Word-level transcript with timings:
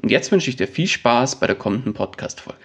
Und 0.00 0.10
jetzt 0.10 0.30
wünsche 0.30 0.48
ich 0.48 0.56
dir 0.56 0.68
viel 0.68 0.86
Spaß 0.86 1.40
bei 1.40 1.46
der 1.46 1.56
kommenden 1.56 1.92
Podcast-Folge. 1.92 2.62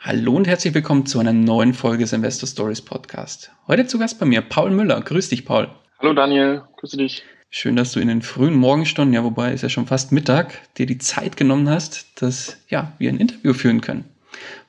Hallo 0.00 0.34
und 0.34 0.48
herzlich 0.48 0.74
willkommen 0.74 1.06
zu 1.06 1.20
einer 1.20 1.32
neuen 1.32 1.74
Folge 1.74 2.02
des 2.02 2.12
Investor 2.12 2.48
Stories 2.48 2.82
Podcast. 2.82 3.52
Heute 3.68 3.86
zu 3.86 3.98
Gast 3.98 4.18
bei 4.18 4.26
mir 4.26 4.40
Paul 4.40 4.70
Müller. 4.70 5.00
Grüß 5.00 5.28
dich, 5.28 5.44
Paul. 5.44 5.68
Hallo 6.00 6.12
Daniel, 6.12 6.62
grüße 6.78 6.96
dich. 6.96 7.22
Schön, 7.50 7.76
dass 7.76 7.92
du 7.92 8.00
in 8.00 8.08
den 8.08 8.22
frühen 8.22 8.54
Morgenstunden, 8.54 9.14
ja, 9.14 9.22
wobei 9.22 9.52
ist 9.52 9.62
ja 9.62 9.68
schon 9.68 9.86
fast 9.86 10.10
Mittag, 10.10 10.74
dir 10.74 10.86
die 10.86 10.98
Zeit 10.98 11.36
genommen 11.36 11.68
hast, 11.68 12.20
dass 12.20 12.56
ja, 12.68 12.94
wir 12.98 13.10
ein 13.10 13.18
Interview 13.18 13.52
führen 13.52 13.80
können. 13.80 14.04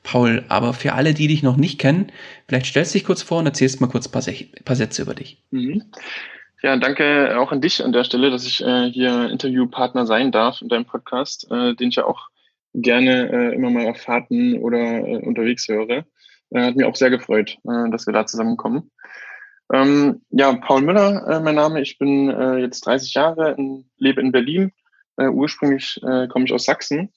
Paul, 0.03 0.45
aber 0.49 0.73
für 0.73 0.93
alle, 0.93 1.13
die 1.13 1.27
dich 1.27 1.41
noch 1.41 1.57
nicht 1.57 1.79
kennen, 1.79 2.11
vielleicht 2.47 2.67
stellst 2.67 2.93
du 2.93 2.99
dich 2.99 3.05
kurz 3.05 3.21
vor 3.23 3.39
und 3.39 3.45
erzählst 3.45 3.81
mal 3.81 3.87
kurz 3.87 4.07
ein 4.07 4.11
paar, 4.11 4.23
paar 4.65 4.75
Sätze 4.75 5.01
über 5.01 5.15
dich. 5.15 5.43
Mhm. 5.51 5.83
Ja, 6.63 6.77
danke 6.77 7.39
auch 7.39 7.51
an 7.51 7.59
dich 7.59 7.83
an 7.83 7.91
der 7.91 8.03
Stelle, 8.03 8.29
dass 8.29 8.45
ich 8.45 8.63
äh, 8.63 8.91
hier 8.91 9.31
Interviewpartner 9.31 10.05
sein 10.05 10.31
darf 10.31 10.61
in 10.61 10.69
deinem 10.69 10.85
Podcast, 10.85 11.49
äh, 11.49 11.73
den 11.73 11.89
ich 11.89 11.95
ja 11.95 12.05
auch 12.05 12.27
gerne 12.75 13.31
äh, 13.31 13.55
immer 13.55 13.71
mal 13.71 13.87
auf 13.87 13.97
Fahrten 13.97 14.59
oder 14.59 14.77
äh, 14.77 15.25
unterwegs 15.25 15.67
höre. 15.67 16.05
Äh, 16.51 16.61
hat 16.61 16.75
mir 16.75 16.87
auch 16.87 16.95
sehr 16.95 17.09
gefreut, 17.09 17.57
äh, 17.63 17.89
dass 17.89 18.05
wir 18.05 18.13
da 18.13 18.27
zusammenkommen. 18.27 18.91
Ähm, 19.73 20.21
ja, 20.29 20.53
Paul 20.53 20.83
Müller, 20.83 21.41
mein 21.43 21.55
Name. 21.55 21.81
Ich 21.81 21.97
bin 21.97 22.29
jetzt 22.59 22.85
30 22.85 23.13
Jahre, 23.13 23.55
in, 23.57 23.89
lebe 23.97 24.19
in 24.19 24.33
Berlin. 24.33 24.73
Ursprünglich 25.15 26.01
komme 26.01 26.43
ich 26.43 26.51
aus 26.51 26.65
Sachsen 26.65 27.13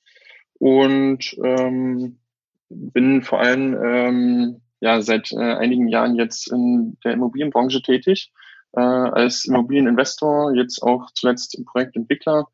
und 0.61 1.37
ähm, 1.43 2.21
bin 2.69 3.23
vor 3.23 3.41
allem 3.41 3.77
ähm, 3.83 4.61
ja 4.79 5.01
seit 5.01 5.33
einigen 5.35 5.89
Jahren 5.89 6.15
jetzt 6.15 6.53
in 6.53 6.97
der 7.03 7.15
Immobilienbranche 7.15 7.83
tätig 7.83 8.31
äh, 8.77 8.81
als 8.81 9.45
Immobilieninvestor, 9.47 10.55
jetzt 10.55 10.83
auch 10.83 11.11
zuletzt 11.15 11.59
Projektentwickler. 11.67 12.47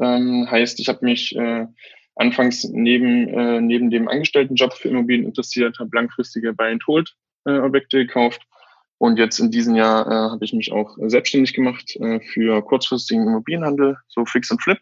Ähm, 0.00 0.48
heißt, 0.50 0.80
ich 0.80 0.88
habe 0.88 1.04
mich 1.04 1.34
äh, 1.36 1.66
anfangs 2.14 2.64
neben, 2.64 3.28
äh, 3.28 3.60
neben 3.60 3.90
dem 3.90 4.08
Angestelltenjob 4.08 4.74
für 4.74 4.88
Immobilien 4.88 5.26
interessiert, 5.26 5.78
habe 5.78 5.90
langfristige 5.92 6.52
Buy-and-Hold-Objekte 6.52 7.98
äh, 7.98 8.06
gekauft 8.06 8.42
und 8.98 9.18
jetzt 9.18 9.38
in 9.38 9.50
diesem 9.50 9.76
Jahr 9.76 10.06
äh, 10.06 10.30
habe 10.30 10.44
ich 10.44 10.52
mich 10.52 10.72
auch 10.72 10.96
selbstständig 11.00 11.54
gemacht 11.54 11.96
äh, 11.96 12.20
für 12.20 12.62
kurzfristigen 12.62 13.26
Immobilienhandel, 13.26 13.96
so 14.08 14.24
Fix 14.24 14.50
und 14.50 14.60
Flip. 14.60 14.78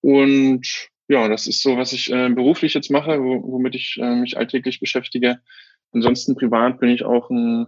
Und 0.00 0.88
ja, 1.08 1.28
das 1.28 1.48
ist 1.48 1.60
so, 1.60 1.76
was 1.76 1.92
ich 1.92 2.10
äh, 2.12 2.28
beruflich 2.28 2.72
jetzt 2.72 2.90
mache, 2.90 3.20
wo, 3.20 3.42
womit 3.42 3.74
ich 3.74 3.98
äh, 4.00 4.14
mich 4.14 4.38
alltäglich 4.38 4.78
beschäftige. 4.78 5.40
Ansonsten 5.92 6.36
privat 6.36 6.78
bin 6.78 6.90
ich 6.90 7.04
auch 7.04 7.30
ein 7.30 7.66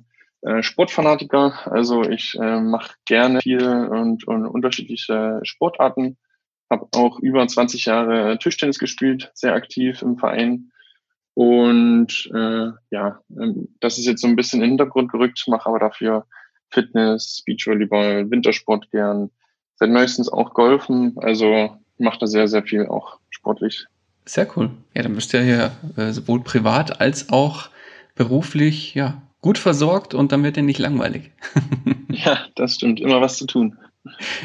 Sportfanatiker. 0.63 1.73
Also 1.73 2.03
ich 2.03 2.37
äh, 2.41 2.61
mache 2.61 2.95
gerne 3.07 3.41
viel 3.41 3.67
und, 3.67 4.27
und 4.27 4.47
unterschiedliche 4.47 5.41
Sportarten. 5.43 6.19
Habe 6.71 6.89
auch 6.95 7.21
über 7.21 7.47
20 7.47 7.85
Jahre 7.85 8.39
Tischtennis 8.39 8.79
gespielt, 8.79 9.31
sehr 9.35 9.55
aktiv 9.55 10.03
im 10.03 10.19
Verein. 10.19 10.73
Und 11.35 12.31
äh, 12.35 12.71
ja, 12.91 13.21
ähm, 13.31 13.69
das 13.81 13.99
ist 13.99 14.07
jetzt 14.07 14.21
so 14.21 14.27
ein 14.27 14.37
bisschen 14.37 14.59
in 14.59 14.63
den 14.63 14.71
Hintergrund 14.71 15.13
gerückt, 15.13 15.45
mache 15.47 15.69
aber 15.69 15.79
dafür 15.79 16.27
Fitness, 16.71 17.43
Beachvolleyball, 17.47 18.31
Wintersport 18.31 18.91
gern, 18.91 19.31
seit 19.77 19.91
meistens 19.91 20.29
auch 20.29 20.55
Golfen. 20.55 21.17
Also 21.19 21.77
mache 21.99 22.19
da 22.19 22.27
sehr, 22.27 22.49
sehr 22.49 22.65
viel 22.65 22.87
auch 22.87 23.19
sportlich. 23.31 23.87
Sehr 24.25 24.49
cool. 24.57 24.71
Ja, 24.95 25.03
dann 25.03 25.15
bist 25.15 25.33
du 25.33 25.39
ja 25.39 25.43
hier 25.43 25.73
äh, 25.97 26.13
sowohl 26.13 26.43
privat 26.43 27.01
als 27.01 27.31
auch 27.31 27.71
beruflich 28.15 28.95
ja 28.95 29.23
gut 29.43 29.59
versorgt 29.59 30.15
und 30.15 30.33
dann 30.33 30.43
wird 30.43 30.57
er 30.57 30.63
nicht 30.63 30.79
langweilig. 30.79 31.31
ja, 32.09 32.39
das 32.55 32.77
stimmt. 32.77 33.01
Immer 33.01 33.21
was 33.21 33.37
zu 33.37 33.47
tun. 33.47 33.77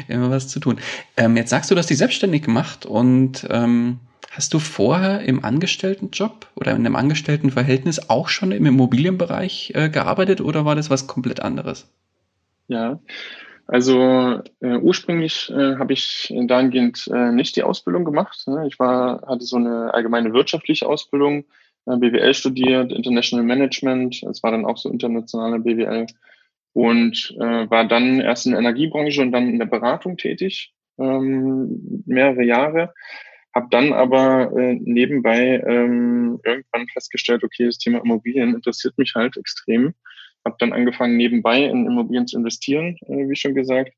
Immer 0.08 0.30
was 0.30 0.48
zu 0.48 0.60
tun. 0.60 0.78
Ähm, 1.16 1.36
jetzt 1.36 1.50
sagst 1.50 1.70
du, 1.70 1.74
du 1.74 1.78
hast 1.78 1.88
dich 1.88 1.98
selbstständig 1.98 2.42
gemacht 2.42 2.84
und 2.84 3.46
ähm, 3.48 4.00
hast 4.30 4.52
du 4.52 4.58
vorher 4.58 5.20
im 5.20 5.44
Angestelltenjob 5.44 6.46
oder 6.54 6.72
in 6.72 6.78
einem 6.78 6.96
Angestelltenverhältnis 6.96 8.10
auch 8.10 8.28
schon 8.28 8.52
im 8.52 8.66
Immobilienbereich 8.66 9.72
äh, 9.74 9.88
gearbeitet 9.88 10.40
oder 10.40 10.64
war 10.64 10.76
das 10.76 10.90
was 10.90 11.06
komplett 11.06 11.40
anderes? 11.40 11.88
Ja, 12.68 13.00
also 13.66 14.42
äh, 14.60 14.76
ursprünglich 14.76 15.50
äh, 15.50 15.76
habe 15.76 15.92
ich 15.92 16.34
dahingehend 16.46 17.08
äh, 17.12 17.32
nicht 17.32 17.54
die 17.56 17.62
Ausbildung 17.62 18.04
gemacht. 18.04 18.46
Ne? 18.46 18.66
Ich 18.66 18.78
war, 18.78 19.22
hatte 19.26 19.44
so 19.44 19.56
eine 19.56 19.92
allgemeine 19.92 20.32
wirtschaftliche 20.32 20.86
Ausbildung 20.86 21.44
BWL 21.96 22.34
studiert, 22.34 22.92
International 22.92 23.44
Management, 23.44 24.22
es 24.22 24.42
war 24.42 24.50
dann 24.50 24.66
auch 24.66 24.76
so 24.76 24.90
internationale 24.90 25.58
BWL 25.58 26.06
und 26.72 27.34
äh, 27.40 27.70
war 27.70 27.86
dann 27.86 28.20
erst 28.20 28.46
in 28.46 28.52
der 28.52 28.60
Energiebranche 28.60 29.22
und 29.22 29.32
dann 29.32 29.48
in 29.48 29.58
der 29.58 29.66
Beratung 29.66 30.16
tätig, 30.16 30.72
ähm, 30.98 32.02
mehrere 32.06 32.44
Jahre. 32.44 32.92
Habe 33.54 33.68
dann 33.70 33.92
aber 33.92 34.52
äh, 34.56 34.74
nebenbei 34.74 35.62
ähm, 35.66 36.38
irgendwann 36.44 36.86
festgestellt, 36.88 37.42
okay, 37.42 37.66
das 37.66 37.78
Thema 37.78 37.98
Immobilien 37.98 38.54
interessiert 38.54 38.96
mich 38.98 39.14
halt 39.14 39.36
extrem. 39.36 39.94
Habe 40.44 40.56
dann 40.58 40.72
angefangen, 40.72 41.16
nebenbei 41.16 41.64
in 41.64 41.86
Immobilien 41.86 42.26
zu 42.26 42.36
investieren, 42.36 42.96
äh, 43.06 43.28
wie 43.28 43.36
schon 43.36 43.54
gesagt. 43.54 43.92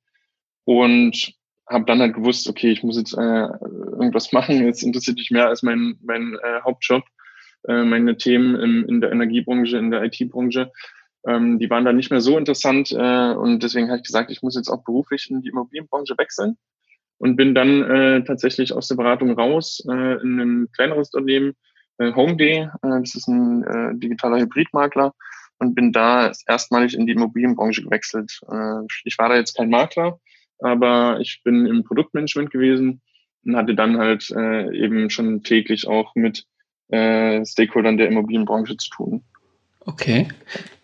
Und 0.64 1.34
habe 1.68 1.84
dann 1.84 2.00
halt 2.00 2.14
gewusst, 2.14 2.48
okay, 2.48 2.70
ich 2.70 2.82
muss 2.82 2.96
jetzt 2.96 3.14
äh, 3.14 3.20
irgendwas 3.20 4.32
machen. 4.32 4.64
Jetzt 4.64 4.82
interessiert 4.82 5.18
mich 5.18 5.30
mehr 5.30 5.48
als 5.48 5.62
mein, 5.62 5.96
mein 6.02 6.36
äh, 6.42 6.60
Hauptjob 6.62 7.02
äh, 7.68 7.84
meine 7.84 8.16
Themen 8.16 8.56
im, 8.56 8.88
in 8.88 9.00
der 9.00 9.12
Energiebranche, 9.12 9.76
in 9.76 9.90
der 9.90 10.02
IT-Branche. 10.04 10.70
Ähm, 11.26 11.58
die 11.58 11.68
waren 11.68 11.84
dann 11.84 11.96
nicht 11.96 12.10
mehr 12.10 12.20
so 12.20 12.38
interessant 12.38 12.92
äh, 12.92 13.32
und 13.32 13.62
deswegen 13.62 13.88
habe 13.88 13.98
ich 13.98 14.06
gesagt, 14.06 14.30
ich 14.30 14.42
muss 14.42 14.56
jetzt 14.56 14.70
auch 14.70 14.84
beruflich 14.84 15.28
in 15.30 15.42
die 15.42 15.50
Immobilienbranche 15.50 16.14
wechseln 16.16 16.56
und 17.18 17.36
bin 17.36 17.54
dann 17.54 17.82
äh, 17.82 18.24
tatsächlich 18.24 18.72
aus 18.72 18.88
der 18.88 18.96
Beratung 18.96 19.32
raus 19.32 19.84
äh, 19.86 20.22
in 20.22 20.40
ein 20.40 20.68
kleineres 20.74 21.12
Unternehmen, 21.12 21.54
äh, 21.98 22.12
HomeDay, 22.14 22.62
äh, 22.62 22.68
das 22.80 23.14
ist 23.14 23.28
ein 23.28 23.62
äh, 23.64 23.98
digitaler 23.98 24.40
Hybridmakler 24.40 25.12
und 25.58 25.74
bin 25.74 25.92
da 25.92 26.32
erstmalig 26.46 26.94
in 26.94 27.06
die 27.06 27.12
Immobilienbranche 27.12 27.82
gewechselt. 27.82 28.40
Äh, 28.50 28.86
ich 29.04 29.18
war 29.18 29.28
da 29.28 29.36
jetzt 29.36 29.54
kein 29.54 29.68
Makler, 29.68 30.18
aber 30.60 31.20
ich 31.20 31.42
bin 31.44 31.66
im 31.66 31.84
Produktmanagement 31.84 32.50
gewesen 32.50 33.02
und 33.44 33.56
hatte 33.56 33.74
dann 33.74 33.98
halt 33.98 34.30
äh, 34.30 34.74
eben 34.74 35.10
schon 35.10 35.42
täglich 35.42 35.86
auch 35.86 36.14
mit 36.14 36.46
äh, 36.90 37.44
Stakeholdern 37.44 37.96
der 37.96 38.08
Immobilienbranche 38.08 38.76
zu 38.76 38.90
tun. 38.90 39.22
Okay, 39.86 40.28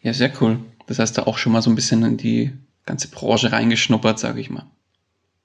ja, 0.02 0.12
sehr 0.12 0.32
cool. 0.40 0.58
Das 0.86 0.98
heißt, 0.98 1.18
da 1.18 1.24
auch 1.24 1.38
schon 1.38 1.52
mal 1.52 1.62
so 1.62 1.70
ein 1.70 1.74
bisschen 1.74 2.02
in 2.04 2.16
die 2.16 2.52
ganze 2.84 3.10
Branche 3.10 3.52
reingeschnuppert, 3.52 4.18
sage 4.18 4.40
ich 4.40 4.50
mal. 4.50 4.66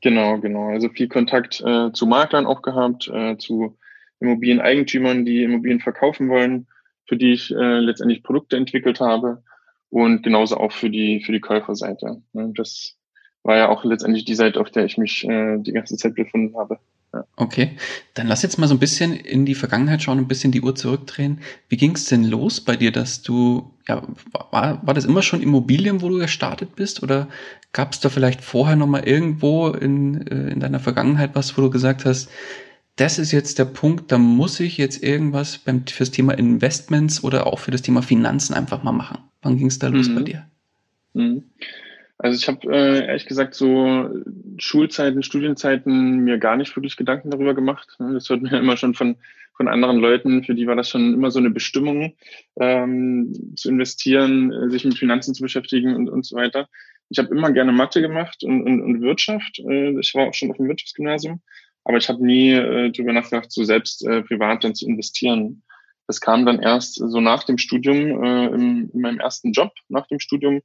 Genau, 0.01 0.39
genau. 0.39 0.69
Also 0.69 0.89
viel 0.89 1.07
Kontakt 1.07 1.61
äh, 1.61 1.91
zu 1.91 2.05
Maklern 2.05 2.45
auch 2.45 2.61
gehabt, 2.61 3.07
äh, 3.07 3.37
zu 3.37 3.77
Immobilieneigentümern, 4.19 5.25
die 5.25 5.43
Immobilien 5.43 5.79
verkaufen 5.79 6.29
wollen, 6.29 6.67
für 7.07 7.17
die 7.17 7.33
ich 7.33 7.51
äh, 7.51 7.79
letztendlich 7.79 8.23
Produkte 8.23 8.57
entwickelt 8.57 8.99
habe 8.99 9.43
und 9.89 10.23
genauso 10.23 10.57
auch 10.57 10.71
für 10.71 10.89
die 10.89 11.21
für 11.23 11.31
die 11.31 11.39
Käuferseite. 11.39 12.21
Das 12.33 12.95
war 13.43 13.57
ja 13.57 13.69
auch 13.69 13.83
letztendlich 13.83 14.25
die 14.25 14.35
Seite, 14.35 14.59
auf 14.59 14.71
der 14.71 14.85
ich 14.85 14.97
mich 14.97 15.27
äh, 15.27 15.57
die 15.57 15.73
ganze 15.73 15.97
Zeit 15.97 16.15
befunden 16.15 16.55
habe. 16.55 16.79
Okay, 17.35 17.75
dann 18.13 18.27
lass 18.27 18.41
jetzt 18.41 18.57
mal 18.57 18.67
so 18.67 18.73
ein 18.73 18.79
bisschen 18.79 19.13
in 19.13 19.45
die 19.45 19.55
Vergangenheit 19.55 20.01
schauen, 20.01 20.17
ein 20.17 20.29
bisschen 20.29 20.53
die 20.53 20.61
Uhr 20.61 20.75
zurückdrehen. 20.75 21.41
Wie 21.67 21.75
ging 21.75 21.95
es 21.95 22.05
denn 22.05 22.23
los 22.23 22.61
bei 22.61 22.77
dir, 22.77 22.91
dass 22.91 23.21
du, 23.21 23.73
ja, 23.85 24.01
war, 24.31 24.85
war 24.85 24.93
das 24.93 25.03
immer 25.03 25.21
schon 25.21 25.41
Immobilien, 25.41 26.01
wo 26.01 26.07
du 26.07 26.19
gestartet 26.19 26.75
bist? 26.77 27.03
Oder 27.03 27.27
gab 27.73 27.91
es 27.91 27.99
da 27.99 28.07
vielleicht 28.07 28.41
vorher 28.41 28.77
nochmal 28.77 29.05
irgendwo 29.05 29.67
in, 29.69 30.25
äh, 30.27 30.51
in 30.51 30.61
deiner 30.61 30.79
Vergangenheit 30.79 31.31
was, 31.33 31.57
wo 31.57 31.61
du 31.61 31.69
gesagt 31.69 32.05
hast, 32.05 32.29
das 32.95 33.19
ist 33.19 33.31
jetzt 33.31 33.59
der 33.59 33.65
Punkt, 33.65 34.11
da 34.11 34.17
muss 34.17 34.59
ich 34.59 34.77
jetzt 34.77 35.03
irgendwas 35.03 35.57
beim, 35.57 35.85
fürs 35.87 36.11
Thema 36.11 36.33
Investments 36.33 37.23
oder 37.23 37.47
auch 37.47 37.59
für 37.59 37.71
das 37.71 37.81
Thema 37.81 38.01
Finanzen 38.01 38.53
einfach 38.53 38.83
mal 38.83 38.91
machen. 38.91 39.17
Wann 39.41 39.57
ging 39.57 39.67
es 39.67 39.79
da 39.79 39.87
los 39.87 40.07
mhm. 40.07 40.15
bei 40.15 40.21
dir? 40.21 40.45
Mhm. 41.13 41.43
Also 42.23 42.37
ich 42.37 42.47
habe 42.47 42.71
äh, 42.71 43.07
ehrlich 43.07 43.25
gesagt 43.25 43.55
so 43.55 44.07
Schulzeiten, 44.57 45.23
Studienzeiten 45.23 46.19
mir 46.19 46.37
gar 46.37 46.55
nicht 46.55 46.75
wirklich 46.75 46.95
Gedanken 46.95 47.31
darüber 47.31 47.55
gemacht. 47.55 47.95
Ne? 47.97 48.13
Das 48.13 48.29
hört 48.29 48.43
mir 48.43 48.59
immer 48.59 48.77
schon 48.77 48.93
von, 48.93 49.15
von 49.57 49.67
anderen 49.67 49.97
Leuten, 49.97 50.43
für 50.43 50.53
die 50.53 50.67
war 50.67 50.75
das 50.75 50.87
schon 50.87 51.15
immer 51.15 51.31
so 51.31 51.39
eine 51.39 51.49
Bestimmung, 51.49 52.15
ähm, 52.59 53.33
zu 53.55 53.69
investieren, 53.69 54.51
äh, 54.51 54.69
sich 54.69 54.85
mit 54.85 54.99
Finanzen 54.99 55.33
zu 55.33 55.41
beschäftigen 55.41 55.95
und, 55.95 56.09
und 56.09 56.23
so 56.23 56.35
weiter. 56.35 56.69
Ich 57.09 57.17
habe 57.17 57.33
immer 57.35 57.51
gerne 57.51 57.71
Mathe 57.71 58.01
gemacht 58.01 58.43
und, 58.43 58.67
und, 58.67 58.81
und 58.81 59.01
Wirtschaft. 59.01 59.57
Äh, 59.57 59.99
ich 59.99 60.13
war 60.13 60.27
auch 60.27 60.33
schon 60.35 60.51
auf 60.51 60.57
dem 60.57 60.67
Wirtschaftsgymnasium, 60.67 61.41
aber 61.85 61.97
ich 61.97 62.07
habe 62.07 62.23
nie 62.23 62.51
äh, 62.51 62.91
darüber 62.91 63.13
nachgedacht, 63.13 63.51
so 63.51 63.63
selbst 63.63 64.05
äh, 64.05 64.21
privat 64.21 64.63
dann 64.63 64.75
zu 64.75 64.85
investieren. 64.85 65.63
Das 66.05 66.21
kam 66.21 66.45
dann 66.45 66.59
erst 66.59 66.95
so 66.95 67.19
nach 67.19 67.45
dem 67.45 67.57
Studium, 67.57 68.23
äh, 68.23 68.45
im, 68.49 68.91
in 68.93 69.01
meinem 69.01 69.19
ersten 69.19 69.53
Job 69.53 69.71
nach 69.89 70.05
dem 70.05 70.19
Studium, 70.19 70.61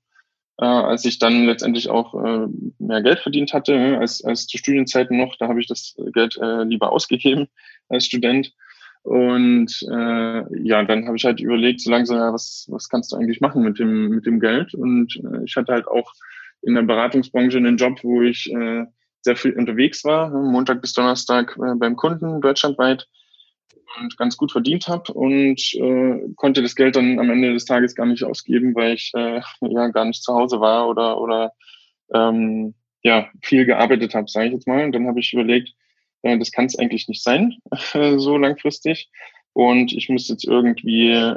äh, 0.58 0.64
als 0.64 1.04
ich 1.04 1.18
dann 1.18 1.46
letztendlich 1.46 1.88
auch 1.88 2.14
äh, 2.14 2.46
mehr 2.78 3.02
Geld 3.02 3.20
verdient 3.20 3.52
hatte 3.52 3.74
äh, 3.74 3.96
als, 3.96 4.24
als 4.24 4.46
zu 4.46 4.58
Studienzeiten 4.58 5.16
noch. 5.16 5.36
Da 5.36 5.48
habe 5.48 5.60
ich 5.60 5.66
das 5.66 5.94
Geld 6.12 6.36
äh, 6.40 6.64
lieber 6.64 6.92
ausgegeben 6.92 7.48
als 7.88 8.06
Student. 8.06 8.52
Und 9.02 9.70
äh, 9.88 10.66
ja, 10.66 10.82
dann 10.82 11.06
habe 11.06 11.16
ich 11.16 11.24
halt 11.24 11.40
überlegt, 11.40 11.80
so 11.80 11.90
langsam, 11.90 12.16
ja, 12.16 12.32
was, 12.32 12.66
was 12.70 12.88
kannst 12.88 13.12
du 13.12 13.16
eigentlich 13.16 13.40
machen 13.40 13.62
mit 13.62 13.78
dem, 13.78 14.08
mit 14.08 14.26
dem 14.26 14.40
Geld? 14.40 14.74
Und 14.74 15.14
äh, 15.16 15.44
ich 15.44 15.54
hatte 15.54 15.72
halt 15.72 15.86
auch 15.86 16.12
in 16.62 16.74
der 16.74 16.82
Beratungsbranche 16.82 17.58
einen 17.58 17.76
Job, 17.76 18.02
wo 18.02 18.22
ich 18.22 18.50
äh, 18.52 18.84
sehr 19.20 19.36
viel 19.36 19.52
unterwegs 19.52 20.04
war, 20.04 20.30
Montag 20.30 20.80
bis 20.80 20.92
Donnerstag 20.92 21.56
äh, 21.56 21.74
beim 21.76 21.94
Kunden 21.94 22.40
deutschlandweit 22.40 23.06
und 24.00 24.16
ganz 24.16 24.36
gut 24.36 24.52
verdient 24.52 24.88
habe 24.88 25.12
und 25.12 25.74
äh, 25.74 26.28
konnte 26.36 26.62
das 26.62 26.74
Geld 26.74 26.96
dann 26.96 27.18
am 27.18 27.30
Ende 27.30 27.52
des 27.52 27.64
Tages 27.64 27.94
gar 27.94 28.06
nicht 28.06 28.24
ausgeben, 28.24 28.74
weil 28.74 28.94
ich 28.94 29.12
äh, 29.14 29.40
ja 29.60 29.88
gar 29.88 30.04
nicht 30.04 30.22
zu 30.22 30.34
Hause 30.34 30.60
war 30.60 30.88
oder 30.88 31.20
oder 31.20 31.52
ähm, 32.12 32.74
ja 33.02 33.28
viel 33.42 33.64
gearbeitet 33.64 34.14
habe, 34.14 34.28
sage 34.28 34.48
ich 34.48 34.52
jetzt 34.52 34.68
mal. 34.68 34.84
Und 34.84 34.92
dann 34.92 35.06
habe 35.06 35.20
ich 35.20 35.32
überlegt, 35.32 35.70
äh, 36.22 36.38
das 36.38 36.52
kann 36.52 36.66
es 36.66 36.78
eigentlich 36.78 37.08
nicht 37.08 37.22
sein, 37.22 37.56
so 38.16 38.36
langfristig. 38.36 39.10
Und 39.52 39.92
ich 39.92 40.08
muss 40.08 40.28
jetzt 40.28 40.44
irgendwie 40.44 41.10
äh, 41.10 41.34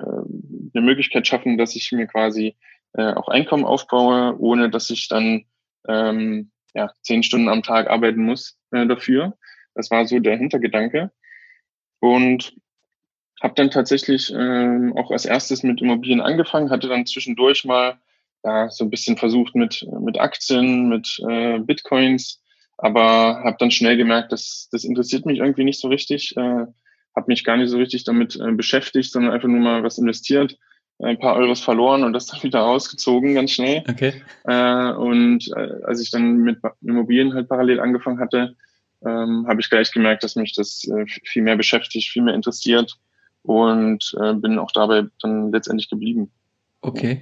eine 0.74 0.86
Möglichkeit 0.86 1.26
schaffen, 1.26 1.58
dass 1.58 1.76
ich 1.76 1.92
mir 1.92 2.06
quasi 2.06 2.56
äh, 2.94 3.14
auch 3.14 3.30
Einkommen 3.30 3.64
aufbaue, 3.64 4.38
ohne 4.40 4.70
dass 4.70 4.90
ich 4.90 5.08
dann 5.08 5.46
ähm, 5.88 6.52
ja, 6.74 6.92
zehn 7.02 7.24
Stunden 7.24 7.50
am 7.50 7.64
Tag 7.64 7.90
arbeiten 7.90 8.22
muss 8.22 8.58
äh, 8.72 8.86
dafür. 8.86 9.38
Das 9.74 9.90
war 9.92 10.06
so 10.06 10.20
der 10.20 10.38
Hintergedanke. 10.38 11.12
Und 12.00 12.54
habe 13.42 13.54
dann 13.56 13.72
tatsächlich 13.72 14.34
ähm, 14.36 14.94
auch 14.98 15.12
als 15.12 15.26
erstes 15.26 15.64
mit 15.64 15.82
Immobilien 15.82 16.22
angefangen, 16.22 16.70
hatte 16.70 16.88
dann 16.88 17.06
zwischendurch 17.06 17.66
mal 17.66 17.98
ja, 18.44 18.70
so 18.70 18.84
ein 18.84 18.90
bisschen 18.90 19.18
versucht 19.18 19.56
mit, 19.56 19.86
mit 20.02 20.20
Aktien, 20.20 20.90
mit 20.90 21.20
äh, 21.28 21.60
Bitcoins, 21.60 22.42
aber 22.78 23.42
habe 23.44 23.58
dann 23.60 23.72
schnell 23.72 23.98
gemerkt, 23.98 24.32
dass 24.32 24.70
das 24.72 24.84
interessiert 24.84 25.26
mich 25.26 25.40
irgendwie 25.40 25.64
nicht 25.64 25.80
so 25.80 25.88
richtig, 25.88 26.36
äh, 26.38 26.66
habe 27.16 27.28
mich 27.28 27.44
gar 27.44 27.58
nicht 27.58 27.70
so 27.70 27.78
richtig 27.78 28.04
damit 28.04 28.40
äh, 28.40 28.52
beschäftigt, 28.52 29.12
sondern 29.12 29.34
einfach 29.34 29.48
nur 29.48 29.60
mal 29.60 29.84
was 29.84 29.98
investiert, 29.98 30.58
ein 31.00 31.20
paar 31.20 31.36
Euros 31.36 31.62
verloren 31.62 32.04
und 32.04 32.14
das 32.14 32.28
dann 32.28 32.44
wieder 32.44 32.66
ausgezogen 32.66 33.36
ganz 33.36 33.52
schnell. 33.52 33.84
Okay. 33.90 34.22
Äh, 34.46 34.92
und 34.94 35.50
äh, 35.56 35.84
als 35.86 36.02
ich 36.02 36.12
dann 36.12 36.38
mit 36.38 36.60
Immobilien 36.82 37.34
halt 37.34 37.50
parallel 37.50 37.80
angefangen 37.80 38.20
hatte, 38.20 38.56
ähm, 39.06 39.46
habe 39.48 39.62
ich 39.62 39.70
gleich 39.70 39.92
gemerkt, 39.92 40.24
dass 40.24 40.36
mich 40.36 40.54
das 40.54 40.84
äh, 40.88 41.06
viel 41.24 41.44
mehr 41.44 41.56
beschäftigt, 41.56 42.10
viel 42.10 42.24
mehr 42.24 42.34
interessiert 42.34 42.98
und 43.44 44.16
äh, 44.22 44.34
bin 44.34 44.60
auch 44.60 44.72
dabei 44.72 45.06
dann 45.22 45.52
letztendlich 45.52 45.90
geblieben. 45.90 46.32
Okay. 46.82 47.22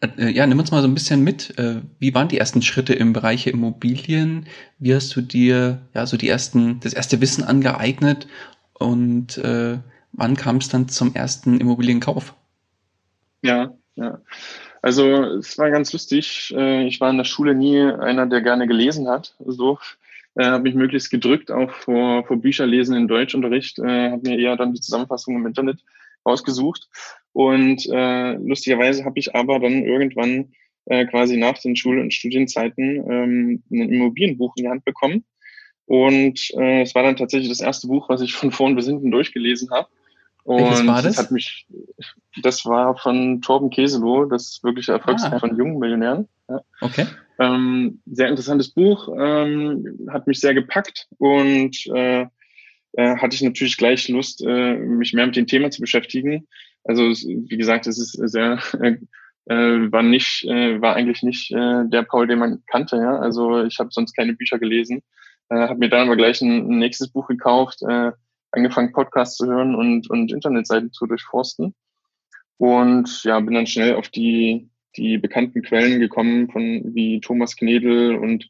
Äh, 0.00 0.30
ja, 0.30 0.46
nimm 0.46 0.58
uns 0.58 0.70
mal 0.70 0.82
so 0.82 0.88
ein 0.88 0.94
bisschen 0.94 1.22
mit. 1.22 1.58
Äh, 1.58 1.82
wie 1.98 2.14
waren 2.14 2.28
die 2.28 2.38
ersten 2.38 2.62
Schritte 2.62 2.94
im 2.94 3.12
Bereich 3.12 3.46
Immobilien? 3.46 4.46
Wie 4.78 4.94
hast 4.94 5.14
du 5.16 5.20
dir 5.20 5.80
ja 5.94 6.06
so 6.06 6.16
die 6.16 6.28
ersten, 6.28 6.80
das 6.80 6.92
erste 6.92 7.20
Wissen 7.20 7.44
angeeignet 7.44 8.26
und 8.74 9.38
äh, 9.38 9.78
wann 10.12 10.36
kam 10.36 10.56
es 10.56 10.68
dann 10.68 10.88
zum 10.88 11.14
ersten 11.14 11.60
Immobilienkauf? 11.60 12.34
Ja, 13.42 13.74
ja. 13.96 14.20
Also 14.82 15.22
es 15.38 15.56
war 15.56 15.70
ganz 15.70 15.92
lustig. 15.92 16.54
Äh, 16.56 16.86
ich 16.86 17.00
war 17.00 17.10
in 17.10 17.16
der 17.16 17.24
Schule 17.24 17.54
nie 17.54 17.80
einer, 17.80 18.26
der 18.26 18.42
gerne 18.42 18.66
gelesen 18.66 19.08
hat. 19.08 19.34
So 19.46 19.78
äh, 20.36 20.44
habe 20.44 20.64
mich 20.64 20.74
möglichst 20.74 21.10
gedrückt 21.10 21.50
auch 21.50 21.70
vor, 21.70 22.24
vor 22.26 22.36
Bücher 22.36 22.66
lesen 22.66 22.96
in 22.96 23.08
Deutschunterricht, 23.08 23.78
äh, 23.78 24.10
habe 24.10 24.28
mir 24.28 24.38
eher 24.38 24.56
dann 24.56 24.74
die 24.74 24.80
Zusammenfassung 24.80 25.36
im 25.36 25.46
Internet 25.46 25.80
ausgesucht. 26.24 26.88
Und 27.32 27.86
äh, 27.90 28.34
lustigerweise 28.34 29.04
habe 29.04 29.18
ich 29.18 29.34
aber 29.34 29.58
dann 29.58 29.84
irgendwann 29.84 30.52
äh, 30.86 31.06
quasi 31.06 31.36
nach 31.36 31.58
den 31.58 31.76
Schul- 31.76 32.00
und 32.00 32.12
Studienzeiten 32.12 33.04
ähm, 33.10 33.62
ein 33.70 33.92
Immobilienbuch 33.92 34.54
in 34.56 34.64
die 34.64 34.70
Hand 34.70 34.84
bekommen. 34.84 35.24
Und 35.86 36.50
äh, 36.56 36.82
es 36.82 36.94
war 36.94 37.02
dann 37.02 37.16
tatsächlich 37.16 37.50
das 37.50 37.60
erste 37.60 37.88
Buch, 37.88 38.08
was 38.08 38.20
ich 38.20 38.34
von 38.34 38.50
vorn 38.52 38.74
bis 38.74 38.86
hinten 38.86 39.10
durchgelesen 39.10 39.70
habe. 39.70 39.88
Und 40.44 40.62
Welches 40.62 40.86
war 40.86 41.02
das? 41.02 41.16
das 41.16 41.24
hat 41.24 41.30
mich, 41.30 41.66
das 42.42 42.64
war 42.66 42.96
von 42.96 43.40
Torben 43.40 43.70
Keselow, 43.70 44.26
das 44.26 44.60
wirkliche 44.62 44.92
Erfolgsbuch 44.92 45.32
ah. 45.32 45.38
von 45.38 45.56
jungen 45.56 45.78
Millionären. 45.78 46.28
Ja. 46.48 46.60
Okay. 46.80 47.06
Ähm, 47.38 48.00
sehr 48.06 48.28
interessantes 48.28 48.70
Buch, 48.72 49.08
ähm, 49.18 50.08
hat 50.10 50.26
mich 50.26 50.40
sehr 50.40 50.54
gepackt 50.54 51.08
und 51.18 51.86
äh, 51.94 52.26
äh, 52.92 53.16
hatte 53.16 53.34
ich 53.34 53.42
natürlich 53.42 53.76
gleich 53.76 54.08
Lust, 54.08 54.44
äh, 54.46 54.74
mich 54.76 55.12
mehr 55.12 55.26
mit 55.26 55.36
dem 55.36 55.46
Thema 55.46 55.70
zu 55.70 55.80
beschäftigen. 55.80 56.46
Also 56.84 57.02
wie 57.02 57.56
gesagt, 57.56 57.86
es 57.86 57.98
ist 57.98 58.12
sehr 58.30 58.58
äh, 58.80 58.98
äh, 59.46 59.92
war 59.92 60.02
nicht, 60.02 60.44
äh, 60.44 60.80
war 60.80 60.96
eigentlich 60.96 61.22
nicht 61.22 61.50
äh, 61.52 61.84
der 61.86 62.02
Paul, 62.02 62.26
den 62.26 62.38
man 62.38 62.62
kannte. 62.66 62.96
Ja, 62.96 63.18
also 63.18 63.64
ich 63.64 63.78
habe 63.78 63.90
sonst 63.92 64.14
keine 64.14 64.34
Bücher 64.34 64.58
gelesen, 64.58 65.02
äh, 65.50 65.56
habe 65.56 65.78
mir 65.78 65.88
dann 65.88 66.06
aber 66.06 66.16
gleich 66.16 66.40
ein, 66.40 66.70
ein 66.70 66.78
nächstes 66.78 67.08
Buch 67.08 67.26
gekauft, 67.26 67.82
äh, 67.82 68.12
angefangen 68.52 68.92
Podcasts 68.92 69.36
zu 69.36 69.46
hören 69.46 69.74
und 69.74 70.08
und 70.10 70.32
Internetseiten 70.32 70.92
zu 70.92 71.06
durchforsten 71.06 71.74
und 72.58 73.24
ja, 73.24 73.40
bin 73.40 73.54
dann 73.54 73.66
schnell 73.66 73.96
auf 73.96 74.08
die 74.08 74.70
die 74.96 75.18
bekannten 75.18 75.62
Quellen 75.62 76.00
gekommen 76.00 76.50
von 76.50 76.94
wie 76.94 77.20
Thomas 77.20 77.56
Knedel 77.56 78.16
und 78.16 78.48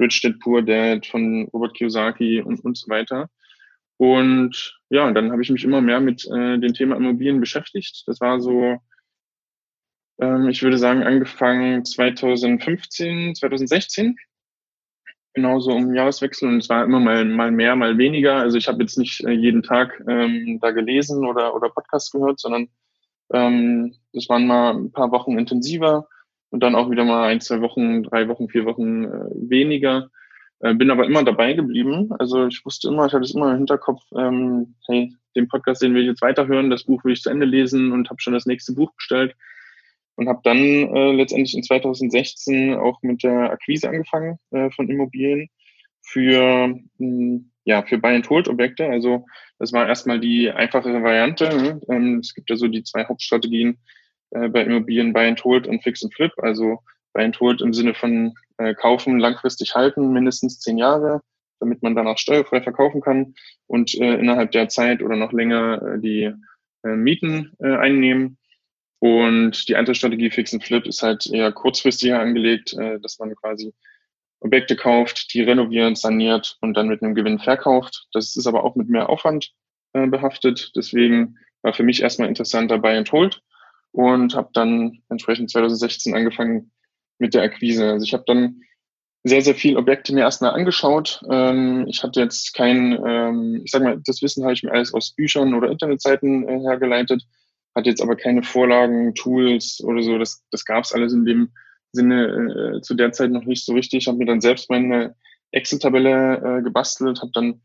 Rich 0.00 0.22
Dad 0.22 0.38
Poor 0.40 0.62
Dad 0.62 1.06
von 1.06 1.48
Robert 1.52 1.74
Kiyosaki 1.74 2.40
und, 2.40 2.64
und 2.64 2.76
so 2.76 2.88
weiter. 2.88 3.28
Und 3.96 4.80
ja, 4.90 5.10
dann 5.12 5.30
habe 5.30 5.42
ich 5.42 5.50
mich 5.50 5.64
immer 5.64 5.80
mehr 5.80 6.00
mit 6.00 6.26
äh, 6.26 6.58
dem 6.58 6.74
Thema 6.74 6.96
Immobilien 6.96 7.40
beschäftigt. 7.40 8.02
Das 8.06 8.20
war 8.20 8.40
so, 8.40 8.78
ähm, 10.20 10.48
ich 10.48 10.62
würde 10.62 10.78
sagen, 10.78 11.04
angefangen 11.04 11.84
2015, 11.84 13.36
2016. 13.36 14.16
Genauso 15.34 15.72
um 15.72 15.94
Jahreswechsel 15.94 16.48
und 16.48 16.58
es 16.58 16.68
war 16.68 16.84
immer 16.84 17.00
mal, 17.00 17.24
mal 17.24 17.50
mehr, 17.50 17.74
mal 17.74 17.98
weniger. 17.98 18.36
Also 18.36 18.56
ich 18.56 18.68
habe 18.68 18.82
jetzt 18.82 18.98
nicht 18.98 19.24
äh, 19.24 19.32
jeden 19.32 19.62
Tag 19.62 20.00
ähm, 20.08 20.58
da 20.60 20.70
gelesen 20.70 21.26
oder, 21.26 21.54
oder 21.54 21.70
Podcast 21.70 22.12
gehört, 22.12 22.38
sondern 22.38 22.68
ähm, 23.32 23.94
das 24.12 24.28
waren 24.28 24.46
mal 24.46 24.74
ein 24.74 24.92
paar 24.92 25.10
Wochen 25.10 25.38
intensiver 25.38 26.08
und 26.50 26.62
dann 26.62 26.74
auch 26.74 26.90
wieder 26.90 27.04
mal 27.04 27.28
ein, 27.28 27.40
zwei 27.40 27.60
Wochen, 27.60 28.02
drei 28.02 28.28
Wochen, 28.28 28.48
vier 28.48 28.64
Wochen 28.64 29.04
äh, 29.04 29.30
weniger. 29.34 30.10
Äh, 30.60 30.74
bin 30.74 30.90
aber 30.90 31.04
immer 31.04 31.24
dabei 31.24 31.52
geblieben. 31.52 32.10
Also 32.18 32.46
ich 32.46 32.64
wusste 32.64 32.88
immer, 32.88 33.06
ich 33.06 33.12
hatte 33.12 33.24
es 33.24 33.34
immer 33.34 33.50
im 33.50 33.58
Hinterkopf, 33.58 34.02
ähm, 34.16 34.74
hey, 34.86 35.14
den 35.36 35.48
Podcast, 35.48 35.82
den 35.82 35.94
will 35.94 36.02
ich 36.02 36.08
jetzt 36.08 36.22
weiterhören, 36.22 36.70
das 36.70 36.84
Buch 36.84 37.04
will 37.04 37.12
ich 37.12 37.22
zu 37.22 37.30
Ende 37.30 37.46
lesen 37.46 37.92
und 37.92 38.08
habe 38.08 38.20
schon 38.20 38.34
das 38.34 38.46
nächste 38.46 38.72
Buch 38.72 38.92
bestellt 38.94 39.34
und 40.16 40.28
habe 40.28 40.40
dann 40.44 40.58
äh, 40.58 41.12
letztendlich 41.12 41.54
in 41.54 41.62
2016 41.62 42.74
auch 42.76 43.02
mit 43.02 43.22
der 43.24 43.50
Akquise 43.50 43.88
angefangen 43.88 44.38
äh, 44.52 44.70
von 44.70 44.88
Immobilien 44.88 45.48
für 46.04 46.78
hm, 46.98 47.50
ja 47.64 47.82
für 47.82 47.98
Buy 47.98 48.14
and 48.14 48.28
Hold 48.30 48.48
Objekte. 48.48 48.86
Also 48.86 49.26
das 49.58 49.72
war 49.72 49.88
erstmal 49.88 50.20
die 50.20 50.50
einfachere 50.50 51.02
Variante. 51.02 51.48
Ne? 51.48 51.80
Ähm, 51.88 52.18
es 52.18 52.34
gibt 52.34 52.50
ja 52.50 52.56
so 52.56 52.68
die 52.68 52.84
zwei 52.84 53.04
Hauptstrategien 53.04 53.78
äh, 54.30 54.48
bei 54.48 54.62
Immobilien 54.62 55.12
Buy 55.12 55.26
and 55.26 55.42
Hold 55.44 55.66
und 55.66 55.82
Fix 55.82 56.02
and 56.04 56.14
Flip. 56.14 56.32
Also 56.38 56.80
Buy 57.12 57.24
and 57.24 57.40
Hold 57.40 57.62
im 57.62 57.72
Sinne 57.72 57.94
von 57.94 58.34
äh, 58.58 58.74
kaufen, 58.74 59.18
langfristig 59.18 59.74
halten, 59.74 60.12
mindestens 60.12 60.60
zehn 60.60 60.78
Jahre, 60.78 61.22
damit 61.60 61.82
man 61.82 61.94
danach 61.94 62.18
steuerfrei 62.18 62.60
verkaufen 62.60 63.00
kann 63.00 63.34
und 63.66 63.94
äh, 63.94 64.14
innerhalb 64.14 64.52
der 64.52 64.68
Zeit 64.68 65.02
oder 65.02 65.16
noch 65.16 65.32
länger 65.32 65.98
die 65.98 66.32
Mieten 66.86 67.52
einnehmen. 67.60 68.36
Und 68.98 69.70
die 69.70 69.76
andere 69.76 69.94
Strategie 69.94 70.30
Fix 70.30 70.52
and 70.52 70.62
Flip 70.62 70.84
ist 70.84 71.02
halt 71.02 71.26
eher 71.32 71.50
kurzfristiger 71.50 72.20
angelegt, 72.20 72.76
dass 73.00 73.18
man 73.18 73.34
quasi 73.36 73.72
Objekte 74.44 74.76
kauft, 74.76 75.32
die 75.32 75.40
renoviert, 75.40 75.96
saniert 75.96 76.58
und 76.60 76.74
dann 76.76 76.88
mit 76.88 77.02
einem 77.02 77.14
Gewinn 77.14 77.38
verkauft. 77.38 78.06
Das 78.12 78.36
ist 78.36 78.46
aber 78.46 78.62
auch 78.62 78.76
mit 78.76 78.90
mehr 78.90 79.08
Aufwand 79.08 79.52
äh, 79.94 80.06
behaftet. 80.06 80.72
Deswegen 80.76 81.38
war 81.62 81.72
für 81.72 81.82
mich 81.82 82.02
erstmal 82.02 82.28
interessant 82.28 82.70
dabei 82.70 82.96
and 82.96 83.10
hold 83.10 83.42
und 83.92 84.34
habe 84.34 84.50
dann 84.52 85.02
entsprechend 85.08 85.50
2016 85.50 86.14
angefangen 86.14 86.72
mit 87.18 87.32
der 87.32 87.42
Akquise. 87.42 87.90
Also 87.90 88.04
ich 88.04 88.12
habe 88.12 88.24
dann 88.26 88.60
sehr, 89.22 89.40
sehr 89.40 89.54
viel 89.54 89.78
Objekte 89.78 90.12
mir 90.12 90.20
erstmal 90.20 90.52
angeschaut. 90.52 91.22
Ähm, 91.30 91.86
ich 91.88 92.02
hatte 92.02 92.20
jetzt 92.20 92.52
kein, 92.52 92.92
ähm, 93.06 93.62
ich 93.64 93.70
sag 93.70 93.82
mal, 93.82 93.98
das 94.04 94.20
Wissen 94.20 94.44
habe 94.44 94.52
ich 94.52 94.62
mir 94.62 94.72
alles 94.72 94.92
aus 94.92 95.14
Büchern 95.14 95.54
oder 95.54 95.70
Internetseiten 95.70 96.46
äh, 96.46 96.60
hergeleitet, 96.60 97.24
hatte 97.74 97.88
jetzt 97.88 98.02
aber 98.02 98.16
keine 98.16 98.42
Vorlagen, 98.42 99.14
Tools 99.14 99.82
oder 99.82 100.02
so. 100.02 100.18
Das, 100.18 100.44
das 100.50 100.66
gab 100.66 100.84
es 100.84 100.92
alles 100.92 101.14
in 101.14 101.24
dem 101.24 101.50
Sinne 101.94 102.76
äh, 102.76 102.80
zu 102.80 102.94
der 102.94 103.12
Zeit 103.12 103.30
noch 103.30 103.44
nicht 103.44 103.64
so 103.64 103.72
richtig. 103.72 104.02
Ich 104.02 104.08
habe 104.08 104.18
mir 104.18 104.26
dann 104.26 104.40
selbst 104.40 104.70
meine 104.70 105.14
Excel-Tabelle 105.52 106.58
äh, 106.58 106.62
gebastelt, 106.62 107.20
habe 107.20 107.30
dann 107.32 107.62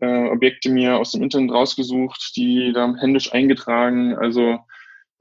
äh, 0.00 0.28
Objekte 0.28 0.70
mir 0.70 0.96
aus 0.96 1.12
dem 1.12 1.22
Internet 1.22 1.52
rausgesucht, 1.52 2.32
die 2.36 2.72
da 2.74 2.94
händisch 2.96 3.32
eingetragen, 3.32 4.14
also 4.14 4.58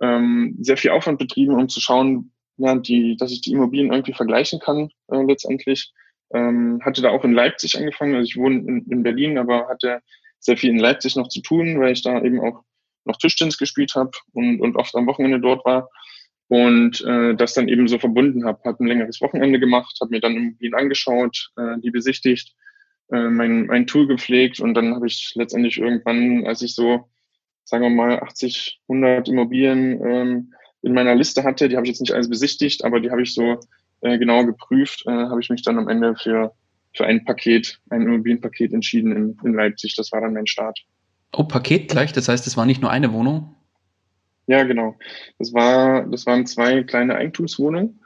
ähm, 0.01 0.57
sehr 0.59 0.77
viel 0.77 0.91
Aufwand 0.91 1.19
betrieben, 1.19 1.53
um 1.53 1.69
zu 1.69 1.79
schauen, 1.79 2.31
ja, 2.57 2.75
die, 2.75 3.15
dass 3.17 3.31
ich 3.31 3.41
die 3.41 3.53
Immobilien 3.53 3.91
irgendwie 3.91 4.13
vergleichen 4.13 4.59
kann 4.59 4.89
äh, 5.11 5.23
letztendlich. 5.23 5.93
Ähm, 6.33 6.79
hatte 6.83 7.01
da 7.01 7.09
auch 7.09 7.23
in 7.23 7.33
Leipzig 7.33 7.77
angefangen, 7.77 8.15
also 8.15 8.27
ich 8.27 8.37
wohne 8.37 8.59
in, 8.59 8.85
in 8.89 9.03
Berlin, 9.03 9.37
aber 9.37 9.67
hatte 9.67 10.01
sehr 10.39 10.57
viel 10.57 10.69
in 10.69 10.79
Leipzig 10.79 11.15
noch 11.15 11.27
zu 11.27 11.41
tun, 11.41 11.79
weil 11.79 11.91
ich 11.91 12.01
da 12.01 12.21
eben 12.21 12.39
auch 12.39 12.63
noch 13.05 13.17
Tischtennis 13.17 13.57
gespielt 13.57 13.95
habe 13.95 14.11
und, 14.33 14.61
und 14.61 14.75
oft 14.75 14.95
am 14.95 15.07
Wochenende 15.07 15.39
dort 15.39 15.65
war 15.65 15.89
und 16.51 16.99
äh, 17.05 17.33
das 17.33 17.53
dann 17.53 17.69
eben 17.69 17.87
so 17.87 17.97
verbunden 17.97 18.43
habe. 18.43 18.59
Habe 18.65 18.83
ein 18.83 18.87
längeres 18.87 19.21
Wochenende 19.21 19.57
gemacht, 19.57 19.97
habe 20.01 20.11
mir 20.11 20.19
dann 20.19 20.35
Immobilien 20.35 20.73
angeschaut, 20.73 21.49
äh, 21.55 21.79
die 21.79 21.91
besichtigt, 21.91 22.53
äh, 23.09 23.29
mein, 23.29 23.67
mein 23.67 23.87
Tool 23.87 24.05
gepflegt 24.05 24.59
und 24.59 24.73
dann 24.73 24.93
habe 24.93 25.07
ich 25.07 25.31
letztendlich 25.35 25.77
irgendwann, 25.77 26.45
als 26.45 26.61
ich 26.61 26.75
so, 26.75 27.09
sagen 27.63 27.83
wir 27.83 27.89
mal, 27.89 28.19
80, 28.19 28.81
100 28.89 29.29
Immobilien 29.29 30.05
ähm, 30.05 30.53
in 30.81 30.93
meiner 30.93 31.15
Liste 31.15 31.45
hatte. 31.45 31.69
Die 31.69 31.77
habe 31.77 31.85
ich 31.85 31.91
jetzt 31.91 32.01
nicht 32.01 32.11
alles 32.11 32.29
besichtigt, 32.29 32.83
aber 32.83 32.99
die 32.99 33.11
habe 33.11 33.21
ich 33.21 33.33
so 33.33 33.57
äh, 34.01 34.17
genau 34.17 34.45
geprüft. 34.45 35.05
Äh, 35.07 35.11
habe 35.11 35.39
ich 35.39 35.49
mich 35.49 35.61
dann 35.61 35.79
am 35.79 35.87
Ende 35.87 36.17
für, 36.17 36.51
für 36.93 37.05
ein 37.05 37.23
Paket, 37.23 37.79
ein 37.91 38.01
Immobilienpaket 38.01 38.73
entschieden 38.73 39.15
in, 39.15 39.37
in 39.45 39.53
Leipzig. 39.53 39.95
Das 39.95 40.11
war 40.11 40.19
dann 40.19 40.33
mein 40.33 40.47
Start. 40.47 40.77
Oh, 41.31 41.45
Paket 41.45 41.87
gleich? 41.87 42.11
Das 42.11 42.27
heißt, 42.27 42.45
es 42.45 42.57
war 42.57 42.65
nicht 42.65 42.81
nur 42.81 42.91
eine 42.91 43.13
Wohnung? 43.13 43.55
Ja, 44.51 44.63
genau. 44.63 44.97
Das, 45.39 45.53
war, 45.53 46.05
das 46.07 46.25
waren 46.25 46.45
zwei 46.45 46.83
kleine 46.83 47.15
Eigentumswohnungen. 47.15 48.01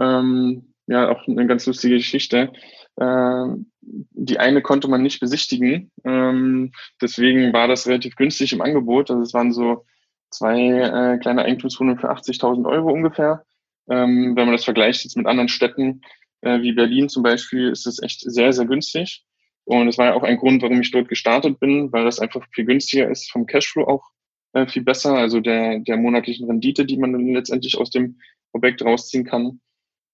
Ähm, 0.00 0.74
ja, 0.88 1.08
auch 1.08 1.28
eine 1.28 1.46
ganz 1.46 1.66
lustige 1.66 1.98
Geschichte. 1.98 2.52
Ähm, 3.00 3.70
die 3.80 4.40
eine 4.40 4.60
konnte 4.60 4.88
man 4.88 5.02
nicht 5.02 5.20
besichtigen. 5.20 5.92
Ähm, 6.04 6.72
deswegen 7.00 7.52
war 7.52 7.68
das 7.68 7.86
relativ 7.86 8.16
günstig 8.16 8.52
im 8.52 8.60
Angebot. 8.60 9.08
Also 9.08 9.22
es 9.22 9.32
waren 9.34 9.52
so 9.52 9.84
zwei 10.30 10.58
äh, 10.58 11.18
kleine 11.18 11.44
Eigentumswohnungen 11.44 12.00
für 12.00 12.10
80.000 12.10 12.68
Euro 12.68 12.90
ungefähr. 12.90 13.44
Ähm, 13.88 14.34
wenn 14.34 14.46
man 14.46 14.56
das 14.56 14.64
vergleicht 14.64 15.04
jetzt 15.04 15.16
mit 15.16 15.26
anderen 15.26 15.48
Städten 15.48 16.00
äh, 16.40 16.60
wie 16.60 16.72
Berlin 16.72 17.08
zum 17.08 17.22
Beispiel, 17.22 17.68
ist 17.68 17.86
es 17.86 18.02
echt 18.02 18.22
sehr, 18.22 18.52
sehr 18.52 18.66
günstig. 18.66 19.24
Und 19.64 19.86
das 19.86 19.96
war 19.96 20.06
ja 20.06 20.14
auch 20.14 20.24
ein 20.24 20.38
Grund, 20.38 20.60
warum 20.60 20.80
ich 20.80 20.90
dort 20.90 21.08
gestartet 21.08 21.60
bin, 21.60 21.92
weil 21.92 22.04
das 22.04 22.18
einfach 22.18 22.44
viel 22.52 22.64
günstiger 22.64 23.08
ist, 23.08 23.30
vom 23.30 23.46
Cashflow 23.46 23.84
auch 23.84 24.10
äh, 24.52 24.66
viel 24.66 24.82
besser, 24.82 25.14
also 25.14 25.40
der, 25.40 25.80
der 25.80 25.96
monatlichen 25.96 26.46
Rendite, 26.46 26.84
die 26.84 26.96
man 26.96 27.12
dann 27.12 27.32
letztendlich 27.32 27.78
aus 27.78 27.90
dem 27.90 28.18
Objekt 28.52 28.82
rausziehen 28.84 29.24
kann. 29.24 29.60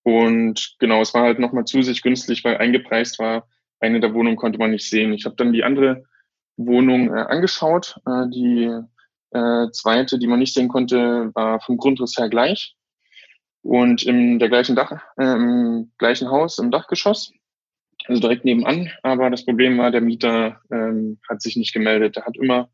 Und 0.02 0.76
genau, 0.78 1.00
es 1.00 1.14
war 1.14 1.22
halt 1.22 1.38
nochmal 1.38 1.64
zusätzlich 1.64 2.02
günstig, 2.02 2.44
weil 2.44 2.58
eingepreist 2.58 3.18
war, 3.18 3.48
eine 3.80 4.00
der 4.00 4.14
Wohnungen 4.14 4.36
konnte 4.36 4.58
man 4.58 4.70
nicht 4.70 4.88
sehen. 4.88 5.12
Ich 5.12 5.24
habe 5.24 5.36
dann 5.36 5.52
die 5.52 5.64
andere 5.64 6.04
Wohnung 6.56 7.08
äh, 7.08 7.20
angeschaut, 7.20 7.96
äh, 8.06 8.28
die 8.28 8.70
äh, 9.30 9.70
zweite, 9.72 10.18
die 10.18 10.26
man 10.26 10.38
nicht 10.38 10.54
sehen 10.54 10.68
konnte, 10.68 11.30
war 11.34 11.60
vom 11.60 11.76
Grundriss 11.76 12.16
her 12.16 12.28
gleich. 12.28 12.76
Und 13.62 14.02
in 14.02 14.38
der 14.38 14.48
gleichen 14.48 14.76
Dach, 14.76 14.92
äh, 15.16 15.24
im 15.24 15.92
gleichen 15.98 16.28
Haus, 16.30 16.58
im 16.58 16.70
Dachgeschoss. 16.70 17.32
Also 18.06 18.20
direkt 18.20 18.44
nebenan. 18.44 18.90
Aber 19.02 19.30
das 19.30 19.44
Problem 19.44 19.78
war, 19.78 19.90
der 19.90 20.02
Mieter 20.02 20.60
ähm, 20.70 21.18
hat 21.28 21.40
sich 21.40 21.56
nicht 21.56 21.72
gemeldet. 21.72 22.18
Er 22.18 22.26
hat 22.26 22.36
immer 22.36 22.68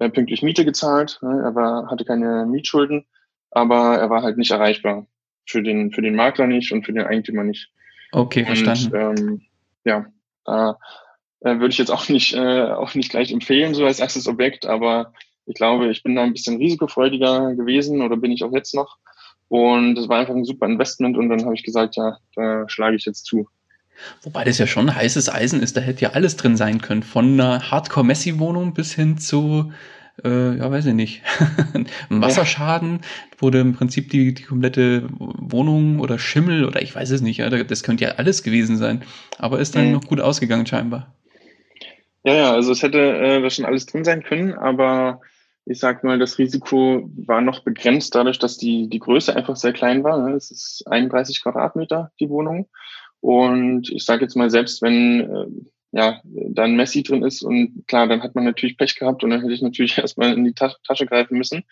äh, 0.00 0.10
pünktlich 0.10 0.42
Miete 0.42 0.64
gezahlt. 0.64 1.20
Ne? 1.22 1.42
Er 1.44 1.54
war, 1.54 1.90
hatte 1.90 2.04
keine 2.04 2.46
Mietschulden, 2.46 3.06
aber 3.50 3.98
er 3.98 4.10
war 4.10 4.22
halt 4.22 4.36
nicht 4.36 4.50
erreichbar. 4.50 5.06
Für 5.46 5.62
den, 5.62 5.90
für 5.90 6.02
den 6.02 6.14
Makler 6.14 6.46
nicht 6.46 6.72
und 6.72 6.84
für 6.84 6.92
den 6.92 7.06
Eigentümer 7.06 7.44
nicht. 7.44 7.70
Okay, 8.12 8.44
verstanden. 8.44 8.94
Und, 8.94 9.20
ähm, 9.20 9.42
ja, 9.84 10.06
da 10.44 10.78
äh, 11.40 11.58
würde 11.58 11.68
ich 11.68 11.78
jetzt 11.78 11.90
auch 11.90 12.08
nicht, 12.08 12.34
äh, 12.34 12.70
auch 12.70 12.94
nicht 12.94 13.10
gleich 13.10 13.32
empfehlen, 13.32 13.74
so 13.74 13.84
als 13.84 14.00
erstes 14.00 14.26
Objekt, 14.26 14.66
aber 14.66 15.12
ich 15.46 15.54
glaube, 15.54 15.90
ich 15.90 16.02
bin 16.02 16.14
da 16.14 16.22
ein 16.22 16.32
bisschen 16.32 16.58
risikofreudiger 16.58 17.54
gewesen 17.54 18.02
oder 18.02 18.16
bin 18.16 18.30
ich 18.30 18.44
auch 18.44 18.52
jetzt 18.52 18.74
noch. 18.74 18.98
Und 19.48 19.98
es 19.98 20.08
war 20.08 20.20
einfach 20.20 20.34
ein 20.34 20.44
super 20.44 20.66
Investment 20.66 21.16
und 21.16 21.28
dann 21.28 21.44
habe 21.44 21.54
ich 21.54 21.64
gesagt, 21.64 21.96
ja, 21.96 22.18
da 22.36 22.68
schlage 22.68 22.96
ich 22.96 23.04
jetzt 23.04 23.24
zu. 23.24 23.48
Wobei 24.22 24.44
das 24.44 24.58
ja 24.58 24.66
schon 24.66 24.94
heißes 24.94 25.28
Eisen 25.32 25.62
ist, 25.62 25.76
da 25.76 25.80
hätte 25.80 26.02
ja 26.02 26.10
alles 26.10 26.36
drin 26.36 26.56
sein 26.56 26.80
können. 26.80 27.02
Von 27.02 27.34
einer 27.34 27.70
Hardcore-Messi-Wohnung 27.70 28.74
bis 28.74 28.94
hin 28.94 29.18
zu, 29.18 29.72
äh, 30.24 30.56
ja, 30.56 30.70
weiß 30.70 30.86
ich 30.86 30.94
nicht, 30.94 31.22
Wasserschaden, 32.08 33.00
wo 33.38 33.48
im 33.48 33.74
Prinzip 33.74 34.10
die, 34.10 34.34
die 34.34 34.42
komplette 34.42 35.08
Wohnung 35.18 36.00
oder 36.00 36.18
Schimmel 36.18 36.64
oder 36.64 36.82
ich 36.82 36.94
weiß 36.94 37.10
es 37.10 37.20
nicht, 37.20 37.40
das 37.40 37.82
könnte 37.82 38.04
ja 38.04 38.10
alles 38.12 38.42
gewesen 38.42 38.76
sein. 38.76 39.02
Aber 39.38 39.58
ist 39.58 39.74
dann 39.76 39.86
mhm. 39.86 39.92
noch 39.92 40.04
gut 40.04 40.20
ausgegangen 40.20 40.66
scheinbar. 40.66 41.14
Ja, 42.22 42.34
ja, 42.34 42.52
also 42.52 42.72
es 42.72 42.82
hätte 42.82 42.98
äh, 42.98 43.40
da 43.40 43.48
schon 43.48 43.64
alles 43.64 43.86
drin 43.86 44.04
sein 44.04 44.22
können, 44.22 44.52
aber 44.52 45.20
ich 45.64 45.78
sag 45.78 46.04
mal, 46.04 46.18
das 46.18 46.38
Risiko 46.38 47.08
war 47.26 47.40
noch 47.40 47.60
begrenzt 47.60 48.14
dadurch, 48.14 48.38
dass 48.38 48.58
die, 48.58 48.88
die 48.88 48.98
Größe 48.98 49.34
einfach 49.34 49.56
sehr 49.56 49.72
klein 49.72 50.02
war. 50.04 50.28
Ne? 50.28 50.34
Es 50.34 50.50
ist 50.50 50.84
31 50.86 51.42
Quadratmeter, 51.42 52.12
die 52.18 52.28
Wohnung. 52.28 52.68
Und 53.20 53.90
ich 53.90 54.04
sage 54.04 54.22
jetzt 54.22 54.36
mal, 54.36 54.50
selbst 54.50 54.82
wenn 54.82 55.20
äh, 55.20 55.46
ja, 55.92 56.20
da 56.24 56.64
ein 56.64 56.76
Messi 56.76 57.02
drin 57.02 57.22
ist 57.22 57.42
und 57.42 57.84
klar, 57.86 58.06
dann 58.06 58.22
hat 58.22 58.34
man 58.34 58.44
natürlich 58.44 58.76
Pech 58.76 58.96
gehabt 58.96 59.24
und 59.24 59.30
dann 59.30 59.40
hätte 59.40 59.52
ich 59.52 59.62
natürlich 59.62 59.98
erstmal 59.98 60.32
in 60.32 60.44
die 60.44 60.54
Ta 60.54 60.74
Tasche 60.86 61.06
greifen 61.06 61.36
müssen. 61.36 61.64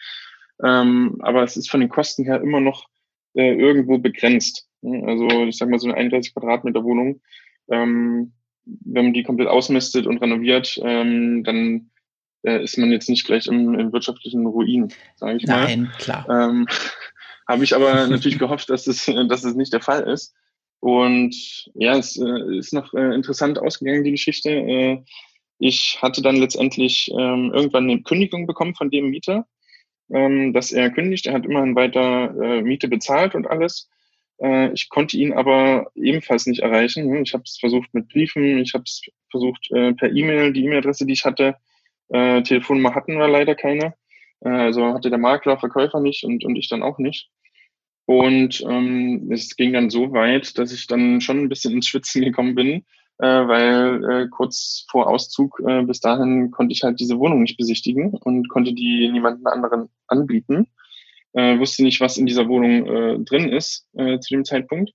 Ähm, 0.62 1.18
aber 1.20 1.44
es 1.44 1.56
ist 1.56 1.70
von 1.70 1.80
den 1.80 1.88
Kosten 1.88 2.24
her 2.24 2.40
immer 2.40 2.60
noch 2.60 2.88
äh, 3.34 3.54
irgendwo 3.54 3.98
begrenzt. 3.98 4.66
Also 4.82 5.44
ich 5.44 5.56
sag 5.56 5.68
mal, 5.68 5.78
so 5.78 5.88
eine 5.88 5.96
31 5.96 6.34
Quadratmeter 6.34 6.84
Wohnung, 6.84 7.20
ähm, 7.70 8.32
wenn 8.64 9.04
man 9.06 9.14
die 9.14 9.22
komplett 9.22 9.48
ausmistet 9.48 10.06
und 10.06 10.18
renoviert, 10.18 10.78
ähm, 10.82 11.42
dann 11.44 11.90
äh, 12.42 12.62
ist 12.62 12.78
man 12.78 12.92
jetzt 12.92 13.08
nicht 13.08 13.24
gleich 13.24 13.46
im, 13.46 13.74
im 13.74 13.92
wirtschaftlichen 13.92 14.46
Ruin, 14.46 14.92
sage 15.16 15.38
ich 15.38 15.46
mal. 15.46 15.64
Nein, 15.64 15.92
klar. 15.98 16.26
Ähm, 16.28 16.66
Habe 17.48 17.64
ich 17.64 17.74
aber 17.74 18.06
natürlich 18.08 18.38
gehofft, 18.38 18.68
dass 18.68 18.86
es, 18.86 19.06
dass 19.06 19.42
es 19.42 19.54
nicht 19.54 19.72
der 19.72 19.80
Fall 19.80 20.02
ist. 20.02 20.34
Und 20.80 21.70
ja, 21.74 21.96
es 21.96 22.16
äh, 22.16 22.56
ist 22.56 22.72
noch 22.72 22.94
äh, 22.94 23.14
interessant 23.14 23.58
ausgegangen, 23.58 24.04
die 24.04 24.12
Geschichte. 24.12 24.50
Äh, 24.50 25.02
ich 25.58 25.98
hatte 26.00 26.22
dann 26.22 26.36
letztendlich 26.36 27.10
ähm, 27.10 27.50
irgendwann 27.52 27.90
eine 27.90 28.02
Kündigung 28.02 28.46
bekommen 28.46 28.74
von 28.74 28.90
dem 28.90 29.10
Mieter, 29.10 29.46
ähm, 30.10 30.52
dass 30.52 30.70
er 30.72 30.90
kündigt. 30.90 31.26
Er 31.26 31.34
hat 31.34 31.46
immerhin 31.46 31.74
weiter 31.74 32.34
äh, 32.40 32.62
Miete 32.62 32.88
bezahlt 32.88 33.34
und 33.34 33.48
alles. 33.48 33.88
Äh, 34.40 34.72
ich 34.72 34.88
konnte 34.88 35.16
ihn 35.16 35.32
aber 35.32 35.90
ebenfalls 35.96 36.46
nicht 36.46 36.60
erreichen. 36.60 37.22
Ich 37.22 37.34
habe 37.34 37.42
es 37.44 37.58
versucht 37.58 37.92
mit 37.92 38.08
Briefen, 38.08 38.58
ich 38.58 38.74
habe 38.74 38.84
es 38.86 39.02
versucht 39.30 39.70
äh, 39.72 39.92
per 39.94 40.12
E-Mail, 40.12 40.52
die 40.52 40.64
E-Mail-Adresse, 40.64 41.06
die 41.06 41.14
ich 41.14 41.24
hatte, 41.24 41.56
äh, 42.08 42.42
Telefonnummer 42.42 42.94
hatten 42.94 43.18
wir 43.18 43.28
leider 43.28 43.54
keine. 43.54 43.94
Äh, 44.40 44.48
also 44.48 44.94
hatte 44.94 45.10
der 45.10 45.18
Makler, 45.18 45.58
Verkäufer 45.58 46.00
nicht 46.00 46.24
und, 46.24 46.44
und 46.44 46.56
ich 46.56 46.68
dann 46.68 46.82
auch 46.82 46.98
nicht. 46.98 47.30
Und 48.08 48.64
ähm, 48.66 49.28
es 49.30 49.54
ging 49.54 49.74
dann 49.74 49.90
so 49.90 50.14
weit, 50.14 50.56
dass 50.56 50.72
ich 50.72 50.86
dann 50.86 51.20
schon 51.20 51.40
ein 51.40 51.50
bisschen 51.50 51.74
ins 51.74 51.88
Schwitzen 51.88 52.22
gekommen 52.22 52.54
bin, 52.54 52.86
äh, 53.18 53.26
weil 53.26 54.02
äh, 54.02 54.28
kurz 54.30 54.86
vor 54.90 55.08
Auszug 55.08 55.60
äh, 55.66 55.82
bis 55.82 56.00
dahin 56.00 56.50
konnte 56.50 56.72
ich 56.72 56.84
halt 56.84 57.00
diese 57.00 57.18
Wohnung 57.18 57.42
nicht 57.42 57.58
besichtigen 57.58 58.14
und 58.14 58.48
konnte 58.48 58.72
die 58.72 59.10
niemanden 59.12 59.46
anderen 59.46 59.90
anbieten. 60.06 60.68
Äh, 61.34 61.58
wusste 61.58 61.82
nicht, 61.82 62.00
was 62.00 62.16
in 62.16 62.24
dieser 62.24 62.48
Wohnung 62.48 62.86
äh, 62.86 63.18
drin 63.24 63.50
ist 63.50 63.86
äh, 63.92 64.18
zu 64.20 64.32
dem 64.32 64.46
Zeitpunkt 64.46 64.90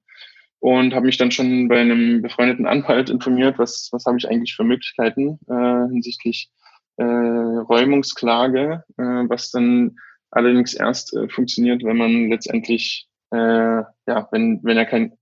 und 0.58 0.96
habe 0.96 1.06
mich 1.06 1.18
dann 1.18 1.30
schon 1.30 1.68
bei 1.68 1.82
einem 1.82 2.24
befreundeten 2.24 2.66
Anwalt 2.66 3.12
informiert, 3.12 3.60
was, 3.60 3.90
was 3.92 4.06
habe 4.06 4.18
ich 4.18 4.28
eigentlich 4.28 4.56
für 4.56 4.64
Möglichkeiten 4.64 5.38
äh, 5.48 5.88
hinsichtlich 5.92 6.50
äh, 6.98 7.04
Räumungsklage, 7.04 8.84
äh, 8.98 9.04
was 9.04 9.52
dann 9.52 9.98
allerdings 10.36 10.74
erst 10.74 11.16
äh, 11.16 11.28
funktioniert, 11.30 11.84
wenn 11.84 11.98
man 11.98 12.30
letztendlich, 12.30 13.08
äh, 13.32 13.38
ja, 13.38 14.28
wenn, 14.32 14.60
wenn 14.64 14.78
er 14.78 14.86
keinen 14.86 15.14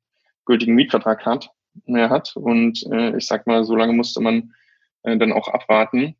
gültigen 0.45 0.75
Mietvertrag 0.75 1.25
hat, 1.25 1.49
mehr 1.85 2.09
hat. 2.09 2.35
Und 2.35 2.83
äh, 2.91 3.17
ich 3.17 3.27
sag 3.27 3.47
mal, 3.47 3.63
so 3.63 3.75
lange 3.75 3.93
musste 3.93 4.21
man 4.21 4.53
äh, 5.03 5.17
dann 5.17 5.31
auch 5.31 5.47
abwarten. 5.47 6.15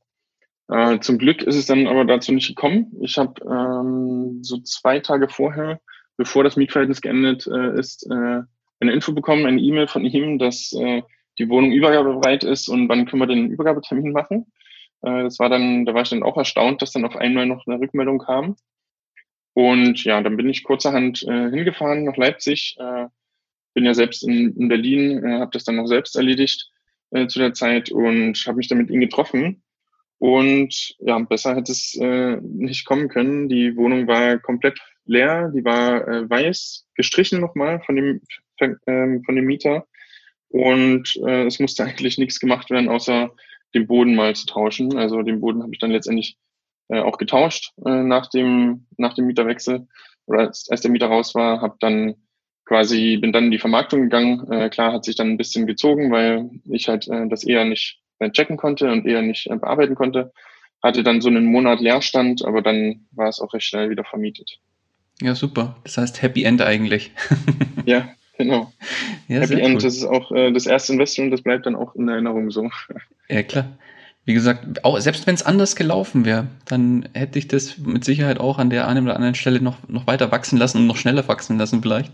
Äh, 0.69 0.99
zum 0.99 1.17
Glück 1.17 1.41
ist 1.43 1.55
es 1.55 1.65
dann 1.65 1.87
aber 1.87 2.05
dazu 2.05 2.31
nicht 2.31 2.47
gekommen. 2.47 2.91
Ich 3.01 3.17
habe 3.17 3.41
ähm, 3.43 4.43
so 4.43 4.59
zwei 4.59 4.99
Tage 4.99 5.27
vorher, 5.27 5.81
bevor 6.17 6.43
das 6.43 6.55
Mietverhältnis 6.55 7.01
geendet 7.01 7.47
äh, 7.47 7.77
ist, 7.77 8.05
äh, 8.09 8.41
eine 8.79 8.93
Info 8.93 9.11
bekommen, 9.11 9.45
eine 9.45 9.61
E-Mail 9.61 9.87
von 9.87 10.05
ihm, 10.05 10.39
dass 10.39 10.73
äh, 10.73 11.01
die 11.39 11.49
Wohnung 11.49 11.71
übergabebereit 11.71 12.43
ist 12.43 12.67
und 12.67 12.89
wann 12.89 13.05
können 13.05 13.21
wir 13.21 13.27
den 13.27 13.49
Übergabetermin 13.49 14.11
machen. 14.11 14.51
Äh, 15.01 15.23
das 15.23 15.39
war 15.39 15.49
dann, 15.49 15.85
da 15.85 15.93
war 15.93 16.03
ich 16.03 16.09
dann 16.09 16.23
auch 16.23 16.37
erstaunt, 16.37 16.81
dass 16.81 16.91
dann 16.91 17.05
auf 17.05 17.15
einmal 17.15 17.45
noch 17.45 17.65
eine 17.67 17.79
Rückmeldung 17.79 18.19
kam. 18.19 18.55
Und 19.53 20.03
ja, 20.03 20.21
dann 20.21 20.37
bin 20.37 20.49
ich 20.49 20.63
kurzerhand 20.63 21.23
äh, 21.23 21.49
hingefahren 21.49 22.05
nach 22.05 22.17
Leipzig, 22.17 22.75
äh, 22.79 23.07
bin 23.73 23.85
ja 23.85 23.93
selbst 23.93 24.23
in, 24.23 24.55
in 24.55 24.67
Berlin, 24.67 25.23
äh, 25.23 25.39
habe 25.39 25.51
das 25.51 25.63
dann 25.63 25.75
noch 25.75 25.87
selbst 25.87 26.15
erledigt 26.15 26.69
äh, 27.11 27.27
zu 27.27 27.39
der 27.39 27.53
Zeit 27.53 27.91
und 27.91 28.37
habe 28.47 28.57
mich 28.57 28.67
dann 28.67 28.77
mit 28.77 28.89
ihm 28.89 29.01
getroffen. 29.01 29.63
Und 30.19 30.95
ja, 30.99 31.17
besser 31.19 31.55
hätte 31.55 31.71
es 31.71 31.97
äh, 31.99 32.37
nicht 32.41 32.85
kommen 32.85 33.09
können. 33.09 33.49
Die 33.49 33.75
Wohnung 33.75 34.07
war 34.07 34.37
komplett 34.37 34.79
leer, 35.05 35.51
die 35.53 35.65
war 35.65 36.07
äh, 36.07 36.29
weiß, 36.29 36.85
gestrichen 36.95 37.41
nochmal 37.41 37.81
von 37.81 37.95
dem, 37.95 38.21
äh, 38.59 39.19
von 39.25 39.35
dem 39.35 39.45
Mieter. 39.45 39.87
Und 40.49 41.15
äh, 41.25 41.45
es 41.45 41.59
musste 41.59 41.83
eigentlich 41.85 42.17
nichts 42.17 42.39
gemacht 42.39 42.69
werden, 42.69 42.87
außer 42.87 43.31
den 43.73 43.87
Boden 43.87 44.15
mal 44.15 44.35
zu 44.35 44.45
tauschen. 44.45 44.97
Also 44.97 45.21
den 45.23 45.41
Boden 45.41 45.63
habe 45.63 45.73
ich 45.73 45.79
dann 45.79 45.91
letztendlich 45.91 46.37
äh, 46.91 46.99
auch 46.99 47.17
getauscht 47.17 47.73
äh, 47.85 48.03
nach 48.03 48.27
dem 48.27 48.85
nach 48.97 49.13
dem 49.13 49.25
Mieterwechsel 49.25 49.87
oder 50.25 50.41
als, 50.41 50.67
als 50.69 50.81
der 50.81 50.91
Mieter 50.91 51.07
raus 51.07 51.33
war, 51.33 51.61
habe 51.61 51.77
dann 51.79 52.15
quasi 52.65 53.17
bin 53.17 53.31
dann 53.31 53.45
in 53.45 53.51
die 53.51 53.59
Vermarktung 53.59 54.03
gegangen. 54.03 54.51
Äh, 54.51 54.69
klar 54.69 54.93
hat 54.93 55.05
sich 55.05 55.15
dann 55.15 55.29
ein 55.29 55.37
bisschen 55.37 55.67
gezogen, 55.67 56.11
weil 56.11 56.49
ich 56.69 56.89
halt 56.89 57.07
äh, 57.07 57.27
das 57.27 57.43
eher 57.43 57.65
nicht 57.65 58.01
äh, 58.19 58.29
checken 58.29 58.57
konnte 58.57 58.91
und 58.91 59.05
eher 59.05 59.21
nicht 59.21 59.47
äh, 59.47 59.55
bearbeiten 59.55 59.95
konnte. 59.95 60.31
Hatte 60.83 61.03
dann 61.03 61.21
so 61.21 61.29
einen 61.29 61.45
Monat 61.45 61.79
Leerstand, 61.79 62.43
aber 62.43 62.61
dann 62.61 63.07
war 63.11 63.29
es 63.29 63.39
auch 63.39 63.53
recht 63.53 63.65
schnell 63.65 63.89
wieder 63.89 64.03
vermietet. 64.03 64.59
Ja, 65.21 65.35
super. 65.35 65.77
Das 65.83 65.97
heißt 65.97 66.21
Happy 66.21 66.43
End 66.43 66.61
eigentlich. 66.61 67.11
ja, 67.85 68.09
genau. 68.37 68.73
Ja, 69.27 69.41
Happy 69.41 69.61
End, 69.61 69.75
cool. 69.75 69.81
das 69.81 69.95
ist 69.95 70.05
auch 70.05 70.31
äh, 70.31 70.51
das 70.51 70.65
erste 70.65 70.93
Investment, 70.93 71.31
das 71.31 71.41
bleibt 71.41 71.65
dann 71.67 71.75
auch 71.75 71.95
in 71.95 72.09
Erinnerung 72.09 72.51
so. 72.51 72.69
Ja, 73.29 73.43
klar 73.43 73.77
wie 74.23 74.33
gesagt, 74.35 74.85
auch, 74.85 74.99
selbst 74.99 75.25
wenn 75.25 75.33
es 75.33 75.43
anders 75.43 75.75
gelaufen 75.75 76.25
wäre, 76.25 76.47
dann 76.65 77.09
hätte 77.13 77.39
ich 77.39 77.47
das 77.47 77.79
mit 77.79 78.05
Sicherheit 78.05 78.39
auch 78.39 78.59
an 78.59 78.69
der 78.69 78.87
einen 78.87 79.05
oder 79.05 79.15
anderen 79.15 79.33
Stelle 79.33 79.61
noch, 79.61 79.87
noch 79.87 80.05
weiter 80.05 80.31
wachsen 80.31 80.57
lassen 80.57 80.77
und 80.77 80.87
noch 80.87 80.97
schneller 80.97 81.27
wachsen 81.27 81.57
lassen 81.57 81.81
vielleicht. 81.81 82.11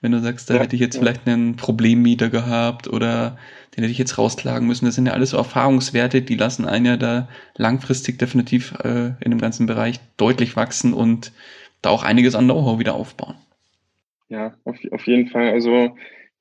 Wenn 0.00 0.12
du 0.12 0.20
sagst, 0.20 0.48
da 0.48 0.54
ja, 0.54 0.60
hätte 0.60 0.76
ich 0.76 0.80
jetzt 0.80 0.94
ja. 0.94 1.00
vielleicht 1.00 1.26
einen 1.26 1.56
Problemmieter 1.56 2.28
gehabt 2.28 2.86
oder 2.86 3.36
den 3.74 3.82
hätte 3.82 3.90
ich 3.90 3.98
jetzt 3.98 4.18
rausklagen 4.18 4.68
müssen. 4.68 4.84
Das 4.84 4.94
sind 4.94 5.06
ja 5.06 5.12
alles 5.12 5.30
so 5.30 5.36
Erfahrungswerte, 5.36 6.22
die 6.22 6.36
lassen 6.36 6.64
einen 6.64 6.86
ja 6.86 6.96
da 6.96 7.28
langfristig 7.56 8.20
definitiv 8.20 8.74
äh, 8.84 9.12
in 9.20 9.30
dem 9.30 9.40
ganzen 9.40 9.66
Bereich 9.66 9.98
deutlich 10.16 10.54
wachsen 10.54 10.94
und 10.94 11.32
da 11.82 11.90
auch 11.90 12.04
einiges 12.04 12.36
an 12.36 12.44
Know-how 12.44 12.78
wieder 12.78 12.94
aufbauen. 12.94 13.34
Ja, 14.28 14.54
auf, 14.64 14.76
auf 14.92 15.06
jeden 15.06 15.28
Fall. 15.28 15.50
Also 15.50 15.96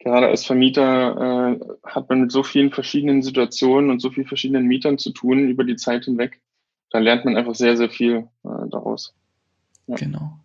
gerade 0.07 0.27
als 0.27 0.45
Vermieter 0.45 1.57
äh, 1.59 1.65
hat 1.83 2.09
man 2.09 2.21
mit 2.21 2.31
so 2.31 2.43
vielen 2.43 2.71
verschiedenen 2.71 3.21
Situationen 3.21 3.89
und 3.89 4.01
so 4.01 4.09
vielen 4.09 4.27
verschiedenen 4.27 4.65
Mietern 4.65 4.97
zu 4.97 5.11
tun 5.11 5.49
über 5.49 5.63
die 5.63 5.75
Zeit 5.75 6.05
hinweg. 6.05 6.39
Da 6.89 6.99
lernt 6.99 7.25
man 7.25 7.35
einfach 7.35 7.55
sehr, 7.55 7.75
sehr 7.75 7.89
viel 7.89 8.27
äh, 8.43 8.69
daraus. 8.69 9.13
Ja. 9.87 9.95
Genau. 9.95 10.39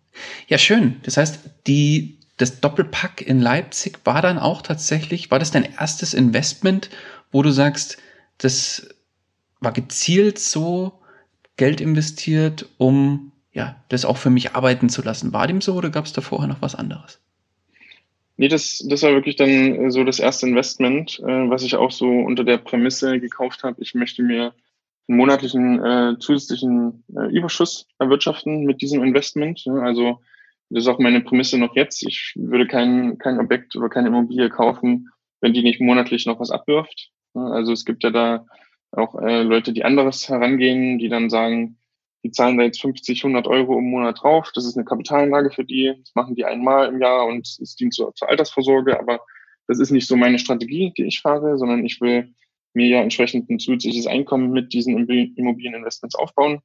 Ja, 0.47 0.57
schön. 0.57 0.97
Das 1.03 1.17
heißt, 1.17 1.39
die, 1.67 2.19
das 2.37 2.59
Doppelpack 2.59 3.21
in 3.21 3.39
Leipzig 3.39 3.99
war 4.03 4.21
dann 4.21 4.37
auch 4.37 4.61
tatsächlich, 4.61 5.31
war 5.31 5.39
das 5.39 5.51
dein 5.51 5.67
erstes 5.79 6.13
Investment, 6.13 6.89
wo 7.31 7.41
du 7.41 7.51
sagst, 7.51 7.97
das 8.37 8.89
war 9.59 9.71
gezielt 9.71 10.37
so 10.39 10.99
Geld 11.55 11.79
investiert, 11.79 12.67
um 12.77 13.31
ja, 13.53 13.75
das 13.89 14.03
auch 14.03 14.17
für 14.17 14.29
mich 14.29 14.55
arbeiten 14.55 14.89
zu 14.89 15.01
lassen. 15.01 15.31
War 15.31 15.47
dem 15.47 15.61
so 15.61 15.75
oder 15.75 15.89
gab 15.89 16.05
es 16.05 16.13
da 16.13 16.21
vorher 16.21 16.47
noch 16.47 16.61
was 16.61 16.75
anderes? 16.75 17.19
Nee, 18.37 18.47
das, 18.47 18.83
das 18.87 19.03
war 19.03 19.11
wirklich 19.11 19.35
dann 19.35 19.49
äh, 19.49 19.91
so 19.91 20.03
das 20.03 20.19
erste 20.19 20.47
Investment, 20.47 21.19
äh, 21.19 21.49
was 21.49 21.63
ich 21.63 21.75
auch 21.75 21.91
so 21.91 22.07
unter 22.07 22.43
der 22.43 22.57
Prämisse 22.57 23.19
gekauft 23.19 23.63
habe. 23.63 23.81
Ich 23.81 23.93
möchte 23.93 24.23
mir 24.23 24.53
einen 25.07 25.17
monatlichen 25.17 25.83
äh, 25.83 26.17
zusätzlichen 26.19 27.03
äh, 27.15 27.27
Überschuss 27.35 27.87
erwirtschaften 27.99 28.63
mit 28.63 28.81
diesem 28.81 29.03
Investment. 29.03 29.63
Ja, 29.65 29.73
also 29.75 30.19
das 30.69 30.83
ist 30.83 30.87
auch 30.87 30.99
meine 30.99 31.21
Prämisse 31.21 31.59
noch 31.59 31.75
jetzt. 31.75 32.03
Ich 32.07 32.33
würde 32.35 32.65
kein, 32.65 33.19
kein 33.19 33.39
Objekt 33.39 33.75
oder 33.75 33.89
keine 33.89 34.07
Immobilie 34.07 34.49
kaufen, 34.49 35.09
wenn 35.41 35.53
die 35.53 35.61
nicht 35.61 35.79
monatlich 35.79 36.25
noch 36.25 36.39
was 36.39 36.49
abwirft. 36.49 37.11
Ja, 37.35 37.47
also 37.47 37.71
es 37.71 37.85
gibt 37.85 38.03
ja 38.03 38.09
da 38.09 38.45
auch 38.91 39.15
äh, 39.15 39.43
Leute, 39.43 39.73
die 39.73 39.83
anderes 39.83 40.27
herangehen, 40.29 40.97
die 40.97 41.09
dann 41.09 41.29
sagen, 41.29 41.77
die 42.23 42.31
zahlen 42.31 42.57
da 42.57 42.63
jetzt 42.63 42.81
50, 42.81 43.23
100 43.23 43.47
Euro 43.47 43.77
im 43.77 43.89
Monat 43.89 44.21
drauf. 44.21 44.51
Das 44.55 44.65
ist 44.65 44.77
eine 44.77 44.85
Kapitalanlage 44.85 45.51
für 45.51 45.65
die. 45.65 45.93
Das 45.99 46.15
machen 46.15 46.35
die 46.35 46.45
einmal 46.45 46.87
im 46.87 47.01
Jahr 47.01 47.25
und 47.25 47.47
es 47.61 47.75
dient 47.75 47.93
zur, 47.93 48.13
zur 48.15 48.29
Altersvorsorge. 48.29 48.97
Aber 48.97 49.19
das 49.67 49.79
ist 49.79 49.91
nicht 49.91 50.07
so 50.07 50.15
meine 50.15 50.39
Strategie, 50.39 50.93
die 50.97 51.03
ich 51.03 51.19
fahre, 51.21 51.57
sondern 51.57 51.85
ich 51.85 51.99
will 51.99 52.33
mir 52.73 52.87
ja 52.87 53.01
entsprechend 53.01 53.49
ein 53.49 53.59
zusätzliches 53.59 54.07
Einkommen 54.07 54.51
mit 54.51 54.73
diesen 54.73 54.97
Immobilieninvestments 54.97 56.15
aufbauen. 56.15 56.59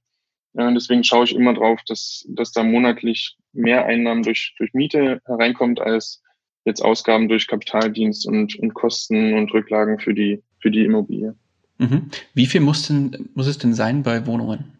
Ja, 0.55 0.71
deswegen 0.73 1.05
schaue 1.05 1.25
ich 1.25 1.35
immer 1.35 1.55
drauf, 1.55 1.81
dass, 1.87 2.25
dass 2.31 2.53
da 2.53 2.63
monatlich 2.63 3.37
mehr 3.53 3.85
Einnahmen 3.85 4.23
durch, 4.23 4.55
durch 4.59 4.73
Miete 4.73 5.21
hereinkommt 5.27 5.81
als 5.81 6.23
jetzt 6.65 6.83
Ausgaben 6.83 7.29
durch 7.29 7.47
Kapitaldienst 7.47 8.27
und, 8.27 8.57
und 8.57 8.75
Kosten 8.75 9.35
und 9.35 9.53
Rücklagen 9.53 9.99
für 9.99 10.15
die, 10.15 10.43
für 10.61 10.71
die 10.71 10.85
Immobilie. 10.85 11.35
Mhm. 11.79 12.11
Wie 12.35 12.47
viel 12.47 12.61
muss, 12.61 12.89
denn, 12.89 13.29
muss 13.35 13.47
es 13.47 13.59
denn 13.59 13.75
sein 13.75 14.03
bei 14.03 14.27
Wohnungen? 14.27 14.78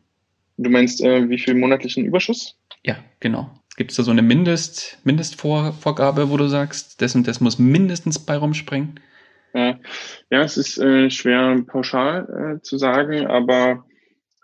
Du 0.59 0.71
meinst, 0.71 1.01
äh, 1.01 1.29
wie 1.31 1.39
viel 1.39 1.55
monatlichen 1.55 2.05
Überschuss? 2.05 2.59
Ja, 2.85 2.97
genau. 3.21 3.51
Gibt 3.77 3.93
es 3.93 3.97
da 3.97 4.03
so 4.03 4.11
eine 4.11 4.23
Mindest, 4.23 4.99
Mindestvorgabe, 5.05 6.31
wo 6.31 6.37
du 6.37 6.49
sagst, 6.49 7.01
das 7.01 7.15
und 7.15 7.29
das 7.29 7.41
muss 7.41 7.61
mindestens 7.61 8.19
bei 8.19 8.37
rumspringen? 8.37 8.99
Äh, 9.53 9.75
ja, 10.31 10.43
es 10.43 10.57
ist 10.57 10.79
äh, 10.79 11.11
schwer 11.11 11.63
pauschal 11.67 12.57
äh, 12.59 12.63
zu 12.63 12.77
sagen, 12.77 13.27
aber 13.29 13.85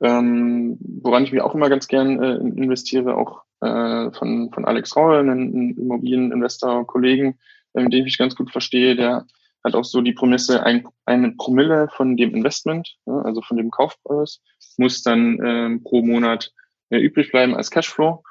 ähm, 0.03 0.79
woran 1.03 1.24
ich 1.24 1.33
mich 1.33 1.42
auch 1.42 1.55
immer 1.55 1.68
ganz 1.68 1.88
gern 1.88 2.22
äh, 2.22 2.37
investiere, 2.37 3.16
auch 3.16 3.42
äh, 3.61 4.12
von, 4.12 4.50
von 4.53 4.64
Alex 4.64 4.96
Raul, 4.96 5.18
einem 5.18 5.74
Immobilieninvestor, 5.77 6.87
Kollegen, 6.87 7.38
äh, 7.74 7.83
mit 7.83 7.92
dem 7.92 8.07
ich 8.07 8.18
ganz 8.18 8.37
gut 8.37 8.53
verstehe, 8.53 8.94
der 8.94 9.27
hat 9.64 9.74
auch 9.74 9.85
so 9.85 10.03
die 10.03 10.12
Prämisse, 10.12 10.62
ein, 10.64 10.87
eine 11.07 11.33
Promille 11.33 11.88
von 11.96 12.16
dem 12.16 12.35
Investment, 12.35 12.96
also 13.07 13.40
von 13.40 13.57
dem 13.57 13.70
Kaufpreis, 13.70 14.40
muss 14.77 15.03
dann 15.03 15.38
ähm, 15.42 15.83
pro 15.83 16.03
Monat 16.03 16.53
äh, 16.90 16.98
übrig 16.98 17.31
bleiben 17.31 17.57
als 17.57 17.70
Cashflow. 17.70 18.22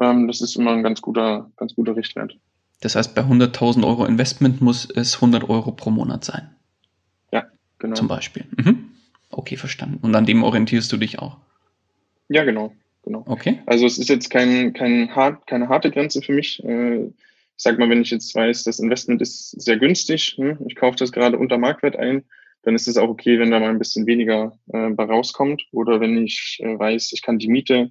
Ähm, 0.00 0.26
das 0.26 0.40
ist 0.40 0.56
immer 0.56 0.72
ein 0.72 0.82
ganz 0.82 1.00
guter, 1.00 1.50
ganz 1.56 1.74
guter 1.74 1.96
Richtwert. 1.96 2.36
Das 2.80 2.96
heißt, 2.96 3.14
bei 3.14 3.22
100.000 3.22 3.86
Euro 3.86 4.04
Investment 4.04 4.60
muss 4.60 4.88
es 4.90 5.16
100 5.16 5.48
Euro 5.48 5.72
pro 5.72 5.90
Monat 5.90 6.24
sein. 6.24 6.50
Ja, 7.30 7.44
genau. 7.78 7.94
Zum 7.94 8.08
Beispiel. 8.08 8.46
Mhm. 8.56 8.90
Okay, 9.30 9.56
verstanden. 9.56 9.98
Und 10.02 10.14
an 10.14 10.26
dem 10.26 10.42
orientierst 10.42 10.90
du 10.92 10.96
dich 10.96 11.18
auch? 11.20 11.36
Ja, 12.28 12.44
genau. 12.44 12.72
genau. 13.04 13.22
Okay. 13.26 13.60
Also 13.66 13.86
es 13.86 13.98
ist 13.98 14.08
jetzt 14.08 14.30
kein, 14.30 14.72
kein 14.72 15.14
hart, 15.14 15.46
keine 15.46 15.68
harte 15.68 15.90
Grenze 15.90 16.22
für 16.22 16.32
mich. 16.32 16.64
Äh, 16.64 17.12
ich 17.60 17.64
sag 17.64 17.78
mal, 17.78 17.90
wenn 17.90 18.00
ich 18.00 18.08
jetzt 18.08 18.34
weiß, 18.34 18.64
das 18.64 18.78
Investment 18.78 19.20
ist 19.20 19.50
sehr 19.50 19.76
günstig, 19.76 20.36
hm, 20.38 20.56
ich 20.66 20.76
kaufe 20.76 20.96
das 20.96 21.12
gerade 21.12 21.36
unter 21.36 21.58
Marktwert 21.58 21.94
ein, 21.94 22.24
dann 22.62 22.74
ist 22.74 22.88
es 22.88 22.96
auch 22.96 23.10
okay, 23.10 23.38
wenn 23.38 23.50
da 23.50 23.60
mal 23.60 23.68
ein 23.68 23.78
bisschen 23.78 24.06
weniger 24.06 24.58
äh, 24.72 24.88
bei 24.88 25.04
rauskommt. 25.04 25.64
Oder 25.70 26.00
wenn 26.00 26.24
ich 26.24 26.58
äh, 26.62 26.78
weiß, 26.78 27.12
ich 27.12 27.20
kann 27.20 27.38
die 27.38 27.48
Miete 27.48 27.90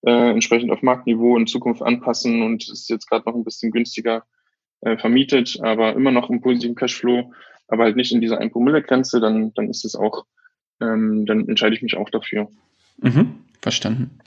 äh, 0.00 0.30
entsprechend 0.30 0.70
auf 0.70 0.80
Marktniveau 0.80 1.36
in 1.36 1.46
Zukunft 1.46 1.82
anpassen 1.82 2.40
und 2.40 2.62
es 2.62 2.70
ist 2.70 2.88
jetzt 2.88 3.06
gerade 3.06 3.28
noch 3.28 3.34
ein 3.34 3.44
bisschen 3.44 3.70
günstiger 3.70 4.24
äh, 4.80 4.96
vermietet, 4.96 5.58
aber 5.60 5.94
immer 5.94 6.10
noch 6.10 6.30
im 6.30 6.40
positiven 6.40 6.74
Cashflow, 6.74 7.34
aber 7.68 7.84
halt 7.84 7.96
nicht 7.96 8.12
in 8.12 8.22
dieser 8.22 8.38
1 8.38 8.50
Promille-Grenze, 8.50 9.20
dann, 9.20 9.52
dann 9.52 9.68
ist 9.68 9.84
es 9.84 9.94
auch, 9.94 10.24
ähm, 10.80 11.26
dann 11.26 11.46
entscheide 11.50 11.76
ich 11.76 11.82
mich 11.82 11.98
auch 11.98 12.08
dafür. 12.08 12.48
Mhm, 12.96 13.44
verstanden. 13.60 14.20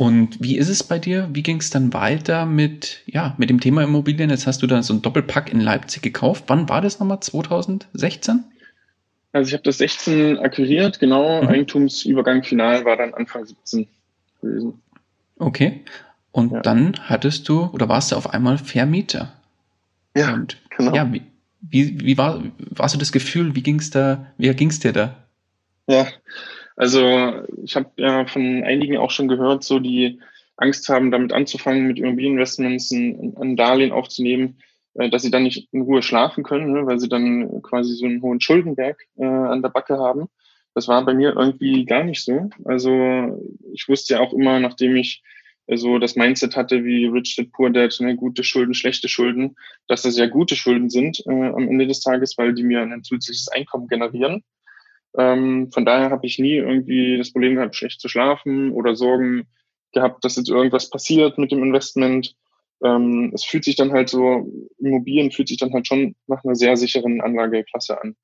Und 0.00 0.42
wie 0.42 0.56
ist 0.56 0.70
es 0.70 0.82
bei 0.82 0.98
dir? 0.98 1.28
Wie 1.30 1.42
ging 1.42 1.58
es 1.58 1.68
dann 1.68 1.92
weiter 1.92 2.46
mit, 2.46 3.02
ja, 3.04 3.34
mit 3.36 3.50
dem 3.50 3.60
Thema 3.60 3.84
Immobilien? 3.84 4.30
Jetzt 4.30 4.46
hast 4.46 4.62
du 4.62 4.66
da 4.66 4.82
so 4.82 4.94
ein 4.94 5.02
Doppelpack 5.02 5.52
in 5.52 5.60
Leipzig 5.60 6.02
gekauft. 6.02 6.44
Wann 6.46 6.70
war 6.70 6.80
das 6.80 7.00
nochmal? 7.00 7.20
2016? 7.20 8.44
Also 9.32 9.48
ich 9.48 9.52
habe 9.52 9.62
das 9.62 9.76
16 9.76 10.38
akquiriert, 10.38 11.00
genau. 11.00 11.42
Mhm. 11.42 11.48
Eigentumsübergang 11.48 12.42
final 12.44 12.86
war 12.86 12.96
dann 12.96 13.12
Anfang 13.12 13.44
17 13.44 13.88
gewesen. 14.40 14.80
Okay. 15.38 15.84
Und 16.32 16.52
ja. 16.52 16.60
dann 16.62 16.94
hattest 17.02 17.46
du 17.50 17.64
oder 17.66 17.90
warst 17.90 18.12
du 18.12 18.16
auf 18.16 18.32
einmal 18.32 18.56
Vermieter. 18.56 19.34
Ja, 20.16 20.32
Und, 20.32 20.56
genau. 20.78 20.94
Ja, 20.94 21.12
wie, 21.12 21.20
wie, 21.60 22.00
wie 22.00 22.16
war, 22.16 22.42
warst 22.70 22.94
du 22.94 22.98
das 22.98 23.12
Gefühl? 23.12 23.54
Wie 23.54 23.62
ging's 23.62 23.90
da, 23.90 24.28
wie 24.38 24.48
ging's 24.54 24.80
dir 24.80 24.94
da? 24.94 25.16
Ja, 25.86 26.06
also 26.76 27.44
ich 27.62 27.76
habe 27.76 27.90
ja 27.96 28.26
von 28.26 28.62
einigen 28.64 28.96
auch 28.96 29.10
schon 29.10 29.28
gehört, 29.28 29.64
so 29.64 29.78
die 29.78 30.20
Angst 30.56 30.88
haben, 30.88 31.10
damit 31.10 31.32
anzufangen, 31.32 31.86
mit 31.86 31.98
Immobilieninvestments 31.98 32.90
ein, 32.92 33.34
ein 33.40 33.56
Darlehen 33.56 33.92
aufzunehmen, 33.92 34.58
äh, 34.94 35.08
dass 35.08 35.22
sie 35.22 35.30
dann 35.30 35.44
nicht 35.44 35.68
in 35.72 35.82
Ruhe 35.82 36.02
schlafen 36.02 36.44
können, 36.44 36.72
ne, 36.72 36.86
weil 36.86 37.00
sie 37.00 37.08
dann 37.08 37.62
quasi 37.62 37.94
so 37.94 38.06
einen 38.06 38.22
hohen 38.22 38.40
Schuldenberg 38.40 39.02
äh, 39.16 39.24
an 39.24 39.62
der 39.62 39.70
Backe 39.70 39.98
haben. 39.98 40.28
Das 40.74 40.86
war 40.86 41.04
bei 41.04 41.14
mir 41.14 41.34
irgendwie 41.36 41.84
gar 41.84 42.04
nicht 42.04 42.22
so. 42.24 42.50
Also 42.64 43.42
ich 43.72 43.88
wusste 43.88 44.14
ja 44.14 44.20
auch 44.20 44.32
immer, 44.32 44.60
nachdem 44.60 44.96
ich 44.96 45.22
äh, 45.66 45.76
so 45.76 45.98
das 45.98 46.16
Mindset 46.16 46.56
hatte 46.56 46.84
wie 46.84 47.06
Rich 47.06 47.36
Dad 47.36 47.52
Poor 47.52 47.70
Dad, 47.70 47.96
ne, 48.00 48.16
gute 48.16 48.44
Schulden, 48.44 48.74
schlechte 48.74 49.08
Schulden, 49.08 49.56
dass 49.88 50.02
das 50.02 50.18
ja 50.18 50.26
gute 50.26 50.56
Schulden 50.56 50.90
sind 50.90 51.22
äh, 51.26 51.30
am 51.30 51.68
Ende 51.68 51.86
des 51.86 52.00
Tages, 52.00 52.36
weil 52.36 52.54
die 52.54 52.64
mir 52.64 52.82
ein 52.82 53.02
zusätzliches 53.02 53.48
Einkommen 53.48 53.88
generieren. 53.88 54.44
Ähm, 55.16 55.70
von 55.72 55.84
daher 55.84 56.10
habe 56.10 56.26
ich 56.26 56.38
nie 56.38 56.54
irgendwie 56.54 57.18
das 57.18 57.32
Problem 57.32 57.56
gehabt, 57.56 57.74
schlecht 57.74 58.00
zu 58.00 58.08
schlafen 58.08 58.72
oder 58.72 58.94
Sorgen 58.94 59.46
gehabt, 59.92 60.24
dass 60.24 60.36
jetzt 60.36 60.50
irgendwas 60.50 60.90
passiert 60.90 61.38
mit 61.38 61.50
dem 61.52 61.62
Investment. 61.62 62.36
ähm, 62.82 63.32
es 63.34 63.44
fühlt 63.44 63.64
sich 63.64 63.76
dann 63.76 63.92
halt 63.92 64.08
so, 64.08 64.50
Immobilien 64.78 65.30
fühlt 65.30 65.48
sich 65.48 65.58
dann 65.58 65.72
halt 65.72 65.86
schon 65.86 66.14
nach 66.26 66.44
einer 66.44 66.54
sehr 66.54 66.76
sicheren 66.76 67.20
Anlageklasse 67.20 68.00
an. 68.00 68.16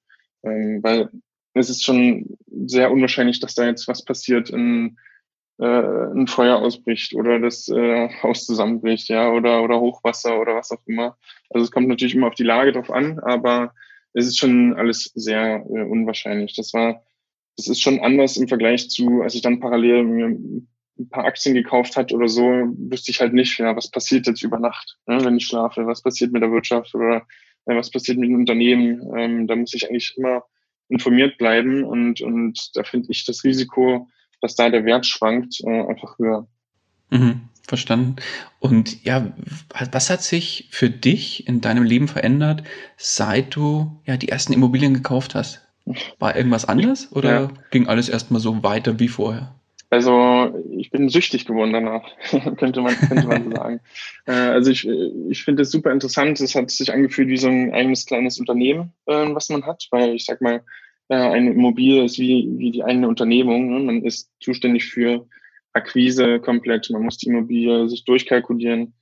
Ähm, 0.44 0.82
weil 0.82 1.10
es 1.54 1.70
ist 1.70 1.84
schon 1.84 2.36
sehr 2.66 2.90
unwahrscheinlich, 2.90 3.40
dass 3.40 3.54
da 3.54 3.66
jetzt 3.66 3.88
was 3.88 4.04
passiert, 4.04 4.50
in, 4.50 4.96
äh, 5.58 5.64
ein 5.64 6.26
Feuer 6.26 6.56
ausbricht 6.58 7.14
oder 7.14 7.40
das 7.40 7.68
äh, 7.68 8.08
Haus 8.22 8.44
zusammenbricht, 8.46 9.08
ja, 9.08 9.30
oder, 9.30 9.62
oder 9.62 9.80
Hochwasser 9.80 10.38
oder 10.40 10.54
was 10.54 10.70
auch 10.70 10.86
immer. 10.86 11.16
Also 11.50 11.64
es 11.64 11.70
kommt 11.70 11.88
natürlich 11.88 12.14
immer 12.14 12.28
auf 12.28 12.34
die 12.34 12.44
Lage 12.44 12.72
drauf 12.72 12.90
an, 12.90 13.18
aber 13.20 13.72
es 14.16 14.26
ist 14.26 14.38
schon 14.38 14.74
alles 14.74 15.12
sehr 15.14 15.64
äh, 15.68 15.82
unwahrscheinlich. 15.82 16.54
Das 16.56 16.72
war, 16.72 17.02
das 17.56 17.68
ist 17.68 17.82
schon 17.82 18.00
anders 18.00 18.38
im 18.38 18.48
Vergleich 18.48 18.88
zu, 18.88 19.20
als 19.20 19.34
ich 19.34 19.42
dann 19.42 19.60
parallel 19.60 20.04
mir 20.04 20.26
ein 20.98 21.08
paar 21.10 21.26
Aktien 21.26 21.54
gekauft 21.54 21.96
hat 21.96 22.12
oder 22.12 22.26
so, 22.26 22.42
wüsste 22.42 23.10
ich 23.10 23.20
halt 23.20 23.34
nicht, 23.34 23.58
ja, 23.58 23.76
was 23.76 23.90
passiert 23.90 24.26
jetzt 24.26 24.42
über 24.42 24.58
Nacht, 24.58 24.96
ne, 25.06 25.22
wenn 25.22 25.36
ich 25.36 25.46
schlafe, 25.46 25.86
was 25.86 26.02
passiert 26.02 26.32
mit 26.32 26.42
der 26.42 26.50
Wirtschaft 26.50 26.94
oder 26.94 27.26
äh, 27.66 27.76
was 27.76 27.90
passiert 27.90 28.16
mit 28.16 28.30
dem 28.30 28.36
Unternehmen. 28.36 29.02
Ähm, 29.14 29.46
da 29.46 29.54
muss 29.54 29.74
ich 29.74 29.86
eigentlich 29.86 30.14
immer 30.16 30.44
informiert 30.88 31.36
bleiben 31.36 31.84
und, 31.84 32.22
und 32.22 32.70
da 32.74 32.84
finde 32.84 33.08
ich 33.10 33.26
das 33.26 33.44
Risiko, 33.44 34.08
dass 34.40 34.56
da 34.56 34.70
der 34.70 34.86
Wert 34.86 35.04
schwankt, 35.04 35.60
äh, 35.60 35.86
einfach 35.86 36.18
höher. 36.18 36.48
Mhm, 37.10 37.48
verstanden. 37.68 38.16
Und 38.60 39.04
ja, 39.04 39.32
was 39.92 40.10
hat 40.10 40.22
sich 40.22 40.68
für 40.70 40.90
dich 40.90 41.46
in 41.46 41.60
deinem 41.60 41.84
Leben 41.84 42.08
verändert, 42.08 42.62
seit 42.96 43.54
du 43.56 44.00
ja 44.04 44.16
die 44.16 44.28
ersten 44.28 44.52
Immobilien 44.52 44.94
gekauft 44.94 45.34
hast? 45.34 45.62
War 46.18 46.36
irgendwas 46.36 46.64
anders 46.64 47.12
oder 47.12 47.40
ja. 47.40 47.48
ging 47.70 47.86
alles 47.86 48.08
erstmal 48.08 48.40
so 48.40 48.62
weiter 48.62 48.98
wie 48.98 49.08
vorher? 49.08 49.54
Also 49.88 50.52
ich 50.72 50.90
bin 50.90 51.08
süchtig 51.08 51.44
geworden 51.44 51.72
danach, 51.72 52.02
könnte 52.56 52.80
man, 52.80 52.94
könnte 52.96 53.26
man 53.26 53.52
sagen. 53.52 53.80
Äh, 54.28 54.32
also 54.32 54.72
ich, 54.72 54.88
ich 55.30 55.44
finde 55.44 55.62
es 55.62 55.70
super 55.70 55.92
interessant. 55.92 56.40
Es 56.40 56.56
hat 56.56 56.68
sich 56.72 56.92
angefühlt 56.92 57.28
wie 57.28 57.36
so 57.36 57.46
ein 57.46 57.72
eigenes 57.72 58.06
kleines 58.06 58.40
Unternehmen, 58.40 58.92
äh, 59.06 59.12
was 59.12 59.50
man 59.50 59.64
hat, 59.64 59.86
weil 59.92 60.16
ich 60.16 60.24
sag 60.24 60.40
mal, 60.40 60.64
äh, 61.08 61.14
eine 61.14 61.52
Immobilie 61.52 62.04
ist 62.04 62.18
wie, 62.18 62.52
wie 62.56 62.72
die 62.72 62.82
eigene 62.82 63.06
Unternehmung. 63.06 63.70
Ne? 63.70 63.84
Man 63.84 64.02
ist 64.02 64.28
zuständig 64.40 64.86
für 64.86 65.28
Akquise 65.76 66.40
komplett. 66.40 66.90
Man 66.90 67.02
muss 67.02 67.18
die 67.18 67.28
Immobilie 67.28 67.88
sich 67.88 68.04
durchkalkulieren. 68.04 68.94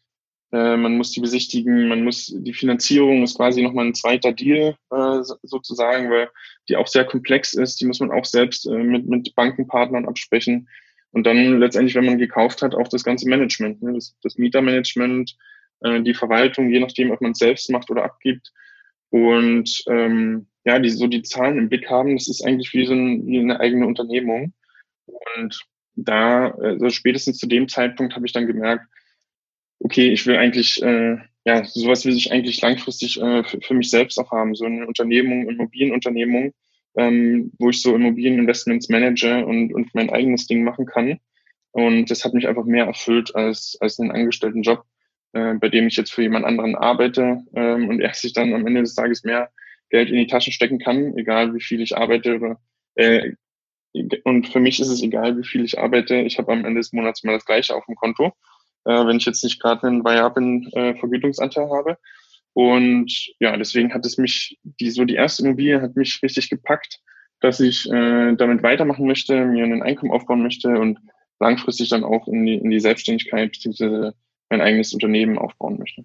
Äh, 0.52 0.76
man 0.76 0.96
muss 0.96 1.12
die 1.12 1.20
besichtigen. 1.20 1.88
Man 1.88 2.04
muss 2.04 2.26
die 2.26 2.52
Finanzierung 2.52 3.22
ist 3.22 3.36
quasi 3.36 3.62
nochmal 3.62 3.86
ein 3.86 3.94
zweiter 3.94 4.32
Deal 4.32 4.76
äh, 4.90 5.22
sozusagen, 5.42 6.10
weil 6.10 6.28
die 6.68 6.76
auch 6.76 6.86
sehr 6.86 7.04
komplex 7.04 7.54
ist. 7.54 7.80
Die 7.80 7.86
muss 7.86 8.00
man 8.00 8.10
auch 8.10 8.24
selbst 8.24 8.66
äh, 8.66 8.76
mit, 8.76 9.06
mit 9.06 9.34
Bankenpartnern 9.34 10.06
absprechen. 10.06 10.68
Und 11.12 11.26
dann 11.26 11.60
letztendlich, 11.60 11.94
wenn 11.94 12.06
man 12.06 12.18
gekauft 12.18 12.60
hat, 12.60 12.74
auch 12.74 12.88
das 12.88 13.04
ganze 13.04 13.28
Management, 13.28 13.80
ne? 13.82 13.92
das, 13.92 14.16
das 14.22 14.36
Mietermanagement, 14.36 15.36
die 16.00 16.14
Verwaltung, 16.14 16.70
je 16.70 16.80
nachdem, 16.80 17.10
ob 17.10 17.20
man 17.20 17.32
es 17.32 17.38
selbst 17.38 17.70
macht 17.70 17.90
oder 17.90 18.04
abgibt. 18.04 18.52
Und 19.10 19.84
ähm, 19.88 20.46
ja, 20.64 20.78
die 20.78 20.88
so 20.88 21.06
die 21.06 21.22
Zahlen 21.22 21.58
im 21.58 21.68
Blick 21.68 21.90
haben, 21.90 22.16
das 22.16 22.26
ist 22.26 22.44
eigentlich 22.44 22.72
wie 22.72 22.86
so 22.86 22.94
ein, 22.94 23.26
wie 23.26 23.38
eine 23.38 23.60
eigene 23.60 23.86
Unternehmung. 23.86 24.54
Und 25.06 25.60
da, 25.96 26.50
also 26.50 26.90
spätestens 26.90 27.38
zu 27.38 27.46
dem 27.46 27.68
Zeitpunkt 27.68 28.14
habe 28.14 28.26
ich 28.26 28.32
dann 28.32 28.46
gemerkt, 28.46 28.86
okay, 29.80 30.10
ich 30.12 30.26
will 30.26 30.36
eigentlich, 30.36 30.82
äh, 30.82 31.18
ja, 31.44 31.64
sowas 31.64 32.04
will 32.04 32.16
ich 32.16 32.32
eigentlich 32.32 32.60
langfristig 32.62 33.20
äh, 33.20 33.44
für, 33.44 33.60
für 33.60 33.74
mich 33.74 33.90
selbst 33.90 34.18
auch 34.18 34.30
haben, 34.30 34.54
so 34.54 34.64
eine 34.64 34.86
Unternehmung, 34.86 35.48
Immobilienunternehmung, 35.48 36.52
ähm, 36.96 37.52
wo 37.58 37.70
ich 37.70 37.82
so 37.82 37.94
Immobilieninvestments 37.94 38.88
manage 38.88 39.44
und, 39.44 39.74
und 39.74 39.94
mein 39.94 40.10
eigenes 40.10 40.46
Ding 40.46 40.64
machen 40.64 40.86
kann. 40.86 41.18
Und 41.72 42.10
das 42.10 42.24
hat 42.24 42.34
mich 42.34 42.46
einfach 42.46 42.64
mehr 42.64 42.86
erfüllt 42.86 43.34
als, 43.34 43.76
als 43.80 43.98
einen 43.98 44.12
Angestelltenjob, 44.12 44.84
äh, 45.32 45.54
bei 45.54 45.68
dem 45.68 45.88
ich 45.88 45.96
jetzt 45.96 46.12
für 46.12 46.22
jemand 46.22 46.44
anderen 46.44 46.76
arbeite 46.76 47.42
ähm, 47.54 47.88
und 47.88 48.00
er 48.00 48.14
sich 48.14 48.32
dann 48.32 48.54
am 48.54 48.66
Ende 48.66 48.82
des 48.82 48.94
Tages 48.94 49.24
mehr 49.24 49.50
Geld 49.90 50.08
in 50.08 50.16
die 50.16 50.26
Taschen 50.26 50.52
stecken 50.52 50.78
kann, 50.78 51.16
egal 51.18 51.54
wie 51.54 51.60
viel 51.60 51.80
ich 51.80 51.96
arbeite. 51.96 52.36
Oder, 52.36 52.60
äh, 52.94 53.32
und 54.24 54.48
für 54.48 54.60
mich 54.60 54.80
ist 54.80 54.88
es 54.88 55.02
egal, 55.02 55.38
wie 55.38 55.46
viel 55.46 55.64
ich 55.64 55.78
arbeite. 55.78 56.16
Ich 56.16 56.38
habe 56.38 56.52
am 56.52 56.64
Ende 56.64 56.80
des 56.80 56.92
Monats 56.92 57.22
mal 57.22 57.32
das 57.32 57.44
Gleiche 57.44 57.74
auf 57.74 57.86
dem 57.86 57.94
Konto, 57.94 58.32
äh, 58.84 59.06
wenn 59.06 59.18
ich 59.18 59.24
jetzt 59.24 59.44
nicht 59.44 59.60
gerade 59.60 59.86
einen 59.86 60.04
variablen 60.04 60.70
äh, 60.72 60.94
Vergütungsanteil 60.96 61.68
habe. 61.70 61.98
Und 62.52 63.12
ja, 63.40 63.56
deswegen 63.56 63.92
hat 63.92 64.06
es 64.06 64.18
mich, 64.18 64.58
die 64.62 64.90
so 64.90 65.04
die 65.04 65.14
erste 65.14 65.42
Immobilie 65.42 65.80
hat 65.80 65.96
mich 65.96 66.20
richtig 66.22 66.50
gepackt, 66.50 67.00
dass 67.40 67.60
ich 67.60 67.90
äh, 67.90 68.34
damit 68.36 68.62
weitermachen 68.62 69.06
möchte, 69.06 69.44
mir 69.44 69.64
ein 69.64 69.82
Einkommen 69.82 70.12
aufbauen 70.12 70.42
möchte 70.42 70.68
und 70.68 70.98
langfristig 71.40 71.88
dann 71.88 72.04
auch 72.04 72.28
in 72.28 72.46
die, 72.46 72.54
in 72.54 72.70
die 72.70 72.80
Selbstständigkeit 72.80 73.52
bzw. 73.52 74.12
mein 74.50 74.60
eigenes 74.60 74.92
Unternehmen 74.94 75.38
aufbauen 75.38 75.78
möchte. 75.78 76.04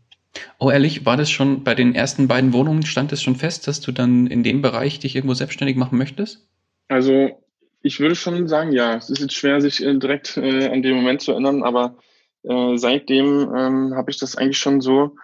Oh, 0.59 0.69
ehrlich, 0.69 1.05
war 1.05 1.17
das 1.17 1.29
schon 1.29 1.63
bei 1.63 1.75
den 1.75 1.95
ersten 1.95 2.27
beiden 2.27 2.53
Wohnungen, 2.53 2.83
stand 2.83 3.11
es 3.11 3.21
schon 3.21 3.35
fest, 3.35 3.67
dass 3.67 3.81
du 3.81 3.91
dann 3.91 4.27
in 4.27 4.43
dem 4.43 4.61
Bereich 4.61 4.99
dich 4.99 5.15
irgendwo 5.15 5.33
selbstständig 5.33 5.75
machen 5.75 5.97
möchtest? 5.97 6.47
Also, 6.87 7.39
ich 7.81 7.99
würde 7.99 8.15
schon 8.15 8.47
sagen, 8.47 8.71
ja. 8.71 8.95
Es 8.95 9.09
ist 9.09 9.19
jetzt 9.19 9.33
schwer, 9.33 9.61
sich 9.61 9.83
äh, 9.83 9.97
direkt 9.97 10.37
äh, 10.37 10.67
an 10.67 10.81
den 10.81 10.95
Moment 10.95 11.21
zu 11.21 11.31
erinnern, 11.31 11.63
aber 11.63 11.97
äh, 12.43 12.77
seitdem 12.77 13.53
ähm, 13.55 13.95
habe 13.95 14.11
ich 14.11 14.19
das 14.19 14.35
eigentlich 14.35 14.57
schon 14.57 14.81
so 14.81 15.15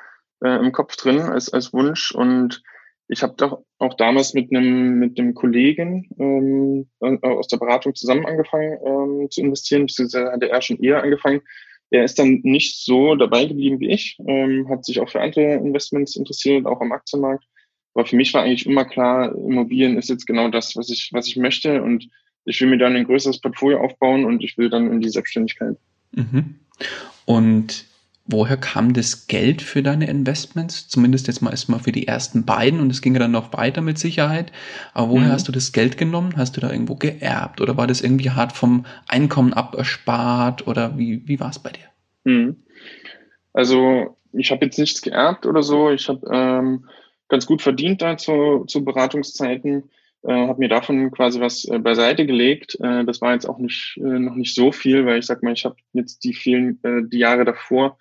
äh, 0.44 0.58
im 0.58 0.72
Kopf 0.72 0.96
drin 0.96 1.20
als, 1.22 1.52
als 1.52 1.74
Wunsch 1.74 2.12
und 2.12 2.62
ich 3.08 3.22
habe 3.22 3.36
doch 3.38 3.64
auch 3.78 3.94
damals 3.94 4.34
mit 4.34 4.52
einem 4.52 4.98
mit 4.98 5.36
Kollegen 5.36 6.10
ähm, 6.18 6.88
aus 7.22 7.48
der 7.48 7.58
Beratung 7.58 7.94
zusammen 7.94 8.26
angefangen 8.26 8.80
ähm, 8.84 9.28
zu 9.30 9.42
investieren, 9.42 9.86
beziehungsweise 9.86 10.32
hatte 10.32 10.50
er 10.50 10.62
schon 10.62 10.80
eher 10.80 11.04
angefangen. 11.04 11.42
Er 11.92 12.04
ist 12.04 12.18
dann 12.18 12.40
nicht 12.42 12.84
so 12.84 13.16
dabei 13.16 13.46
geblieben 13.46 13.80
wie 13.80 13.92
ich, 13.92 14.18
ähm, 14.26 14.68
hat 14.70 14.86
sich 14.86 15.00
auch 15.00 15.10
für 15.10 15.22
andere 15.22 15.54
Investments 15.54 16.16
interessiert, 16.16 16.66
auch 16.66 16.82
am 16.82 16.92
Aktienmarkt. 16.92 17.46
Aber 17.94 18.08
für 18.08 18.16
mich 18.16 18.34
war 18.34 18.42
eigentlich 18.42 18.66
immer 18.66 18.86
klar, 18.86 19.34
Immobilien 19.36 19.98
ist 19.98 20.10
jetzt 20.10 20.26
genau 20.26 20.50
das, 20.50 20.76
was 20.76 20.90
ich, 20.90 21.12
was 21.14 21.28
ich 21.28 21.38
möchte 21.38 21.84
und 21.84 22.10
ich 22.46 22.62
will 22.62 22.70
mir 22.70 22.78
dann 22.78 22.96
ein 22.96 23.06
größeres 23.06 23.40
Portfolio 23.40 23.82
aufbauen 23.82 24.26
und 24.26 24.44
ich 24.44 24.58
will 24.58 24.70
dann 24.70 24.92
in 24.92 25.02
die 25.02 25.10
Selbstständigkeit. 25.10 25.76
Mhm. 26.14 26.56
Und 27.26 27.86
woher 28.28 28.58
kam 28.58 28.94
das 28.94 29.28
Geld 29.28 29.62
für 29.62 29.84
deine 29.84 30.08
Investments? 30.08 30.88
Zumindest 30.88 31.28
jetzt 31.28 31.42
mal 31.42 31.52
erstmal 31.52 31.80
für 31.80 31.92
die 31.92 32.08
ersten 32.08 32.46
beiden 32.46 32.80
und 32.80 32.92
es 32.92 33.02
ging 33.02 33.14
ja 33.14 33.20
dann 33.20 33.32
noch 33.32 33.54
weiter 33.54 33.82
mit 33.82 33.98
Sicherheit. 33.98 34.52
Aber 34.94 35.10
woher 35.10 35.28
mhm. 35.28 35.32
hast 35.32 35.48
du 35.48 35.52
das 35.52 35.72
Geld 35.72 35.98
genommen? 35.98 36.34
Hast 36.38 36.56
du 36.56 36.62
da 36.62 36.72
irgendwo 36.72 36.96
geerbt 36.96 37.62
oder 37.62 37.78
war 37.78 37.88
das 37.88 38.02
irgendwie 38.02 38.32
hart 38.32 38.54
vom 38.54 38.86
Einkommen 39.08 39.54
aberspart 39.54 40.68
oder 40.68 40.98
wie, 40.98 41.28
wie 41.28 41.40
war 41.40 41.50
es 41.50 41.60
bei 41.60 41.72
dir? 41.72 41.86
Mhm. 42.24 42.58
Also 43.54 44.18
ich 44.34 44.52
habe 44.52 44.66
jetzt 44.66 44.78
nichts 44.78 45.02
geerbt 45.02 45.46
oder 45.46 45.64
so. 45.64 45.92
Ich 45.92 46.10
habe 46.10 46.28
ähm, 46.32 46.86
ganz 47.30 47.46
gut 47.46 47.62
verdient 47.62 48.02
da 48.02 48.18
zu, 48.18 48.66
zu 48.68 48.84
Beratungszeiten. 48.84 49.90
Äh, 50.28 50.48
habe 50.48 50.60
mir 50.60 50.70
davon 50.70 51.12
quasi 51.12 51.40
was 51.40 51.66
äh, 51.66 51.78
beiseite 51.78 52.26
gelegt. 52.26 52.78
Äh, 52.82 53.06
das 53.06 53.22
war 53.22 53.34
jetzt 53.34 53.46
auch 53.46 53.60
nicht 53.60 53.98
äh, 53.98 54.20
noch 54.20 54.36
nicht 54.36 54.56
so 54.56 54.72
viel, 54.72 55.06
weil 55.06 55.20
ich 55.20 55.26
sag 55.26 55.44
mal, 55.44 55.54
ich 55.54 55.66
habe 55.66 55.76
jetzt 55.94 56.24
die 56.24 56.34
vielen 56.34 56.80
äh, 56.84 57.02
die 57.06 57.20
Jahre 57.20 57.46
davor 57.46 57.98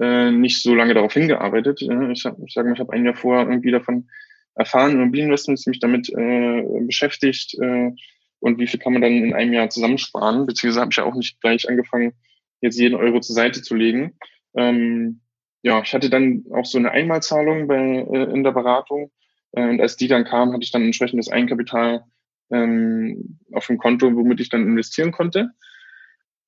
äh, 0.00 0.30
nicht 0.30 0.62
so 0.62 0.74
lange 0.74 0.94
darauf 0.94 1.12
hingearbeitet. 1.12 1.82
Äh, 1.82 2.12
ich, 2.12 2.24
ich 2.24 2.52
sage 2.52 2.68
mal, 2.68 2.74
ich 2.74 2.80
habe 2.80 2.92
ein 2.92 3.04
Jahr 3.04 3.14
vorher 3.14 3.48
irgendwie 3.48 3.70
davon 3.70 4.08
erfahren, 4.54 4.92
Immobilieninvestments 4.92 5.66
mich 5.66 5.78
damit 5.78 6.10
äh, 6.10 6.64
beschäftigt 6.80 7.54
äh, 7.60 7.92
und 8.40 8.58
wie 8.58 8.66
viel 8.66 8.80
kann 8.80 8.92
man 8.92 9.02
dann 9.02 9.12
in 9.12 9.34
einem 9.34 9.52
Jahr 9.52 9.70
zusammensparen, 9.70 10.46
beziehungsweise 10.46 10.80
habe 10.80 10.90
ich 10.90 10.96
ja 10.96 11.04
auch 11.04 11.14
nicht 11.14 11.40
gleich 11.40 11.68
angefangen, 11.68 12.12
jetzt 12.60 12.78
jeden 12.78 12.96
Euro 12.96 13.20
zur 13.20 13.36
Seite 13.36 13.62
zu 13.62 13.76
legen. 13.76 14.18
Ähm, 14.56 15.20
ja, 15.62 15.80
ich 15.82 15.94
hatte 15.94 16.10
dann 16.10 16.44
auch 16.52 16.64
so 16.64 16.78
eine 16.78 16.90
Einmalzahlung 16.90 17.68
bei, 17.68 17.76
äh, 17.76 18.32
in 18.32 18.42
der 18.42 18.52
Beratung 18.52 19.12
und 19.52 19.80
als 19.80 19.96
die 19.96 20.08
dann 20.08 20.24
kam, 20.24 20.52
hatte 20.52 20.62
ich 20.62 20.70
dann 20.70 20.82
entsprechendes 20.82 21.30
Eigenkapital 21.30 22.04
ähm, 22.50 23.38
auf 23.52 23.66
dem 23.66 23.78
Konto, 23.78 24.14
womit 24.14 24.40
ich 24.40 24.48
dann 24.48 24.62
investieren 24.62 25.12
konnte 25.12 25.50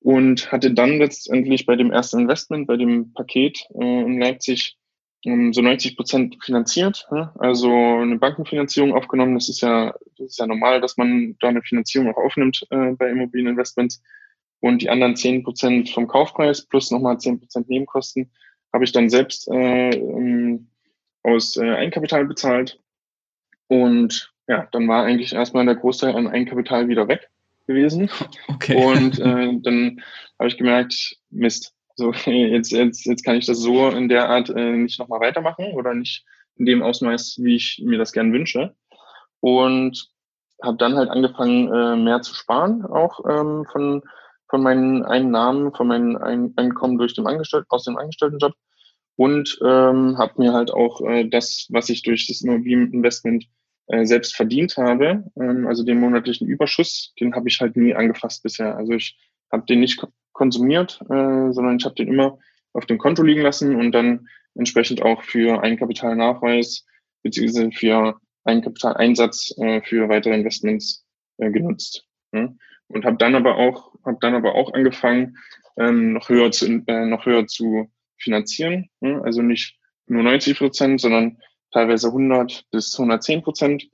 und 0.01 0.51
hatte 0.51 0.73
dann 0.73 0.97
letztendlich 0.97 1.65
bei 1.65 1.75
dem 1.75 1.91
ersten 1.91 2.19
Investment, 2.19 2.67
bei 2.67 2.75
dem 2.75 3.13
Paket 3.13 3.67
äh, 3.79 4.01
in 4.01 4.19
Leipzig 4.19 4.77
ähm, 5.23 5.53
so 5.53 5.61
90 5.61 5.95
Prozent 5.95 6.37
finanziert, 6.43 7.07
ne? 7.11 7.31
also 7.37 7.71
eine 7.71 8.17
Bankenfinanzierung 8.17 8.93
aufgenommen. 8.93 9.35
Das 9.35 9.47
ist 9.47 9.61
ja, 9.61 9.93
das 10.17 10.29
ist 10.31 10.39
ja 10.39 10.47
normal, 10.47 10.81
dass 10.81 10.97
man 10.97 11.35
da 11.39 11.49
eine 11.49 11.61
Finanzierung 11.61 12.11
auch 12.11 12.17
aufnimmt 12.17 12.65
äh, 12.71 12.93
bei 12.93 13.09
Immobilieninvestments. 13.09 14.01
Und 14.59 14.81
die 14.81 14.89
anderen 14.89 15.15
10 15.15 15.43
Prozent 15.43 15.89
vom 15.89 16.07
Kaufpreis 16.07 16.67
plus 16.67 16.91
nochmal 16.91 17.19
10 17.19 17.39
Prozent 17.39 17.69
Nebenkosten 17.69 18.31
habe 18.73 18.83
ich 18.83 18.91
dann 18.91 19.09
selbst 19.09 19.47
äh, 19.49 19.89
ähm, 19.89 20.67
aus 21.23 21.57
äh, 21.57 21.69
Eigenkapital 21.69 22.25
bezahlt. 22.25 22.80
Und 23.71 24.33
ja, 24.49 24.67
dann 24.73 24.85
war 24.89 25.05
eigentlich 25.05 25.31
erstmal 25.31 25.65
der 25.65 25.75
Großteil 25.75 26.13
an 26.13 26.27
Eigenkapital 26.27 26.89
wieder 26.89 27.07
weg 27.07 27.29
gewesen. 27.67 28.09
Okay. 28.49 28.75
Und 28.75 29.17
äh, 29.17 29.57
dann 29.63 30.01
habe 30.37 30.49
ich 30.49 30.57
gemerkt, 30.57 31.15
Mist, 31.29 31.73
so 31.95 32.11
jetzt, 32.25 32.73
jetzt, 32.73 33.05
jetzt 33.05 33.23
kann 33.23 33.37
ich 33.37 33.45
das 33.45 33.59
so 33.59 33.87
in 33.87 34.09
der 34.09 34.27
Art 34.27 34.49
äh, 34.49 34.73
nicht 34.73 34.99
nochmal 34.99 35.21
weitermachen 35.21 35.71
oder 35.71 35.93
nicht 35.93 36.25
in 36.57 36.65
dem 36.65 36.83
Ausmaß, 36.83 37.37
wie 37.41 37.55
ich 37.55 37.81
mir 37.83 37.97
das 37.97 38.11
gern 38.11 38.33
wünsche. 38.33 38.75
Und 39.39 40.09
habe 40.61 40.75
dann 40.75 40.97
halt 40.97 41.09
angefangen, 41.09 41.73
äh, 41.73 41.95
mehr 41.95 42.21
zu 42.21 42.35
sparen, 42.35 42.85
auch 42.85 43.21
ähm, 43.25 43.65
von, 43.71 44.03
von 44.49 44.61
meinen 44.61 45.05
Einnahmen, 45.05 45.73
von 45.73 45.87
meinen 45.87 46.17
Ein 46.17 46.53
Einkommen 46.57 46.97
durch 46.97 47.13
den 47.13 47.25
Angestellten, 47.25 47.67
aus 47.69 47.85
dem 47.85 47.97
Angestelltenjob. 47.97 48.53
und 49.15 49.57
ähm, 49.63 50.17
habe 50.17 50.33
mir 50.37 50.51
halt 50.51 50.71
auch 50.73 50.99
äh, 51.07 51.29
das, 51.29 51.67
was 51.69 51.87
ich 51.87 52.03
durch 52.03 52.27
das 52.27 52.41
Immobilieninvestment 52.41 53.45
äh, 53.91 54.05
selbst 54.05 54.35
verdient 54.35 54.77
habe, 54.77 55.25
ähm, 55.39 55.67
also 55.67 55.83
den 55.83 55.99
monatlichen 55.99 56.47
Überschuss, 56.47 57.13
den 57.19 57.35
habe 57.35 57.49
ich 57.49 57.59
halt 57.59 57.75
nie 57.75 57.93
angefasst 57.93 58.41
bisher. 58.41 58.77
Also 58.77 58.93
ich 58.93 59.17
habe 59.51 59.65
den 59.65 59.81
nicht 59.81 60.01
konsumiert, 60.31 60.99
äh, 61.09 61.51
sondern 61.51 61.77
ich 61.77 61.83
habe 61.83 61.95
den 61.95 62.07
immer 62.07 62.39
auf 62.73 62.85
dem 62.85 62.97
Konto 62.97 63.21
liegen 63.21 63.41
lassen 63.41 63.75
und 63.75 63.91
dann 63.91 64.27
entsprechend 64.55 65.01
auch 65.01 65.23
für 65.23 65.61
Eigenkapitalnachweis 65.61 66.85
beziehungsweise 67.21 67.71
für 67.71 68.19
Eigenkapitaleinsatz 68.45 69.57
äh, 69.57 69.81
für 69.81 70.07
weitere 70.07 70.35
Investments 70.35 71.05
äh, 71.37 71.51
genutzt. 71.51 72.07
Ja? 72.31 72.53
Und 72.87 73.05
habe 73.05 73.17
dann 73.17 73.35
aber 73.35 73.57
auch 73.57 73.93
habe 74.05 74.17
dann 74.21 74.35
aber 74.35 74.55
auch 74.55 74.73
angefangen 74.73 75.37
ähm, 75.77 76.13
noch 76.13 76.29
höher 76.29 76.51
zu 76.51 76.65
äh, 76.87 77.05
noch 77.05 77.25
höher 77.25 77.45
zu 77.45 77.91
finanzieren, 78.17 78.89
ja? 79.01 79.19
also 79.21 79.41
nicht 79.41 79.77
nur 80.07 80.23
90 80.23 80.57
Prozent, 80.57 81.01
sondern 81.01 81.37
teilweise 81.71 82.07
100 82.07 82.65
bis 82.71 82.97
110 82.97 83.41
Prozent 83.41 83.89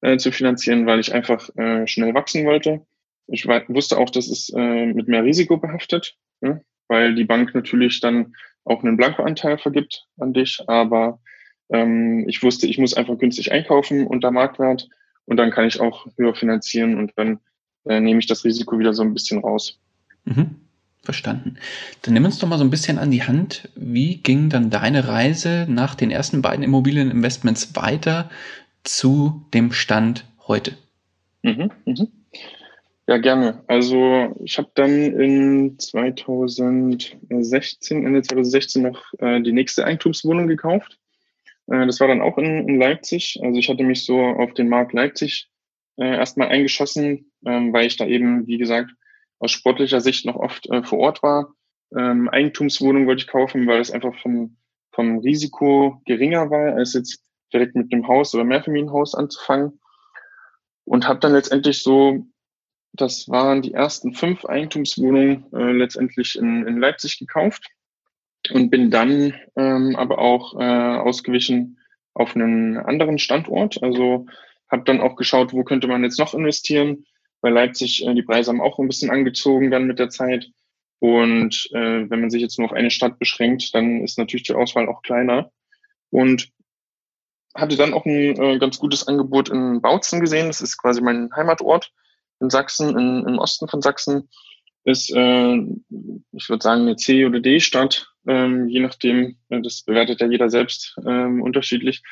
äh, 0.00 0.16
zu 0.16 0.32
finanzieren, 0.32 0.86
weil 0.86 1.00
ich 1.00 1.14
einfach 1.14 1.48
äh, 1.56 1.86
schnell 1.86 2.14
wachsen 2.14 2.44
wollte. 2.44 2.86
Ich 3.26 3.46
wusste 3.46 3.98
auch, 3.98 4.10
das 4.10 4.28
ist 4.28 4.52
äh, 4.54 4.86
mit 4.86 5.08
mehr 5.08 5.24
Risiko 5.24 5.56
behaftet, 5.56 6.16
ja? 6.42 6.60
weil 6.88 7.14
die 7.14 7.24
Bank 7.24 7.54
natürlich 7.54 8.00
dann 8.00 8.34
auch 8.64 8.82
einen 8.82 8.96
Blankoanteil 8.96 9.58
vergibt 9.58 10.06
an 10.18 10.32
dich, 10.32 10.62
aber 10.66 11.20
ähm, 11.70 12.28
ich 12.28 12.42
wusste, 12.42 12.66
ich 12.66 12.78
muss 12.78 12.94
einfach 12.94 13.18
günstig 13.18 13.52
einkaufen 13.52 14.06
unter 14.06 14.30
Marktwert 14.30 14.88
und 15.24 15.38
dann 15.38 15.50
kann 15.50 15.66
ich 15.66 15.80
auch 15.80 16.06
höher 16.16 16.34
finanzieren 16.34 16.98
und 16.98 17.12
dann 17.16 17.40
äh, 17.86 18.00
nehme 18.00 18.18
ich 18.18 18.26
das 18.26 18.44
Risiko 18.44 18.78
wieder 18.78 18.92
so 18.92 19.02
ein 19.02 19.14
bisschen 19.14 19.40
raus. 19.40 19.80
Mhm. 20.24 20.63
Verstanden. 21.04 21.56
Dann 22.02 22.14
nimm 22.14 22.24
uns 22.24 22.38
doch 22.38 22.48
mal 22.48 22.58
so 22.58 22.64
ein 22.64 22.70
bisschen 22.70 22.98
an 22.98 23.10
die 23.10 23.22
Hand. 23.22 23.68
Wie 23.74 24.16
ging 24.16 24.48
dann 24.48 24.70
deine 24.70 25.08
Reise 25.08 25.66
nach 25.68 25.94
den 25.94 26.10
ersten 26.10 26.42
beiden 26.42 26.64
Immobilieninvestments 26.64 27.76
weiter 27.76 28.30
zu 28.82 29.44
dem 29.52 29.72
Stand 29.72 30.24
heute? 30.46 30.76
Mhm, 31.42 31.70
mhm. 31.84 32.08
Ja, 33.06 33.18
gerne. 33.18 33.62
Also 33.66 34.34
ich 34.42 34.56
habe 34.56 34.70
dann 34.74 34.90
in 34.90 35.78
2016, 35.78 38.06
Ende 38.06 38.22
2016 38.22 38.82
noch 38.82 39.02
äh, 39.18 39.42
die 39.42 39.52
nächste 39.52 39.84
Eigentumswohnung 39.84 40.46
gekauft. 40.46 40.98
Äh, 41.66 41.84
das 41.86 42.00
war 42.00 42.08
dann 42.08 42.22
auch 42.22 42.38
in, 42.38 42.66
in, 42.66 42.78
Leipzig. 42.78 43.38
Also 43.42 43.58
ich 43.58 43.68
hatte 43.68 43.84
mich 43.84 44.06
so 44.06 44.18
auf 44.18 44.54
den 44.54 44.70
Markt 44.70 44.94
Leipzig 44.94 45.50
äh, 45.96 46.16
erstmal 46.16 46.48
eingeschossen, 46.48 47.30
ähm, 47.44 47.74
weil 47.74 47.86
ich 47.86 47.98
da 47.98 48.06
eben, 48.06 48.46
wie 48.46 48.56
gesagt, 48.56 48.90
aus 49.44 49.52
sportlicher 49.52 50.00
Sicht 50.00 50.26
noch 50.26 50.36
oft 50.36 50.68
äh, 50.70 50.82
vor 50.82 50.98
Ort 50.98 51.22
war. 51.22 51.54
Ähm, 51.96 52.28
Eigentumswohnung 52.28 53.06
wollte 53.06 53.22
ich 53.22 53.28
kaufen, 53.28 53.66
weil 53.66 53.80
es 53.80 53.90
einfach 53.90 54.14
vom, 54.20 54.56
vom 54.92 55.18
Risiko 55.18 56.00
geringer 56.06 56.50
war, 56.50 56.74
als 56.74 56.94
jetzt 56.94 57.22
direkt 57.52 57.76
mit 57.76 57.92
einem 57.92 58.08
Haus 58.08 58.34
oder 58.34 58.44
Mehrfamilienhaus 58.44 59.14
anzufangen. 59.14 59.80
Und 60.84 61.06
habe 61.06 61.20
dann 61.20 61.32
letztendlich 61.32 61.82
so 61.82 62.26
das 62.94 63.28
waren 63.28 63.60
die 63.60 63.74
ersten 63.74 64.14
fünf 64.14 64.44
Eigentumswohnungen 64.44 65.52
äh, 65.52 65.72
letztendlich 65.72 66.36
in, 66.36 66.66
in 66.66 66.78
Leipzig 66.78 67.18
gekauft 67.18 67.68
und 68.52 68.70
bin 68.70 68.90
dann 68.90 69.34
ähm, 69.56 69.96
aber 69.96 70.18
auch 70.18 70.58
äh, 70.58 70.98
ausgewichen 70.98 71.78
auf 72.14 72.36
einen 72.36 72.76
anderen 72.76 73.18
Standort. 73.18 73.82
Also 73.82 74.26
habe 74.70 74.84
dann 74.84 75.00
auch 75.00 75.16
geschaut, 75.16 75.52
wo 75.52 75.64
könnte 75.64 75.88
man 75.88 76.04
jetzt 76.04 76.20
noch 76.20 76.34
investieren. 76.34 77.04
Bei 77.44 77.50
Leipzig, 77.50 78.06
äh, 78.06 78.14
die 78.14 78.22
Preise 78.22 78.48
haben 78.50 78.62
auch 78.62 78.78
ein 78.78 78.88
bisschen 78.88 79.10
angezogen 79.10 79.70
dann 79.70 79.86
mit 79.86 79.98
der 79.98 80.08
Zeit. 80.08 80.50
Und 80.98 81.68
äh, 81.72 82.08
wenn 82.08 82.22
man 82.22 82.30
sich 82.30 82.40
jetzt 82.40 82.58
nur 82.58 82.68
auf 82.68 82.72
eine 82.72 82.90
Stadt 82.90 83.18
beschränkt, 83.18 83.74
dann 83.74 84.02
ist 84.02 84.16
natürlich 84.16 84.44
die 84.44 84.54
Auswahl 84.54 84.88
auch 84.88 85.02
kleiner. 85.02 85.50
Und 86.08 86.48
hatte 87.54 87.76
dann 87.76 87.92
auch 87.92 88.06
ein 88.06 88.40
äh, 88.40 88.58
ganz 88.58 88.78
gutes 88.78 89.06
Angebot 89.06 89.50
in 89.50 89.82
Bautzen 89.82 90.20
gesehen. 90.20 90.46
Das 90.46 90.62
ist 90.62 90.78
quasi 90.78 91.02
mein 91.02 91.28
Heimatort 91.36 91.92
in 92.40 92.48
Sachsen, 92.48 92.96
in, 92.98 93.28
im 93.28 93.38
Osten 93.38 93.68
von 93.68 93.82
Sachsen, 93.82 94.30
ist, 94.84 95.10
äh, 95.14 95.56
ich 96.32 96.48
würde 96.48 96.62
sagen, 96.62 96.82
eine 96.82 96.96
C- 96.96 97.26
oder 97.26 97.40
D-Stadt, 97.40 98.08
ähm, 98.26 98.68
je 98.68 98.80
nachdem, 98.80 99.36
äh, 99.50 99.60
das 99.60 99.82
bewertet 99.82 100.22
ja 100.22 100.28
jeder 100.28 100.48
selbst 100.48 100.96
ähm, 101.06 101.42
unterschiedlich. 101.42 102.02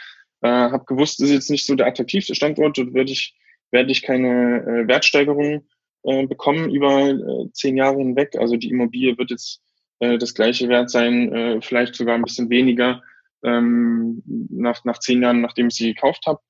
Äh, 0.43 0.49
habe 0.49 0.85
gewusst, 0.85 1.23
ist 1.23 1.31
jetzt 1.31 1.49
nicht 1.49 1.65
so 1.65 1.75
der 1.75 1.87
attraktivste 1.87 2.35
Standort, 2.35 2.77
dort 2.77 2.93
werde 2.93 3.13
ich, 3.13 3.35
werde 3.73 3.91
ich 3.91 4.03
keine 4.03 4.63
äh, 4.63 4.89
Wertsteigerung 4.89 5.67
äh, 6.05 6.27
bekommen 6.27 6.71
über 6.71 7.11
äh, 7.11 7.53
zehn 7.53 7.77
Jahre 7.77 7.99
hinweg. 7.99 8.37
Also 8.39 8.57
die 8.57 8.71
Immobilie 8.71 9.17
wird 9.19 9.31
jetzt 9.31 9.61
äh, 9.99 10.19
das 10.19 10.35
gleiche 10.35 10.69
Wert 10.69 10.91
sein, 10.91 11.33
äh, 11.33 11.61
vielleicht 11.63 11.95
sogar 11.95 12.15
ein 12.15 12.23
bisschen 12.23 12.51
weniger 12.51 13.03
ähm, 13.43 14.23
nach, 14.51 14.85
nach 14.85 14.99
zehn 14.99 15.23
Jahren, 15.23 15.41
nachdem 15.41 15.69
ich 15.69 15.75
sie 15.75 15.95
gekauft 15.95 16.27
habe. 16.27 16.41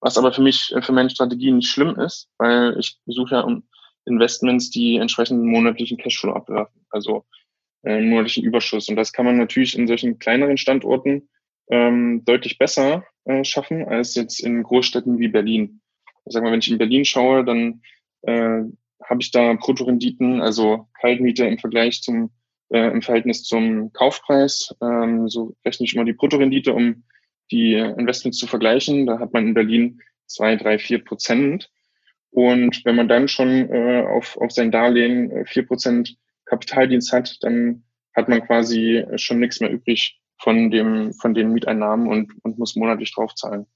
Was 0.00 0.18
aber 0.18 0.32
für 0.32 0.42
mich, 0.42 0.72
äh, 0.74 0.82
für 0.82 0.92
meine 0.92 1.10
Strategie 1.10 1.52
nicht 1.52 1.68
schlimm 1.68 1.98
ist, 2.00 2.28
weil 2.38 2.76
ich 2.78 2.98
suche 3.06 3.34
ja 3.36 3.62
Investments, 4.04 4.70
die 4.70 4.96
entsprechenden 4.96 5.46
monatlichen 5.46 5.98
Cashflow 5.98 6.32
abwerfen, 6.32 6.84
also 6.90 7.24
äh, 7.84 8.00
monatlichen 8.00 8.44
Überschuss. 8.44 8.88
Und 8.88 8.96
das 8.96 9.12
kann 9.12 9.26
man 9.26 9.36
natürlich 9.36 9.78
in 9.78 9.86
solchen 9.86 10.18
kleineren 10.18 10.56
Standorten 10.56 11.28
ähm, 11.70 12.24
deutlich 12.24 12.58
besser 12.58 13.04
äh, 13.24 13.44
schaffen 13.44 13.86
als 13.86 14.14
jetzt 14.14 14.40
in 14.40 14.62
Großstädten 14.62 15.18
wie 15.18 15.28
Berlin. 15.28 15.81
Ich 16.24 16.32
sag 16.32 16.42
mal, 16.42 16.52
wenn 16.52 16.60
ich 16.60 16.70
in 16.70 16.78
Berlin 16.78 17.04
schaue, 17.04 17.44
dann 17.44 17.82
äh, 18.22 18.62
habe 19.02 19.20
ich 19.20 19.30
da 19.30 19.54
Bruttorenditen, 19.54 20.40
also 20.40 20.88
Kaltmiete 21.00 21.46
im 21.46 21.58
Vergleich 21.58 22.02
zum 22.02 22.30
äh, 22.72 22.90
im 22.90 23.02
Verhältnis 23.02 23.44
zum 23.44 23.92
Kaufpreis. 23.92 24.74
Ähm, 24.80 25.28
so 25.28 25.54
rechne 25.64 25.84
ich 25.84 25.94
immer 25.94 26.04
die 26.04 26.14
Bruttorendite, 26.14 26.72
um 26.72 27.04
die 27.50 27.74
Investments 27.74 28.38
zu 28.38 28.46
vergleichen. 28.46 29.06
Da 29.06 29.18
hat 29.18 29.32
man 29.32 29.48
in 29.48 29.54
Berlin 29.54 30.00
zwei, 30.26 30.56
drei, 30.56 30.78
vier 30.78 31.04
Prozent. 31.04 31.70
Und 32.30 32.82
wenn 32.86 32.96
man 32.96 33.08
dann 33.08 33.28
schon 33.28 33.68
äh, 33.70 34.04
auf, 34.08 34.38
auf 34.38 34.52
sein 34.52 34.70
Darlehen 34.70 35.44
vier 35.46 35.66
Prozent 35.66 36.16
Kapitaldienst 36.46 37.12
hat, 37.12 37.36
dann 37.42 37.84
hat 38.14 38.28
man 38.28 38.44
quasi 38.46 39.04
schon 39.16 39.38
nichts 39.38 39.60
mehr 39.60 39.70
übrig 39.70 40.18
von 40.38 40.70
dem, 40.70 41.12
von 41.12 41.34
den 41.34 41.52
Mieteinnahmen 41.52 42.08
und, 42.08 42.32
und 42.42 42.58
muss 42.58 42.74
monatlich 42.74 43.14
draufzahlen. 43.14 43.66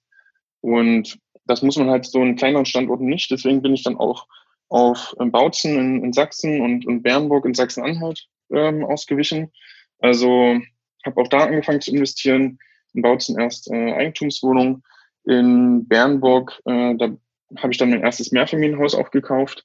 Und 0.61 1.19
das 1.47 1.63
muss 1.63 1.77
man 1.77 1.91
halt 1.91 2.07
so 2.07 2.23
in 2.23 2.37
kleineren 2.37 2.67
Standorten 2.67 3.07
nicht. 3.07 3.31
Deswegen 3.31 3.63
bin 3.63 3.75
ich 3.75 3.83
dann 3.83 3.97
auch 3.97 4.27
auf 4.69 5.15
Bautzen 5.19 5.77
in, 5.77 6.05
in 6.05 6.13
Sachsen 6.13 6.61
und, 6.61 6.87
und 6.87 7.03
Bernburg 7.03 7.45
in 7.45 7.55
Sachsen-Anhalt 7.55 8.27
ähm, 8.51 8.85
ausgewichen. 8.85 9.53
Also 10.01 10.59
habe 11.05 11.21
auch 11.21 11.29
da 11.29 11.45
angefangen 11.45 11.81
zu 11.81 11.93
investieren, 11.93 12.59
in 12.93 13.03
Bautzen 13.03 13.39
erst 13.39 13.71
äh, 13.71 13.93
Eigentumswohnung. 13.93 14.83
In 15.25 15.87
Bernburg, 15.87 16.61
äh, 16.67 16.95
da 16.97 17.17
habe 17.59 17.73
ich 17.73 17.79
dann 17.79 17.91
mein 17.91 18.03
erstes 18.03 18.33
Mehrfamilienhaus 18.33 18.95
auch 18.95 19.11
gekauft. 19.11 19.65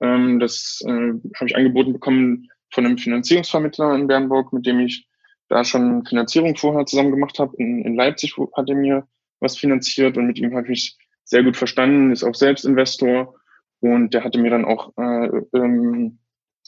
Ähm, 0.00 0.38
das 0.38 0.82
äh, 0.84 0.90
habe 0.90 1.46
ich 1.46 1.56
angeboten 1.56 1.92
bekommen 1.92 2.48
von 2.70 2.86
einem 2.86 2.98
Finanzierungsvermittler 2.98 3.94
in 3.94 4.06
Bernburg, 4.06 4.52
mit 4.52 4.66
dem 4.66 4.80
ich 4.80 5.06
da 5.48 5.64
schon 5.64 6.04
Finanzierung 6.06 6.56
vorher 6.56 6.86
zusammen 6.86 7.10
gemacht 7.10 7.38
habe. 7.38 7.54
In, 7.56 7.84
in 7.84 7.94
Leipzig 7.94 8.36
hat 8.56 8.68
er 8.68 8.76
mir 8.76 9.06
was 9.40 9.58
finanziert 9.58 10.16
und 10.16 10.26
mit 10.26 10.38
ihm 10.38 10.54
habe 10.56 10.72
ich 10.72 10.96
sehr 11.24 11.42
gut 11.42 11.56
verstanden, 11.56 12.12
ist 12.12 12.24
auch 12.24 12.34
selbst 12.34 12.64
Investor 12.64 13.34
und 13.80 14.14
der 14.14 14.24
hatte 14.24 14.38
mir 14.38 14.50
dann 14.50 14.64
auch, 14.64 14.92
äh, 14.96 15.28
ähm, 15.54 16.18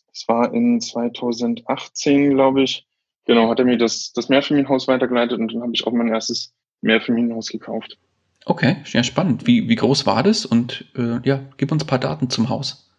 das 0.09 0.25
war 0.29 0.53
in 0.53 0.81
2018, 0.81 2.31
glaube 2.31 2.63
ich, 2.63 2.87
Genau, 3.25 3.49
hat 3.49 3.59
er 3.59 3.65
mir 3.65 3.79
das, 3.79 4.13
das 4.13 4.29
Mehrfamilienhaus 4.29 4.87
weitergeleitet 4.87 5.39
und 5.39 5.53
dann 5.53 5.63
habe 5.63 5.73
ich 5.75 5.87
auch 5.87 5.93
mein 5.93 6.09
erstes 6.09 6.55
Mehrfamilienhaus 6.83 7.49
gekauft. 7.49 7.99
Okay, 8.45 8.77
sehr 8.85 9.05
spannend. 9.05 9.47
Wie, 9.47 9.69
wie 9.69 9.75
groß 9.75 10.05
war 10.05 10.23
das? 10.23 10.45
Und 10.45 10.85
äh, 10.97 11.27
ja, 11.27 11.41
gib 11.57 11.73
uns 11.73 11.83
ein 11.83 11.87
paar 11.87 11.99
Daten 11.99 12.29
zum 12.29 12.51
Haus. 12.51 12.91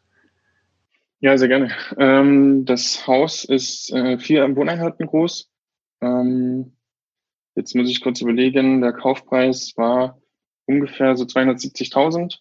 Ja, 1.20 1.38
sehr 1.38 1.48
gerne. 1.48 1.72
Ähm, 1.98 2.66
das 2.66 3.06
Haus 3.06 3.46
ist 3.46 3.92
äh, 3.94 4.18
vier 4.18 4.56
Wohneinheiten 4.56 5.06
groß. 5.06 5.52
Ähm, 6.02 6.74
jetzt 7.54 7.76
muss 7.76 7.90
ich 7.90 8.02
kurz 8.02 8.22
überlegen, 8.22 8.82
der 8.82 8.94
Kaufpreis 8.94 9.74
war 9.78 10.20
ungefähr 10.66 11.16
so 11.16 11.26
270.000. 11.26 12.40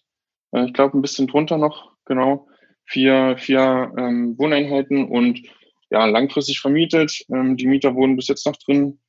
Äh, 0.51 0.65
ich 0.65 0.73
glaube, 0.73 0.97
ein 0.97 1.01
bisschen 1.01 1.27
drunter 1.27 1.57
noch, 1.57 1.91
genau. 2.05 2.47
Vier, 2.85 3.35
vier 3.37 3.91
ähm, 3.97 4.37
Wohneinheiten 4.37 5.07
und 5.07 5.41
ja, 5.89 6.05
langfristig 6.05 6.59
vermietet. 6.59 7.25
Ähm, 7.29 7.57
die 7.57 7.67
Mieter 7.67 7.95
wohnen 7.95 8.15
bis 8.15 8.27
jetzt 8.27 8.45
noch 8.45 8.55
drin. 8.57 8.99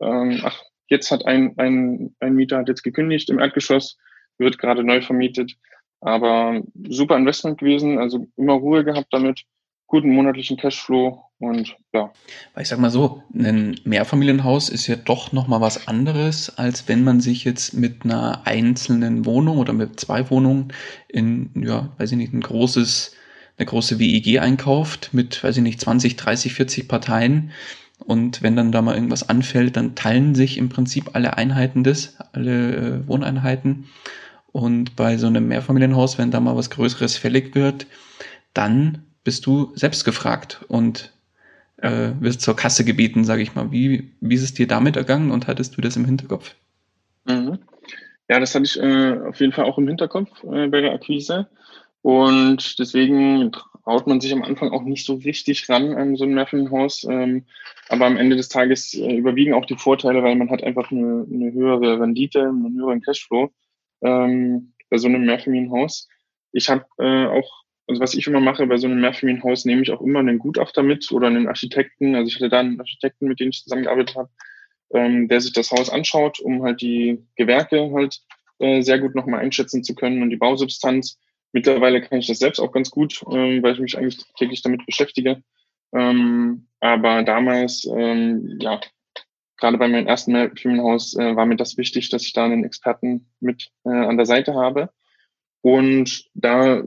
Ähm, 0.00 0.40
ach, 0.42 0.62
jetzt 0.88 1.10
hat 1.10 1.26
ein, 1.26 1.54
ein, 1.58 2.14
ein 2.20 2.34
Mieter 2.34 2.58
hat 2.58 2.68
jetzt 2.68 2.82
gekündigt 2.82 3.28
im 3.30 3.38
Erdgeschoss, 3.38 3.98
wird 4.38 4.58
gerade 4.58 4.84
neu 4.84 5.02
vermietet. 5.02 5.54
Aber 6.00 6.62
super 6.88 7.16
Investment 7.16 7.58
gewesen, 7.58 7.98
also 7.98 8.26
immer 8.36 8.54
Ruhe 8.54 8.84
gehabt 8.84 9.08
damit, 9.12 9.42
guten 9.86 10.10
monatlichen 10.10 10.56
Cashflow 10.56 11.25
und 11.38 11.76
ja. 11.92 12.12
Weil 12.54 12.62
ich 12.62 12.68
sag 12.68 12.78
mal 12.78 12.90
so, 12.90 13.22
ein 13.34 13.78
Mehrfamilienhaus 13.84 14.68
ist 14.68 14.86
ja 14.86 14.96
doch 14.96 15.32
nochmal 15.32 15.60
was 15.60 15.86
anderes, 15.86 16.56
als 16.56 16.88
wenn 16.88 17.04
man 17.04 17.20
sich 17.20 17.44
jetzt 17.44 17.74
mit 17.74 18.04
einer 18.04 18.46
einzelnen 18.46 19.26
Wohnung 19.26 19.58
oder 19.58 19.72
mit 19.72 20.00
zwei 20.00 20.30
Wohnungen 20.30 20.72
in, 21.08 21.50
ja, 21.54 21.92
weiß 21.98 22.12
ich 22.12 22.18
nicht, 22.18 22.32
ein 22.32 22.40
großes 22.40 23.12
eine 23.58 23.66
große 23.66 23.98
WEG 23.98 24.40
einkauft 24.40 25.10
mit, 25.12 25.42
weiß 25.42 25.56
ich 25.56 25.62
nicht, 25.62 25.80
20, 25.80 26.16
30, 26.16 26.52
40 26.54 26.88
Parteien, 26.88 27.52
Und 27.98 28.42
wenn 28.42 28.56
dann 28.56 28.72
da 28.72 28.82
mal 28.82 28.94
irgendwas 28.94 29.28
anfällt, 29.28 29.76
dann 29.76 29.94
teilen 29.94 30.34
sich 30.34 30.58
im 30.58 30.68
Prinzip 30.68 31.10
alle 31.14 31.36
Einheiten 31.38 31.82
des, 31.82 32.16
alle 32.32 32.76
äh, 32.76 33.08
Wohneinheiten. 33.08 33.86
Und 34.52 34.96
bei 34.96 35.16
so 35.16 35.26
einem 35.26 35.48
Mehrfamilienhaus, 35.48 36.18
wenn 36.18 36.30
da 36.30 36.40
mal 36.40 36.56
was 36.56 36.70
Größeres 36.70 37.16
fällig 37.16 37.54
wird, 37.54 37.86
dann 38.54 39.04
bist 39.24 39.46
du 39.46 39.72
selbst 39.74 40.04
gefragt 40.04 40.64
und 40.68 41.12
äh, 41.78 42.10
wirst 42.20 42.40
zur 42.40 42.56
Kasse 42.56 42.84
gebeten, 42.84 43.24
sage 43.24 43.42
ich 43.42 43.54
mal. 43.54 43.70
Wie, 43.70 44.10
wie 44.20 44.34
ist 44.34 44.42
es 44.42 44.54
dir 44.54 44.66
damit 44.66 44.96
ergangen 44.96 45.30
und 45.30 45.46
hattest 45.46 45.76
du 45.76 45.80
das 45.80 45.96
im 45.96 46.04
Hinterkopf? 46.04 46.54
Mhm. 47.24 47.58
Ja, 48.28 48.40
das 48.40 48.54
hatte 48.54 48.64
ich 48.64 48.80
äh, 48.80 49.18
auf 49.28 49.40
jeden 49.40 49.52
Fall 49.52 49.64
auch 49.64 49.78
im 49.78 49.86
Hinterkopf 49.86 50.28
äh, 50.44 50.68
bei 50.68 50.80
der 50.80 50.92
Akquise. 50.92 51.48
Und 52.02 52.78
deswegen 52.78 53.52
traut 53.52 54.06
man 54.06 54.20
sich 54.20 54.32
am 54.32 54.42
Anfang 54.42 54.70
auch 54.70 54.82
nicht 54.82 55.06
so 55.06 55.14
richtig 55.14 55.68
ran 55.68 55.94
an 55.94 56.16
so 56.16 56.24
ein 56.24 56.34
Mehrfamilienhaus. 56.34 57.04
Ähm, 57.04 57.44
aber 57.88 58.06
am 58.06 58.16
Ende 58.16 58.36
des 58.36 58.48
Tages 58.48 58.94
äh, 58.94 59.16
überwiegen 59.16 59.54
auch 59.54 59.64
die 59.64 59.76
Vorteile, 59.76 60.22
weil 60.22 60.34
man 60.34 60.50
hat 60.50 60.62
einfach 60.64 60.90
eine, 60.90 61.26
eine 61.32 61.52
höhere 61.52 62.00
Rendite, 62.00 62.42
einen 62.42 62.76
höheren 62.76 63.00
Cashflow 63.00 63.50
ähm, 64.02 64.72
bei 64.90 64.98
so 64.98 65.06
einem 65.06 65.24
Mehrfamilienhaus. 65.24 66.08
Ich 66.52 66.68
habe 66.68 66.84
äh, 66.98 67.26
auch, 67.26 67.64
also 67.86 68.00
was 68.00 68.14
ich 68.14 68.26
immer 68.26 68.40
mache 68.40 68.66
bei 68.66 68.76
so 68.78 68.86
einem 68.86 69.00
Mehrfamilienhaus, 69.00 69.64
nehme 69.64 69.82
ich 69.82 69.92
auch 69.92 70.00
immer 70.00 70.18
einen 70.18 70.38
Gutachter 70.38 70.82
mit 70.82 71.10
oder 71.12 71.28
einen 71.28 71.48
Architekten. 71.48 72.14
Also 72.14 72.28
ich 72.28 72.36
hatte 72.36 72.48
da 72.48 72.60
einen 72.60 72.80
Architekten, 72.80 73.28
mit 73.28 73.38
dem 73.38 73.50
ich 73.50 73.62
zusammengearbeitet 73.62 74.16
habe, 74.16 74.30
ähm, 74.92 75.28
der 75.28 75.40
sich 75.40 75.52
das 75.52 75.70
Haus 75.70 75.90
anschaut, 75.90 76.40
um 76.40 76.62
halt 76.62 76.80
die 76.80 77.24
Gewerke 77.36 77.90
halt 77.92 78.20
äh, 78.58 78.82
sehr 78.82 78.98
gut 78.98 79.14
nochmal 79.14 79.40
einschätzen 79.40 79.84
zu 79.84 79.94
können 79.94 80.22
und 80.22 80.30
die 80.30 80.36
Bausubstanz. 80.36 81.18
Mittlerweile 81.52 82.02
kann 82.02 82.18
ich 82.18 82.26
das 82.26 82.38
selbst 82.38 82.58
auch 82.58 82.72
ganz 82.72 82.90
gut, 82.90 83.22
ähm, 83.30 83.62
weil 83.62 83.74
ich 83.74 83.80
mich 83.80 83.96
eigentlich 83.96 84.18
täglich 84.36 84.62
damit 84.62 84.84
beschäftige. 84.84 85.42
Ähm, 85.92 86.66
aber 86.80 87.22
damals, 87.22 87.84
ähm, 87.84 88.58
ja, 88.60 88.80
gerade 89.56 89.78
bei 89.78 89.88
meinem 89.88 90.06
ersten 90.06 90.32
Mehrfamilienhaus 90.32 91.16
äh, 91.16 91.36
war 91.36 91.46
mir 91.46 91.56
das 91.56 91.76
wichtig, 91.76 92.10
dass 92.10 92.22
ich 92.22 92.32
da 92.32 92.44
einen 92.44 92.64
Experten 92.64 93.30
mit 93.40 93.70
äh, 93.84 93.90
an 93.90 94.16
der 94.16 94.26
Seite 94.26 94.54
habe. 94.54 94.90
Und 95.66 96.30
da 96.34 96.84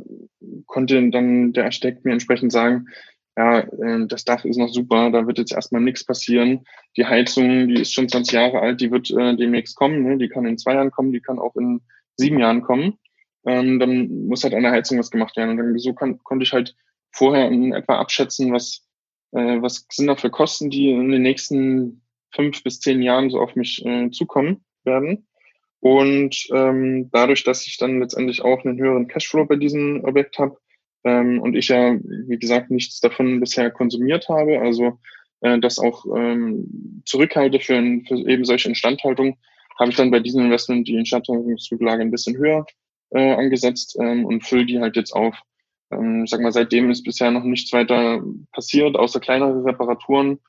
konnte 0.65 1.09
dann 1.09 1.51
der 1.51 1.65
Architekt 1.65 2.05
mir 2.05 2.13
entsprechend 2.13 2.53
sagen, 2.53 2.87
ja, 3.35 3.59
äh, 3.59 4.07
das 4.07 4.23
Dach 4.23 4.45
ist 4.45 4.55
noch 4.55 4.69
super, 4.69 5.11
da 5.11 5.27
wird 5.27 5.37
jetzt 5.37 5.51
erstmal 5.51 5.81
nichts 5.81 6.05
passieren. 6.05 6.63
Die 6.95 7.05
Heizung, 7.05 7.67
die 7.67 7.81
ist 7.81 7.93
schon 7.93 8.07
20 8.07 8.33
Jahre 8.33 8.61
alt, 8.61 8.79
die 8.79 8.89
wird 8.89 9.11
äh, 9.11 9.35
demnächst 9.35 9.75
kommen, 9.75 10.03
ne? 10.03 10.17
die 10.17 10.29
kann 10.29 10.45
in 10.45 10.57
zwei 10.57 10.75
Jahren 10.75 10.91
kommen, 10.91 11.11
die 11.11 11.19
kann 11.19 11.39
auch 11.39 11.57
in 11.57 11.81
sieben 12.15 12.39
Jahren 12.39 12.61
kommen. 12.61 12.97
Ähm, 13.45 13.79
dann 13.79 14.27
muss 14.27 14.45
halt 14.45 14.53
an 14.53 14.63
der 14.63 14.71
Heizung 14.71 14.97
was 14.97 15.11
gemacht 15.11 15.35
werden. 15.35 15.49
Und 15.49 15.57
dann 15.57 15.77
so 15.77 15.93
kann, 15.93 16.17
konnte 16.23 16.43
ich 16.43 16.53
halt 16.53 16.73
vorher 17.11 17.49
in 17.49 17.73
etwa 17.73 17.99
abschätzen, 17.99 18.53
was, 18.53 18.87
äh, 19.33 19.61
was 19.61 19.87
sind 19.91 20.07
da 20.07 20.15
für 20.15 20.29
Kosten, 20.29 20.69
die 20.69 20.89
in 20.91 21.11
den 21.11 21.23
nächsten 21.23 22.01
fünf 22.33 22.63
bis 22.63 22.79
zehn 22.79 23.01
Jahren 23.01 23.29
so 23.29 23.41
auf 23.41 23.57
mich 23.57 23.85
äh, 23.85 24.09
zukommen 24.11 24.63
werden. 24.85 25.27
Und 25.81 26.47
ähm, 26.53 27.09
dadurch, 27.11 27.43
dass 27.43 27.65
ich 27.65 27.77
dann 27.77 27.99
letztendlich 27.99 28.41
auch 28.41 28.65
einen 28.65 28.79
höheren 28.79 29.07
Cashflow 29.07 29.45
bei 29.45 29.55
diesem 29.55 30.03
Objekt 30.03 30.37
habe 30.37 30.57
ähm, 31.03 31.41
und 31.41 31.55
ich 31.55 31.69
ja, 31.69 31.97
wie 32.03 32.37
gesagt, 32.37 32.69
nichts 32.69 32.99
davon 32.99 33.39
bisher 33.39 33.71
konsumiert 33.71 34.27
habe, 34.27 34.59
also 34.59 34.99
äh, 35.41 35.59
das 35.59 35.79
auch 35.79 36.05
ähm, 36.15 37.01
zurückhalte 37.05 37.59
für, 37.59 37.81
für 38.07 38.15
eben 38.27 38.43
solche 38.43 38.69
Instandhaltung, 38.69 39.37
habe 39.79 39.91
ich 39.91 39.97
dann 39.97 40.11
bei 40.11 40.19
diesem 40.19 40.43
Investment 40.43 40.87
die 40.87 40.95
Instandhaltungsrücklage 40.95 42.01
ein 42.01 42.11
bisschen 42.11 42.37
höher 42.37 42.65
äh, 43.11 43.33
angesetzt 43.35 43.97
ähm, 44.01 44.25
und 44.25 44.45
fülle 44.45 44.65
die 44.65 44.79
halt 44.79 44.97
jetzt 44.97 45.13
auf. 45.13 45.35
Ähm, 45.91 46.25
ich 46.25 46.29
sag 46.29 46.41
mal, 46.41 46.51
seitdem 46.51 46.91
ist 46.91 47.03
bisher 47.03 47.31
noch 47.31 47.43
nichts 47.43 47.71
weiter 47.71 48.21
passiert, 48.51 48.97
außer 48.97 49.21
kleinere 49.21 49.63
Reparaturen 49.63 50.39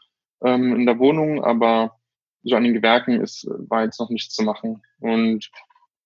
ähm, 0.44 0.74
in 0.74 0.86
der 0.86 0.98
Wohnung, 0.98 1.44
aber 1.44 1.99
so 2.42 2.56
an 2.56 2.64
den 2.64 2.74
Gewerken 2.74 3.20
ist, 3.20 3.46
war 3.68 3.84
jetzt 3.84 4.00
noch 4.00 4.10
nichts 4.10 4.34
zu 4.34 4.42
machen. 4.42 4.82
Und 5.00 5.50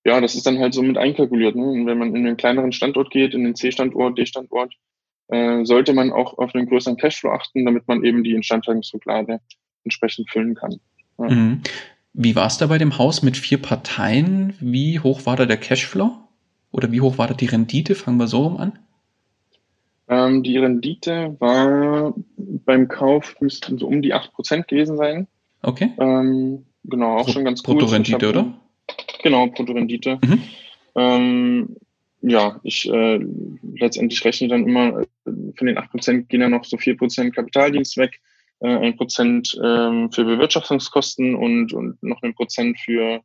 ja, 0.05 0.20
das 0.20 0.35
ist 0.35 0.47
dann 0.47 0.59
halt 0.59 0.75
so 0.75 0.83
mit 0.83 0.99
einkalkuliert. 0.99 1.57
Ne? 1.57 1.64
Und 1.64 1.87
wenn 1.87 1.99
man 1.99 2.14
in 2.14 2.27
einen 2.27 2.37
kleineren 2.37 2.73
Standort 2.73 3.11
geht, 3.11 3.35
in 3.35 3.44
den 3.44 3.55
C-Standort, 3.55 4.18
D-Standort, 4.18 4.75
äh, 5.29 5.64
sollte 5.64 5.94
man 5.94 6.12
auch 6.12 6.38
auf 6.38 6.55
einen 6.55 6.66
größeren 6.66 6.97
Cashflow 6.97 7.31
achten, 7.31 7.64
damit 7.64 7.88
man 7.88 8.05
eben 8.05 8.25
die 8.25 8.35
Instandhaltungsrücklage 8.35 9.40
entsprechend 9.85 10.31
füllen 10.31 10.55
kann. 10.55 10.81
Ja. 11.18 11.31
Mhm. 11.31 11.62
Wie 12.12 12.37
war 12.37 12.47
es 12.47 12.59
da 12.59 12.66
bei 12.66 12.79
dem 12.79 12.99
Haus 12.99 13.23
mit 13.23 13.37
vier 13.37 13.59
Parteien? 13.61 14.55
Wie 14.61 15.01
hoch 15.01 15.27
war 15.27 15.37
da 15.37 15.47
der 15.47 15.57
Cashflow? 15.57 16.12
Oder 16.70 16.92
wie 16.92 17.01
hoch 17.01 17.18
war 17.18 17.27
da 17.27 17.35
die 17.35 17.47
Rendite? 17.47 17.94
Fangen 17.94 18.18
wir 18.18 18.29
so 18.29 18.42
rum 18.42 18.57
an. 18.57 18.79
Ähm, 20.07 20.42
die 20.42 20.59
Rendite 20.59 21.37
war 21.40 22.14
beim 22.37 22.88
Kauf 22.88 23.37
müssten 23.40 23.79
so 23.79 23.87
um 23.87 24.03
die 24.03 24.14
8% 24.14 24.66
gewesen 24.66 24.97
sein. 24.97 25.27
Okay. 25.64 25.92
Ähm, 25.98 26.64
genau, 26.85 27.18
auch 27.18 27.24
Pro 27.24 27.33
schon 27.33 27.44
ganz 27.44 27.62
gut. 27.62 27.79
Bruttorendite, 27.79 28.29
oder? 28.29 28.55
Genau, 29.22 29.46
Bruttorendite. 29.48 30.18
Mhm. 30.24 30.42
Ähm, 30.96 31.77
ja, 32.20 32.61
ich 32.62 32.88
äh, 32.90 33.20
letztendlich 33.74 34.24
rechne 34.24 34.48
dann 34.48 34.66
immer, 34.66 35.00
äh, 35.00 35.07
von 35.57 35.66
den 35.66 35.79
8% 35.79 36.27
gehen 36.29 36.40
ja 36.40 36.48
noch 36.48 36.64
so 36.64 36.77
4% 36.77 37.33
Kapitaldienst 37.33 37.96
weg, 37.96 38.20
äh, 38.61 38.66
1% 38.68 39.59
ähm, 39.62 40.11
für 40.12 40.24
Bewirtschaftungskosten 40.24 41.35
und, 41.35 41.72
und 41.72 42.03
noch 42.03 42.22
ein 42.22 42.35
Prozent 42.35 42.79
für 42.81 43.20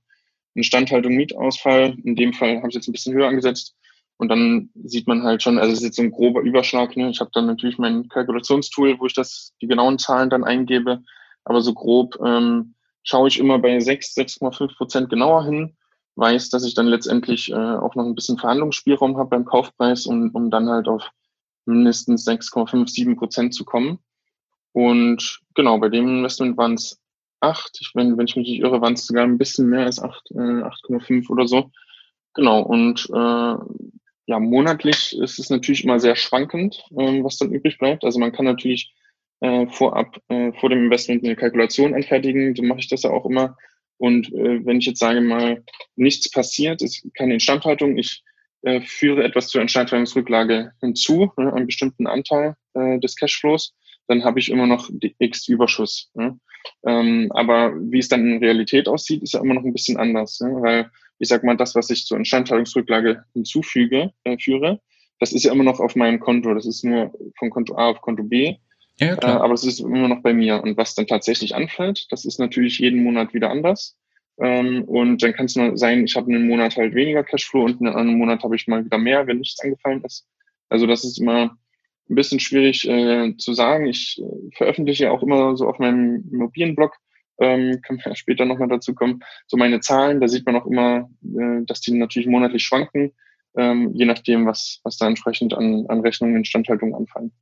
Instandhaltung, 0.54 1.16
Mietausfall. 1.16 1.96
In 2.04 2.16
dem 2.16 2.34
Fall 2.34 2.58
habe 2.58 2.70
ich 2.70 2.76
jetzt 2.76 2.88
ein 2.88 2.94
bisschen 2.94 3.14
höher 3.14 3.28
angesetzt. 3.28 3.76
Und 4.18 4.28
dann 4.28 4.70
sieht 4.84 5.08
man 5.08 5.24
halt 5.24 5.42
schon, 5.42 5.58
also 5.58 5.72
es 5.72 5.80
ist 5.80 5.86
jetzt 5.86 5.96
so 5.96 6.02
ein 6.02 6.12
grober 6.12 6.42
Überschlag. 6.42 6.98
Ne? 6.98 7.10
Ich 7.10 7.22
habe 7.22 7.32
dann 7.34 7.46
natürlich 7.46 7.78
mein 7.78 8.10
Kalkulationstool, 8.10 9.00
wo 9.00 9.06
ich 9.06 9.14
das 9.14 9.54
die 9.62 9.68
genauen 9.68 9.98
Zahlen 9.98 10.30
dann 10.30 10.44
eingebe. 10.44 11.04
Aber 11.50 11.62
so 11.62 11.74
grob 11.74 12.16
ähm, 12.24 12.76
schaue 13.02 13.28
ich 13.28 13.40
immer 13.40 13.58
bei 13.58 13.80
6, 13.80 14.16
6,5 14.16 14.78
Prozent 14.78 15.10
genauer 15.10 15.46
hin, 15.46 15.76
weiß, 16.16 16.52
dass 16.52 16.64
ich 16.64 16.76
dann 16.76 16.86
letztendlich 16.86 17.50
äh, 17.50 17.56
auch 17.56 17.96
noch 17.96 18.06
ein 18.06 18.14
bisschen 18.14 18.38
Verhandlungsspielraum 18.38 19.18
habe 19.18 19.32
beim 19.32 19.46
Kaufpreis, 19.46 20.06
um, 20.06 20.30
um 20.36 20.52
dann 20.52 20.70
halt 20.70 20.88
auf 20.88 21.10
mindestens 21.66 22.28
6,5, 22.28 22.88
7 22.88 23.16
Prozent 23.16 23.56
zu 23.56 23.66
kommen. 23.66 23.98
Und 24.74 25.40
genau, 25.56 25.80
bei 25.80 25.90
dem 25.90 26.08
Investment 26.08 26.56
waren 26.56 26.76
es 26.76 27.02
8. 27.40 27.80
Ich, 27.82 27.92
wenn, 27.96 28.16
wenn 28.16 28.28
ich 28.28 28.36
mich 28.36 28.48
nicht 28.48 28.62
irre, 28.62 28.82
waren 28.82 28.94
es 28.94 29.08
sogar 29.08 29.24
ein 29.24 29.40
bisschen 29.40 29.70
mehr 29.70 29.86
als 29.86 30.00
8, 30.00 30.32
äh, 30.32 30.36
8,5 30.36 31.32
oder 31.32 31.48
so. 31.48 31.72
Genau, 32.36 32.62
und 32.62 33.10
äh, 33.10 33.56
ja, 34.28 34.40
monatlich 34.40 35.18
ist 35.18 35.40
es 35.40 35.50
natürlich 35.50 35.84
immer 35.84 36.00
sehr 36.00 36.16
schwankend, 36.16 36.84
ähm, 36.96 37.24
was 37.24 37.38
dann 37.38 37.52
übrig 37.52 37.80
bleibt. 37.80 38.04
Also 38.04 38.20
man 38.20 38.34
kann 38.34 38.46
natürlich 38.46 38.94
äh, 39.42 39.68
vorab 39.68 40.18
äh, 40.30 40.52
vor 40.54 40.70
dem 40.70 40.86
Investment 40.86 41.24
eine 41.24 41.36
Kalkulation 41.36 41.94
anfertigen. 41.94 42.56
So 42.56 42.64
mache 42.64 42.80
ich 42.80 42.90
das 42.90 43.04
ja 43.04 43.12
auch 43.12 43.26
immer. 43.26 43.58
Und 43.98 44.32
äh, 44.34 44.66
wenn 44.66 44.80
ich 44.80 44.86
jetzt 44.86 45.00
sage 45.00 45.22
mal, 45.22 45.64
nichts 45.96 46.32
passiert, 46.32 46.82
ist 46.82 47.06
keine 47.16 47.34
Instandhaltung, 47.34 47.98
ich 47.98 48.24
äh, 48.62 48.82
führe 48.82 49.24
etwas 49.24 49.48
zur 49.48 49.62
Instandhaltungsrücklage 49.62 50.72
hinzu, 50.80 51.32
ne, 51.38 51.54
einen 51.54 51.66
bestimmten 51.66 52.08
Anteil 52.08 52.56
äh, 52.74 53.00
des 53.00 53.16
Cashflows, 53.16 53.74
dann 54.08 54.24
habe 54.24 54.40
ich 54.40 54.50
immer 54.50 54.68
noch 54.68 54.90
X 55.20 55.48
Überschuss. 55.48 56.12
Ne? 56.14 56.40
Ähm, 56.86 57.32
aber 57.34 57.74
wie 57.76 58.00
es 58.00 58.10
dann 58.10 58.26
in 58.26 58.38
Realität 58.40 58.88
aussieht, 58.88 59.22
ist 59.22 59.34
ja 59.34 59.42
immer 59.42 59.54
noch 59.54 59.64
ein 59.64 59.74
bisschen 59.74 59.98
anders, 59.98 60.40
ne? 60.40 60.50
weil 60.62 60.92
ich 61.20 61.28
sag 61.28 61.44
mal, 61.44 61.58
das, 61.58 61.76
was 61.76 61.90
ich 61.90 62.06
zur 62.06 62.18
Instandhaltungsrücklage 62.18 63.26
hinzufüge, 63.34 64.14
äh, 64.24 64.38
führe, 64.38 64.80
das 65.20 65.34
ist 65.34 65.44
ja 65.44 65.52
immer 65.52 65.66
noch 65.66 65.80
auf 65.80 65.96
meinem 65.96 66.20
Konto. 66.20 66.54
Das 66.54 66.66
ist 66.66 66.84
nur 66.84 67.14
von 67.38 67.50
Konto 67.50 67.76
A 67.76 67.90
auf 67.90 68.02
Konto 68.02 68.24
B. 68.24 68.56
Ja, 69.00 69.16
klar. 69.16 69.38
Äh, 69.38 69.44
aber 69.44 69.54
es 69.54 69.64
ist 69.64 69.80
immer 69.80 70.08
noch 70.08 70.22
bei 70.22 70.34
mir. 70.34 70.62
Und 70.62 70.78
was 70.78 70.96
dann 70.96 71.08
tatsächlich 71.08 71.56
anfällt, 71.56 72.08
das 72.12 72.26
ist 72.26 72.40
natürlich 72.40 72.80
jeden 72.80 73.04
Monat 73.04 73.34
wieder 73.34 73.50
anders. 73.50 73.98
Ähm, 74.40 74.84
und 74.86 75.22
dann 75.22 75.34
kann 75.34 75.48
es 75.48 75.56
nur 75.56 75.78
sein, 75.78 76.06
ich 76.06 76.16
habe 76.16 76.34
einen 76.34 76.48
Monat 76.48 76.78
halt 76.78 76.94
weniger 76.96 77.24
Cashflow 77.24 77.66
und 77.66 77.82
einen 77.82 77.94
anderen 77.94 78.18
Monat 78.18 78.44
habe 78.44 78.56
ich 78.56 78.68
mal 78.68 78.86
wieder 78.86 78.98
mehr, 78.98 79.28
wenn 79.28 79.40
nichts 79.40 79.62
angefallen 79.62 80.04
ist. 80.04 80.28
Also 80.70 80.88
das 80.88 81.04
ist 81.04 81.20
immer 81.20 81.58
ein 82.10 82.16
bisschen 82.16 82.40
schwierig 82.40 82.88
äh, 82.88 83.36
zu 83.38 83.54
sagen. 83.54 83.88
Ich 83.88 84.22
äh, 84.22 84.56
veröffentliche 84.56 85.12
auch 85.12 85.24
immer 85.24 85.58
so 85.58 85.68
auf 85.68 85.80
meinem 85.80 86.24
Immobilienblog 86.32 86.94
ähm, 87.40 87.82
können 87.86 88.02
wir 88.04 88.16
später 88.16 88.46
nochmal 88.46 88.70
dazu 88.70 88.94
kommen. 88.94 89.22
So 89.48 89.58
meine 89.58 89.80
Zahlen, 89.82 90.22
da 90.22 90.28
sieht 90.28 90.46
man 90.46 90.56
auch 90.56 90.66
immer, 90.66 91.10
äh, 91.24 91.66
dass 91.66 91.82
die 91.82 91.94
natürlich 91.94 92.28
monatlich 92.28 92.64
schwanken, 92.64 93.14
ähm, 93.58 93.92
je 93.94 94.06
nachdem, 94.06 94.46
was, 94.46 94.80
was 94.84 94.98
da 94.98 95.08
entsprechend 95.08 95.54
an, 95.54 95.86
an 95.88 96.02
Rechnungen, 96.02 96.38
Instandhaltung 96.38 96.96
anfallen. 96.96 97.34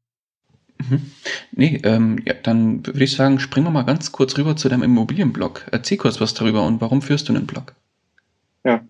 Mhm. 0.80 1.11
Nee, 1.51 1.82
ähm, 1.84 2.19
ja, 2.25 2.34
dann 2.34 2.86
würde 2.86 3.03
ich 3.03 3.15
sagen, 3.15 3.39
springen 3.39 3.67
wir 3.67 3.71
mal 3.71 3.84
ganz 3.84 4.11
kurz 4.11 4.38
rüber 4.38 4.55
zu 4.55 4.69
deinem 4.69 4.84
Immobilienblog. 4.84 5.65
Erzähl 5.71 5.97
kurz 5.97 6.21
was 6.21 6.34
darüber 6.34 6.65
und 6.65 6.82
warum 6.82 7.01
führst 7.01 7.30
du 7.30 7.34
einen 7.34 7.47
Blog? 7.47 7.75
Ja. 8.63 8.86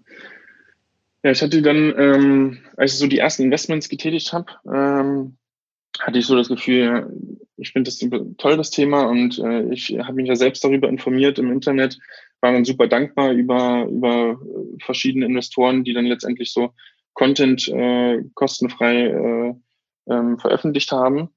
Ja, 1.24 1.32
ich 1.32 1.42
hatte 1.42 1.62
dann, 1.62 1.94
ähm, 1.98 2.58
als 2.78 2.94
ich 2.94 3.00
so 3.00 3.08
die 3.08 3.20
ersten 3.20 3.44
Investments 3.44 3.90
getätigt 3.90 4.34
habe, 4.34 4.52
ähm, 4.66 5.38
hatte 6.00 6.20
ich 6.20 6.26
so 6.26 6.36
das 6.36 6.48
Gefühl, 6.48 7.12
ich 7.58 7.72
finde 7.72 7.90
das 7.90 8.00
toll, 8.38 8.58
das 8.58 8.70
Thema, 8.70 9.04
und 9.04 9.40
äh, 9.40 9.64
ich 9.74 9.98
habe 10.00 10.14
mich 10.14 10.28
ja 10.28 10.36
selbst 10.36 10.64
darüber 10.64 10.90
informiert 10.90 11.40
im 11.40 11.52
Internet, 11.52 11.98
war 12.42 12.52
dann 12.54 12.66
super 12.66 12.88
dankbar 12.88 13.32
über, 13.32 13.88
über 13.90 14.40
verschiedene 14.84 15.26
Investoren, 15.26 15.84
die 15.84 15.94
dann 15.94 16.06
letztendlich 16.06 16.54
so 16.54 16.74
Content 17.14 17.68
äh, 17.68 18.24
kostenfrei 18.36 19.08
äh, 19.08 19.54
ähm, 20.08 20.38
veröffentlicht 20.38 20.92
haben. 20.92 21.30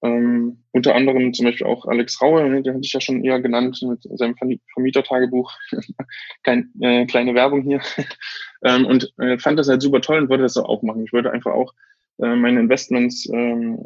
Ähm, 0.00 0.58
unter 0.70 0.94
anderem 0.94 1.34
zum 1.34 1.46
Beispiel 1.46 1.66
auch 1.66 1.84
Alex 1.86 2.20
Raue, 2.22 2.48
ne, 2.48 2.62
den 2.62 2.74
hatte 2.74 2.84
ich 2.84 2.92
ja 2.92 3.00
schon 3.00 3.24
eher 3.24 3.40
genannt 3.40 3.80
mit 3.82 4.02
seinem 4.18 4.36
Vermietertagebuch. 4.72 5.52
Kein, 6.44 6.70
äh, 6.80 7.06
kleine 7.06 7.34
Werbung 7.34 7.62
hier. 7.62 7.80
ähm, 8.64 8.86
und 8.86 9.12
äh, 9.18 9.38
fand 9.38 9.58
das 9.58 9.68
halt 9.68 9.82
super 9.82 10.00
toll 10.00 10.18
und 10.18 10.28
wollte 10.28 10.44
das 10.44 10.56
auch 10.56 10.82
machen. 10.82 11.04
Ich 11.04 11.12
wollte 11.12 11.32
einfach 11.32 11.52
auch 11.52 11.74
äh, 12.18 12.36
meine 12.36 12.60
Investments, 12.60 13.28
ähm, 13.32 13.78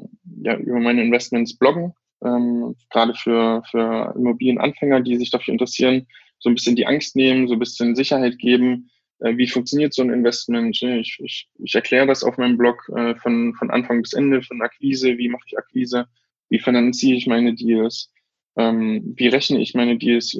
ja, 0.43 0.57
über 0.57 0.81
meine 0.81 1.03
Investments 1.03 1.57
bloggen. 1.57 1.95
Ähm, 2.25 2.77
gerade 2.91 3.15
für, 3.15 3.63
für 3.71 4.15
Immobilienanfänger, 4.15 5.01
die 5.01 5.17
sich 5.17 5.31
dafür 5.31 5.53
interessieren, 5.53 6.07
so 6.39 6.51
ein 6.51 6.55
bisschen 6.55 6.77
die 6.77 6.87
Angst 6.87 7.17
nehmen, 7.17 7.49
so 7.49 7.55
ein 7.55 7.59
bisschen 7.59 7.97
Sicherheit 7.97 8.39
geben, 8.39 8.91
wie 9.25 9.49
funktioniert 9.49 9.95
so 9.95 10.03
ein 10.03 10.11
Investment. 10.11 10.81
Ich, 10.83 11.18
ich, 11.20 11.49
ich 11.59 11.75
erkläre 11.75 12.07
das 12.07 12.25
auf 12.25 12.39
meinem 12.39 12.59
Blog 12.59 12.91
äh, 12.97 13.14
von, 13.16 13.55
von 13.55 13.70
Anfang 13.70 14.03
bis 14.03 14.12
Ende, 14.12 14.43
von 14.43 14.61
Akquise, 14.62 15.16
wie 15.18 15.29
mache 15.29 15.45
ich 15.47 15.59
Akquise, 15.59 16.07
wie 16.49 16.59
finanziere 16.59 17.16
ich 17.16 17.27
meine 17.27 17.55
Deals, 17.55 18.12
ähm, 18.57 19.14
wie 19.16 19.29
rechne 19.29 19.61
ich 19.61 19.75
meine 19.75 19.97
Deals, 19.97 20.39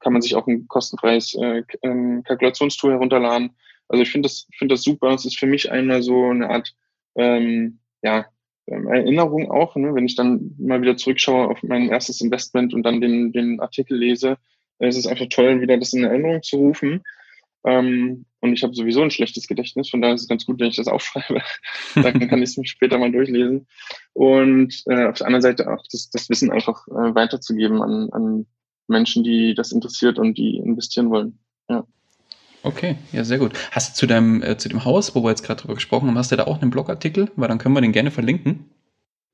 kann 0.00 0.12
man 0.12 0.22
sich 0.22 0.34
auch 0.34 0.46
ein 0.46 0.68
kostenfreies 0.68 1.34
äh, 1.34 1.62
ähm, 1.82 2.22
Kalkulationstool 2.24 2.92
herunterladen. 2.92 3.50
Also 3.88 4.02
ich 4.02 4.10
finde 4.10 4.28
das, 4.28 4.46
finde 4.56 4.74
das 4.74 4.82
super. 4.82 5.10
Es 5.10 5.24
ist 5.24 5.38
für 5.38 5.46
mich 5.46 5.70
einmal 5.70 6.02
so 6.02 6.26
eine 6.26 6.50
Art 6.50 6.74
ähm, 7.14 7.78
ja, 8.02 8.26
ähm, 8.66 8.86
Erinnerung 8.88 9.50
auch, 9.50 9.76
ne? 9.76 9.94
wenn 9.94 10.06
ich 10.06 10.16
dann 10.16 10.54
mal 10.58 10.82
wieder 10.82 10.96
zurückschaue 10.96 11.48
auf 11.48 11.62
mein 11.62 11.88
erstes 11.88 12.20
Investment 12.20 12.74
und 12.74 12.82
dann 12.84 13.00
den, 13.00 13.32
den 13.32 13.60
Artikel 13.60 13.96
lese, 13.98 14.38
es 14.78 14.96
ist 14.96 15.06
einfach 15.06 15.26
toll, 15.30 15.60
wieder 15.60 15.78
das 15.78 15.92
in 15.92 16.04
Erinnerung 16.04 16.42
zu 16.42 16.56
rufen. 16.56 17.02
Ähm, 17.64 18.24
und 18.40 18.52
ich 18.52 18.62
habe 18.64 18.74
sowieso 18.74 19.02
ein 19.02 19.10
schlechtes 19.10 19.46
Gedächtnis, 19.46 19.88
von 19.88 20.02
daher 20.02 20.14
ist 20.14 20.22
es 20.22 20.28
ganz 20.28 20.44
gut, 20.44 20.58
wenn 20.58 20.68
ich 20.68 20.76
das 20.76 20.88
aufschreibe. 20.88 21.40
Dann 21.94 22.28
kann 22.28 22.42
ich 22.42 22.50
es 22.50 22.56
mir 22.56 22.66
später 22.66 22.98
mal 22.98 23.12
durchlesen. 23.12 23.68
Und 24.14 24.82
äh, 24.86 25.06
auf 25.06 25.18
der 25.18 25.26
anderen 25.28 25.42
Seite 25.42 25.70
auch 25.72 25.84
das, 25.90 26.10
das 26.10 26.28
Wissen 26.28 26.50
einfach 26.50 26.86
äh, 26.88 27.14
weiterzugeben 27.14 27.80
an, 27.82 28.10
an 28.10 28.46
Menschen, 28.88 29.22
die 29.22 29.54
das 29.54 29.70
interessiert 29.70 30.18
und 30.18 30.38
die 30.38 30.56
investieren 30.56 31.10
wollen. 31.10 31.38
Ja. 31.68 31.86
Okay, 32.64 32.96
ja, 33.12 33.22
sehr 33.22 33.38
gut. 33.38 33.52
Hast 33.70 33.94
du 33.94 34.00
zu 34.00 34.06
deinem, 34.06 34.42
äh, 34.42 34.56
zu 34.56 34.68
dem 34.68 34.84
Haus, 34.84 35.14
wo 35.14 35.22
wir 35.22 35.30
jetzt 35.30 35.44
gerade 35.44 35.60
drüber 35.60 35.74
gesprochen 35.74 36.08
haben, 36.08 36.18
hast 36.18 36.32
du 36.32 36.36
da 36.36 36.44
auch 36.44 36.60
einen 36.60 36.70
Blogartikel? 36.70 37.30
Weil 37.36 37.48
dann 37.48 37.58
können 37.58 37.74
wir 37.74 37.80
den 37.80 37.92
gerne 37.92 38.10
verlinken. 38.10 38.70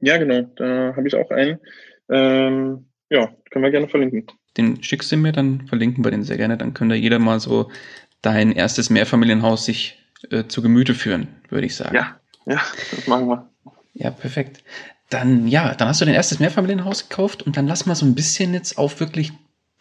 Ja, 0.01 0.16
genau, 0.18 0.43
da 0.57 0.95
habe 0.97 1.09
ich 1.09 1.14
auch 1.14 1.31
einen. 1.31 1.59
Ähm, 2.11 2.87
ja, 3.11 3.31
können 3.51 3.64
wir 3.64 3.70
gerne 3.70 3.89
verlinken. 3.89 4.26
Den 4.57 4.83
schickst 4.83 5.11
du 5.12 5.16
mir, 5.16 5.33
dann 5.33 5.66
verlinken 5.66 6.05
wir 6.05 6.11
den 6.11 6.22
sehr 6.22 6.37
gerne. 6.37 6.57
Dann 6.57 6.74
könnte 6.74 6.95
jeder 6.95 7.18
mal 7.18 7.41
so 7.41 7.70
dein 8.23 8.53
erstes 8.53 8.91
Mehrfamilienhaus 8.91 9.64
sich 9.64 9.99
äh, 10.31 10.45
zu 10.45 10.62
Gemüte 10.62 10.95
führen, 10.95 11.29
würde 11.49 11.66
ich 11.66 11.77
sagen. 11.77 11.95
Ja, 11.95 12.16
ja, 12.47 12.61
das 12.95 13.07
machen 13.07 13.29
wir. 13.29 13.49
Ja, 13.95 14.11
perfekt. 14.11 14.62
Dann, 15.11 15.49
ja, 15.49 15.75
dann 15.75 15.89
hast 15.89 16.01
du 16.01 16.05
dein 16.05 16.14
erstes 16.14 16.39
Mehrfamilienhaus 16.39 17.09
gekauft 17.09 17.43
und 17.43 17.57
dann 17.57 17.66
lass 17.66 17.87
mal 17.87 17.95
so 17.95 18.05
ein 18.05 18.14
bisschen 18.14 18.53
jetzt 18.53 18.79
auf 18.79 19.01
wirklich 19.01 19.33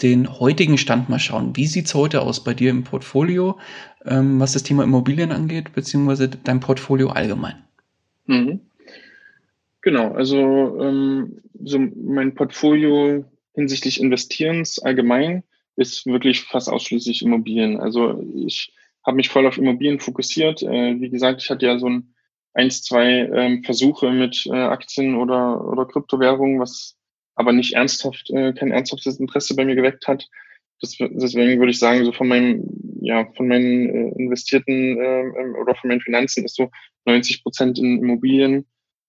den 0.02 0.40
heutigen 0.40 0.78
Stand 0.78 1.10
mal 1.10 1.20
schauen. 1.20 1.56
Wie 1.56 1.66
sieht's 1.66 1.96
heute 1.96 2.22
aus 2.22 2.44
bei 2.44 2.54
dir 2.54 2.70
im 2.70 2.84
Portfolio, 2.84 3.58
ähm, 4.06 4.40
was 4.40 4.54
das 4.54 4.64
Thema 4.64 4.84
Immobilien 4.84 5.32
angeht, 5.32 5.74
beziehungsweise 5.74 6.30
dein 6.30 6.60
Portfolio 6.60 7.10
allgemein? 7.10 7.56
Mhm. 8.26 8.62
Genau, 9.82 10.12
also 10.14 10.80
ähm, 10.82 11.42
so 11.64 11.80
mein 11.80 12.36
Portfolio 12.36 13.26
hinsichtlich 13.54 14.00
Investierens 14.00 14.80
allgemein 14.80 15.44
ist 15.78 16.06
wirklich 16.06 16.42
fast 16.42 16.70
ausschließlich 16.70 17.22
Immobilien. 17.22 17.80
Also 17.80 18.24
ich 18.36 18.74
habe 19.06 19.18
mich 19.18 19.30
voll 19.30 19.48
auf 19.48 19.58
Immobilien 19.58 20.00
fokussiert. 20.00 20.62
Äh, 20.64 21.00
wie 21.00 21.10
gesagt, 21.10 21.42
ich 21.42 21.50
hatte 21.50 21.66
ja 21.66 21.80
so 21.80 21.88
ein 21.88 22.14
eins, 22.54 22.82
zwei 22.82 23.30
ähm, 23.34 23.64
Versuche 23.64 24.12
mit 24.12 24.46
äh, 24.48 24.56
Aktien 24.56 25.16
oder, 25.16 25.64
oder 25.64 25.86
Kryptowährungen, 25.86 26.60
was 26.60 26.98
aber 27.36 27.54
nicht 27.54 27.74
ernsthaft, 27.74 28.32
äh, 28.32 28.52
kein 28.54 28.72
ernsthaftes 28.72 29.20
Interesse 29.20 29.56
bei 29.56 29.64
mir 29.64 29.76
geweckt 29.76 30.08
hat. 30.08 30.28
Das, 30.82 30.98
deswegen 30.98 31.60
würde 31.60 31.72
ich 31.72 31.80
sagen, 31.80 32.04
so 32.04 32.12
von 32.12 32.28
meinem, 32.28 32.64
ja, 33.02 33.28
von 33.36 33.48
meinen 33.48 33.90
äh, 33.90 34.10
investierten 34.18 35.00
äh, 35.00 35.60
oder 35.62 35.76
von 35.76 35.90
meinen 35.90 36.02
Finanzen 36.02 36.46
ist 36.46 36.56
so 36.56 36.72
90 37.06 37.44
Prozent 37.44 37.78
in 37.78 38.00
Immobilien 38.00 38.66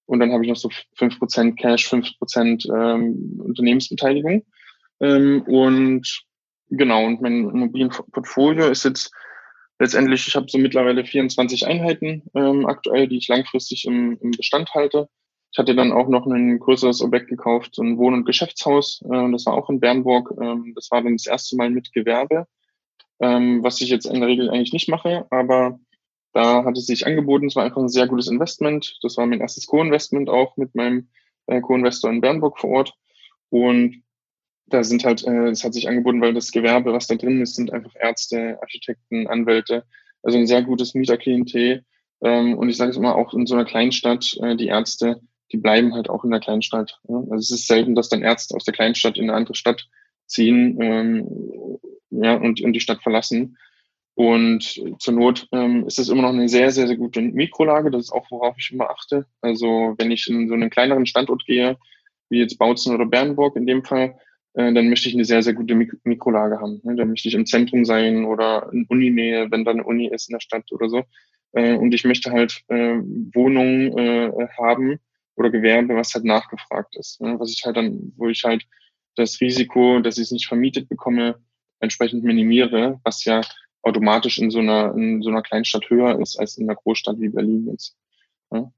und 0.09 0.21
dann 0.21 0.33
habe 0.33 0.43
ich 0.43 0.49
noch 0.49 0.57
so 0.57 0.71
fünf 0.95 1.19
Prozent 1.19 1.59
Cash, 1.59 1.87
fünf 1.87 2.17
Prozent 2.19 2.67
ähm, 2.67 3.41
Unternehmensbeteiligung. 3.45 4.43
Ähm, 5.01 5.43
und 5.43 6.25
Genau, 6.71 7.07
und 7.07 7.23
mein 7.23 7.49
Immobilienportfolio 7.49 8.69
ist 8.69 8.85
jetzt 8.85 9.13
letztendlich, 9.79 10.27
ich 10.27 10.37
habe 10.37 10.47
so 10.49 10.59
mittlerweile 10.59 11.05
24 11.05 11.67
Einheiten 11.67 12.23
ähm, 12.35 12.67
aktuell, 12.67 13.09
die 13.09 13.19
ich 13.19 13.29
langfristig 13.29 13.87
im, 13.87 14.19
im 14.21 14.33
Bestand 14.33 14.75
halte. 14.75 15.09
Ich 15.51 15.59
hatte 15.59 15.75
dann 15.75 15.93
auch 15.93 16.09
noch 16.09 16.27
ein 16.27 16.59
größeres 16.59 17.01
Objekt 17.01 17.29
gekauft, 17.29 17.75
so 17.75 17.83
ein 17.83 17.97
Wohn- 17.97 18.13
und 18.13 18.27
Geschäftshaus. 18.27 19.03
Äh, 19.11 19.31
das 19.33 19.47
war 19.47 19.55
auch 19.55 19.71
in 19.71 19.81
Bernburg. 19.81 20.35
Ähm, 20.41 20.73
das 20.75 20.91
war 20.91 21.03
dann 21.03 21.17
das 21.17 21.27
erste 21.27 21.57
Mal 21.57 21.71
mit 21.71 21.93
Gewerbe, 21.93 22.47
ähm, 23.21 23.63
was 23.63 23.81
ich 23.81 23.89
jetzt 23.89 24.05
in 24.05 24.21
der 24.21 24.29
Regel 24.29 24.51
eigentlich 24.51 24.73
nicht 24.73 24.89
mache, 24.89 25.27
aber 25.31 25.81
da 26.33 26.65
hat 26.65 26.77
es 26.77 26.87
sich 26.87 27.07
angeboten. 27.07 27.47
Es 27.47 27.57
war 27.57 27.65
einfach 27.65 27.81
ein 27.81 27.89
sehr 27.89 28.07
gutes 28.07 28.29
Investment. 28.29 28.99
Das 29.03 29.17
war 29.17 29.27
mein 29.27 29.41
erstes 29.41 29.67
Co-Investment 29.67 30.29
auch 30.29 30.57
mit 30.57 30.75
meinem 30.75 31.09
äh, 31.47 31.61
Co-Investor 31.61 32.11
in 32.11 32.21
Bernburg 32.21 32.59
vor 32.59 32.71
Ort. 32.71 32.95
Und 33.49 34.03
da 34.71 34.85
sind 34.85 35.05
halt, 35.05 35.27
äh, 35.27 35.49
es 35.49 35.65
hat 35.65 35.75
sich 35.75 35.89
angeboten, 35.89 36.21
weil 36.21 36.35
das 36.35 36.53
Gewerbe, 36.53 36.93
was 36.93 37.07
da 37.07 37.15
drin 37.15 37.41
ist, 37.41 37.57
sind 37.57 37.73
einfach 37.73 37.95
Ärzte, 37.99 38.59
Architekten, 38.61 39.27
Anwälte, 39.27 39.85
also 40.23 40.39
ein 40.39 40.47
sehr 40.47 40.63
gutes 40.63 40.95
Mieterklientel. 40.95 41.85
Ähm, 42.21 42.59
und 42.59 42.69
ich 42.69 42.77
sage 42.77 42.91
es 42.91 42.97
immer 42.97 43.15
auch 43.15 43.35
in 43.35 43.47
so 43.47 43.55
einer 43.55 43.65
Kleinstadt, 43.65 44.37
äh, 44.43 44.57
die 44.57 44.67
Ärzte, 44.67 45.21
die 45.53 45.59
bleiben 45.59 45.95
halt 45.95 46.11
auch 46.11 46.25
in 46.25 46.31
der 46.31 46.41
Kleinstadt. 46.41 47.01
Also 47.09 47.37
es 47.37 47.51
ist 47.51 47.67
selten, 47.67 47.95
dass 47.95 48.09
dann 48.09 48.23
Ärzte 48.23 48.55
aus 48.55 48.65
der 48.65 48.75
Kleinstadt 48.75 49.17
in 49.17 49.25
eine 49.25 49.35
andere 49.35 49.55
Stadt 49.55 49.89
ziehen 50.27 50.79
ähm, 50.81 51.79
ja, 52.11 52.35
und 52.35 52.61
in 52.61 52.73
die 52.73 52.81
Stadt 52.81 53.03
verlassen. 53.03 53.57
Und 54.15 54.83
zur 54.99 55.15
Not 55.15 55.47
ähm, 55.53 55.87
ist 55.87 56.01
es 56.01 56.09
immer 56.09 56.23
noch 56.23 56.31
eine 56.31 56.49
sehr, 56.49 56.73
sehr, 56.73 56.89
sehr 56.89 56.97
gute 56.97 57.23
Mikrolage. 57.23 57.91
Das 57.91 58.07
ist 58.07 58.13
auch, 58.13 58.27
worauf 58.31 58.57
ich 58.59 58.73
immer 58.73 58.91
achte. 58.91 59.27
Also 59.41 59.95
wenn 59.97 60.11
ich 60.11 60.27
in 60.29 60.49
so 60.49 60.55
einen 60.55 60.71
kleineren 60.71 61.07
Standort 61.07 61.45
gehe, 61.47 61.79
wie 62.29 62.41
jetzt 62.41 62.59
Bautzen 62.59 62.95
oder 62.95 63.07
Bernburg 63.07 63.55
in 63.57 63.67
dem 63.67 63.85
Fall, 63.85 64.19
äh, 64.59 64.73
dann 64.73 64.89
möchte 64.89 65.09
ich 65.09 65.15
eine 65.15 65.25
sehr, 65.25 65.43
sehr 65.45 65.55
gute 65.55 65.77
Mik 65.77 66.05
Mikrolage 66.05 66.61
haben. 66.61 66.81
Ne? 66.83 66.97
Dann 66.97 67.11
möchte 67.11 67.29
ich 67.29 67.35
im 67.35 67.47
Zentrum 67.47 67.85
sein 67.85 68.25
oder 68.25 68.69
in 68.73 68.87
Uninähe, 68.87 69.49
wenn 69.53 69.65
da 69.65 69.71
eine 69.71 69.85
Uni 69.85 70.09
ist 70.09 70.29
in 70.29 70.33
der 70.33 70.41
Stadt 70.41 70.73
oder 70.73 70.89
so. 70.89 71.05
Äh, 71.53 71.77
und 71.77 71.95
ich 71.95 72.05
möchte 72.05 72.33
halt 72.33 72.65
äh, 72.67 72.99
Wohnungen 73.35 73.97
äh, 73.97 74.49
haben 74.59 74.99
oder 75.37 75.51
Gewerbe, 75.51 75.95
was 75.95 76.13
halt 76.13 76.25
nachgefragt 76.25 76.97
ist. 76.97 77.21
Ne? 77.21 77.39
Was 77.39 77.53
ich 77.53 77.65
halt 77.65 77.77
dann, 77.77 78.13
wo 78.17 78.29
ich 78.29 78.43
halt 78.43 78.65
das 79.15 79.41
Risiko, 79.41 80.01
dass 80.01 80.19
ich 80.19 80.25
es 80.25 80.33
nicht 80.33 80.49
vermietet 80.49 80.89
bekomme, 80.89 81.37
entsprechend 81.79 82.25
minimiere, 82.25 83.01
was 83.05 83.25
ja 83.25 83.43
automatisch 83.83 84.39
in 84.39 84.51
so 84.51 84.59
einer, 84.59 84.93
in 84.97 85.23
so 85.23 85.31
einer 85.31 85.43
Kleinstadt 85.43 85.89
höher 85.89 86.19
ist 86.21 86.37
als 86.37 86.59
in 86.59 86.69
einer 86.69 86.75
Großstadt 86.75 87.21
wie 87.21 87.29
Berlin 87.29 87.69
jetzt. 87.71 87.97
Ja? 88.53 88.73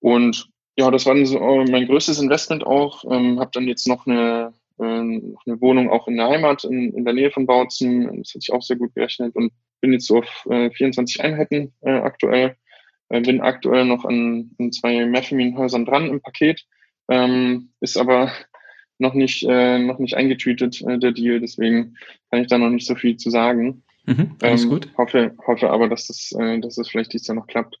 Und 0.00 0.50
ja, 0.76 0.90
das 0.90 1.06
war 1.06 1.14
so 1.24 1.38
mein 1.70 1.86
größtes 1.86 2.20
Investment 2.20 2.66
auch. 2.66 3.04
Ähm, 3.08 3.38
habe 3.38 3.52
dann 3.54 3.68
jetzt 3.68 3.86
noch 3.86 4.08
eine 4.08 4.52
ähm, 4.80 5.36
eine 5.46 5.60
Wohnung 5.60 5.90
auch 5.90 6.08
in 6.08 6.16
der 6.16 6.28
Heimat, 6.28 6.64
in, 6.64 6.92
in 6.92 7.04
der 7.04 7.14
Nähe 7.14 7.30
von 7.30 7.46
Bautzen. 7.46 8.06
Das 8.18 8.34
hat 8.34 8.42
sich 8.42 8.52
auch 8.52 8.62
sehr 8.62 8.76
gut 8.76 8.94
gerechnet 8.94 9.34
und 9.34 9.52
bin 9.80 9.92
jetzt 9.92 10.06
so 10.06 10.18
auf 10.18 10.46
äh, 10.50 10.70
24 10.70 11.22
Einheiten 11.22 11.72
äh, 11.82 11.90
aktuell. 11.90 12.56
Äh, 13.08 13.20
bin 13.20 13.40
aktuell 13.40 13.84
noch 13.84 14.04
an, 14.04 14.50
an 14.58 14.72
zwei 14.72 15.06
Mehrfamilienhäusern 15.06 15.84
dran 15.84 16.08
im 16.08 16.20
Paket, 16.20 16.64
ähm, 17.08 17.70
ist 17.80 17.96
aber 17.96 18.32
noch 18.98 19.14
nicht, 19.14 19.44
äh, 19.48 19.78
noch 19.78 19.98
nicht 19.98 20.16
eingetütet, 20.16 20.82
äh, 20.82 20.98
der 20.98 21.12
Deal, 21.12 21.40
deswegen 21.40 21.96
kann 22.30 22.42
ich 22.42 22.48
da 22.48 22.58
noch 22.58 22.70
nicht 22.70 22.86
so 22.86 22.94
viel 22.94 23.16
zu 23.16 23.30
sagen. 23.30 23.82
Mhm, 24.06 24.36
alles 24.40 24.64
ähm, 24.64 24.70
gut. 24.70 24.88
Hoffe, 24.96 25.34
hoffe 25.46 25.70
aber, 25.70 25.88
dass 25.88 26.06
das, 26.06 26.32
äh, 26.38 26.60
dass 26.60 26.76
das 26.76 26.88
vielleicht 26.88 27.12
dieses 27.12 27.26
Jahr 27.28 27.36
noch 27.36 27.46
klappt. 27.46 27.78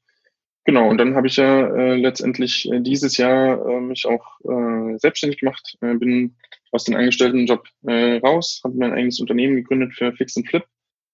Genau, 0.64 0.88
und 0.88 0.98
dann 0.98 1.14
habe 1.14 1.28
ich 1.28 1.36
ja 1.36 1.68
äh, 1.68 1.94
letztendlich 1.94 2.70
äh, 2.70 2.80
dieses 2.80 3.16
Jahr 3.16 3.64
äh, 3.68 3.80
mich 3.80 4.04
auch 4.04 4.40
äh, 4.40 4.98
selbstständig 4.98 5.38
gemacht, 5.38 5.76
äh, 5.80 5.94
bin 5.94 6.36
aus 6.76 6.84
dem 6.84 6.94
Angestelltenjob 6.94 7.66
äh, 7.86 8.18
raus, 8.18 8.60
habe 8.62 8.76
mein 8.76 8.92
eigenes 8.92 9.18
Unternehmen 9.18 9.56
gegründet 9.56 9.94
für 9.94 10.12
Fix 10.12 10.36
and 10.36 10.46
Flip, 10.46 10.62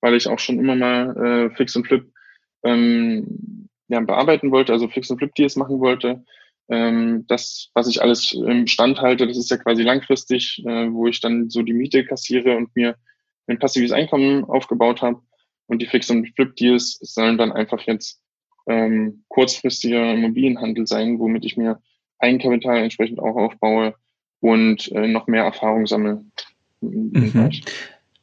weil 0.00 0.14
ich 0.16 0.26
auch 0.26 0.40
schon 0.40 0.58
immer 0.58 0.74
mal 0.74 1.16
äh, 1.16 1.56
Fix 1.56 1.76
and 1.76 1.86
Flip 1.86 2.04
ähm, 2.64 3.68
ja, 3.86 4.00
bearbeiten 4.00 4.50
wollte, 4.50 4.72
also 4.72 4.88
Fix 4.88 5.10
and 5.10 5.20
Flip 5.20 5.32
Deals 5.36 5.54
machen 5.54 5.78
wollte. 5.78 6.24
Ähm, 6.68 7.24
das, 7.28 7.70
was 7.74 7.86
ich 7.86 8.02
alles 8.02 8.32
im 8.32 8.66
Stand 8.66 9.00
halte, 9.00 9.28
das 9.28 9.36
ist 9.36 9.50
ja 9.50 9.56
quasi 9.56 9.82
langfristig, 9.82 10.64
äh, 10.66 10.92
wo 10.92 11.06
ich 11.06 11.20
dann 11.20 11.48
so 11.48 11.62
die 11.62 11.74
Miete 11.74 12.04
kassiere 12.04 12.56
und 12.56 12.74
mir 12.74 12.96
ein 13.46 13.60
passives 13.60 13.92
Einkommen 13.92 14.44
aufgebaut 14.44 15.00
habe. 15.00 15.20
Und 15.66 15.80
die 15.80 15.86
Fix 15.86 16.10
and 16.10 16.28
Flip 16.34 16.54
Deals 16.56 16.98
sollen 17.00 17.38
dann 17.38 17.52
einfach 17.52 17.82
jetzt 17.82 18.20
ähm, 18.66 19.24
kurzfristiger 19.28 20.12
Immobilienhandel 20.12 20.88
sein, 20.88 21.20
womit 21.20 21.44
ich 21.44 21.56
mir 21.56 21.80
Eigenkapital 22.18 22.78
entsprechend 22.78 23.20
auch 23.20 23.36
aufbaue 23.36 23.94
und 24.42 24.92
äh, 24.92 25.06
noch 25.08 25.26
mehr 25.26 25.44
Erfahrung 25.44 25.86
sammle. 25.86 26.22
Mhm. 26.82 27.50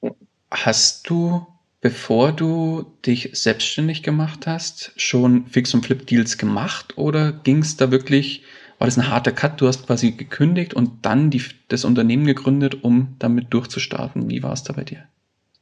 Ja. 0.02 0.12
Hast 0.52 1.10
du, 1.10 1.48
bevor 1.82 2.32
du 2.32 2.86
dich 3.06 3.32
selbstständig 3.34 4.04
gemacht 4.04 4.46
hast, 4.46 4.92
schon 4.98 5.48
Fix- 5.48 5.74
und 5.74 5.86
Flip-Deals 5.86 6.38
gemacht 6.38 6.98
oder 6.98 7.32
ging 7.32 7.60
es 7.60 7.78
da 7.78 7.90
wirklich 7.90 8.44
war 8.80 8.88
das 8.88 8.98
ein 8.98 9.10
harter 9.10 9.34
Cut? 9.34 9.60
Du 9.60 9.68
hast 9.68 9.86
quasi 9.86 10.12
gekündigt 10.12 10.74
und 10.74 11.06
dann 11.06 11.30
die, 11.30 11.44
das 11.68 11.84
Unternehmen 11.84 12.26
gegründet, 12.26 12.82
um 12.82 13.16
damit 13.20 13.54
durchzustarten. 13.54 14.30
Wie 14.30 14.42
war 14.42 14.54
es 14.54 14.64
da 14.64 14.72
bei 14.72 14.86
dir? 14.86 15.04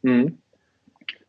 Mhm. 0.03 0.37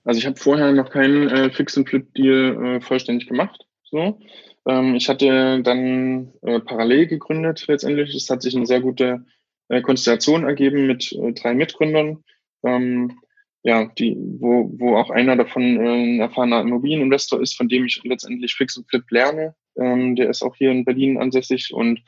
Also 0.04 0.18
ich 0.18 0.26
habe 0.26 0.36
vorher 0.36 0.72
noch 0.72 0.90
keinen 0.90 1.28
äh, 1.28 1.50
Fix-and-Flip-Deal 1.50 2.76
äh, 2.76 2.80
vollständig 2.82 3.26
gemacht. 3.26 3.64
So. 3.84 4.20
Ähm, 4.68 4.94
ich 4.94 5.08
hatte 5.08 5.62
dann 5.62 6.32
äh, 6.42 6.60
parallel 6.60 7.06
gegründet 7.06 7.64
letztendlich. 7.66 8.14
Es 8.14 8.30
hat 8.30 8.42
sich 8.42 8.54
eine 8.54 8.66
sehr 8.66 8.80
gute 8.80 9.24
äh, 9.68 9.80
Konstellation 9.80 10.44
ergeben 10.44 10.86
mit 10.86 11.12
äh, 11.12 11.32
drei 11.32 11.54
Mitgründern. 11.54 12.22
Ähm, 12.64 13.18
ja, 13.62 13.86
die, 13.98 14.16
wo, 14.16 14.70
wo 14.78 14.96
auch 14.96 15.10
einer 15.10 15.36
davon 15.36 15.80
äh, 15.80 15.88
ein 15.88 16.20
erfahrener 16.20 16.60
Immobilieninvestor 16.60 17.40
ist, 17.40 17.56
von 17.56 17.68
dem 17.68 17.86
ich 17.86 18.00
letztendlich 18.04 18.54
Fix 18.54 18.76
und 18.76 18.88
Flip 18.88 19.04
lerne. 19.10 19.54
Ähm, 19.76 20.16
der 20.16 20.28
ist 20.30 20.42
auch 20.42 20.54
hier 20.54 20.70
in 20.70 20.84
Berlin 20.84 21.18
ansässig 21.18 21.72
und 21.72 22.00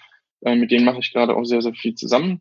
äh, 0.42 0.54
mit 0.54 0.70
dem 0.70 0.84
mache 0.84 1.00
ich 1.00 1.12
gerade 1.12 1.34
auch 1.36 1.44
sehr, 1.44 1.62
sehr 1.62 1.74
viel 1.74 1.94
zusammen. 1.94 2.40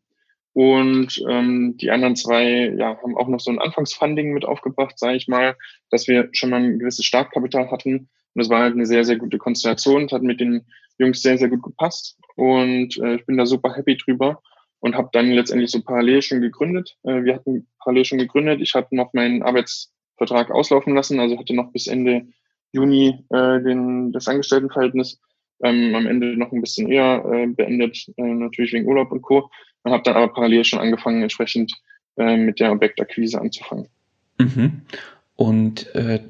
Und 0.54 1.24
ähm, 1.30 1.78
die 1.78 1.92
anderen 1.92 2.16
zwei 2.16 2.74
ja, 2.78 2.98
haben 3.02 3.18
auch 3.18 3.28
noch 3.28 3.40
so 3.40 3.52
ein 3.52 3.60
Anfangsfunding 3.60 4.34
mit 4.34 4.46
aufgebracht, 4.46 4.98
sage 4.98 5.16
ich 5.16 5.28
mal, 5.28 5.56
dass 5.90 6.08
wir 6.08 6.30
schon 6.34 6.50
mal 6.50 6.62
ein 6.62 6.80
gewisses 6.80 7.06
Startkapital 7.06 7.72
hatten. 7.72 8.10
Und 8.40 8.44
das 8.44 8.50
war 8.50 8.62
halt 8.62 8.74
eine 8.74 8.86
sehr, 8.86 9.04
sehr 9.04 9.18
gute 9.18 9.38
Konstellation, 9.38 10.04
das 10.04 10.14
hat 10.14 10.24
mit 10.24 10.40
den 10.40 10.62
Jungs 10.98 11.22
sehr, 11.22 11.38
sehr 11.38 11.50
gut 11.50 11.62
gepasst. 11.62 12.18
Und 12.38 12.98
äh, 13.00 13.16
ich 13.16 13.26
bin 13.26 13.36
da 13.36 13.46
super 13.46 13.76
happy 13.76 13.98
drüber 13.98 14.42
und 14.80 14.96
habe 14.96 15.10
dann 15.12 15.30
letztendlich 15.32 15.72
so 15.72 15.82
parallel 15.82 16.22
schon 16.22 16.40
gegründet. 16.40 16.96
Äh, 17.04 17.24
wir 17.24 17.36
hatten 17.36 17.68
parallel 17.80 18.06
schon 18.06 18.18
gegründet. 18.18 18.62
Ich 18.62 18.74
hatte 18.76 18.96
noch 18.96 19.12
meinen 19.12 19.44
Arbeitsvertrag 19.44 20.52
auslaufen 20.52 20.96
lassen, 20.96 21.20
also 21.20 21.38
hatte 21.38 21.54
noch 21.54 21.74
bis 21.74 21.88
Ende 21.88 22.28
Juni 22.72 23.26
äh, 23.30 23.62
den, 23.62 24.14
das 24.14 24.30
Angestelltenverhältnis. 24.30 25.20
Ähm, 25.62 25.94
am 25.96 26.08
Ende 26.08 26.38
noch 26.38 26.54
ein 26.54 26.62
bisschen 26.62 26.90
eher 26.90 27.22
äh, 27.26 27.48
beendet, 27.48 28.10
äh, 28.16 28.24
natürlich 28.24 28.72
wegen 28.72 28.88
Urlaub 28.88 29.12
und 29.12 29.22
Co. 29.22 29.50
Und 29.84 29.92
habe 29.92 30.04
dann 30.04 30.16
aber 30.16 30.32
parallel 30.32 30.64
schon 30.64 30.80
angefangen, 30.80 31.22
entsprechend 31.22 31.74
äh, 32.16 32.38
mit 32.38 32.62
der 32.62 32.72
Objektakquise 32.72 33.42
anzufangen. 33.42 33.90
Mhm. 34.38 34.84
Und 35.36 35.94
äh, 35.94 36.22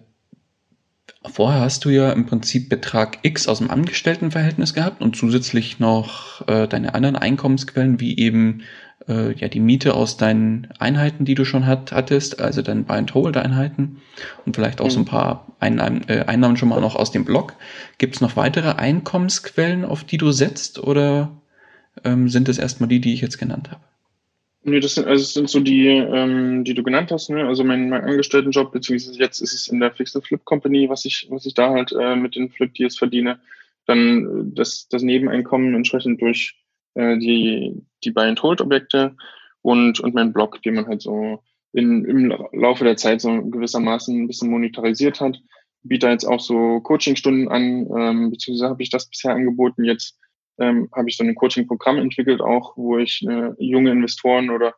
Vorher 1.26 1.60
hast 1.60 1.84
du 1.84 1.90
ja 1.90 2.14
im 2.14 2.26
Prinzip 2.26 2.70
Betrag 2.70 3.20
X 3.24 3.50
aus 3.50 3.58
dem 3.58 3.70
Angestelltenverhältnis 3.70 4.74
gehabt 4.74 5.02
und 5.02 5.18
zusätzlich 5.18 5.78
noch 5.78 6.48
äh, 6.48 6.66
deine 6.66 6.96
anderen 6.96 7.18
Einkommensquellen, 7.18 8.00
wie 8.00 8.18
eben 8.18 8.64
äh, 9.10 9.34
ja 9.34 9.50
die 9.50 9.60
Miete 9.60 9.96
aus 9.96 10.16
deinen 10.16 10.70
Einheiten, 10.80 11.26
die 11.26 11.36
du 11.36 11.44
schon 11.44 11.66
hat, 11.66 11.92
hattest, 11.92 12.40
also 12.40 12.62
deine 12.62 12.84
Buy-and-Hold-Einheiten 12.84 13.98
und 14.46 14.56
vielleicht 14.56 14.80
auch 14.80 14.86
mhm. 14.86 14.92
so 14.92 15.00
ein 15.00 15.04
mhm. 15.04 15.08
paar 15.08 15.48
Einnahmen, 15.60 16.08
äh, 16.08 16.24
Einnahmen 16.26 16.56
schon 16.56 16.70
mal 16.70 16.80
noch 16.80 16.96
aus 16.96 17.12
dem 17.12 17.26
Blog. 17.26 17.54
Gibt 17.98 18.16
es 18.16 18.22
noch 18.22 18.38
weitere 18.38 18.72
Einkommensquellen, 18.72 19.84
auf 19.84 20.06
die 20.06 20.18
du 20.18 20.32
setzt 20.32 20.80
oder 20.80 21.32
ähm, 22.06 22.30
sind 22.30 22.48
es 22.48 22.60
erstmal 22.60 22.88
die, 22.88 23.02
die 23.02 23.14
ich 23.14 23.20
jetzt 23.20 23.38
genannt 23.38 23.72
habe? 23.72 23.82
Nee, 24.64 24.82
das 24.82 24.96
sind, 24.96 25.08
also 25.08 25.24
das 25.24 25.34
sind 25.34 25.50
so 25.50 25.62
die, 25.62 25.88
ähm, 25.88 26.66
die 26.66 26.74
du 26.74 26.84
genannt 26.84 27.12
hast, 27.12 27.30
ne? 27.30 27.48
Also 27.48 27.64
mein, 27.64 27.90
mein 27.90 28.04
Angestelltenjob, 28.04 28.74
beziehungsweise 28.74 29.18
jetzt 29.18 29.40
ist 29.40 29.54
es 29.54 29.68
in 29.68 29.80
der 29.80 29.92
Fix 29.94 30.18
Flip 30.22 30.44
Company, 30.44 30.90
was 30.90 31.06
ich, 31.06 31.28
was 31.30 31.46
ich 31.46 31.54
da 31.54 31.70
halt 31.70 31.94
äh, 31.94 32.16
mit 32.16 32.36
den 32.36 32.50
Flip 32.50 32.74
Deals 32.74 32.98
verdiene. 32.98 33.40
Dann 33.86 34.26
äh, 34.26 34.56
das, 34.56 34.90
das 34.90 35.02
Nebeneinkommen 35.02 35.76
entsprechend 35.76 36.22
durch 36.22 36.56
äh, 36.96 37.18
die, 37.18 37.86
die 38.04 38.12
Buy 38.12 38.28
and 38.28 38.44
Hold 38.44 38.60
Objekte 38.60 39.16
und, 39.62 40.02
und 40.02 40.14
mein 40.14 40.34
Blog, 40.34 40.62
den 40.62 40.76
man 40.76 40.88
halt 40.88 41.02
so 41.02 41.42
in, 41.72 42.04
im 42.04 42.34
Laufe 42.52 42.84
der 42.84 42.98
Zeit 42.98 43.22
so 43.22 43.42
gewissermaßen 43.42 44.24
ein 44.24 44.28
bisschen 44.28 44.50
monetarisiert 44.50 45.22
hat. 45.22 45.42
Biete 45.84 46.08
jetzt 46.10 46.26
auch 46.26 46.42
so 46.42 46.82
Coachingstunden 46.82 47.48
an, 47.48 47.88
ähm, 47.98 48.32
beziehungsweise 48.32 48.70
habe 48.70 48.84
ich 48.84 48.90
das 48.90 49.10
bisher 49.10 49.34
angeboten. 49.34 49.86
Jetzt 49.86 50.18
ähm, 50.60 50.90
habe 50.94 51.10
ich 51.10 51.18
so 51.18 51.24
ein 51.24 51.36
Coaching-Programm 51.36 51.98
entwickelt, 51.98 52.42
auch 52.42 52.76
wo 52.78 52.98
ich 52.98 53.26
äh, 53.28 53.52
junge 53.58 53.92
Investoren 53.92 54.50
oder 54.50 54.76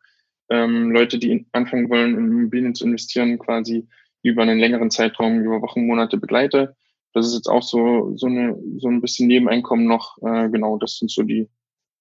ähm, 0.49 0.91
Leute, 0.91 1.17
die 1.17 1.45
anfangen 1.53 1.89
wollen, 1.89 2.17
in 2.17 2.25
Immobilien 2.25 2.75
zu 2.75 2.85
investieren, 2.85 3.39
quasi 3.39 3.87
über 4.21 4.43
einen 4.43 4.59
längeren 4.59 4.91
Zeitraum, 4.91 5.39
über 5.39 5.61
Wochen, 5.61 5.87
Monate 5.87 6.17
begleite. 6.17 6.75
Das 7.13 7.25
ist 7.25 7.33
jetzt 7.33 7.47
auch 7.47 7.63
so, 7.63 8.15
so, 8.15 8.27
eine, 8.27 8.57
so 8.77 8.87
ein 8.87 9.01
bisschen 9.01 9.27
Nebeneinkommen 9.27 9.85
noch. 9.85 10.17
Äh, 10.21 10.49
genau, 10.49 10.77
das 10.77 10.97
sind 10.97 11.09
so 11.09 11.23
die, 11.23 11.49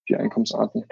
die 0.08 0.16
Einkommensarten. 0.16 0.84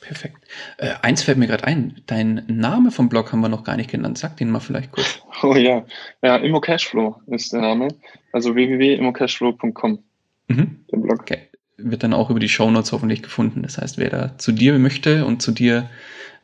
Perfekt. 0.00 0.36
Äh, 0.76 0.94
eins 1.02 1.22
fällt 1.22 1.38
mir 1.38 1.46
gerade 1.46 1.64
ein. 1.64 2.02
Dein 2.06 2.44
Name 2.48 2.90
vom 2.90 3.08
Blog 3.08 3.32
haben 3.32 3.40
wir 3.40 3.48
noch 3.48 3.64
gar 3.64 3.76
nicht 3.76 3.90
genannt. 3.90 4.18
Sag 4.18 4.36
den 4.36 4.50
mal 4.50 4.60
vielleicht 4.60 4.92
kurz. 4.92 5.22
Oh 5.42 5.54
ja, 5.54 5.84
ja, 6.22 6.36
Immo 6.36 6.62
Cashflow 6.62 7.20
ist 7.26 7.52
der 7.52 7.60
Name. 7.60 7.88
Also 8.32 8.54
www.immocashflow.com. 8.54 10.02
Mhm. 10.48 10.86
Der 10.90 10.96
Blog. 10.96 11.20
Okay 11.20 11.50
wird 11.76 12.02
dann 12.02 12.14
auch 12.14 12.30
über 12.30 12.40
die 12.40 12.48
Shownotes 12.48 12.92
hoffentlich 12.92 13.22
gefunden. 13.22 13.62
Das 13.62 13.78
heißt, 13.78 13.98
wer 13.98 14.10
da 14.10 14.38
zu 14.38 14.52
dir 14.52 14.78
möchte 14.78 15.24
und 15.24 15.42
zu 15.42 15.52
dir 15.52 15.88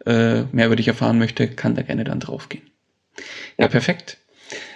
äh, 0.07 0.43
mehr 0.53 0.67
über 0.67 0.77
dich 0.77 0.89
erfahren 0.89 1.19
möchte, 1.19 1.49
kann 1.49 1.75
da 1.75 1.83
gerne 1.83 2.05
dann 2.05 2.21
draufgehen. 2.21 2.65
Ja, 3.59 3.69
perfekt. 3.69 4.19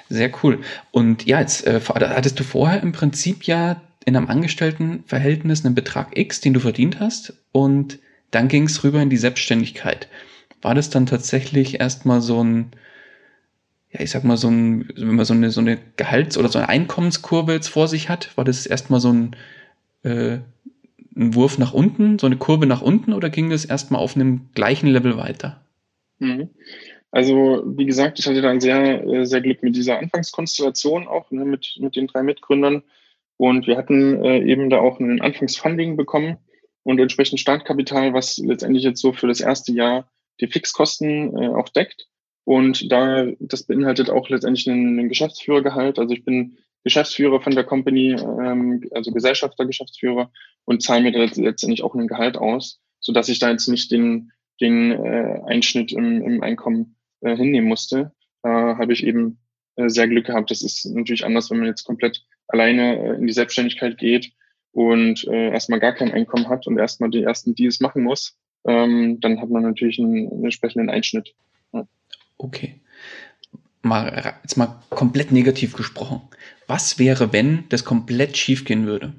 Sehr 0.09 0.31
cool. 0.43 0.61
Und 0.93 1.27
ja, 1.27 1.41
jetzt 1.41 1.67
äh, 1.67 1.81
hattest 1.81 2.39
du 2.39 2.45
vorher 2.45 2.83
im 2.83 2.93
Prinzip 2.93 3.45
ja 3.45 3.81
in 4.05 4.17
einem 4.17 4.29
Angestelltenverhältnis 4.29 5.65
einen 5.65 5.75
Betrag 5.75 6.17
X, 6.17 6.41
den 6.41 6.55
du 6.55 6.61
verdient 6.61 7.01
hast, 7.01 7.35
und 7.51 7.99
dann 8.31 8.49
ging 8.49 8.65
es 8.65 8.85
rüber 8.85 9.03
in 9.03 9.11
die 9.11 9.17
Selbstständigkeit. 9.17 10.09
War 10.63 10.75
das 10.75 10.91
dann 10.91 11.07
tatsächlich 11.07 11.81
erstmal 11.81 12.21
so 12.21 12.43
ein, 12.43 12.71
ja, 13.93 14.01
ich 14.01 14.11
sag 14.11 14.23
mal, 14.23 14.37
so 14.37 14.49
ein, 14.49 14.89
wenn 14.97 15.17
man 15.17 15.25
so 15.25 15.35
eine, 15.35 15.51
so 15.51 15.61
eine 15.61 15.79
Gehalts- 15.97 16.39
oder 16.39 16.49
so 16.49 16.59
eine 16.59 16.69
Einkommenskurve 16.69 17.53
jetzt 17.53 17.69
vor 17.69 17.89
sich 17.89 18.09
hat, 18.09 18.37
war 18.37 18.45
das 18.45 18.67
erstmal 18.67 19.01
so 19.01 19.13
ein 19.13 19.35
äh, 20.07 20.41
ein 21.17 21.35
Wurf 21.35 21.59
nach 21.59 21.73
unten, 21.73 22.19
so 22.19 22.27
eine 22.27 22.37
Kurve 22.37 22.67
nach 22.67 22.83
unten 22.83 23.13
oder 23.13 23.31
ging 23.31 23.51
das 23.51 23.65
erstmal 23.65 24.01
auf 24.01 24.17
einem 24.17 24.49
gleichen 24.55 24.89
Level 24.89 25.17
weiter? 25.17 25.65
Mhm. 26.19 26.51
Also, 27.11 27.63
wie 27.67 27.87
gesagt, 27.87 28.19
ich 28.19 28.27
hatte 28.27 28.43
dann 28.43 28.61
sehr, 28.61 29.07
äh, 29.07 29.25
sehr 29.25 29.41
Glück 29.41 29.63
mit 29.63 29.75
dieser 29.75 29.99
Anfangskonstellation 29.99 31.09
auch, 31.09 31.31
ne, 31.31 31.45
mit, 31.45 31.77
mit 31.81 31.97
den 31.97 32.09
drei 32.09 32.23
Mitgründern. 32.23 32.83
Und 33.39 33.67
wir 33.67 33.77
hatten 33.77 34.23
äh, 34.25 34.43
eben 34.43 34.71
da 34.71 34.79
auch 34.79 35.01
ein 35.01 35.21
Anfangsfunding 35.21 35.97
bekommen 35.97 36.37
und 36.83 36.99
entsprechend 36.99 37.41
Startkapital, 37.41 38.13
was 38.13 38.39
letztendlich 38.39 38.85
jetzt 38.85 39.01
so 39.01 39.13
für 39.13 39.29
das 39.29 39.41
erste 39.41 39.73
Jahr 39.73 40.11
die 40.41 40.47
Fixkosten 40.47 41.37
äh, 41.37 41.49
auch 41.49 41.69
deckt. 41.69 42.07
Und 42.45 42.93
da, 42.93 43.27
das 43.41 43.65
beinhaltet 43.65 44.11
auch 44.11 44.29
letztendlich 44.29 44.69
einen, 44.69 44.99
einen 44.99 45.09
Geschäftsführergehalt. 45.09 45.99
Also 45.99 46.15
ich 46.15 46.25
bin 46.25 46.59
Geschäftsführer 46.87 47.41
von 47.41 47.53
der 47.53 47.65
Company, 47.65 48.13
ähm, 48.13 48.81
also 48.93 49.11
Gesellschafter, 49.11 49.67
Geschäftsführer 49.67 50.31
und 50.67 50.85
zahle 50.85 51.03
mir 51.03 51.11
letztendlich 51.11 51.83
auch 51.83 51.97
ein 51.97 52.07
Gehalt 52.07 52.37
aus, 52.37 52.81
so 53.01 53.13
dass 53.13 53.29
ich 53.29 53.41
da 53.41 53.51
jetzt 53.51 53.67
nicht 53.67 53.91
den, 53.91 54.31
den 54.61 54.93
äh, 54.93 55.41
Einschnitt 55.47 55.91
im, 55.91 56.23
im 56.23 56.45
Einkommen 56.45 56.95
äh, 57.23 57.35
hinnehmen 57.35 57.67
musste. 57.67 58.13
Da 58.45 58.79
habe 58.79 58.93
ich 58.93 59.05
eben 59.05 59.41
äh, 59.75 59.89
sehr 59.89 60.07
Glück 60.07 60.27
gehabt. 60.27 60.53
Das 60.53 60.63
ist 60.63 60.87
natürlich 60.87 61.25
anders, 61.25 61.51
wenn 61.51 61.59
man 61.59 61.67
jetzt 61.67 61.83
komplett 61.83 62.25
alleine 62.47 62.97
äh, 63.01 63.15
in 63.17 63.27
die 63.27 63.33
Selbstständigkeit 63.33 63.99
geht 63.99 64.31
und 64.71 65.27
äh, 65.27 65.51
erstmal 65.51 65.81
gar 65.81 65.93
kein 65.93 66.13
Einkommen 66.13 66.49
hat 66.49 66.69
und 66.69 66.79
erstmal 66.79 67.11
die 67.11 67.25
ersten 67.25 67.57
Deals 67.57 67.81
machen 67.81 68.05
muss. 68.05 68.39
Ähm, 68.65 69.19
dann 69.19 69.41
hat 69.41 69.51
man 69.51 69.65
natürlich 69.65 69.99
einen, 69.99 70.31
einen 70.31 70.45
entsprechenden 70.45 70.89
Einschnitt. 70.89 71.35
Ja. 71.73 71.89
Okay 72.39 72.81
mal, 73.87 74.35
jetzt 74.43 74.57
mal 74.57 74.81
komplett 74.91 75.33
negativ 75.33 75.75
gesprochen. 75.75 76.23
Was 76.67 76.99
wäre, 76.99 77.33
wenn 77.33 77.65
das 77.69 77.85
komplett 77.85 78.37
schief 78.37 78.65
gehen 78.65 78.87
würde? 78.87 79.15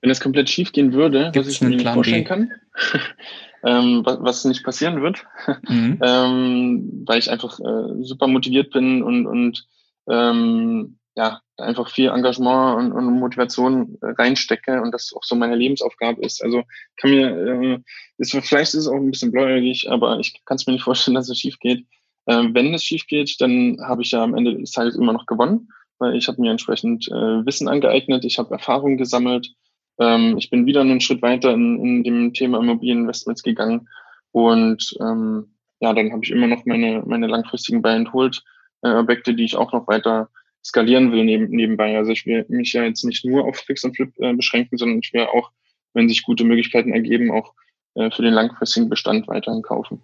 Wenn 0.00 0.08
das 0.08 0.20
komplett 0.20 0.50
schief 0.50 0.72
gehen 0.72 0.92
würde, 0.92 1.30
Gibt's 1.32 1.48
was 1.48 1.54
ich 1.54 1.60
mir 1.62 1.70
nicht 1.70 1.88
vorstellen 1.88 2.24
B? 2.24 2.28
kann, 2.28 2.52
ähm, 3.64 4.02
was, 4.04 4.18
was, 4.20 4.44
nicht 4.44 4.64
passieren 4.64 5.02
wird, 5.02 5.24
mhm. 5.68 5.98
ähm, 6.02 7.02
weil 7.06 7.18
ich 7.18 7.30
einfach 7.30 7.58
äh, 7.58 8.02
super 8.02 8.26
motiviert 8.26 8.72
bin 8.72 9.02
und, 9.02 9.26
und 9.26 9.66
ähm, 10.08 10.98
ja, 11.16 11.40
einfach 11.56 11.90
viel 11.90 12.10
Engagement 12.10 12.78
und, 12.78 12.92
und 12.92 13.18
Motivation 13.18 13.96
reinstecke 14.02 14.82
und 14.82 14.92
das 14.92 15.12
auch 15.16 15.24
so 15.24 15.34
meine 15.34 15.56
Lebensaufgabe 15.56 16.22
ist. 16.22 16.42
Also 16.44 16.64
kann 16.98 17.10
mir, 17.10 17.30
äh, 17.30 17.78
ist, 18.18 18.32
vielleicht 18.32 18.74
ist 18.74 18.80
es 18.80 18.88
auch 18.88 18.96
ein 18.96 19.10
bisschen 19.10 19.32
bläuerig, 19.32 19.90
aber 19.90 20.18
ich 20.18 20.44
kann 20.44 20.56
es 20.56 20.66
mir 20.66 20.74
nicht 20.74 20.82
vorstellen, 20.82 21.14
dass 21.14 21.30
es 21.30 21.38
schief 21.38 21.58
geht. 21.58 21.86
Ähm, 22.26 22.54
wenn 22.54 22.74
es 22.74 22.84
schief 22.84 23.06
geht, 23.06 23.40
dann 23.40 23.78
habe 23.82 24.02
ich 24.02 24.10
ja 24.10 24.22
am 24.22 24.34
Ende 24.34 24.58
des 24.58 24.72
Tages 24.72 24.96
immer 24.96 25.12
noch 25.12 25.26
gewonnen, 25.26 25.68
weil 25.98 26.16
ich 26.16 26.28
habe 26.28 26.40
mir 26.40 26.50
entsprechend 26.50 27.08
äh, 27.08 27.46
Wissen 27.46 27.68
angeeignet, 27.68 28.24
ich 28.24 28.38
habe 28.38 28.52
Erfahrungen 28.52 28.96
gesammelt, 28.96 29.52
ähm, 29.98 30.36
ich 30.36 30.50
bin 30.50 30.66
wieder 30.66 30.80
einen 30.80 31.00
Schritt 31.00 31.22
weiter 31.22 31.52
in, 31.52 31.78
in 31.84 32.04
dem 32.04 32.34
Thema 32.34 32.58
Immobilieninvestments 32.58 33.42
gegangen 33.42 33.88
und 34.32 34.94
ähm, 35.00 35.52
ja, 35.80 35.92
dann 35.92 36.12
habe 36.12 36.24
ich 36.24 36.30
immer 36.30 36.46
noch 36.46 36.64
meine, 36.64 37.02
meine 37.06 37.26
langfristigen 37.26 37.82
Buy-and-Hold-Objekte, 37.82 39.34
die 39.34 39.44
ich 39.44 39.56
auch 39.56 39.72
noch 39.72 39.86
weiter 39.88 40.30
skalieren 40.64 41.12
will 41.12 41.24
neben, 41.24 41.48
nebenbei. 41.48 41.96
Also 41.96 42.12
ich 42.12 42.26
will 42.26 42.44
mich 42.48 42.72
ja 42.72 42.82
jetzt 42.82 43.04
nicht 43.04 43.24
nur 43.24 43.44
auf 43.44 43.56
Fix 43.56 43.84
und 43.84 43.94
Flip 43.94 44.12
äh, 44.18 44.32
beschränken, 44.32 44.78
sondern 44.78 44.98
ich 44.98 45.12
will 45.12 45.22
auch, 45.22 45.52
wenn 45.94 46.08
sich 46.08 46.24
gute 46.24 46.44
Möglichkeiten 46.44 46.92
ergeben, 46.92 47.30
auch 47.30 47.54
äh, 47.94 48.10
für 48.10 48.22
den 48.22 48.34
langfristigen 48.34 48.88
Bestand 48.88 49.28
weiterhin 49.28 49.62
kaufen. 49.62 50.02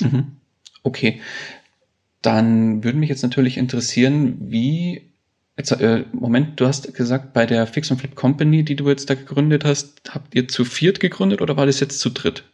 Mhm. 0.00 0.36
Okay. 0.82 1.20
Dann 2.22 2.84
würde 2.84 2.98
mich 2.98 3.08
jetzt 3.08 3.22
natürlich 3.22 3.56
interessieren, 3.56 4.36
wie 4.40 5.10
Jetzt, 5.60 5.72
äh, 5.72 6.04
Moment, 6.12 6.58
du 6.58 6.66
hast 6.66 6.94
gesagt, 6.94 7.34
bei 7.34 7.44
der 7.44 7.66
Fix 7.66 7.90
and 7.90 8.00
Flip 8.00 8.14
Company, 8.14 8.64
die 8.64 8.76
du 8.76 8.88
jetzt 8.88 9.10
da 9.10 9.14
gegründet 9.14 9.62
hast, 9.62 10.00
habt 10.08 10.34
ihr 10.34 10.48
zu 10.48 10.64
viert 10.64 11.00
gegründet 11.00 11.42
oder 11.42 11.54
war 11.58 11.66
das 11.66 11.80
jetzt 11.80 12.00
zu 12.00 12.08
dritt? 12.08 12.44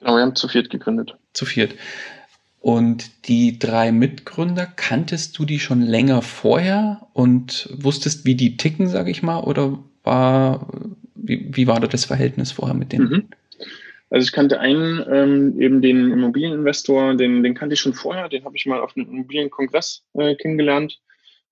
Genau, 0.00 0.16
wir 0.16 0.22
haben 0.22 0.36
zu 0.36 0.46
viert 0.48 0.68
gegründet. 0.68 1.16
Zu 1.32 1.46
viert. 1.46 1.74
Und 2.60 3.26
die 3.26 3.58
drei 3.58 3.90
Mitgründer, 3.90 4.66
kanntest 4.66 5.38
du 5.38 5.46
die 5.46 5.58
schon 5.58 5.80
länger 5.80 6.20
vorher 6.20 7.06
und 7.14 7.70
wusstest, 7.72 8.26
wie 8.26 8.34
die 8.34 8.58
ticken, 8.58 8.86
sage 8.86 9.10
ich 9.10 9.22
mal, 9.22 9.40
oder 9.40 9.78
war, 10.02 10.68
wie, 11.14 11.48
wie 11.56 11.66
war 11.66 11.80
da 11.80 11.86
das 11.86 12.04
Verhältnis 12.04 12.52
vorher 12.52 12.74
mit 12.74 12.92
denen? 12.92 13.08
Mhm. 13.08 13.28
Also 14.14 14.26
ich 14.26 14.32
kannte 14.32 14.60
einen, 14.60 15.04
ähm, 15.10 15.60
eben 15.60 15.82
den 15.82 16.12
Immobilieninvestor, 16.12 17.16
den, 17.16 17.42
den 17.42 17.54
kannte 17.54 17.74
ich 17.74 17.80
schon 17.80 17.94
vorher, 17.94 18.28
den 18.28 18.44
habe 18.44 18.56
ich 18.56 18.64
mal 18.64 18.80
auf 18.80 18.96
einem 18.96 19.08
Immobilienkongress 19.08 20.04
äh, 20.14 20.36
kennengelernt. 20.36 21.00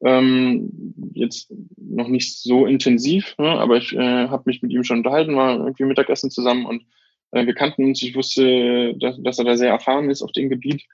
Ähm, 0.00 0.94
jetzt 1.12 1.52
noch 1.76 2.06
nicht 2.06 2.38
so 2.38 2.64
intensiv, 2.66 3.34
ne, 3.36 3.48
aber 3.48 3.78
ich 3.78 3.92
äh, 3.96 4.28
habe 4.28 4.44
mich 4.46 4.62
mit 4.62 4.70
ihm 4.70 4.84
schon 4.84 4.98
unterhalten, 4.98 5.34
war 5.34 5.58
irgendwie 5.58 5.82
Mittagessen 5.82 6.30
zusammen 6.30 6.64
und 6.64 6.84
äh, 7.32 7.44
wir 7.46 7.54
kannten 7.54 7.84
uns. 7.84 8.00
Ich 8.00 8.14
wusste, 8.14 8.94
dass, 8.94 9.20
dass 9.20 9.40
er 9.40 9.44
da 9.44 9.56
sehr 9.56 9.70
erfahren 9.70 10.08
ist 10.08 10.22
auf 10.22 10.30
dem 10.30 10.48
Gebiet. 10.48 10.84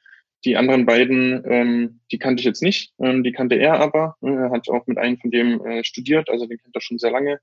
Die 0.47 0.57
anderen 0.57 0.87
beiden, 0.87 1.43
ähm, 1.45 2.01
die 2.11 2.19
kannte 2.19 2.41
ich 2.41 2.47
jetzt 2.47 2.63
nicht, 2.63 2.95
ähm, 2.99 3.23
die 3.23 3.33
kannte 3.33 3.57
er 3.57 3.79
aber. 3.79 4.17
Er 4.23 4.51
hat 4.53 4.71
auch 4.71 4.87
mit 4.87 4.97
einem 4.97 5.19
von 5.19 5.31
dem 5.31 5.61
äh, 5.67 5.85
studiert, 5.85 6.31
also 6.31 6.47
den 6.47 6.57
kennt 6.57 6.75
er 6.75 6.81
schon 6.81 6.99
sehr 6.99 7.11
lange. 7.11 7.41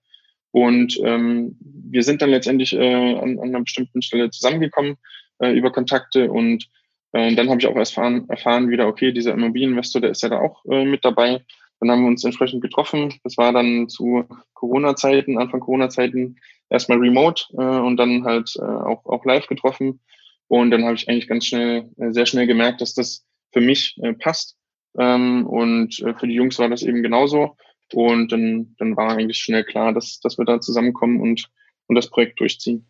Und 0.56 0.98
ähm, 1.04 1.58
wir 1.60 2.02
sind 2.02 2.22
dann 2.22 2.30
letztendlich 2.30 2.72
äh, 2.72 3.16
an, 3.18 3.40
an 3.40 3.50
einer 3.50 3.60
bestimmten 3.60 4.02
Stelle 4.02 4.30
zusammengekommen 4.30 4.96
äh, 5.40 5.52
über 5.52 5.70
Kontakte 5.70 6.32
und 6.32 6.70
äh, 7.12 7.36
dann 7.36 7.50
habe 7.50 7.60
ich 7.60 7.68
auch 7.68 7.76
erfahren, 7.76 8.24
erfahren 8.30 8.70
wieder, 8.70 8.88
okay, 8.88 9.12
dieser 9.12 9.34
Immobilieninvestor, 9.34 10.00
der 10.00 10.12
ist 10.12 10.24
ja 10.24 10.30
da 10.30 10.40
auch 10.40 10.64
äh, 10.72 10.86
mit 10.86 11.04
dabei. 11.04 11.44
Dann 11.82 11.92
haben 11.92 12.04
wir 12.04 12.08
uns 12.08 12.24
entsprechend 12.24 12.62
getroffen. 12.62 13.16
Das 13.26 13.36
war 13.36 13.52
dann 13.52 13.90
zu 13.90 14.24
Corona-Zeiten, 14.54 15.38
Anfang 15.38 15.60
Corona-Zeiten 15.60 16.38
erstmal 16.70 17.00
remote 17.00 17.44
äh, 17.58 17.62
und 17.62 17.98
dann 17.98 18.24
halt 18.24 18.54
äh, 18.58 18.62
auch, 18.62 19.06
auch 19.08 19.26
live 19.26 19.48
getroffen. 19.48 20.00
Und 20.48 20.72
dann 20.72 20.86
habe 20.86 20.96
ich 20.96 21.10
eigentlich 21.10 21.28
ganz 21.28 21.48
schnell, 21.48 21.90
äh, 21.98 22.12
sehr 22.12 22.28
schnell 22.28 22.48
gemerkt, 22.48 22.80
dass 22.80 22.94
das 22.94 23.26
für 23.52 23.60
mich 23.60 23.98
äh, 24.02 24.14
passt. 24.14 24.56
Ähm, 24.98 25.46
und 25.48 26.00
äh, 26.00 26.14
für 26.14 26.28
die 26.28 26.36
Jungs 26.36 26.60
war 26.60 26.70
das 26.70 26.82
eben 26.82 27.04
genauso. 27.04 27.58
Und 27.94 28.32
dann, 28.32 28.76
dann 28.78 28.98
war 28.98 29.12
eigentlich 29.12 29.38
schnell 29.38 29.64
klar, 29.64 29.94
dass, 29.94 30.20
dass 30.20 30.38
wir 30.38 30.46
da 30.46 30.60
zusammenkommen 30.60 31.20
und, 31.20 31.50
und 31.88 31.96
das 31.96 32.10
Projekt 32.10 32.40
durchziehen. 32.40 32.86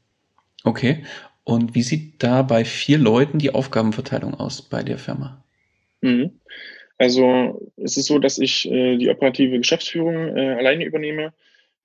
Okay. 0.63 1.03
Und 1.43 1.75
wie 1.75 1.83
sieht 1.83 2.23
da 2.23 2.41
bei 2.41 2.65
vier 2.65 2.97
Leuten 2.97 3.37
die 3.37 3.53
Aufgabenverteilung 3.53 4.33
aus 4.33 4.61
bei 4.63 4.83
der 4.83 4.97
Firma? 4.97 5.43
Mhm. 6.01 6.39
Also 6.97 7.71
es 7.77 7.97
ist 7.97 8.07
so, 8.07 8.19
dass 8.19 8.39
ich 8.39 8.69
äh, 8.71 8.97
die 8.97 9.09
operative 9.09 9.57
Geschäftsführung 9.57 10.35
äh, 10.35 10.53
alleine 10.53 10.85
übernehme 10.85 11.33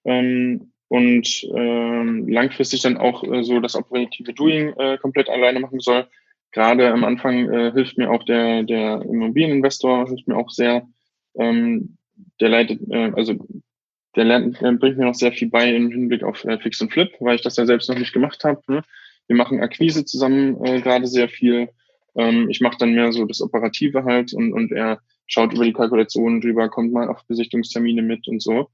ähm, 0.05 0.73
und 0.89 1.47
ähm, 1.55 2.29
langfristig 2.29 2.83
dann 2.83 2.97
auch 2.97 3.25
äh, 3.25 3.43
so 3.43 3.61
das 3.61 3.75
operative 3.75 4.33
Doing 4.33 4.73
äh, 4.79 4.99
komplett 4.99 5.29
alleine 5.29 5.61
machen 5.61 5.81
soll. 5.81 6.07
Gerade 6.53 6.91
am 6.91 7.05
Anfang 7.05 7.49
äh, 7.51 7.73
hilft 7.73 7.99
mir 7.99 8.11
auch 8.11 8.25
der, 8.25 8.63
der 8.63 9.03
Immobilieninvestor, 9.03 10.09
hilft 10.09 10.27
mir 10.27 10.37
auch 10.37 10.51
sehr. 10.51 10.87
Ähm, 11.39 11.97
der 12.41 12.49
leitet, 12.49 12.81
äh, 12.91 13.13
also 13.15 13.35
der 14.17 14.25
lernt, 14.25 14.61
äh, 14.63 14.73
bringt 14.73 14.99
mir 14.99 15.05
noch 15.05 15.15
sehr 15.15 15.33
viel 15.33 15.49
bei 15.49 15.75
im 15.75 15.91
Hinblick 15.91 16.23
auf 16.23 16.45
äh, 16.45 16.59
Fix 16.59 16.81
und 16.81 16.93
Flip, 16.93 17.11
weil 17.21 17.37
ich 17.37 17.43
das 17.43 17.57
ja 17.57 17.67
selbst 17.67 17.89
noch 17.89 17.99
nicht 17.99 18.13
gemacht 18.13 18.43
habe. 18.45 18.61
Ne? 18.69 18.83
Wir 19.27 19.37
machen 19.37 19.61
Akquise 19.61 20.05
zusammen 20.05 20.63
äh, 20.65 20.81
gerade 20.81 21.07
sehr 21.07 21.29
viel. 21.29 21.69
Ähm, 22.17 22.49
ich 22.51 22.61
mache 22.61 22.77
dann 22.79 22.95
mehr 22.95 23.13
so 23.13 23.25
das 23.25 23.41
Operative 23.41 24.05
halt 24.05 24.33
und, 24.33 24.53
und 24.53 24.73
er 24.73 25.01
schaut 25.27 25.55
über 25.55 25.65
die 25.65 25.73
Kalkulationen 25.73 26.41
drüber, 26.41 26.69
kommt 26.69 26.93
mal 26.93 27.09
auf 27.09 27.25
Besichtungstermine 27.27 28.03
mit 28.03 28.27
und 28.27 28.43
so. 28.43 28.69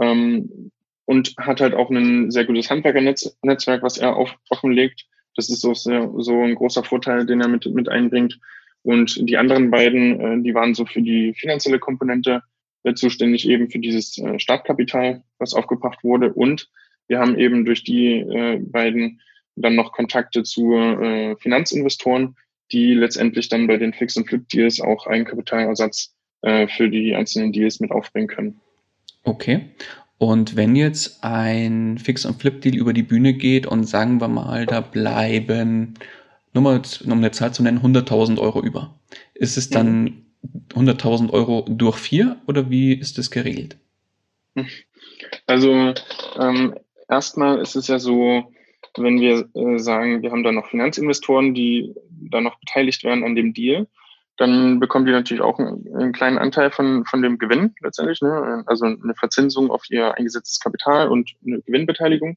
Ähm, 0.00 0.70
und 1.04 1.34
hat 1.38 1.60
halt 1.60 1.74
auch 1.74 1.90
ein 1.90 2.30
sehr 2.30 2.44
gutes 2.44 2.70
Handwerkernetzwerk, 2.70 3.82
was 3.82 3.96
er 3.96 4.16
auf, 4.16 4.36
offenlegt. 4.50 5.06
Das 5.36 5.48
ist 5.48 5.60
so, 5.60 5.72
sehr, 5.72 6.10
so 6.18 6.42
ein 6.42 6.54
großer 6.54 6.84
Vorteil, 6.84 7.24
den 7.24 7.40
er 7.40 7.48
mit, 7.48 7.64
mit 7.66 7.88
einbringt. 7.88 8.38
Und 8.82 9.16
die 9.28 9.36
anderen 9.36 9.70
beiden, 9.70 10.20
äh, 10.20 10.42
die 10.42 10.54
waren 10.54 10.74
so 10.74 10.84
für 10.84 11.02
die 11.02 11.34
finanzielle 11.34 11.78
Komponente 11.78 12.42
zuständig, 12.94 13.48
eben 13.48 13.70
für 13.70 13.78
dieses 13.78 14.18
äh, 14.18 14.38
Startkapital, 14.38 15.22
was 15.38 15.54
aufgebracht 15.54 16.04
wurde. 16.04 16.32
Und 16.32 16.68
wir 17.06 17.18
haben 17.18 17.38
eben 17.38 17.64
durch 17.64 17.84
die 17.84 18.18
äh, 18.20 18.58
beiden 18.58 19.20
dann 19.56 19.74
noch 19.74 19.92
Kontakte 19.92 20.42
zu 20.42 20.74
äh, 20.74 21.36
Finanzinvestoren, 21.36 22.36
die 22.72 22.94
letztendlich 22.94 23.48
dann 23.48 23.66
bei 23.66 23.76
den 23.76 23.92
Fix- 23.92 24.16
und 24.16 24.28
Flip-Deals 24.28 24.80
auch 24.80 25.06
Eigenkapitalersatz 25.06 26.14
äh, 26.42 26.68
für 26.68 26.88
die 26.88 27.14
einzelnen 27.14 27.52
Deals 27.52 27.80
mit 27.80 27.90
aufbringen 27.90 28.28
können. 28.28 28.60
Okay. 29.24 29.70
Und 30.18 30.56
wenn 30.56 30.74
jetzt 30.74 31.22
ein 31.22 31.98
Fix- 31.98 32.26
und 32.26 32.40
Flip-Deal 32.40 32.76
über 32.76 32.92
die 32.92 33.02
Bühne 33.02 33.34
geht 33.34 33.66
und 33.66 33.84
sagen 33.84 34.20
wir 34.20 34.28
mal, 34.28 34.66
da 34.66 34.80
bleiben, 34.80 35.94
nur 36.52 36.62
mal 36.62 36.82
um 37.04 37.12
eine 37.12 37.30
Zahl 37.30 37.52
zu 37.52 37.62
nennen, 37.62 37.80
100.000 37.80 38.38
Euro 38.38 38.60
über. 38.60 38.98
Ist 39.34 39.56
es 39.56 39.70
dann 39.70 40.26
100.000 40.74 41.30
Euro 41.30 41.64
durch 41.68 41.96
vier 41.96 42.36
oder 42.46 42.70
wie 42.70 42.92
ist 42.92 43.18
das 43.18 43.30
geregelt? 43.30 43.76
Also 45.46 45.94
ähm, 46.38 46.74
erstmal 47.08 47.58
ist 47.58 47.76
es 47.76 47.88
ja 47.88 47.98
so, 47.98 48.52
wenn 48.96 49.20
wir 49.20 49.48
äh, 49.54 49.78
sagen, 49.78 50.22
wir 50.22 50.30
haben 50.30 50.44
da 50.44 50.52
noch 50.52 50.68
Finanzinvestoren, 50.68 51.54
die 51.54 51.94
da 52.10 52.40
noch 52.40 52.58
beteiligt 52.60 53.04
werden 53.04 53.24
an 53.24 53.34
dem 53.34 53.52
Deal, 53.52 53.86
dann 54.36 54.78
bekommen 54.78 55.04
die 55.04 55.12
natürlich 55.12 55.42
auch 55.42 55.58
einen, 55.58 55.84
einen 55.94 56.12
kleinen 56.12 56.38
Anteil 56.38 56.70
von, 56.70 57.04
von 57.04 57.22
dem 57.22 57.38
Gewinn 57.38 57.74
letztendlich, 57.80 58.22
ne? 58.22 58.62
also 58.66 58.86
eine 58.86 59.14
Verzinsung 59.14 59.70
auf 59.70 59.84
ihr 59.90 60.14
eingesetztes 60.16 60.60
Kapital 60.60 61.08
und 61.08 61.32
eine 61.44 61.60
Gewinnbeteiligung. 61.62 62.36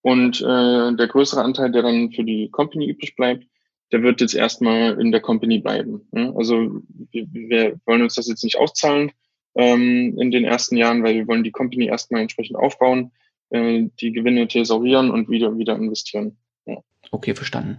Und 0.00 0.40
äh, 0.40 0.96
der 0.96 1.06
größere 1.06 1.42
Anteil, 1.42 1.70
der 1.70 1.82
dann 1.82 2.12
für 2.12 2.24
die 2.24 2.50
Company 2.50 2.90
übrig 2.90 3.16
bleibt, 3.16 3.46
der 3.92 4.02
wird 4.02 4.20
jetzt 4.20 4.34
erstmal 4.34 5.00
in 5.00 5.12
der 5.12 5.20
Company 5.20 5.58
bleiben. 5.58 6.06
Ne? 6.12 6.32
Also 6.36 6.82
wir, 7.10 7.26
wir 7.32 7.80
wollen 7.86 8.02
uns 8.02 8.14
das 8.14 8.28
jetzt 8.28 8.44
nicht 8.44 8.58
auszahlen 8.58 9.12
ähm, 9.54 10.18
in 10.18 10.30
den 10.30 10.44
ersten 10.44 10.76
Jahren, 10.76 11.02
weil 11.02 11.14
wir 11.14 11.28
wollen 11.28 11.44
die 11.44 11.52
Company 11.52 11.86
erstmal 11.86 12.22
entsprechend 12.22 12.56
aufbauen 12.56 13.12
äh, 13.50 13.88
die 14.00 14.12
Gewinne 14.12 14.48
thesaurieren 14.48 15.10
und 15.10 15.28
wieder, 15.28 15.56
wieder 15.56 15.76
investieren. 15.76 16.36
Ja. 16.66 16.78
Okay, 17.10 17.34
verstanden. 17.34 17.78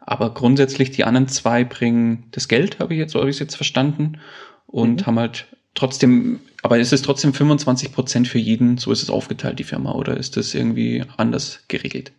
Aber 0.00 0.34
grundsätzlich 0.34 0.90
die 0.90 1.04
anderen 1.04 1.28
zwei 1.28 1.64
bringen 1.64 2.28
das 2.32 2.48
Geld, 2.48 2.78
habe 2.78 2.94
ich 2.94 2.98
jetzt, 2.98 3.12
so 3.12 3.20
habe 3.20 3.30
ich 3.30 3.36
es 3.36 3.40
jetzt 3.40 3.56
verstanden, 3.56 4.18
und 4.66 5.02
mhm. 5.02 5.06
haben 5.06 5.18
halt 5.18 5.46
trotzdem, 5.74 6.40
aber 6.62 6.78
ist 6.78 6.92
es 6.92 7.02
trotzdem 7.02 7.32
25 7.32 7.92
Prozent 7.92 8.28
für 8.28 8.38
jeden, 8.38 8.76
so 8.76 8.92
ist 8.92 9.02
es 9.02 9.10
aufgeteilt, 9.10 9.58
die 9.58 9.64
Firma, 9.64 9.92
oder 9.92 10.16
ist 10.16 10.36
das 10.36 10.54
irgendwie 10.54 11.04
anders 11.16 11.64
geregelt? 11.68 12.12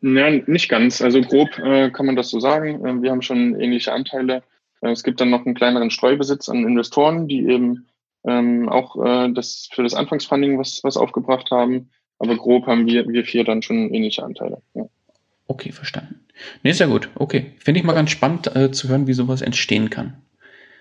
Ja, 0.00 0.30
nicht 0.30 0.68
ganz. 0.68 1.00
Also 1.00 1.20
grob 1.20 1.58
äh, 1.58 1.90
kann 1.90 2.06
man 2.06 2.16
das 2.16 2.30
so 2.30 2.40
sagen. 2.40 2.84
Äh, 2.84 3.02
wir 3.02 3.10
haben 3.10 3.22
schon 3.22 3.58
ähnliche 3.58 3.92
Anteile. 3.92 4.42
Äh, 4.80 4.90
es 4.90 5.02
gibt 5.02 5.20
dann 5.20 5.30
noch 5.30 5.46
einen 5.46 5.54
kleineren 5.54 5.90
Streubesitz 5.90 6.48
an 6.48 6.66
Investoren, 6.66 7.28
die 7.28 7.46
eben 7.46 7.86
ähm, 8.24 8.68
auch 8.68 8.96
äh, 9.04 9.32
das 9.32 9.68
für 9.72 9.82
das 9.82 9.94
Anfangsfunding 9.94 10.58
was, 10.58 10.82
was 10.82 10.96
aufgebracht 10.96 11.50
haben. 11.50 11.90
Aber 12.18 12.36
grob 12.36 12.66
haben 12.66 12.86
wir, 12.86 13.08
wir 13.08 13.24
vier 13.24 13.44
dann 13.44 13.62
schon 13.62 13.92
ähnliche 13.92 14.22
Anteile. 14.22 14.62
Ja. 14.74 14.86
Okay, 15.48 15.72
verstanden. 15.72 16.26
Nee, 16.62 16.72
sehr 16.72 16.88
gut. 16.88 17.08
Okay. 17.14 17.52
Finde 17.58 17.80
ich 17.80 17.86
mal 17.86 17.92
ganz 17.92 18.10
spannend 18.10 18.54
äh, 18.54 18.70
zu 18.70 18.88
hören, 18.88 19.06
wie 19.06 19.12
sowas 19.14 19.42
entstehen 19.42 19.90
kann. 19.90 20.22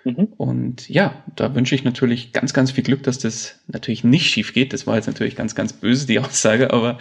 Mhm. 0.05 0.27
Und 0.37 0.87
ja, 0.87 1.23
da 1.35 1.55
wünsche 1.55 1.73
ich 1.73 1.83
natürlich 1.83 2.31
ganz, 2.31 2.53
ganz 2.53 2.69
viel 2.69 2.83
Glück, 2.83 3.01
dass 3.01 3.17
das 3.17 3.59
natürlich 3.67 4.03
nicht 4.03 4.29
schief 4.29 4.53
geht. 4.53 4.71
Das 4.71 4.85
war 4.85 4.95
jetzt 4.95 5.07
natürlich 5.07 5.35
ganz, 5.35 5.55
ganz 5.55 5.73
böse, 5.73 6.05
die 6.05 6.19
Aussage, 6.19 6.71
aber 6.71 6.99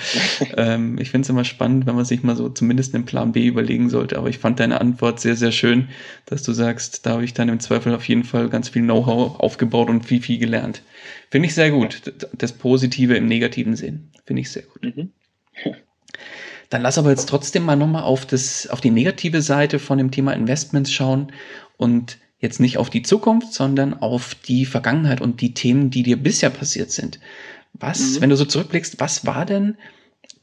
ähm, 0.56 0.98
ich 0.98 1.10
finde 1.10 1.26
es 1.26 1.28
immer 1.28 1.44
spannend, 1.44 1.84
wenn 1.84 1.96
man 1.96 2.06
sich 2.06 2.22
mal 2.22 2.34
so 2.34 2.48
zumindest 2.48 2.94
einen 2.94 3.04
Plan 3.04 3.32
B 3.32 3.46
überlegen 3.46 3.90
sollte. 3.90 4.16
Aber 4.16 4.30
ich 4.30 4.38
fand 4.38 4.58
deine 4.58 4.80
Antwort 4.80 5.20
sehr, 5.20 5.36
sehr 5.36 5.52
schön, 5.52 5.88
dass 6.24 6.42
du 6.42 6.52
sagst, 6.52 7.04
da 7.04 7.10
habe 7.10 7.24
ich 7.24 7.34
dann 7.34 7.50
im 7.50 7.60
Zweifel 7.60 7.94
auf 7.94 8.08
jeden 8.08 8.24
Fall 8.24 8.48
ganz 8.48 8.70
viel 8.70 8.82
Know-how 8.82 9.38
aufgebaut 9.38 9.90
und 9.90 10.06
viel, 10.06 10.22
viel 10.22 10.38
gelernt. 10.38 10.82
Finde 11.30 11.46
ich 11.46 11.54
sehr 11.54 11.70
gut. 11.70 12.10
Das 12.32 12.52
Positive 12.52 13.14
im 13.16 13.26
Negativen 13.26 13.76
sehen. 13.76 14.12
Finde 14.24 14.40
ich 14.40 14.50
sehr 14.50 14.62
gut. 14.62 14.82
Mhm. 14.82 15.10
Dann 16.70 16.80
lass 16.80 16.96
aber 16.96 17.10
jetzt 17.10 17.28
trotzdem 17.28 17.64
mal 17.64 17.76
nochmal 17.76 18.02
auf, 18.02 18.24
das, 18.24 18.66
auf 18.66 18.80
die 18.80 18.90
negative 18.90 19.42
Seite 19.42 19.78
von 19.78 19.98
dem 19.98 20.10
Thema 20.10 20.32
Investments 20.32 20.90
schauen 20.90 21.30
und 21.76 22.16
jetzt 22.44 22.60
nicht 22.60 22.78
auf 22.78 22.90
die 22.90 23.02
Zukunft, 23.02 23.52
sondern 23.52 23.94
auf 23.94 24.36
die 24.36 24.64
Vergangenheit 24.64 25.20
und 25.20 25.40
die 25.40 25.54
Themen, 25.54 25.90
die 25.90 26.04
dir 26.04 26.16
bisher 26.16 26.50
passiert 26.50 26.92
sind. 26.92 27.18
Was, 27.72 28.16
mhm. 28.16 28.20
wenn 28.20 28.30
du 28.30 28.36
so 28.36 28.44
zurückblickst, 28.44 29.00
was 29.00 29.26
war 29.26 29.44
denn 29.44 29.76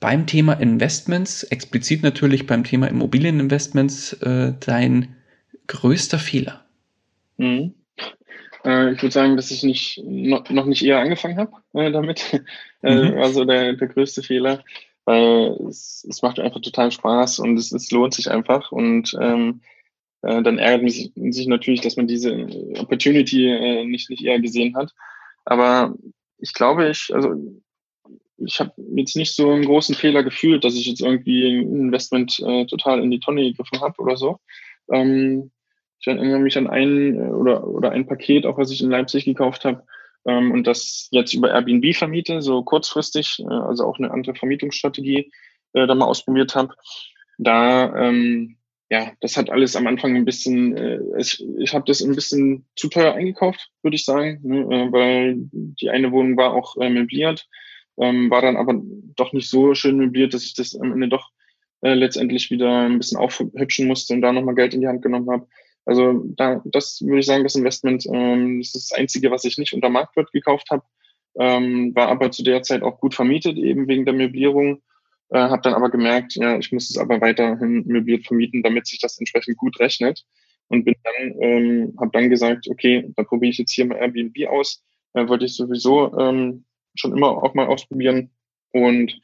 beim 0.02 0.26
Thema 0.26 0.54
Investments, 0.54 1.44
explizit 1.44 2.04
natürlich 2.04 2.48
beim 2.48 2.64
Thema 2.66 2.88
Immobilieninvestments, 2.88 4.14
äh, 4.14 4.54
dein 4.60 5.16
größter 5.68 6.20
Fehler? 6.20 6.66
Mhm. 7.38 7.74
Äh, 8.66 8.94
ich 8.94 9.02
würde 9.02 9.14
sagen, 9.14 9.38
dass 9.38 9.52
ich 9.52 9.64
nicht, 9.64 10.02
noch, 10.04 10.50
noch 10.50 10.66
nicht 10.66 10.84
eher 10.84 11.00
angefangen 11.00 11.38
habe 11.38 11.54
äh, 11.74 11.92
damit. 11.92 12.42
Äh, 12.84 13.12
mhm. 13.12 13.20
also 13.20 13.46
der, 13.46 13.74
der 13.74 13.90
größte 13.90 14.24
Fehler, 14.24 14.64
weil 15.06 15.56
es, 15.70 16.04
es 16.10 16.24
macht 16.24 16.40
einfach 16.40 16.62
total 16.62 16.92
Spaß 16.92 17.38
und 17.38 17.56
es, 17.56 17.72
es 17.72 17.92
lohnt 17.92 18.16
sich 18.16 18.32
einfach. 18.32 18.72
Und 18.72 19.16
ähm, 19.22 19.62
äh, 20.22 20.42
dann 20.42 20.58
ärgert 20.58 20.82
man 20.84 20.92
sich, 20.92 21.12
sich 21.16 21.48
natürlich, 21.48 21.82
dass 21.82 21.98
man 21.98 22.08
diese 22.08 22.48
Opportunity 22.80 23.48
äh, 23.48 23.86
nicht, 23.86 24.10
nicht 24.10 24.24
eher 24.24 24.40
gesehen 24.40 24.76
hat. 24.76 24.92
Aber 25.46 25.96
ich 26.38 26.54
glaube, 26.54 26.90
ich, 26.90 27.12
also 27.14 27.36
ich 28.38 28.60
habe 28.60 28.72
jetzt 28.96 29.16
nicht 29.16 29.36
so 29.36 29.52
einen 29.52 29.66
großen 29.66 29.96
Fehler 29.96 30.24
gefühlt, 30.24 30.64
dass 30.64 30.76
ich 30.76 30.86
jetzt 30.86 31.02
irgendwie 31.02 31.60
ein 31.60 31.86
Investment 31.86 32.40
äh, 32.40 32.66
total 32.66 33.04
in 33.04 33.12
die 33.12 33.20
Tonne 33.20 33.44
gegriffen 33.44 33.82
habe 33.82 34.00
oder 34.02 34.18
so. 34.18 34.40
Ähm, 34.92 35.52
ich 36.00 36.08
erinnere 36.08 36.40
mich 36.40 36.58
an 36.58 36.68
ein 36.68 37.16
äh, 37.16 37.32
oder, 37.32 37.68
oder 37.68 37.92
ein 37.92 38.08
Paket, 38.08 38.46
auch 38.46 38.58
was 38.58 38.72
ich 38.72 38.82
in 38.82 38.90
Leipzig 38.90 39.26
gekauft 39.26 39.66
habe 39.66 39.84
ähm, 40.26 40.52
und 40.52 40.68
das 40.68 41.08
jetzt 41.12 41.34
über 41.34 41.52
Airbnb 41.52 41.96
vermiete, 41.96 42.42
so 42.42 42.64
kurzfristig, 42.64 43.40
äh, 43.40 43.54
also 43.54 43.86
auch 43.86 43.98
eine 43.98 44.12
andere 44.12 44.36
Vermietungsstrategie 44.36 45.32
äh, 45.74 45.88
da 45.88 45.96
mal 45.96 46.06
ausprobiert 46.06 46.56
habe. 46.56 46.74
Da 47.38 47.96
ähm, 47.96 48.58
ja, 48.92 49.14
das 49.22 49.38
hat 49.38 49.50
alles 49.50 49.78
am 49.78 49.88
Anfang 49.88 50.18
ein 50.18 50.26
bisschen, 50.26 50.76
äh, 50.76 51.00
ich, 51.18 51.42
ich 51.60 51.74
habe 51.74 51.86
das 51.88 52.02
ein 52.02 52.14
bisschen 52.14 52.66
zu 52.76 52.90
teuer 52.90 53.14
eingekauft, 53.14 53.72
würde 53.84 53.96
ich 53.96 54.04
sagen, 54.04 54.42
ne, 54.44 54.64
äh, 54.64 54.92
weil 54.92 55.36
die 55.38 55.90
eine 55.90 56.12
Wohnung 56.12 56.36
war 56.36 56.54
auch 56.54 56.76
äh, 56.76 56.90
möbliert, 56.90 57.48
ähm, 57.98 58.30
war 58.30 58.42
dann 58.42 58.58
aber 58.58 58.82
doch 59.16 59.32
nicht 59.32 59.50
so 59.50 59.74
schön 59.76 59.96
möbliert, 59.96 60.34
dass 60.34 60.44
ich 60.44 60.56
das 60.56 60.76
am 60.76 60.92
Ende 60.92 61.08
doch 61.08 61.30
äh, 61.80 61.94
letztendlich 61.94 62.52
wieder 62.52 62.82
ein 62.82 62.98
bisschen 62.98 63.18
aufhübschen 63.18 63.88
musste 63.88 64.14
und 64.14 64.22
da 64.22 64.34
nochmal 64.34 64.56
Geld 64.56 64.74
in 64.74 64.82
die 64.82 64.90
Hand 64.90 65.02
genommen 65.02 65.32
habe. 65.32 65.48
Also 65.86 66.26
da, 66.36 66.62
das 66.66 67.02
würde 67.02 67.20
ich 67.20 67.26
sagen, 67.26 67.44
das 67.46 67.56
Investment, 67.56 68.06
ähm, 68.12 68.60
ist 68.60 68.76
das 68.76 68.92
Einzige, 68.92 69.32
was 69.32 69.46
ich 69.46 69.58
nicht 69.58 69.72
unter 69.72 69.88
Marktwert 69.88 70.34
gekauft 70.34 70.68
habe, 70.70 70.84
ähm, 71.40 71.96
war 71.96 72.10
aber 72.10 72.32
zu 72.32 72.44
der 72.44 72.62
Zeit 72.62 72.82
auch 72.82 73.00
gut 73.00 73.16
vermietet, 73.16 73.58
eben 73.58 73.88
wegen 73.88 74.04
der 74.04 74.14
Möblierung 74.14 74.82
äh, 75.32 75.40
habe 75.40 75.62
dann 75.62 75.74
aber 75.74 75.90
gemerkt, 75.90 76.36
ja, 76.36 76.58
ich 76.58 76.72
muss 76.72 76.90
es 76.90 76.98
aber 76.98 77.22
weiterhin 77.22 77.86
möbliert 77.88 78.28
vermieten, 78.28 78.64
damit 78.64 78.86
sich 78.86 79.00
das 79.00 79.18
entsprechend 79.18 79.58
gut 79.58 79.80
rechnet. 79.80 80.26
Und 80.68 80.86
bin 80.86 80.96
dann, 81.04 81.36
ähm, 81.42 81.94
habe 82.00 82.12
dann 82.14 82.30
gesagt, 82.30 82.68
okay, 82.70 83.12
dann 83.16 83.26
probiere 83.26 83.52
ich 83.52 83.58
jetzt 83.58 83.74
hier 83.74 83.86
mal 83.86 83.98
Airbnb 83.98 84.48
aus. 84.50 84.84
Äh, 85.14 85.28
wollte 85.28 85.46
ich 85.46 85.56
sowieso 85.56 86.18
ähm, 86.18 86.66
schon 86.96 87.16
immer 87.16 87.30
auch 87.44 87.54
mal 87.54 87.68
ausprobieren. 87.68 88.32
Und 88.72 89.20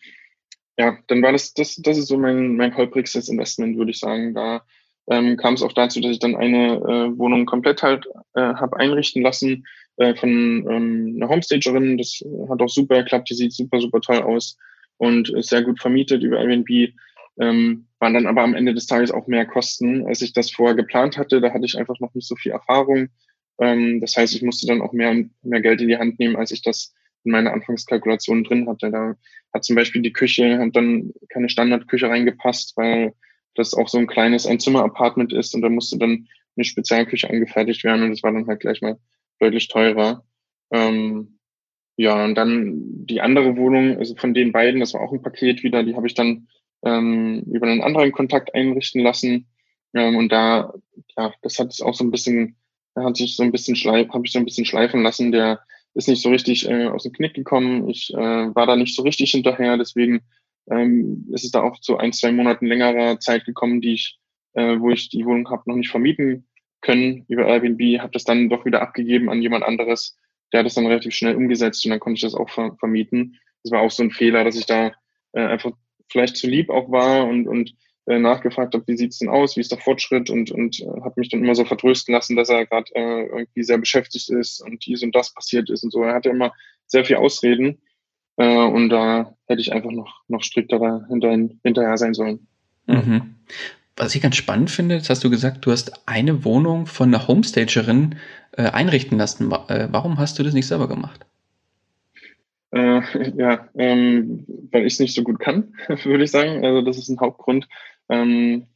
ja, 0.77 0.97
dann 1.07 1.21
war 1.21 1.31
das, 1.31 1.53
das, 1.53 1.75
das 1.75 1.97
ist 1.97 2.07
so 2.07 2.17
mein, 2.17 2.55
mein 2.55 2.75
holprigstes 2.75 3.29
Investment, 3.29 3.77
würde 3.77 3.91
ich 3.91 3.99
sagen. 3.99 4.33
Da 4.33 4.63
ähm, 5.09 5.37
kam 5.37 5.53
es 5.53 5.61
auch 5.61 5.73
dazu, 5.73 6.01
dass 6.01 6.11
ich 6.11 6.19
dann 6.19 6.35
eine 6.35 6.75
äh, 6.75 7.17
Wohnung 7.17 7.45
komplett 7.45 7.81
halt 7.81 8.05
äh, 8.33 8.41
habe 8.41 8.77
einrichten 8.77 9.21
lassen 9.21 9.65
äh, 9.97 10.15
von 10.15 10.29
ähm, 10.29 11.13
einer 11.15 11.29
Homestagerin. 11.29 11.97
Das 11.97 12.19
hat 12.49 12.61
auch 12.61 12.69
super 12.69 13.03
geklappt, 13.03 13.29
die 13.29 13.35
sieht 13.35 13.53
super, 13.53 13.79
super 13.79 14.01
toll 14.01 14.21
aus 14.21 14.57
und 14.97 15.29
ist 15.29 15.49
sehr 15.49 15.63
gut 15.63 15.79
vermietet 15.79 16.23
über 16.23 16.39
Airbnb. 16.39 16.93
Ähm, 17.39 17.87
waren 17.99 18.13
dann 18.13 18.27
aber 18.27 18.41
am 18.41 18.55
Ende 18.55 18.73
des 18.73 18.87
Tages 18.87 19.11
auch 19.11 19.27
mehr 19.27 19.45
Kosten, 19.45 20.07
als 20.07 20.21
ich 20.21 20.33
das 20.33 20.51
vorher 20.51 20.75
geplant 20.75 21.17
hatte. 21.17 21.39
Da 21.39 21.53
hatte 21.53 21.65
ich 21.65 21.77
einfach 21.77 21.99
noch 21.99 22.13
nicht 22.13 22.27
so 22.27 22.35
viel 22.35 22.51
Erfahrung. 22.51 23.09
Ähm, 23.59 24.01
das 24.01 24.15
heißt, 24.15 24.35
ich 24.35 24.41
musste 24.41 24.67
dann 24.67 24.81
auch 24.81 24.93
mehr, 24.93 25.25
mehr 25.41 25.61
Geld 25.61 25.81
in 25.81 25.87
die 25.87 25.97
Hand 25.97 26.19
nehmen, 26.19 26.35
als 26.35 26.51
ich 26.51 26.61
das 26.61 26.93
in 27.23 27.31
meiner 27.31 27.53
Anfangskalkulation 27.53 28.43
drin 28.43 28.67
hatte. 28.67 28.91
Da 28.91 29.15
hat 29.53 29.63
zum 29.63 29.75
Beispiel 29.75 30.01
die 30.01 30.13
Küche, 30.13 30.59
hat 30.59 30.75
dann 30.75 31.11
keine 31.29 31.49
Standardküche 31.49 32.09
reingepasst, 32.09 32.75
weil 32.75 33.13
das 33.55 33.73
auch 33.73 33.87
so 33.87 33.97
ein 33.97 34.07
kleines 34.07 34.45
Einzimmer-Apartment 34.45 35.33
ist 35.33 35.53
und 35.55 35.61
da 35.61 35.69
musste 35.69 35.97
dann 35.97 36.27
eine 36.55 36.63
Spezialküche 36.63 37.29
angefertigt 37.29 37.83
werden 37.83 38.03
und 38.03 38.11
das 38.11 38.23
war 38.23 38.31
dann 38.31 38.47
halt 38.47 38.59
gleich 38.59 38.81
mal 38.81 38.97
deutlich 39.39 39.67
teurer. 39.67 40.23
Ähm, 40.71 41.36
ja, 41.97 42.23
und 42.23 42.35
dann 42.35 43.05
die 43.07 43.21
andere 43.21 43.57
Wohnung, 43.57 43.97
also 43.97 44.15
von 44.15 44.35
den 44.35 44.51
beiden, 44.51 44.79
das 44.79 44.93
war 44.93 45.01
auch 45.01 45.11
ein 45.11 45.23
Paket 45.23 45.63
wieder, 45.63 45.83
die 45.83 45.95
habe 45.95 46.05
ich 46.05 46.13
dann 46.13 46.47
ähm, 46.85 47.43
über 47.51 47.67
einen 47.67 47.81
anderen 47.81 48.11
Kontakt 48.11 48.53
einrichten 48.53 49.01
lassen. 49.01 49.47
Ähm, 49.95 50.15
und 50.15 50.31
da, 50.31 50.73
ja, 51.17 51.33
das 51.41 51.57
hat 51.57 51.71
es 51.71 51.81
auch 51.81 51.95
so 51.95 52.03
ein 52.03 52.11
bisschen, 52.11 52.55
da 52.93 53.03
hat 53.03 53.17
sich 53.17 53.35
so 53.35 53.41
ein 53.41 53.51
bisschen 53.51 53.75
schleif, 53.75 54.09
habe 54.09 54.25
ich 54.25 54.31
so 54.31 54.37
ein 54.37 54.45
bisschen 54.45 54.65
schleifen 54.65 55.01
lassen. 55.01 55.31
Der 55.31 55.59
ist 55.95 56.07
nicht 56.07 56.21
so 56.21 56.29
richtig 56.29 56.69
äh, 56.69 56.85
aus 56.85 57.01
dem 57.01 57.13
Knick 57.13 57.33
gekommen. 57.33 57.89
Ich 57.89 58.13
äh, 58.13 58.17
war 58.55 58.67
da 58.67 58.75
nicht 58.75 58.95
so 58.95 59.01
richtig 59.01 59.31
hinterher, 59.31 59.77
deswegen 59.77 60.21
ähm, 60.69 61.27
ist 61.33 61.45
es 61.45 61.51
da 61.51 61.63
auch 61.63 61.79
zu 61.79 61.97
ein, 61.97 62.13
zwei 62.13 62.31
Monaten 62.31 62.67
längerer 62.67 63.19
Zeit 63.19 63.45
gekommen, 63.45 63.81
die 63.81 63.93
ich, 63.93 64.19
äh, 64.53 64.79
wo 64.79 64.91
ich 64.91 65.09
die 65.09 65.25
Wohnung 65.25 65.49
habe 65.49 65.63
noch 65.65 65.75
nicht 65.75 65.89
vermieten 65.89 66.45
können 66.81 67.25
über 67.27 67.47
Airbnb, 67.47 67.99
habe 68.01 68.11
das 68.13 68.23
dann 68.23 68.49
doch 68.49 68.65
wieder 68.65 68.83
abgegeben 68.83 69.31
an 69.31 69.41
jemand 69.41 69.63
anderes 69.63 70.15
der 70.51 70.59
hat 70.59 70.65
das 70.65 70.75
dann 70.75 70.87
relativ 70.87 71.13
schnell 71.13 71.35
umgesetzt 71.35 71.85
und 71.85 71.91
dann 71.91 71.99
konnte 71.99 72.17
ich 72.17 72.21
das 72.21 72.35
auch 72.35 72.49
ver 72.49 72.75
vermieten. 72.79 73.39
Das 73.63 73.71
war 73.71 73.81
auch 73.81 73.91
so 73.91 74.03
ein 74.03 74.11
Fehler, 74.11 74.43
dass 74.43 74.55
ich 74.55 74.65
da 74.65 74.91
äh, 75.33 75.41
einfach 75.41 75.71
vielleicht 76.09 76.37
zu 76.37 76.47
lieb 76.47 76.69
auch 76.69 76.89
war 76.91 77.27
und, 77.27 77.47
und 77.47 77.75
äh, 78.05 78.19
nachgefragt 78.19 78.73
habe, 78.73 78.85
wie 78.87 78.95
sieht's 78.95 79.19
denn 79.19 79.29
aus, 79.29 79.57
wie 79.57 79.61
ist 79.61 79.71
der 79.71 79.79
Fortschritt 79.79 80.29
und, 80.29 80.51
und 80.51 80.79
äh, 80.79 81.01
habe 81.01 81.13
mich 81.17 81.29
dann 81.29 81.43
immer 81.43 81.55
so 81.55 81.65
vertrösten 81.65 82.13
lassen, 82.13 82.37
dass 82.37 82.49
er 82.49 82.65
gerade 82.65 82.89
äh, 82.95 83.25
irgendwie 83.25 83.63
sehr 83.63 83.77
beschäftigt 83.77 84.29
ist 84.29 84.61
und 84.61 84.85
dies 84.85 85.03
und 85.03 85.13
das 85.13 85.33
passiert 85.33 85.69
ist 85.69 85.83
und 85.83 85.91
so. 85.91 86.03
Er 86.03 86.15
hatte 86.15 86.29
immer 86.29 86.53
sehr 86.85 87.03
viel 87.03 87.17
Ausreden 87.17 87.81
äh, 88.37 88.63
und 88.65 88.89
da 88.89 89.35
hätte 89.47 89.61
ich 89.61 89.73
einfach 89.73 89.91
noch, 89.91 90.21
noch 90.29 90.41
strikter 90.41 91.05
hinter, 91.09 91.31
hinterher 91.63 91.97
sein 91.97 92.13
sollen. 92.13 92.47
Mhm. 92.85 93.35
Was 93.97 94.13
ich 94.13 94.21
ganz 94.21 94.35
spannend 94.35 94.69
finde, 94.69 94.99
das 94.99 95.09
hast 95.09 95.23
du 95.23 95.29
gesagt, 95.31 95.65
du 95.65 95.71
hast 95.71 96.07
eine 96.07 96.45
Wohnung 96.45 96.85
von 96.85 97.13
einer 97.13 97.27
Homestagerin 97.27 98.15
äh, 98.51 98.69
einrichten 98.69 99.17
lassen. 99.17 99.51
Äh, 99.51 99.87
warum 99.91 100.19
hast 100.19 100.37
du 100.37 100.43
das 100.43 100.53
nicht 100.53 100.67
selber 100.67 100.87
gemacht? 100.87 101.25
Äh, 102.71 103.01
ja, 103.35 103.67
ähm, 103.75 104.45
weil 104.71 104.85
ich 104.85 104.93
es 104.93 104.99
nicht 104.99 105.15
so 105.15 105.23
gut 105.23 105.39
kann, 105.39 105.73
würde 106.03 106.23
ich 106.23 106.31
sagen. 106.31 106.63
Also 106.63 106.81
das 106.83 106.99
ist 106.99 107.09
ein 107.09 107.19
Hauptgrund. 107.19 107.67
Ähm, 108.07 108.67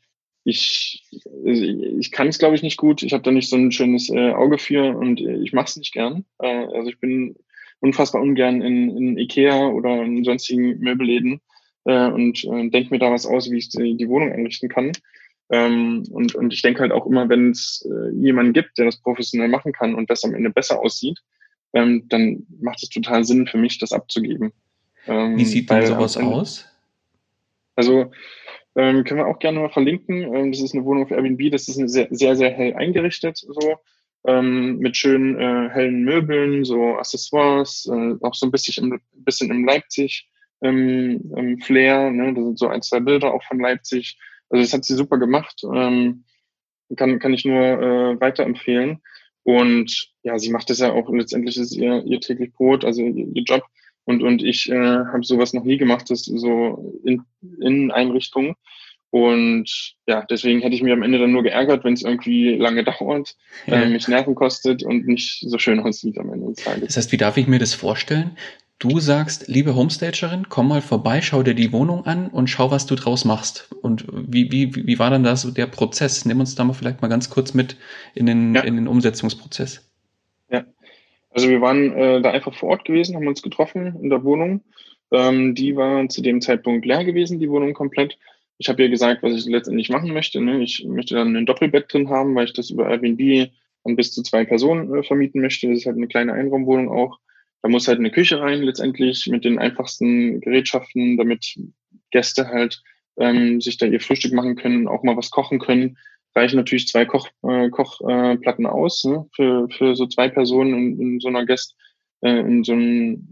ich, 0.43 1.07
ich 1.45 2.11
kann 2.11 2.27
es, 2.27 2.39
glaube 2.39 2.55
ich, 2.55 2.63
nicht 2.63 2.77
gut. 2.77 3.03
Ich 3.03 3.13
habe 3.13 3.21
da 3.21 3.29
nicht 3.29 3.47
so 3.47 3.57
ein 3.57 3.71
schönes 3.71 4.09
äh, 4.09 4.31
Auge 4.31 4.57
für 4.57 4.97
und 4.97 5.19
ich 5.19 5.53
mache 5.53 5.67
es 5.67 5.77
nicht 5.77 5.93
gern. 5.93 6.25
Äh, 6.39 6.47
also 6.47 6.89
ich 6.89 6.99
bin 6.99 7.35
unfassbar 7.79 8.23
ungern 8.23 8.61
in, 8.61 8.97
in 8.97 9.17
Ikea 9.19 9.67
oder 9.67 10.01
in 10.01 10.23
sonstigen 10.23 10.79
Möbelläden 10.79 11.41
äh, 11.85 12.07
und 12.07 12.43
äh, 12.43 12.69
denke 12.69 12.91
mir 12.91 12.99
da 12.99 13.11
was 13.11 13.25
aus, 13.25 13.49
wie 13.49 13.57
ich 13.57 13.69
die, 13.69 13.97
die 13.97 14.09
Wohnung 14.09 14.31
einrichten 14.31 14.69
kann. 14.69 14.91
Ähm, 15.49 16.03
und, 16.11 16.33
und 16.35 16.53
ich 16.53 16.61
denke 16.61 16.81
halt 16.81 16.91
auch 16.91 17.05
immer, 17.05 17.27
wenn 17.27 17.51
es 17.51 17.87
äh, 17.89 18.15
jemanden 18.15 18.53
gibt, 18.53 18.77
der 18.77 18.85
das 18.85 19.01
professionell 19.01 19.49
machen 19.49 19.73
kann 19.73 19.95
und 19.95 20.09
das 20.09 20.23
am 20.23 20.33
Ende 20.33 20.49
besser 20.49 20.79
aussieht, 20.79 21.19
ähm, 21.73 22.05
dann 22.07 22.45
macht 22.61 22.81
es 22.83 22.89
total 22.89 23.23
Sinn 23.23 23.47
für 23.47 23.57
mich, 23.57 23.77
das 23.77 23.91
abzugeben. 23.91 24.53
Ähm, 25.07 25.37
wie 25.37 25.45
sieht 25.45 25.69
denn 25.69 25.85
sowas 25.85 26.15
Ende, 26.15 26.31
aus? 26.31 26.65
Also 27.75 28.11
ähm, 28.75 29.03
können 29.03 29.19
wir 29.19 29.27
auch 29.27 29.39
gerne 29.39 29.59
mal 29.59 29.69
verlinken. 29.69 30.21
Ähm, 30.33 30.51
das 30.51 30.61
ist 30.61 30.73
eine 30.73 30.85
Wohnung 30.85 31.03
auf 31.03 31.11
Airbnb, 31.11 31.51
das 31.51 31.67
ist 31.67 31.77
eine 31.77 31.89
sehr, 31.89 32.07
sehr, 32.11 32.35
sehr 32.35 32.51
hell 32.51 32.73
eingerichtet, 32.75 33.37
so 33.37 33.75
ähm, 34.25 34.77
mit 34.77 34.95
schönen 34.95 35.37
äh, 35.39 35.69
hellen 35.69 36.03
Möbeln, 36.03 36.63
so 36.63 36.95
Accessoires, 36.95 37.89
äh, 37.91 38.15
auch 38.21 38.35
so 38.35 38.45
ein 38.45 38.51
bisschen 38.51 38.91
im, 38.91 39.01
bisschen 39.13 39.49
im 39.49 39.65
Leipzig 39.65 40.29
ähm, 40.61 41.31
ähm, 41.35 41.59
Flair. 41.59 42.11
Ne? 42.11 42.33
Da 42.33 42.41
sind 42.41 42.59
so 42.59 42.67
ein, 42.67 42.81
zwei 42.81 42.99
Bilder 42.99 43.33
auch 43.33 43.43
von 43.43 43.59
Leipzig. 43.59 44.17
Also 44.49 44.63
das 44.63 44.73
hat 44.73 44.85
sie 44.85 44.95
super 44.95 45.17
gemacht. 45.17 45.61
Ähm, 45.63 46.23
kann, 46.95 47.19
kann 47.19 47.33
ich 47.33 47.45
nur 47.45 47.61
äh, 47.61 48.19
weiterempfehlen. 48.19 49.01
Und 49.43 50.09
ja, 50.23 50.37
sie 50.37 50.51
macht 50.51 50.69
das 50.69 50.79
ja 50.79 50.91
auch 50.91 51.09
letztendlich 51.11 51.57
ist 51.57 51.75
ihr, 51.75 52.03
ihr 52.05 52.19
täglich 52.19 52.53
Brot, 52.53 52.85
also 52.85 53.01
ihr, 53.01 53.27
ihr 53.33 53.43
Job. 53.43 53.63
Und, 54.05 54.23
und 54.23 54.43
ich 54.43 54.69
äh, 54.69 54.75
habe 54.75 55.23
sowas 55.23 55.53
noch 55.53 55.63
nie 55.63 55.77
gemacht, 55.77 56.09
das 56.09 56.25
so 56.25 57.01
in, 57.03 57.23
in 57.59 57.91
Einrichtungen. 57.91 58.55
Und 59.09 59.95
ja, 60.07 60.25
deswegen 60.29 60.61
hätte 60.61 60.73
ich 60.73 60.83
mir 60.83 60.93
am 60.93 61.03
Ende 61.03 61.19
dann 61.19 61.33
nur 61.33 61.43
geärgert, 61.43 61.83
wenn 61.83 61.93
es 61.93 62.03
irgendwie 62.03 62.55
lange 62.55 62.83
dauert, 62.99 63.35
ja. 63.67 63.81
äh, 63.81 63.89
mich 63.89 64.07
Nerven 64.07 64.35
kostet 64.35 64.83
und 64.83 65.05
nicht 65.05 65.43
so 65.45 65.57
schön 65.57 65.79
aussieht 65.79 66.17
am 66.17 66.31
Ende 66.31 66.47
des 66.47 66.63
Tages. 66.63 66.87
Das 66.87 66.97
heißt, 66.97 67.11
wie 67.11 67.17
darf 67.17 67.37
ich 67.37 67.47
mir 67.47 67.59
das 67.59 67.73
vorstellen? 67.73 68.37
Du 68.81 68.99
sagst, 68.99 69.47
liebe 69.47 69.75
Homestagerin, 69.75 70.47
komm 70.49 70.69
mal 70.69 70.81
vorbei, 70.81 71.21
schau 71.21 71.43
dir 71.43 71.53
die 71.53 71.71
Wohnung 71.71 72.07
an 72.07 72.29
und 72.29 72.47
schau, 72.49 72.71
was 72.71 72.87
du 72.87 72.95
draus 72.95 73.25
machst. 73.25 73.69
Und 73.83 74.07
wie, 74.11 74.51
wie, 74.51 74.75
wie 74.75 74.97
war 74.97 75.11
dann 75.11 75.23
da 75.23 75.35
so 75.35 75.51
der 75.51 75.67
Prozess? 75.67 76.25
Nimm 76.25 76.39
uns 76.39 76.55
da 76.55 76.63
mal 76.63 76.73
vielleicht 76.73 76.99
mal 76.99 77.07
ganz 77.07 77.29
kurz 77.29 77.53
mit 77.53 77.77
in 78.15 78.25
den, 78.25 78.55
ja. 78.55 78.61
in 78.61 78.77
den 78.77 78.87
Umsetzungsprozess. 78.87 79.87
Ja, 80.49 80.65
also 81.29 81.47
wir 81.47 81.61
waren 81.61 81.93
äh, 81.93 82.21
da 82.23 82.31
einfach 82.31 82.55
vor 82.55 82.69
Ort 82.69 82.85
gewesen, 82.85 83.15
haben 83.15 83.27
uns 83.27 83.43
getroffen 83.43 83.99
in 84.01 84.09
der 84.09 84.23
Wohnung. 84.23 84.61
Ähm, 85.11 85.53
die 85.53 85.75
war 85.75 86.09
zu 86.09 86.23
dem 86.23 86.41
Zeitpunkt 86.41 86.83
leer 86.83 87.05
gewesen, 87.05 87.37
die 87.37 87.51
Wohnung 87.51 87.75
komplett. 87.75 88.17
Ich 88.57 88.67
habe 88.67 88.81
ihr 88.81 88.89
gesagt, 88.89 89.21
was 89.21 89.35
ich 89.35 89.45
letztendlich 89.45 89.89
machen 89.89 90.11
möchte. 90.11 90.41
Ne? 90.41 90.59
Ich 90.63 90.83
möchte 90.87 91.13
dann 91.13 91.35
ein 91.35 91.45
Doppelbett 91.45 91.93
drin 91.93 92.09
haben, 92.09 92.33
weil 92.33 92.45
ich 92.45 92.53
das 92.53 92.71
über 92.71 92.89
Airbnb 92.89 93.51
dann 93.83 93.95
bis 93.95 94.11
zu 94.11 94.23
zwei 94.23 94.43
Personen 94.43 94.91
äh, 94.91 95.03
vermieten 95.03 95.39
möchte. 95.39 95.67
Das 95.67 95.77
ist 95.77 95.85
halt 95.85 95.97
eine 95.97 96.07
kleine 96.07 96.33
Einraumwohnung 96.33 96.89
auch. 96.89 97.19
Da 97.61 97.69
muss 97.69 97.87
halt 97.87 97.99
eine 97.99 98.11
Küche 98.11 98.39
rein 98.39 98.61
letztendlich 98.61 99.27
mit 99.27 99.45
den 99.45 99.59
einfachsten 99.59 100.41
Gerätschaften, 100.41 101.17
damit 101.17 101.55
Gäste 102.11 102.47
halt 102.47 102.81
ähm, 103.17 103.61
sich 103.61 103.77
da 103.77 103.85
ihr 103.85 103.99
Frühstück 103.99 104.33
machen 104.33 104.55
können, 104.55 104.87
auch 104.87 105.03
mal 105.03 105.17
was 105.17 105.31
kochen 105.31 105.59
können. 105.59 105.97
Reichen 106.35 106.55
natürlich 106.55 106.87
zwei 106.87 107.05
Koch, 107.05 107.27
äh, 107.43 107.69
Kochplatten 107.69 108.65
äh, 108.65 108.69
aus 108.69 109.03
ne? 109.03 109.27
für, 109.35 109.67
für 109.69 109.95
so 109.95 110.07
zwei 110.07 110.29
Personen 110.29 110.73
in, 110.73 111.01
in 111.01 111.19
so 111.19 111.27
einer 111.27 111.45
Gäste, 111.45 111.75
äh, 112.21 112.39
in 112.39 112.63
so 112.63 112.73
einem, 112.73 113.27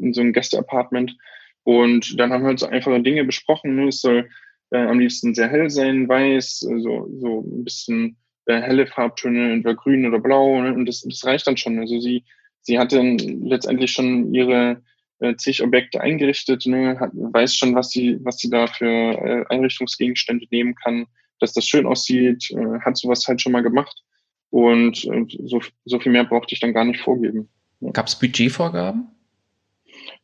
in 0.00 0.12
so 0.12 0.20
einem 0.20 0.32
Gästeapartment. 0.32 1.16
Und 1.62 2.20
dann 2.20 2.32
haben 2.32 2.42
wir 2.42 2.48
halt 2.48 2.58
so 2.58 2.66
einfache 2.66 3.00
Dinge 3.00 3.24
besprochen. 3.24 3.74
Ne? 3.76 3.88
Es 3.88 4.02
soll 4.02 4.28
äh, 4.70 4.78
am 4.78 4.98
liebsten 4.98 5.34
sehr 5.34 5.48
hell 5.48 5.70
sein, 5.70 6.08
weiß, 6.08 6.60
so, 6.60 6.68
also 6.70 7.08
so 7.18 7.40
ein 7.40 7.64
bisschen 7.64 8.16
äh, 8.44 8.60
helle 8.60 8.86
Farbtöne, 8.86 9.52
entweder 9.52 9.74
grün 9.74 10.06
oder 10.06 10.18
blau. 10.18 10.60
Ne? 10.60 10.74
Und 10.74 10.86
das, 10.86 11.00
das 11.00 11.24
reicht 11.24 11.46
dann 11.46 11.56
schon. 11.56 11.78
Also 11.78 11.98
sie 11.98 12.24
sie 12.64 12.78
hatte 12.78 13.00
letztendlich 13.00 13.92
schon 13.92 14.34
ihre 14.34 14.82
äh, 15.20 15.36
zig 15.36 15.62
Objekte 15.62 16.00
eingerichtet, 16.00 16.66
ne, 16.66 16.98
hat, 16.98 17.10
weiß 17.14 17.54
schon, 17.54 17.74
was 17.74 17.90
sie, 17.90 18.18
was 18.24 18.38
sie 18.38 18.50
da 18.50 18.66
für 18.66 18.86
äh, 18.86 19.44
Einrichtungsgegenstände 19.48 20.46
nehmen 20.50 20.74
kann, 20.74 21.06
dass 21.40 21.52
das 21.52 21.66
schön 21.66 21.86
aussieht, 21.86 22.50
äh, 22.50 22.80
hat 22.80 22.96
sowas 22.96 23.26
halt 23.28 23.40
schon 23.40 23.52
mal 23.52 23.62
gemacht. 23.62 24.02
Und 24.50 25.04
äh, 25.04 25.26
so, 25.44 25.60
so 25.84 26.00
viel 26.00 26.12
mehr 26.12 26.24
brauchte 26.24 26.54
ich 26.54 26.60
dann 26.60 26.74
gar 26.74 26.84
nicht 26.84 27.00
vorgeben. 27.00 27.48
Ja. 27.80 27.90
Gab 27.90 28.06
es 28.06 28.18
Budgetvorgaben? 28.18 29.08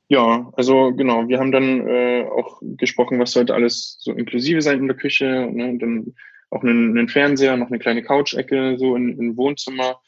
Ja, 0.09 0.51
also 0.55 0.93
genau, 0.93 1.29
wir 1.29 1.39
haben 1.39 1.53
dann 1.53 1.87
äh, 1.87 2.25
auch 2.25 2.61
gesprochen, 2.63 3.21
was 3.21 3.31
sollte 3.33 3.55
alles 3.55 3.97
so 4.01 4.13
inklusive 4.13 4.61
sein 4.61 4.81
in 4.81 4.89
der 4.89 4.97
Küche, 4.97 5.49
ne, 5.53 5.79
dann 5.79 6.15
auch 6.51 6.63
einen, 6.63 6.99
einen 6.99 7.09
Fernseher, 7.09 7.57
noch 7.57 7.69
eine 7.69 7.79
kleine 7.79 8.03
Couch-Ecke 8.03 8.77
so 8.77 8.97
in, 8.97 9.17
im 9.19 9.37
Wohnzimmer. 9.37 10.01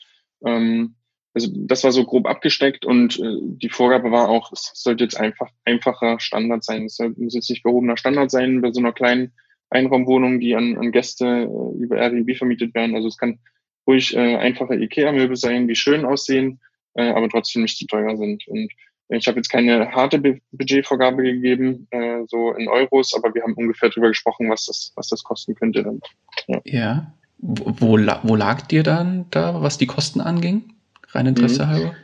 Ähm, 0.44 0.96
also 1.34 1.48
das 1.52 1.82
war 1.84 1.92
so 1.92 2.04
grob 2.04 2.26
abgesteckt 2.26 2.84
und 2.84 3.18
äh, 3.18 3.38
die 3.40 3.70
Vorgabe 3.70 4.10
war 4.10 4.28
auch, 4.28 4.52
es 4.52 4.70
sollte 4.74 5.04
jetzt 5.04 5.18
einfach 5.18 5.48
einfacher 5.64 6.20
Standard 6.20 6.62
sein. 6.62 6.84
Es 6.84 6.98
muss 7.16 7.34
jetzt 7.34 7.48
nicht 7.48 7.64
gehobener 7.64 7.96
Standard 7.96 8.30
sein 8.30 8.60
bei 8.60 8.72
so 8.72 8.80
einer 8.80 8.92
kleinen 8.92 9.32
Einraumwohnung, 9.70 10.40
die 10.40 10.54
an, 10.54 10.76
an 10.76 10.92
Gäste 10.92 11.26
äh, 11.26 11.82
über 11.82 11.96
Airbnb 11.96 12.36
vermietet 12.36 12.74
werden. 12.74 12.94
Also 12.94 13.08
es 13.08 13.16
kann 13.16 13.38
ruhig 13.86 14.14
äh, 14.14 14.36
einfache 14.36 14.74
Ikea-Möbel 14.74 15.36
sein, 15.36 15.68
die 15.68 15.74
schön 15.74 16.04
aussehen, 16.04 16.60
äh, 16.94 17.10
aber 17.10 17.28
trotzdem 17.30 17.62
nicht 17.62 17.78
zu 17.78 17.86
teuer 17.86 18.16
sind. 18.16 18.46
Und 18.48 18.70
ich 19.08 19.26
habe 19.26 19.38
jetzt 19.38 19.48
keine 19.48 19.90
harte 19.92 20.18
Budgetvorgabe 20.52 21.22
gegeben, 21.22 21.86
äh, 21.90 22.22
so 22.26 22.52
in 22.52 22.68
Euros, 22.68 23.14
aber 23.14 23.34
wir 23.34 23.42
haben 23.42 23.54
ungefähr 23.54 23.88
darüber 23.88 24.08
gesprochen, 24.08 24.50
was 24.50 24.66
das, 24.66 24.92
was 24.96 25.08
das 25.08 25.24
kosten 25.24 25.54
könnte 25.54 25.82
dann. 25.82 26.00
Ja. 26.46 26.60
ja. 26.64 27.14
Wo, 27.38 27.98
wo 27.98 28.36
lag 28.36 28.62
dir 28.68 28.84
dann 28.84 29.26
da, 29.30 29.62
was 29.62 29.76
die 29.76 29.86
Kosten 29.86 30.20
anging? 30.20 30.72
Rein 31.12 31.26
Interesse 31.26 31.64
mhm. 31.64 31.68
halber? 31.68 31.94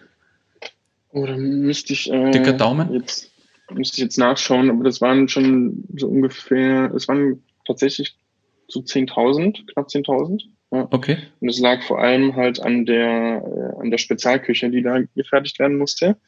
Oder 1.11 1.35
oh, 1.35 1.39
müsste 1.39 1.93
ich. 1.93 2.11
Äh, 2.11 2.31
Dicker 2.31 2.53
Daumen? 2.53 2.93
Jetzt, 2.93 3.31
müsste 3.71 3.97
ich 3.97 4.03
jetzt 4.05 4.19
nachschauen, 4.19 4.71
aber 4.71 4.85
das 4.85 5.01
waren 5.01 5.29
schon 5.29 5.85
so 5.97 6.09
ungefähr, 6.09 6.93
es 6.95 7.09
waren 7.09 7.43
tatsächlich 7.67 8.17
so 8.69 8.81
10.000, 8.81 9.67
knapp 9.73 9.89
10.000. 9.89 10.43
Ja. 10.71 10.87
Okay. 10.91 11.17
Und 11.41 11.49
es 11.49 11.59
lag 11.59 11.83
vor 11.83 11.99
allem 11.99 12.37
halt 12.37 12.61
an 12.61 12.85
der, 12.85 13.43
äh, 13.43 13.81
an 13.81 13.91
der 13.91 13.99
Spezialküche, 13.99 14.69
die 14.71 14.83
da 14.83 15.01
gefertigt 15.15 15.59
werden 15.59 15.79
musste, 15.79 16.19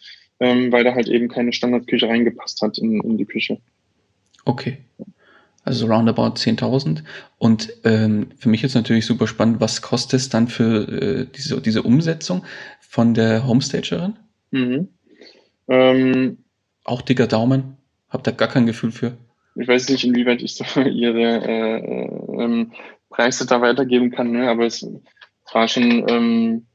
ähm, 0.41 0.73
weil 0.73 0.85
da 0.85 0.95
halt 0.95 1.09
eben 1.09 1.29
keine 1.29 1.53
Standardküche 1.53 2.09
reingepasst 2.09 2.63
hat 2.63 2.79
in, 2.79 3.01
in 3.03 3.19
die 3.19 3.27
Küche. 3.27 3.59
Okay. 4.47 4.79
Also 5.63 5.87
roundabout 5.87 6.35
10.000. 6.35 7.03
Und 7.39 7.73
ähm, 7.85 8.29
für 8.39 8.49
mich 8.49 8.65
ist 8.65 8.75
natürlich 8.75 9.07
super 9.07 9.27
spannend, 9.27 9.61
was 9.61 9.83
kostet 9.83 10.21
es 10.21 10.29
dann 10.29 10.49
für 10.49 10.89
äh, 10.89 11.27
diese, 11.35 11.61
diese 11.61 11.83
Umsetzung 11.83 12.45
von 12.81 13.15
der 13.15 13.47
Homestagerin? 13.47 14.17
Mhm. 14.51 14.89
Ähm, 15.69 16.39
Auch 16.85 17.03
dicker 17.03 17.27
Daumen? 17.27 17.77
Habt 18.09 18.27
ihr 18.27 18.33
gar 18.33 18.49
kein 18.49 18.67
Gefühl 18.67 18.91
für? 18.91 19.17
Ich 19.55 19.69
weiß 19.69 19.89
nicht, 19.91 20.05
inwieweit 20.05 20.43
ich 20.43 20.55
so 20.57 20.81
ihre 20.81 21.45
äh, 21.47 22.43
ähm, 22.43 22.73
Preise 23.11 23.47
da 23.47 23.61
weitergeben 23.61 24.11
kann, 24.11 24.31
ne? 24.31 24.49
aber 24.49 24.67
es 24.67 24.87
war 25.53 25.69
schon, 25.69 26.09
ähm, 26.09 26.67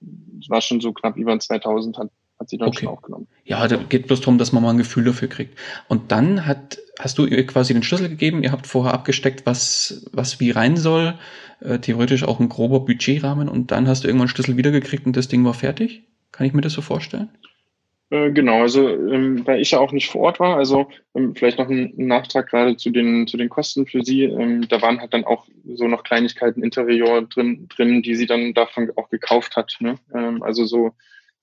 war 0.50 0.62
schon 0.62 0.82
so 0.82 0.94
knapp 0.94 1.18
über 1.18 1.38
2000 1.38 1.98
hat, 1.98 2.10
hat 2.46 2.50
sie 2.50 2.58
dann 2.58 2.70
okay. 2.70 2.82
schon 2.82 2.89
aufgenommen. 2.89 3.28
Ja, 3.43 3.68
da 3.68 3.78
geht 3.78 4.08
bloß 4.08 4.22
darum, 4.22 4.38
dass 4.38 4.52
man 4.52 4.62
mal 4.62 4.70
ein 4.70 4.78
Gefühl 4.78 5.04
dafür 5.04 5.28
kriegt. 5.28 5.58
Und 5.88 6.12
dann 6.12 6.46
hat, 6.46 6.78
hast 7.00 7.18
du 7.18 7.26
ihr 7.26 7.46
quasi 7.48 7.74
den 7.74 7.84
Schlüssel 7.84 8.10
gegeben, 8.10 8.43
ihr 8.43 8.52
habt 8.52 8.68
vorher 8.68 8.93
abgesteckt, 8.93 9.46
was, 9.46 10.06
was 10.12 10.39
wie 10.39 10.52
rein 10.52 10.78
soll, 10.78 11.16
äh, 11.62 11.80
theoretisch 11.80 12.24
auch 12.24 12.39
ein 12.39 12.50
grober 12.50 12.82
Budgetrahmen 12.82 13.50
und 13.50 13.72
dann 13.72 13.88
hast 13.88 14.04
du 14.04 14.08
irgendwann 14.08 14.28
einen 14.28 14.36
Schlüssel 14.36 14.58
wiedergekriegt 14.58 15.06
und 15.06 15.18
das 15.18 15.28
Ding 15.28 15.43
war 15.43 15.56
fertig? 15.56 16.04
Kann 16.32 16.46
ich 16.46 16.54
mir 16.54 16.62
das 16.62 16.74
so 16.74 16.82
vorstellen? 16.82 17.30
Äh, 18.12 18.32
genau, 18.32 18.62
also 18.62 18.88
ähm, 18.88 19.48
weil 19.48 19.62
ich 19.62 19.72
ja 19.72 19.80
auch 19.80 19.91
nicht 19.91 20.12
vor 20.12 20.22
Ort 20.22 20.39
war, 20.39 20.58
also 20.58 20.88
ähm, 21.16 21.34
vielleicht 21.34 21.58
noch 21.58 21.70
ein, 21.70 21.91
Nachtrag 21.98 22.50
gerade 22.50 22.78
zu 22.78 22.91
den 22.91 23.26
zu 23.26 23.36
den 23.36 23.50
Kosten 23.50 23.88
für 23.88 24.04
Sie. 24.04 24.24
Ähm, 24.24 24.68
da 24.70 24.80
waren 24.84 25.00
halt 25.00 25.14
dann 25.14 25.24
auch 25.24 25.48
so 25.74 25.88
noch 25.88 26.04
Kleinigkeiten 26.04 26.62
Interieur 26.62 27.24
drin, 27.24 27.68
drin, 27.76 28.04
die 28.04 28.14
sie 28.16 28.28
dann 28.28 28.54
davon 28.54 28.91
auch 28.96 29.10
gekauft 29.10 29.56
hat. 29.56 29.78
Ne? 29.80 29.96
Ähm, 30.14 30.43
also 30.43 30.66
so 30.66 30.91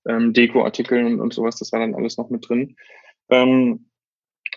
ähm, 0.09 0.33
Deko-Artikel 0.33 1.05
und, 1.05 1.21
und 1.21 1.33
sowas, 1.33 1.57
das 1.57 1.73
war 1.73 1.81
dann 1.81 1.95
alles 1.95 2.17
noch 2.17 2.31
mit 2.31 2.49
drin. 2.49 2.77
Ähm, 3.31 3.87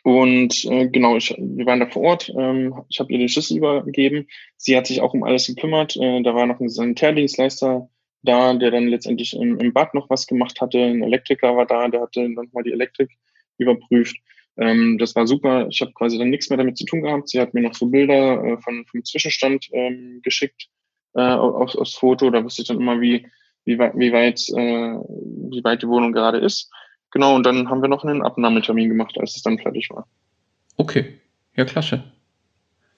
und 0.04 0.66
äh, 0.66 0.88
genau, 0.88 1.18
ich, 1.18 1.36
wir 1.38 1.66
waren 1.66 1.80
da 1.80 1.88
vor 1.88 2.04
Ort. 2.04 2.32
Ähm, 2.38 2.76
ich 2.90 3.00
habe 3.00 3.12
ihr 3.12 3.20
den 3.20 3.30
Schlüssel 3.30 3.58
übergeben. 3.58 4.28
Sie 4.58 4.78
hat 4.78 4.88
sich 4.88 5.02
auch 5.02 5.14
um 5.14 5.24
alles 5.24 5.48
gekümmert. 5.48 5.96
Äh, 5.98 6.22
da 6.22 6.36
war 6.36 6.46
noch 6.46 6.60
ein 6.60 6.70
Sanitärdienstleister 6.70 7.90
da, 8.22 8.54
der 8.54 8.72
dann 8.72 8.88
letztendlich 8.88 9.34
im, 9.34 9.60
im 9.60 9.74
Bad 9.74 9.94
noch 9.94 10.10
was 10.10 10.28
gemacht 10.28 10.62
hatte. 10.62 10.80
Ein 10.80 11.04
Elektriker 11.04 11.56
war 11.56 11.66
da, 11.66 11.88
der 11.88 12.02
hatte 12.02 12.28
nochmal 12.30 12.64
die 12.64 12.72
Elektrik 12.72 13.10
überprüft. 13.58 14.18
Ähm, 14.58 14.98
das 14.98 15.16
war 15.16 15.28
super. 15.28 15.68
Ich 15.70 15.82
habe 15.82 15.94
quasi 15.94 16.18
dann 16.18 16.30
nichts 16.30 16.50
mehr 16.50 16.58
damit 16.58 16.78
zu 16.78 16.86
tun 16.86 17.02
gehabt. 17.02 17.30
Sie 17.30 17.40
hat 17.40 17.54
mir 17.54 17.62
noch 17.62 17.74
so 17.74 17.88
Bilder 17.88 18.44
äh, 18.44 18.58
von, 18.62 18.86
vom 18.86 19.04
Zwischenstand 19.04 19.70
ähm, 19.72 20.20
geschickt 20.24 20.70
äh, 21.14 21.22
aufs, 21.22 21.76
aufs 21.76 21.96
Foto. 21.96 22.30
Da 22.30 22.44
wusste 22.44 22.62
ich 22.62 22.68
dann 22.68 22.80
immer, 22.80 23.02
wie, 23.02 23.26
wie, 23.66 23.78
weit, 23.78 23.94
wie, 23.96 24.12
weit, 24.12 24.40
äh, 24.50 24.96
wie 25.52 25.64
weit 25.64 25.82
die 25.82 25.88
Wohnung 25.88 26.12
gerade 26.12 26.38
ist. 26.38 26.72
Genau, 27.12 27.36
und 27.36 27.46
dann 27.46 27.70
haben 27.70 27.82
wir 27.82 27.90
noch 27.90 28.04
einen 28.04 28.22
Abnahmetermin 28.22 28.90
gemacht, 28.90 29.18
als 29.20 29.36
es 29.36 29.44
dann 29.44 29.58
fertig 29.58 29.90
war. 29.90 30.08
Okay, 30.78 31.20
ja, 31.56 31.66
klasse. 31.66 32.04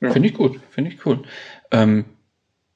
Ja. 0.02 0.12
Finde 0.12 0.30
ich 0.30 0.36
gut, 0.36 0.60
finde 0.70 0.92
ich 0.92 1.06
cool. 1.06 1.24
Ähm, 1.72 2.06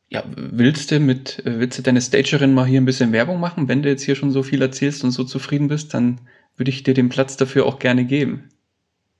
ja, 0.09 0.23
willst 0.35 0.91
du 0.91 0.99
mit, 0.99 1.41
willst 1.45 1.77
du 1.77 1.83
deine 1.83 2.01
Stagerin 2.01 2.53
mal 2.53 2.65
hier 2.65 2.81
ein 2.81 2.85
bisschen 2.85 3.11
Werbung 3.13 3.39
machen? 3.39 3.67
Wenn 3.67 3.81
du 3.81 3.89
jetzt 3.89 4.03
hier 4.03 4.15
schon 4.15 4.31
so 4.31 4.43
viel 4.43 4.61
erzählst 4.61 5.03
und 5.03 5.11
so 5.11 5.23
zufrieden 5.23 5.67
bist, 5.67 5.93
dann 5.93 6.19
würde 6.57 6.69
ich 6.69 6.83
dir 6.83 6.93
den 6.93 7.09
Platz 7.09 7.37
dafür 7.37 7.65
auch 7.65 7.79
gerne 7.79 8.05
geben. 8.05 8.49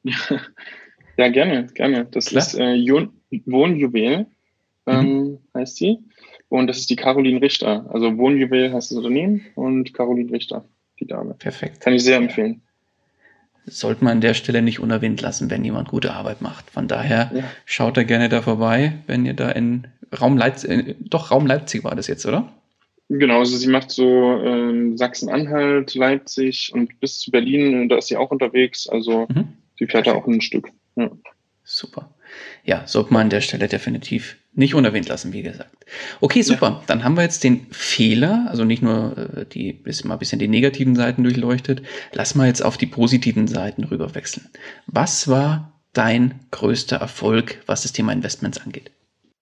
Ja, 1.18 1.30
gerne, 1.30 1.68
gerne. 1.68 2.06
Das 2.06 2.28
Klar. 2.28 2.42
ist 2.42 2.56
äh, 2.56 2.78
Wohnjuwel, 3.46 4.26
ähm, 4.88 5.06
mhm. 5.06 5.38
heißt 5.54 5.76
sie. 5.76 6.00
Und 6.52 6.68
das 6.68 6.80
ist 6.80 6.90
die 6.90 6.98
Caroline 6.98 7.42
Richter. 7.42 7.86
Also 7.94 8.18
Wohnjuwel 8.18 8.74
heißt 8.74 8.92
das 8.92 8.98
Unternehmen 8.98 9.46
und 9.56 9.94
Caroline 9.94 10.34
Richter, 10.34 10.66
die 11.00 11.08
Dame. 11.08 11.34
Perfekt. 11.36 11.80
Kann 11.80 11.94
ich 11.94 12.04
sehr 12.04 12.18
empfehlen. 12.18 12.60
Sollte 13.68 14.04
man 14.04 14.18
an 14.18 14.22
der 14.22 14.34
Stelle 14.34 14.62
nicht 14.62 14.82
unerwähnt 14.82 15.22
lassen, 15.22 15.50
wenn 15.50 15.64
jemand 15.64 15.88
gute 15.88 16.12
Arbeit 16.12 16.42
macht. 16.42 16.70
Von 16.70 16.90
daher 16.90 17.32
ja. 17.34 17.44
schaut 17.64 17.96
da 17.96 18.04
gerne 18.04 18.28
da 18.28 18.42
vorbei, 18.42 18.98
wenn 19.08 19.26
ihr 19.26 19.34
da 19.34 19.50
in 19.50 19.88
Raum 20.20 20.38
Leipzig, 20.38 20.70
äh, 20.70 20.96
doch 21.00 21.32
Raum 21.32 21.48
Leipzig 21.48 21.86
war 21.86 21.96
das 21.96 22.08
jetzt, 22.08 22.26
oder? 22.26 22.52
Genau, 23.08 23.40
also 23.40 23.56
sie 23.56 23.70
macht 23.70 23.90
so 23.90 24.38
ähm, 24.44 24.98
Sachsen-Anhalt, 24.98 25.96
Leipzig 25.96 26.74
und 26.74 27.00
bis 27.00 27.20
zu 27.20 27.32
Berlin, 27.32 27.88
da 27.88 27.98
ist 27.98 28.08
sie 28.08 28.18
auch 28.18 28.30
unterwegs. 28.30 28.90
Also 28.90 29.26
mhm. 29.30 29.54
sie 29.80 29.88
fährt 29.88 30.08
da 30.08 30.16
auch 30.16 30.28
ein 30.28 30.42
Stück. 30.42 30.70
Ja. 30.98 31.10
Super. 31.64 32.14
Ja, 32.66 32.86
sollte 32.88 33.14
man 33.14 33.24
an 33.24 33.30
der 33.30 33.42
Stelle 33.42 33.70
definitiv 33.70 34.36
nicht 34.54 34.76
unerwähnt 34.76 35.08
lassen, 35.08 35.34
wie 35.34 35.44
gesagt. 35.44 35.86
Okay, 36.20 36.42
super. 36.42 36.70
Ja. 36.70 36.84
Dann 36.88 37.04
haben 37.04 37.16
wir 37.16 37.24
jetzt 37.24 37.44
den 37.44 37.68
Fehler, 37.72 38.48
also 38.50 38.66
nicht 38.66 38.82
nur 38.82 39.18
äh, 39.18 39.46
die, 39.46 39.74
bis 39.74 40.04
mal 40.04 40.16
ein 40.16 40.20
bisschen 40.20 40.40
die 40.40 40.48
negativen 40.48 40.96
Seiten 40.96 41.24
durchleuchtet. 41.24 41.82
Lass 42.14 42.36
mal 42.36 42.48
jetzt 42.48 42.64
auf 42.64 42.78
die 42.78 42.86
positiven 42.86 43.48
Seiten 43.48 43.84
rüber 43.86 44.14
wechseln. 44.14 44.50
Was 44.88 45.28
war 45.28 45.80
dein 45.94 46.40
größter 46.52 46.98
Erfolg, 46.98 47.62
was 47.66 47.84
das 47.84 47.94
Thema 47.94 48.12
Investments 48.12 48.60
angeht? 48.60 48.92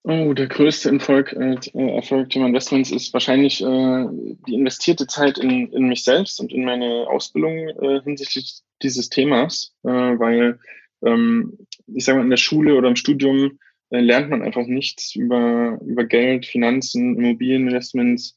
Oh, 0.03 0.33
der 0.33 0.47
größte 0.47 0.91
Erfolg, 0.91 1.33
äh, 1.33 1.57
Erfolg 1.73 2.29
Thema 2.29 2.47
Investments 2.47 2.91
ist 2.91 3.11
wahrscheinlich 3.13 3.61
äh, 3.61 4.05
die 4.47 4.53
investierte 4.53 5.07
Zeit 5.07 5.37
in, 5.37 5.71
in 5.73 5.87
mich 5.87 6.03
selbst 6.03 6.39
und 6.39 6.53
in 6.53 6.63
meine 6.63 7.07
Ausbildung 7.09 7.69
äh, 7.81 8.01
hinsichtlich 8.03 8.61
dieses 8.81 9.09
Themas, 9.09 9.73
äh, 9.83 9.89
weil 9.89 10.59
ähm, 11.03 11.57
ich 11.87 12.05
sage 12.05 12.17
mal, 12.19 12.23
in 12.23 12.29
der 12.29 12.37
Schule 12.37 12.75
oder 12.75 12.87
im 12.87 12.95
Studium 12.95 13.59
lernt 13.89 14.29
man 14.29 14.41
einfach 14.43 14.65
nichts 14.67 15.15
über, 15.15 15.79
über 15.85 16.05
Geld, 16.05 16.45
Finanzen, 16.45 17.17
Immobilieninvestments, 17.17 18.35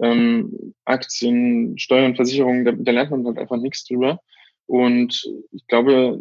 ähm, 0.00 0.74
Aktien, 0.84 1.78
Steuern, 1.78 2.16
Versicherungen, 2.16 2.64
da, 2.64 2.72
da 2.72 2.92
lernt 2.92 3.10
man 3.10 3.26
halt 3.26 3.38
einfach 3.38 3.56
nichts 3.56 3.84
drüber. 3.84 4.20
Und 4.66 5.28
ich 5.52 5.66
glaube, 5.66 6.20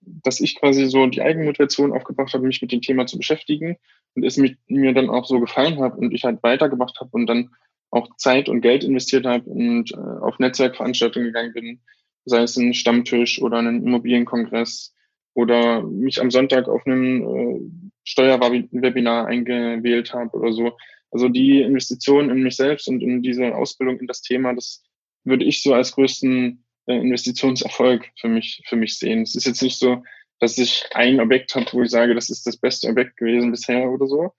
dass 0.00 0.40
ich 0.40 0.56
quasi 0.56 0.86
so 0.86 1.06
die 1.06 1.22
Eigenmotivation 1.22 1.92
aufgebracht 1.92 2.32
habe, 2.34 2.46
mich 2.46 2.62
mit 2.62 2.72
dem 2.72 2.80
Thema 2.80 3.06
zu 3.06 3.18
beschäftigen 3.18 3.76
und 4.14 4.24
es 4.24 4.36
mit, 4.36 4.58
mir 4.66 4.92
dann 4.94 5.10
auch 5.10 5.26
so 5.26 5.40
gefallen 5.40 5.80
hat 5.80 5.96
und 5.96 6.12
ich 6.12 6.24
halt 6.24 6.42
weitergemacht 6.42 7.00
habe 7.00 7.10
und 7.12 7.26
dann 7.26 7.50
auch 7.90 8.16
Zeit 8.16 8.48
und 8.48 8.62
Geld 8.62 8.84
investiert 8.84 9.26
habe 9.26 9.48
und 9.48 9.92
äh, 9.92 9.96
auf 9.96 10.38
Netzwerkveranstaltungen 10.38 11.28
gegangen 11.28 11.52
bin, 11.52 11.80
sei 12.24 12.42
es 12.42 12.56
ein 12.56 12.74
Stammtisch 12.74 13.40
oder 13.40 13.58
einen 13.58 13.84
Immobilienkongress 13.84 14.94
oder 15.34 15.82
mich 15.82 16.20
am 16.20 16.30
Sonntag 16.30 16.68
auf 16.68 16.86
einem 16.86 17.22
äh, 17.22 17.60
Steuerwebinar 18.04 19.26
eingewählt 19.26 20.12
habe 20.12 20.36
oder 20.36 20.52
so. 20.52 20.76
Also 21.10 21.28
die 21.28 21.60
Investition 21.60 22.30
in 22.30 22.42
mich 22.42 22.56
selbst 22.56 22.88
und 22.88 23.02
in 23.02 23.22
diese 23.22 23.54
Ausbildung 23.54 23.98
in 24.00 24.06
das 24.06 24.22
Thema, 24.22 24.54
das 24.54 24.82
würde 25.24 25.44
ich 25.44 25.62
so 25.62 25.74
als 25.74 25.92
größten 25.92 26.64
äh, 26.86 26.96
Investitionserfolg 26.96 28.10
für 28.18 28.28
mich, 28.28 28.62
für 28.66 28.76
mich 28.76 28.98
sehen. 28.98 29.22
Es 29.22 29.34
ist 29.34 29.46
jetzt 29.46 29.62
nicht 29.62 29.78
so, 29.78 30.02
dass 30.40 30.58
ich 30.58 30.84
ein 30.94 31.20
Objekt 31.20 31.54
habe, 31.54 31.66
wo 31.72 31.82
ich 31.82 31.90
sage, 31.90 32.14
das 32.14 32.30
ist 32.30 32.46
das 32.46 32.56
beste 32.56 32.88
Objekt 32.88 33.16
gewesen 33.16 33.50
bisher 33.50 33.88
oder 33.90 34.06
so. 34.06 34.32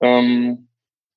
Ähm, 0.00 0.68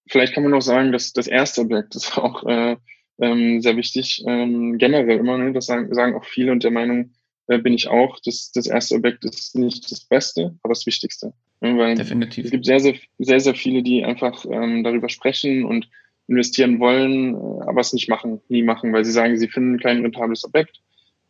vielleicht 0.08 0.34
kann 0.34 0.44
man 0.44 0.54
auch 0.54 0.62
sagen, 0.62 0.92
dass 0.92 1.14
das 1.14 1.28
erste 1.28 1.62
Objekt 1.62 1.96
ist 1.96 2.18
auch 2.18 2.44
äh, 2.46 2.78
ähm, 3.20 3.62
sehr 3.62 3.78
wichtig. 3.78 4.24
Ähm, 4.28 4.78
generell 4.78 5.20
immer, 5.20 5.38
ne, 5.38 5.54
das 5.54 5.68
sagen, 5.68 5.94
sagen 5.94 6.16
auch 6.16 6.26
viele 6.26 6.52
und 6.52 6.64
der 6.64 6.72
Meinung 6.72 7.14
bin 7.48 7.74
ich 7.74 7.88
auch, 7.88 8.20
dass 8.22 8.52
das 8.52 8.68
erste 8.68 8.96
Objekt 8.96 9.26
ist 9.26 9.56
nicht 9.56 9.92
das 9.92 10.02
Beste, 10.02 10.56
aber 10.64 10.74
das 10.74 10.86
Wichtigste. 10.86 11.34
Weil 11.60 11.96
Definitiv. 11.96 12.46
Es 12.46 12.52
gibt 12.52 12.66
sehr, 12.66 12.80
sehr, 12.80 12.96
sehr, 13.20 13.40
sehr 13.40 13.56
viele, 13.56 13.84
die 13.84 14.04
einfach 14.04 14.46
ähm, 14.50 14.84
darüber 14.84 15.10
sprechen 15.10 15.66
und 15.66 15.88
investieren 16.28 16.80
wollen, 16.80 17.36
äh, 17.36 17.68
aber 17.68 17.82
es 17.82 17.94
nicht 17.94 18.10
machen, 18.10 18.42
nie 18.50 18.64
machen, 18.64 18.94
weil 18.94 19.06
sie 19.06 19.12
sagen, 19.12 19.38
sie 19.38 19.48
finden 19.48 19.80
kein 19.80 20.02
rentables 20.02 20.46
Objekt 20.46 20.82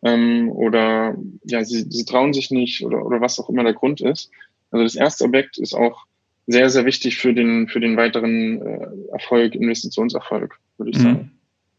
ähm, 0.03 0.51
oder 0.51 1.15
ja, 1.45 1.63
sie, 1.63 1.85
sie 1.89 2.05
trauen 2.05 2.33
sich 2.33 2.51
nicht 2.51 2.83
oder, 2.83 3.05
oder 3.05 3.21
was 3.21 3.39
auch 3.39 3.49
immer 3.49 3.63
der 3.63 3.73
Grund 3.73 4.01
ist. 4.01 4.31
Also 4.71 4.83
das 4.83 4.95
erste 4.95 5.25
Objekt 5.25 5.57
ist 5.57 5.73
auch 5.73 6.05
sehr, 6.45 6.69
sehr 6.69 6.85
wichtig 6.85 7.17
für 7.17 7.33
den, 7.33 7.67
für 7.67 7.79
den 7.79 7.95
weiteren 7.95 8.61
äh, 8.61 8.87
Erfolg, 9.11 9.55
Investitionserfolg, 9.55 10.59
würde 10.77 10.91
ich 10.91 10.97
mhm. 10.97 11.01
sagen. 11.01 11.31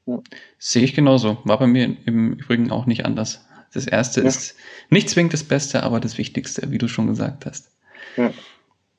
Ja. 0.07 0.23
Sehe 0.59 0.83
ich 0.85 0.95
genauso. 0.95 1.39
War 1.45 1.59
bei 1.59 1.67
mir 1.67 1.97
im 2.07 2.35
Übrigen 2.35 2.71
auch 2.71 2.87
nicht 2.87 3.05
anders. 3.05 3.44
Das 3.75 3.87
erste 3.87 4.21
ja. 4.21 4.29
ist 4.29 4.55
nicht 4.89 5.11
zwingend 5.11 5.33
das 5.33 5.45
Beste, 5.45 5.83
aber 5.83 6.01
das 6.01 6.17
Wichtigste, 6.17 6.71
wie 6.71 6.79
du 6.79 6.89
schon 6.89 7.09
gesagt 7.09 7.45
hast. 7.45 7.71
Ja. 8.17 8.33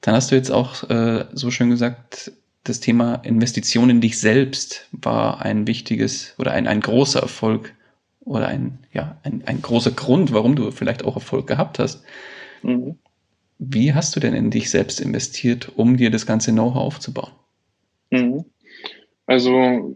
Dann 0.01 0.15
hast 0.15 0.31
du 0.31 0.35
jetzt 0.35 0.51
auch 0.51 0.87
äh, 0.89 1.25
so 1.33 1.49
schön 1.49 1.69
gesagt, 1.69 2.31
das 2.63 2.79
Thema 2.79 3.15
Investition 3.15 3.89
in 3.89 4.01
dich 4.01 4.19
selbst 4.19 4.87
war 4.91 5.43
ein 5.43 5.67
wichtiges 5.67 6.35
oder 6.37 6.51
ein, 6.51 6.67
ein 6.67 6.81
großer 6.81 7.21
Erfolg 7.21 7.73
oder 8.21 8.47
ein, 8.47 8.79
ja, 8.91 9.17
ein, 9.23 9.43
ein 9.45 9.61
großer 9.61 9.91
Grund, 9.91 10.33
warum 10.33 10.55
du 10.55 10.71
vielleicht 10.71 11.05
auch 11.05 11.15
Erfolg 11.15 11.47
gehabt 11.47 11.79
hast. 11.79 12.03
Mhm. 12.63 12.97
Wie 13.59 13.93
hast 13.93 14.15
du 14.15 14.19
denn 14.19 14.33
in 14.33 14.51
dich 14.51 14.69
selbst 14.69 14.99
investiert, 14.99 15.71
um 15.75 15.95
dir 15.95 16.11
das 16.11 16.25
ganze 16.25 16.51
Know-how 16.51 16.75
aufzubauen? 16.75 17.31
Mhm. 18.09 18.45
Also, 19.27 19.95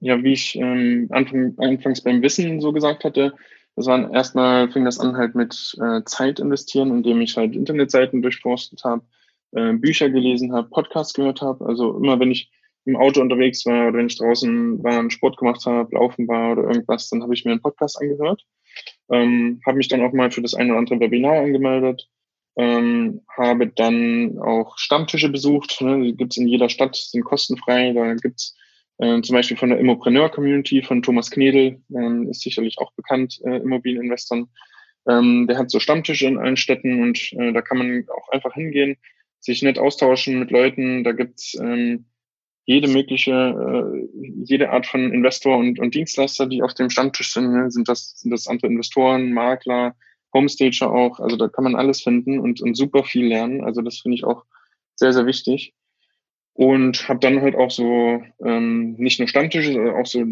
ja, 0.00 0.22
wie 0.22 0.32
ich 0.32 0.56
ähm, 0.56 1.06
Anfang, 1.10 1.54
anfangs 1.58 2.00
beim 2.00 2.22
Wissen 2.22 2.60
so 2.60 2.72
gesagt 2.72 3.04
hatte, 3.04 3.34
das 3.76 3.86
war 3.86 4.12
erstmal 4.12 4.70
fing 4.70 4.84
das 4.84 5.00
an 5.00 5.16
halt 5.16 5.34
mit 5.34 5.76
äh, 5.80 6.02
Zeit 6.04 6.40
investieren, 6.40 6.90
indem 6.90 7.20
ich 7.20 7.36
halt 7.36 7.56
Internetseiten 7.56 8.22
durchforstet 8.22 8.84
habe, 8.84 9.02
äh, 9.52 9.72
Bücher 9.72 10.10
gelesen 10.10 10.52
habe, 10.52 10.68
Podcasts 10.68 11.14
gehört 11.14 11.40
habe. 11.40 11.64
Also 11.64 11.96
immer 11.96 12.20
wenn 12.20 12.30
ich 12.30 12.50
im 12.84 12.96
Auto 12.96 13.20
unterwegs 13.20 13.64
war 13.64 13.88
oder 13.88 13.98
wenn 13.98 14.06
ich 14.06 14.18
draußen 14.18 14.82
war, 14.82 14.98
und 14.98 15.12
Sport 15.12 15.36
gemacht 15.36 15.64
habe, 15.66 15.94
laufen 15.94 16.26
war 16.28 16.52
oder 16.52 16.64
irgendwas, 16.64 17.08
dann 17.08 17.22
habe 17.22 17.34
ich 17.34 17.44
mir 17.44 17.52
einen 17.52 17.62
Podcast 17.62 18.00
angehört. 18.00 18.44
Ähm, 19.10 19.60
habe 19.64 19.76
mich 19.76 19.88
dann 19.88 20.02
auch 20.02 20.12
mal 20.12 20.30
für 20.30 20.42
das 20.42 20.54
eine 20.54 20.70
oder 20.70 20.78
andere 20.78 21.00
Webinar 21.00 21.42
angemeldet. 21.42 22.08
Ähm, 22.56 23.22
habe 23.36 23.68
dann 23.68 24.38
auch 24.38 24.76
Stammtische 24.76 25.28
besucht. 25.28 25.80
Ne? 25.80 26.02
Die 26.02 26.16
gibt's 26.16 26.36
in 26.36 26.48
jeder 26.48 26.68
Stadt, 26.68 26.96
sind 26.96 27.24
kostenfrei. 27.24 27.92
Da 27.92 28.14
gibt's 28.14 28.56
äh, 28.98 29.20
zum 29.22 29.34
Beispiel 29.34 29.56
von 29.56 29.70
der 29.70 29.78
Immopreneur-Community 29.78 30.82
von 30.82 31.02
Thomas 31.02 31.30
Knedel, 31.30 31.80
ähm, 31.94 32.28
ist 32.28 32.42
sicherlich 32.42 32.78
auch 32.78 32.92
bekannt, 32.92 33.40
äh, 33.44 33.56
Immobilieninvestoren. 33.56 34.48
Ähm, 35.08 35.46
der 35.48 35.58
hat 35.58 35.70
so 35.70 35.80
Stammtische 35.80 36.26
in 36.26 36.38
allen 36.38 36.56
Städten 36.56 37.02
und 37.02 37.32
äh, 37.32 37.52
da 37.52 37.60
kann 37.62 37.78
man 37.78 38.06
auch 38.16 38.28
einfach 38.30 38.54
hingehen, 38.54 38.96
sich 39.40 39.62
nett 39.62 39.78
austauschen 39.78 40.38
mit 40.38 40.50
Leuten. 40.50 41.02
Da 41.02 41.12
gibt's 41.12 41.56
ähm, 41.60 42.06
jede 42.64 42.88
mögliche, 42.88 43.32
äh, 43.32 44.08
jede 44.44 44.70
Art 44.70 44.86
von 44.86 45.12
Investor 45.12 45.56
und, 45.56 45.80
und 45.80 45.94
Dienstleister, 45.94 46.46
die 46.46 46.62
auf 46.62 46.74
dem 46.74 46.90
Stammtisch 46.90 47.32
sind. 47.32 47.52
Ne? 47.52 47.70
Sind 47.70 47.88
das, 47.88 48.20
sind 48.20 48.30
das 48.30 48.46
andere 48.46 48.68
Investoren, 48.68 49.32
Makler, 49.32 49.96
Homestager 50.32 50.92
auch. 50.92 51.18
Also 51.18 51.36
da 51.36 51.48
kann 51.48 51.64
man 51.64 51.74
alles 51.74 52.02
finden 52.02 52.38
und, 52.38 52.60
und 52.60 52.76
super 52.76 53.02
viel 53.04 53.26
lernen. 53.26 53.64
Also 53.64 53.82
das 53.82 53.98
finde 53.98 54.16
ich 54.16 54.24
auch 54.24 54.44
sehr, 54.94 55.12
sehr 55.12 55.26
wichtig. 55.26 55.74
Und 56.54 57.08
habe 57.08 57.20
dann 57.20 57.40
halt 57.40 57.56
auch 57.56 57.70
so 57.70 58.22
ähm, 58.44 58.92
nicht 58.98 59.18
nur 59.18 59.28
Stammtische, 59.28 59.72
sondern 59.72 59.96
auch 59.96 60.06
so 60.06 60.22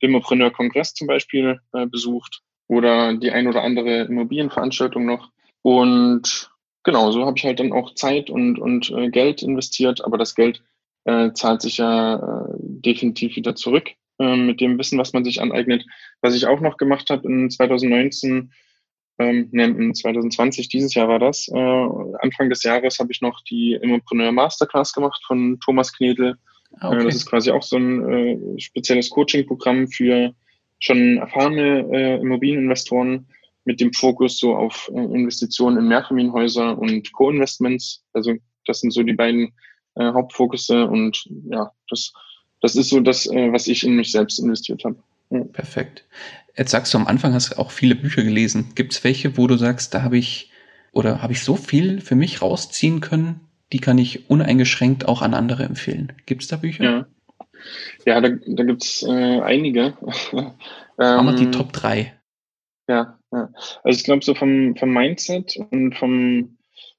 Immopreneur-Kongress 0.00 0.94
zum 0.94 1.06
Beispiel 1.06 1.60
äh, 1.72 1.86
besucht 1.86 2.42
oder 2.68 3.14
die 3.14 3.30
ein 3.30 3.46
oder 3.46 3.62
andere 3.62 4.02
Immobilienveranstaltung 4.02 5.06
noch. 5.06 5.30
Und 5.62 6.50
genau, 6.82 7.10
so 7.10 7.24
habe 7.24 7.38
ich 7.38 7.44
halt 7.44 7.60
dann 7.60 7.72
auch 7.72 7.94
Zeit 7.94 8.28
und, 8.28 8.58
und 8.58 8.90
äh, 8.90 9.08
Geld 9.08 9.42
investiert, 9.42 10.04
aber 10.04 10.18
das 10.18 10.34
Geld 10.34 10.62
äh, 11.04 11.32
zahlt 11.32 11.62
sich 11.62 11.78
ja 11.78 12.16
äh, 12.16 12.54
definitiv 12.58 13.36
wieder 13.36 13.54
zurück 13.54 13.90
äh, 14.18 14.36
mit 14.36 14.60
dem 14.60 14.78
Wissen, 14.78 14.98
was 14.98 15.12
man 15.12 15.24
sich 15.24 15.40
aneignet. 15.40 15.84
Was 16.20 16.34
ich 16.34 16.46
auch 16.46 16.60
noch 16.60 16.76
gemacht 16.76 17.10
habe 17.10 17.26
in 17.28 17.50
2019, 17.50 18.52
ähm, 19.22 19.48
ne, 19.52 19.64
in 19.64 19.94
2020, 19.94 20.68
dieses 20.68 20.94
Jahr 20.94 21.08
war 21.08 21.18
das, 21.18 21.48
äh, 21.48 21.58
Anfang 22.20 22.48
des 22.48 22.62
Jahres 22.62 22.98
habe 22.98 23.12
ich 23.12 23.20
noch 23.20 23.42
die 23.44 23.74
Immopreneur 23.80 24.32
Masterclass 24.32 24.92
gemacht 24.92 25.22
von 25.26 25.58
Thomas 25.60 25.92
Knedel. 25.92 26.36
Ah, 26.78 26.88
okay. 26.88 27.00
Äh, 27.00 27.04
das 27.04 27.16
ist 27.16 27.26
quasi 27.26 27.50
auch 27.50 27.62
so 27.62 27.76
ein 27.76 28.08
äh, 28.08 28.60
spezielles 28.60 29.10
Coaching-Programm 29.10 29.88
für 29.88 30.34
schon 30.78 31.18
erfahrene 31.18 31.86
äh, 31.92 32.20
Immobilieninvestoren 32.20 33.26
mit 33.64 33.80
dem 33.80 33.92
Fokus 33.92 34.38
so 34.38 34.56
auf 34.56 34.90
äh, 34.92 34.98
Investitionen 34.98 35.78
in 35.78 35.88
Mehrfamilienhäuser 35.88 36.76
und 36.76 37.12
Co-Investments. 37.12 38.04
Also 38.12 38.34
das 38.66 38.80
sind 38.80 38.92
so 38.92 39.02
die 39.02 39.14
beiden 39.14 39.52
äh, 39.94 40.12
Hauptfokusse 40.12 40.86
und 40.86 41.24
ja, 41.50 41.70
das, 41.88 42.12
das 42.60 42.76
ist 42.76 42.88
so 42.88 43.00
das, 43.00 43.26
äh, 43.26 43.52
was 43.52 43.68
ich 43.68 43.84
in 43.84 43.94
mich 43.94 44.10
selbst 44.10 44.38
investiert 44.38 44.84
habe. 44.84 44.96
Ja. 45.32 45.44
Perfekt. 45.44 46.04
Jetzt 46.56 46.70
sagst 46.70 46.92
du 46.92 46.98
am 46.98 47.06
Anfang 47.06 47.32
hast 47.32 47.52
du 47.52 47.58
auch 47.58 47.70
viele 47.70 47.94
Bücher 47.94 48.22
gelesen. 48.22 48.72
Gibt 48.74 48.92
es 48.92 49.04
welche, 49.04 49.36
wo 49.38 49.46
du 49.46 49.56
sagst, 49.56 49.94
da 49.94 50.02
habe 50.02 50.18
ich 50.18 50.50
oder 50.92 51.22
habe 51.22 51.32
ich 51.32 51.42
so 51.42 51.56
viel 51.56 52.02
für 52.02 52.14
mich 52.14 52.42
rausziehen 52.42 53.00
können, 53.00 53.40
die 53.72 53.78
kann 53.78 53.96
ich 53.96 54.28
uneingeschränkt 54.28 55.08
auch 55.08 55.22
an 55.22 55.32
andere 55.32 55.64
empfehlen. 55.64 56.12
Gibt 56.26 56.42
es 56.42 56.48
da 56.48 56.56
Bücher? 56.56 56.84
Ja, 56.84 57.06
ja 58.04 58.20
da, 58.20 58.28
da 58.28 58.64
gibt 58.64 58.84
es 58.84 59.02
äh, 59.02 59.40
einige. 59.40 59.96
Haben 60.98 61.26
wir 61.26 61.34
die 61.34 61.44
ähm, 61.44 61.52
Top 61.52 61.72
3. 61.72 62.12
Ja, 62.88 63.18
ja. 63.32 63.48
Also 63.82 63.98
ich 63.98 64.04
glaube 64.04 64.22
so 64.22 64.34
vom, 64.34 64.76
vom 64.76 64.92
Mindset 64.92 65.56
und 65.70 65.94
vom, 65.96 66.58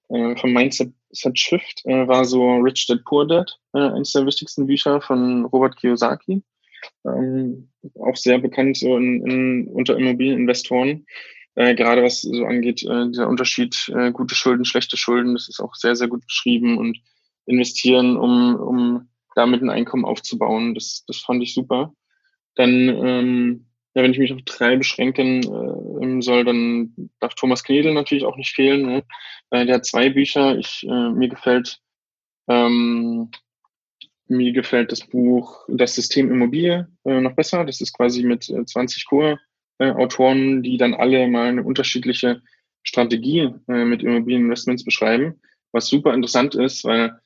äh, 0.09 0.35
vom 0.37 0.51
Mindset 0.51 0.91
Set 1.11 1.37
Shift 1.37 1.85
äh, 1.85 2.07
war 2.07 2.25
so 2.25 2.55
Rich 2.55 2.87
Dad 2.87 3.03
Poor 3.05 3.27
Dad, 3.27 3.59
äh, 3.73 3.79
eines 3.79 4.13
der 4.13 4.25
wichtigsten 4.25 4.65
Bücher 4.65 4.99
von 4.99 5.45
Robert 5.45 5.77
Kiyosaki. 5.77 6.41
Ähm, 7.05 7.69
auch 7.99 8.15
sehr 8.15 8.39
bekannt 8.39 8.77
so 8.77 8.97
in, 8.97 9.25
in, 9.27 9.67
unter 9.67 9.97
Immobilieninvestoren. 9.97 11.05
Äh, 11.55 11.75
gerade 11.75 12.03
was 12.03 12.21
so 12.21 12.45
angeht, 12.45 12.83
äh, 12.83 13.07
dieser 13.07 13.27
Unterschied 13.27 13.91
äh, 13.95 14.11
gute 14.11 14.35
Schulden, 14.35 14.65
schlechte 14.65 14.97
Schulden, 14.97 15.33
das 15.33 15.49
ist 15.49 15.59
auch 15.59 15.75
sehr, 15.75 15.95
sehr 15.95 16.07
gut 16.07 16.25
beschrieben 16.25 16.77
und 16.77 16.97
investieren, 17.45 18.17
um, 18.17 18.55
um 18.55 19.09
damit 19.35 19.61
ein 19.61 19.69
Einkommen 19.69 20.05
aufzubauen. 20.05 20.73
Das, 20.73 21.03
das 21.07 21.17
fand 21.17 21.43
ich 21.43 21.53
super. 21.53 21.93
Dann 22.55 22.89
ähm, 22.89 23.65
ja, 23.95 24.01
wenn 24.01 24.11
ich 24.11 24.19
mich 24.19 24.33
auf 24.33 24.41
drei 24.43 24.75
beschränken 24.75 25.43
äh, 25.43 26.21
soll, 26.21 26.43
dann 26.45 26.93
darf 27.19 27.35
Thomas 27.35 27.63
Knedel 27.63 27.93
natürlich 27.93 28.25
auch 28.25 28.37
nicht 28.37 28.55
fehlen. 28.55 28.83
Ne? 28.83 29.03
Äh, 29.51 29.65
der 29.65 29.75
hat 29.75 29.85
zwei 29.85 30.09
Bücher. 30.09 30.57
Ich, 30.57 30.83
äh, 30.83 31.09
mir 31.09 31.29
gefällt 31.29 31.79
ähm, 32.47 33.29
mir 34.27 34.53
gefällt 34.53 34.91
das 34.91 35.01
Buch 35.01 35.65
Das 35.67 35.95
System 35.95 36.31
Immobilie 36.31 36.87
äh, 37.05 37.19
noch 37.19 37.33
besser. 37.33 37.65
Das 37.65 37.81
ist 37.81 37.93
quasi 37.93 38.23
mit 38.23 38.49
äh, 38.49 38.65
20 38.65 39.05
Co-Autoren, 39.05 40.63
die 40.63 40.77
dann 40.77 40.93
alle 40.93 41.27
mal 41.27 41.47
eine 41.47 41.63
unterschiedliche 41.63 42.41
Strategie 42.83 43.53
äh, 43.67 43.85
mit 43.85 44.03
Immobilieninvestments 44.03 44.83
beschreiben, 44.83 45.39
was 45.71 45.87
super 45.87 46.13
interessant 46.13 46.55
ist, 46.55 46.83
weil 46.83 47.19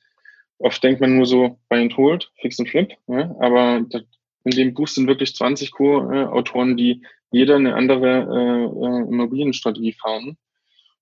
oft 0.58 0.82
denkt 0.82 1.00
man 1.00 1.16
nur 1.16 1.26
so 1.26 1.58
Buy 1.68 1.80
and 1.82 1.96
Hold, 1.96 2.30
Fix 2.40 2.58
and 2.58 2.68
Flip, 2.68 2.92
ja? 3.06 3.34
aber 3.40 3.84
das, 3.88 4.02
in 4.44 4.52
dem 4.52 4.74
Buch 4.74 4.88
sind 4.88 5.08
wirklich 5.08 5.34
20 5.34 5.72
Co-Autoren, 5.72 6.76
die 6.76 7.02
jeder 7.30 7.56
eine 7.56 7.74
andere 7.74 8.08
äh, 8.08 8.64
äh, 8.64 9.08
Immobilienstrategie 9.08 9.92
fahren. 9.92 10.38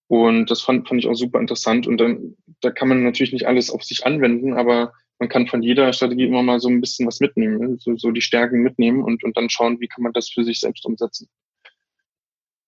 Und 0.09 0.51
das 0.51 0.63
fand, 0.63 0.89
fand 0.89 1.01
ich 1.01 1.09
auch 1.09 1.15
super 1.15 1.41
interessant. 1.41 1.87
Und 1.87 1.99
dann, 1.99 2.37
da 2.61 2.71
kann 2.71 2.89
man 2.89 3.03
natürlich 3.03 3.33
nicht 3.33 3.47
alles 3.47 3.71
auf 3.71 3.85
sich 3.85 4.07
anwenden, 4.07 4.55
aber 4.55 4.93
man 5.19 5.29
kann 5.29 5.47
von 5.47 5.63
jeder 5.63 5.93
Strategie 5.93 6.27
immer 6.27 6.43
mal 6.43 6.61
so 6.61 6.69
ein 6.69 6.81
bisschen 6.81 7.07
was 7.07 7.21
mitnehmen, 7.21 7.59
ne? 7.59 7.77
so, 7.79 7.97
so 7.97 8.11
die 8.11 8.21
Stärken 8.21 8.63
mitnehmen 8.63 9.03
und, 9.03 9.25
und 9.25 9.37
dann 9.37 9.49
schauen, 9.49 9.81
wie 9.81 9.89
kann 9.89 10.03
man 10.03 10.13
das 10.13 10.29
für 10.29 10.45
sich 10.45 10.61
selbst 10.61 10.85
umsetzen. 10.85 11.29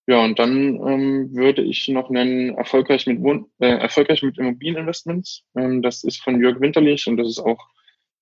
Ja, 0.07 0.23
und 0.23 0.39
dann 0.39 0.75
ähm, 0.87 1.35
würde 1.35 1.61
ich 1.61 1.87
noch 1.87 2.09
nennen, 2.09 2.55
erfolgreich 2.55 3.05
mit, 3.05 3.21
Wohn 3.21 3.45
äh, 3.59 3.67
erfolgreich 3.67 4.23
mit 4.23 4.39
Immobilieninvestments. 4.39 5.43
Ähm, 5.55 5.83
das 5.83 6.03
ist 6.03 6.23
von 6.23 6.41
Jörg 6.41 6.59
Winterlich 6.59 7.05
und 7.05 7.17
das 7.17 7.27
ist 7.27 7.39
auch 7.39 7.59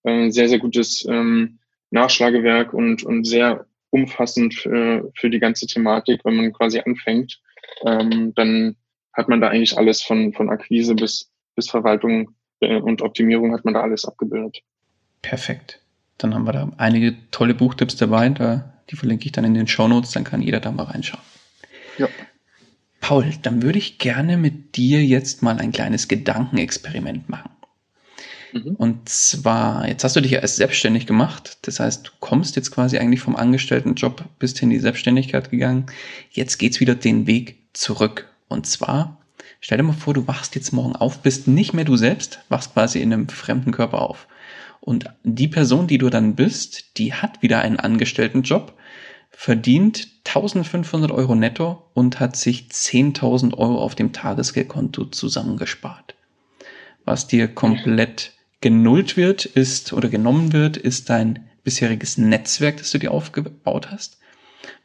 äh, 0.03 0.30
sehr, 0.30 0.49
sehr 0.49 0.59
gutes 0.59 1.05
ähm, 1.09 1.59
Nachschlagewerk 1.91 2.73
und, 2.73 3.03
und 3.03 3.23
sehr 3.23 3.67
umfassend 3.89 4.53
für, 4.53 5.09
für 5.15 5.30
die 5.30 5.39
ganze 5.39 5.65
Thematik, 5.65 6.25
wenn 6.25 6.36
man 6.36 6.51
quasi 6.51 6.80
anfängt. 6.80 7.39
Ähm, 7.86 8.34
dann 8.36 8.75
hat 9.13 9.30
man 9.30 9.39
da 9.39 9.47
eigentlich 9.47 9.78
alles 9.78 10.01
von, 10.01 10.34
von 10.34 10.49
Akquise 10.49 10.93
bis, 10.93 11.32
bis 11.55 11.69
Verwaltung 11.69 12.32
äh, 12.32 12.36
und 12.60 13.01
Optimierung 13.01 13.53
hat 13.53 13.66
man 13.66 13.74
da 13.74 13.82
alles 13.82 14.05
abgebildet. 14.05 14.62
Perfekt. 15.22 15.82
Dann 16.18 16.34
haben 16.34 16.45
wir 16.45 16.53
da 16.53 16.72
einige 16.78 17.16
tolle 17.32 17.53
Buchtipps 17.53 17.95
dabei. 17.95 18.30
Da, 18.30 18.74
die 18.89 18.95
verlinke 18.95 19.26
ich 19.26 19.32
dann 19.32 19.45
in 19.45 19.53
den 19.53 19.68
Show 19.68 19.88
Notes, 19.88 20.12
dann 20.12 20.24
kann 20.24 20.41
jeder 20.41 20.60
da 20.60 20.72
mal 20.72 20.84
reinschauen. 20.84 21.24
Ja. 21.97 22.08
Paul, 22.99 23.32
dann 23.43 23.62
würde 23.62 23.78
ich 23.78 23.99
gerne 23.99 24.38
mit 24.38 24.76
dir 24.76 25.03
jetzt 25.05 25.43
mal 25.43 25.60
ein 25.60 25.72
kleines 25.72 26.08
Gedankenexperiment 26.08 27.30
machen. 27.30 27.51
Mhm. 28.53 28.76
Und 28.76 29.10
zwar, 29.10 29.88
jetzt 29.88 30.03
hast 30.03 30.16
du 30.16 30.22
dich 30.22 30.32
ja 30.32 30.39
erst 30.39 30.55
selbstständig 30.55 31.05
gemacht. 31.05 31.60
Das 31.64 31.80
heißt, 31.80 32.08
du 32.08 32.12
kommst 32.20 32.55
jetzt 32.55 32.72
quasi 32.72 32.97
eigentlich 32.97 33.22
vom 33.22 33.36
Angestelltenjob, 33.36 34.24
bist 34.39 34.62
in 34.62 34.70
die 34.70 34.80
Selbstständigkeit 34.80 35.51
gegangen. 35.51 35.86
Jetzt 36.32 36.58
geht's 36.58 36.80
wieder 36.80 36.95
den 36.95 37.28
Weg 37.28 37.68
zurück. 37.74 38.30
Und 38.47 38.66
zwar, 38.66 39.22
stell 39.60 39.78
dir 39.78 39.84
mal 39.84 39.93
vor, 39.93 40.14
du 40.14 40.28
wachst 40.28 40.55
jetzt 40.55 40.72
morgen 40.72 40.95
auf, 40.95 41.20
bist 41.20 41.47
nicht 41.47 41.74
mehr 41.74 41.86
du 41.86 41.95
selbst, 41.95 42.39
wachst 42.49 42.74
quasi 42.74 43.01
in 43.01 43.14
einem 43.14 43.30
fremden 43.30 43.72
Körper 43.72 44.01
auf. 44.01 44.28
Und 44.80 45.05
die 45.24 45.47
Person, 45.47 45.88
die 45.88 45.97
du 45.97 46.10
dann 46.10 46.36
bist, 46.36 46.97
die 46.97 47.14
hat 47.14 47.41
wieder 47.41 47.60
einen 47.60 47.80
Angestelltenjob, 47.80 48.74
verdient 49.30 50.08
1500 50.26 51.12
Euro 51.12 51.36
netto 51.36 51.89
und 51.93 52.20
hat 52.20 52.36
sich 52.36 52.70
10.000 52.72 53.53
Euro 53.53 53.80
auf 53.80 53.95
dem 53.95 54.14
Tagesgeldkonto 54.14 55.05
zusammengespart. 55.05 56.16
Was 57.05 57.28
dir 57.28 57.47
komplett 57.47 58.34
genullt 58.62 59.16
wird, 59.18 59.45
ist 59.45 59.93
oder 59.93 60.10
genommen 60.10 60.53
wird, 60.53 60.78
ist 60.78 61.10
dein 61.10 61.47
bisheriges 61.64 62.18
Netzwerk, 62.18 62.78
das 62.78 62.91
du 62.91 62.97
dir 62.97 63.12
aufgebaut 63.12 63.91
hast. 63.91 64.18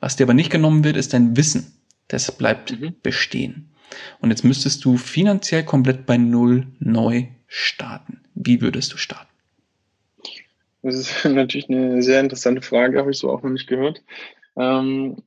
Was 0.00 0.16
dir 0.16 0.24
aber 0.24 0.34
nicht 0.34 0.50
genommen 0.50 0.84
wird, 0.84 0.96
ist 0.96 1.14
dein 1.14 1.36
Wissen. 1.36 1.72
Das 2.08 2.30
bleibt 2.36 2.78
mhm. 2.78 2.94
bestehen. 3.02 3.71
Und 4.20 4.30
jetzt 4.30 4.44
müsstest 4.44 4.84
du 4.84 4.96
finanziell 4.96 5.64
komplett 5.64 6.06
bei 6.06 6.16
Null 6.16 6.66
neu 6.78 7.26
starten. 7.46 8.20
Wie 8.34 8.60
würdest 8.60 8.92
du 8.92 8.96
starten? 8.96 9.28
Das 10.82 10.96
ist 10.96 11.24
natürlich 11.24 11.68
eine 11.68 12.02
sehr 12.02 12.20
interessante 12.20 12.62
Frage, 12.62 12.98
habe 12.98 13.10
ich 13.10 13.18
so 13.18 13.30
auch 13.30 13.42
noch 13.42 13.50
nicht 13.50 13.68
gehört. 13.68 14.02
Ähm, 14.56 15.22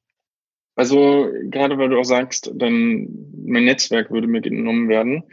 also 0.76 1.32
gerade 1.44 1.78
weil 1.78 1.90
du 1.90 2.00
auch 2.00 2.06
sagst, 2.06 2.52
dann 2.54 3.08
mein 3.46 3.66
Netzwerk 3.66 4.12
würde 4.12 4.28
mir 4.28 4.42
genommen 4.42 4.90
werden. 4.90 5.24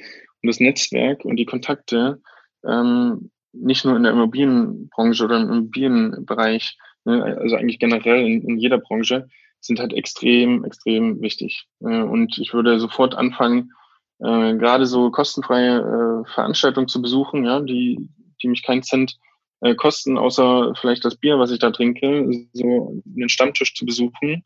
Und 0.42 0.48
das 0.48 0.60
Netzwerk 0.60 1.24
und 1.24 1.36
die 1.36 1.46
Kontakte, 1.46 2.20
ähm, 2.64 3.30
nicht 3.52 3.84
nur 3.84 3.96
in 3.96 4.04
der 4.04 4.12
Immobilienbranche 4.12 5.24
oder 5.24 5.40
im 5.40 5.50
Immobilienbereich, 5.50 6.78
ne, 7.04 7.22
also 7.40 7.56
eigentlich 7.56 7.78
generell 7.78 8.24
in, 8.24 8.42
in, 8.42 8.58
jeder 8.58 8.78
Branche, 8.78 9.28
sind 9.62 9.78
halt 9.78 9.92
extrem, 9.92 10.64
extrem 10.64 11.22
wichtig. 11.22 11.66
Äh, 11.80 12.02
und 12.02 12.36
ich 12.38 12.52
würde 12.52 12.78
sofort 12.80 13.14
anfangen, 13.14 13.72
äh, 14.18 14.56
gerade 14.56 14.86
so 14.86 15.10
kostenfreie 15.10 15.78
äh, 15.78 16.28
Veranstaltungen 16.28 16.88
zu 16.88 17.00
besuchen, 17.00 17.44
ja, 17.44 17.60
die, 17.60 18.08
die 18.42 18.48
mich 18.48 18.62
keinen 18.62 18.82
Cent 18.82 19.18
kosten, 19.76 20.18
außer 20.18 20.74
vielleicht 20.74 21.04
das 21.04 21.14
Bier, 21.14 21.38
was 21.38 21.52
ich 21.52 21.60
da 21.60 21.70
trinke, 21.70 22.28
so 22.52 23.00
einen 23.16 23.28
Stammtisch 23.28 23.76
zu 23.76 23.86
besuchen 23.86 24.42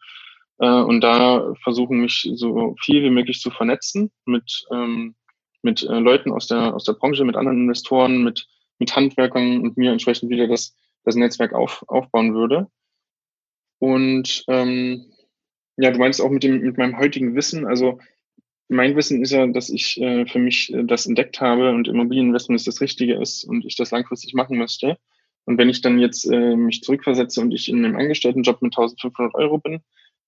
und 0.58 1.00
da 1.00 1.54
versuchen, 1.62 2.00
mich 2.00 2.30
so 2.34 2.74
viel 2.82 3.02
wie 3.02 3.08
möglich 3.08 3.40
zu 3.40 3.50
vernetzen 3.50 4.10
mit, 4.26 4.66
ähm, 4.70 5.14
mit 5.62 5.80
Leuten 5.80 6.32
aus 6.32 6.48
der, 6.48 6.74
aus 6.74 6.84
der 6.84 6.92
Branche, 6.92 7.24
mit 7.24 7.34
anderen 7.34 7.62
Investoren, 7.62 8.24
mit, 8.24 8.46
mit 8.78 8.94
Handwerkern 8.94 9.62
und 9.62 9.78
mir 9.78 9.90
entsprechend 9.90 10.28
wieder 10.28 10.48
das, 10.48 10.76
das 11.04 11.14
Netzwerk 11.14 11.54
auf, 11.54 11.82
aufbauen 11.88 12.34
würde. 12.34 12.66
Und 13.78 14.44
ähm, 14.48 15.06
ja, 15.76 15.90
du 15.90 15.98
meinst 15.98 16.20
auch 16.20 16.30
mit 16.30 16.42
dem 16.42 16.60
mit 16.60 16.78
meinem 16.78 16.98
heutigen 16.98 17.34
Wissen, 17.34 17.66
also 17.66 17.98
mein 18.68 18.96
Wissen 18.96 19.22
ist 19.22 19.30
ja, 19.30 19.46
dass 19.46 19.70
ich 19.70 20.00
äh, 20.00 20.26
für 20.26 20.38
mich 20.38 20.72
äh, 20.72 20.84
das 20.84 21.06
entdeckt 21.06 21.40
habe 21.40 21.70
und 21.70 21.88
Immobilieninvestment 21.88 22.66
das 22.66 22.80
Richtige 22.80 23.20
ist 23.20 23.44
und 23.44 23.64
ich 23.64 23.76
das 23.76 23.90
langfristig 23.90 24.34
machen 24.34 24.58
möchte. 24.58 24.96
Und 25.44 25.58
wenn 25.58 25.68
ich 25.68 25.80
dann 25.80 25.98
jetzt 25.98 26.24
äh, 26.24 26.56
mich 26.56 26.82
zurückversetze 26.82 27.40
und 27.40 27.52
ich 27.52 27.68
in 27.68 27.84
einem 27.84 27.96
Angestelltenjob 27.96 28.60
mit 28.62 28.76
1500 28.76 29.34
Euro 29.34 29.58
bin, 29.58 29.80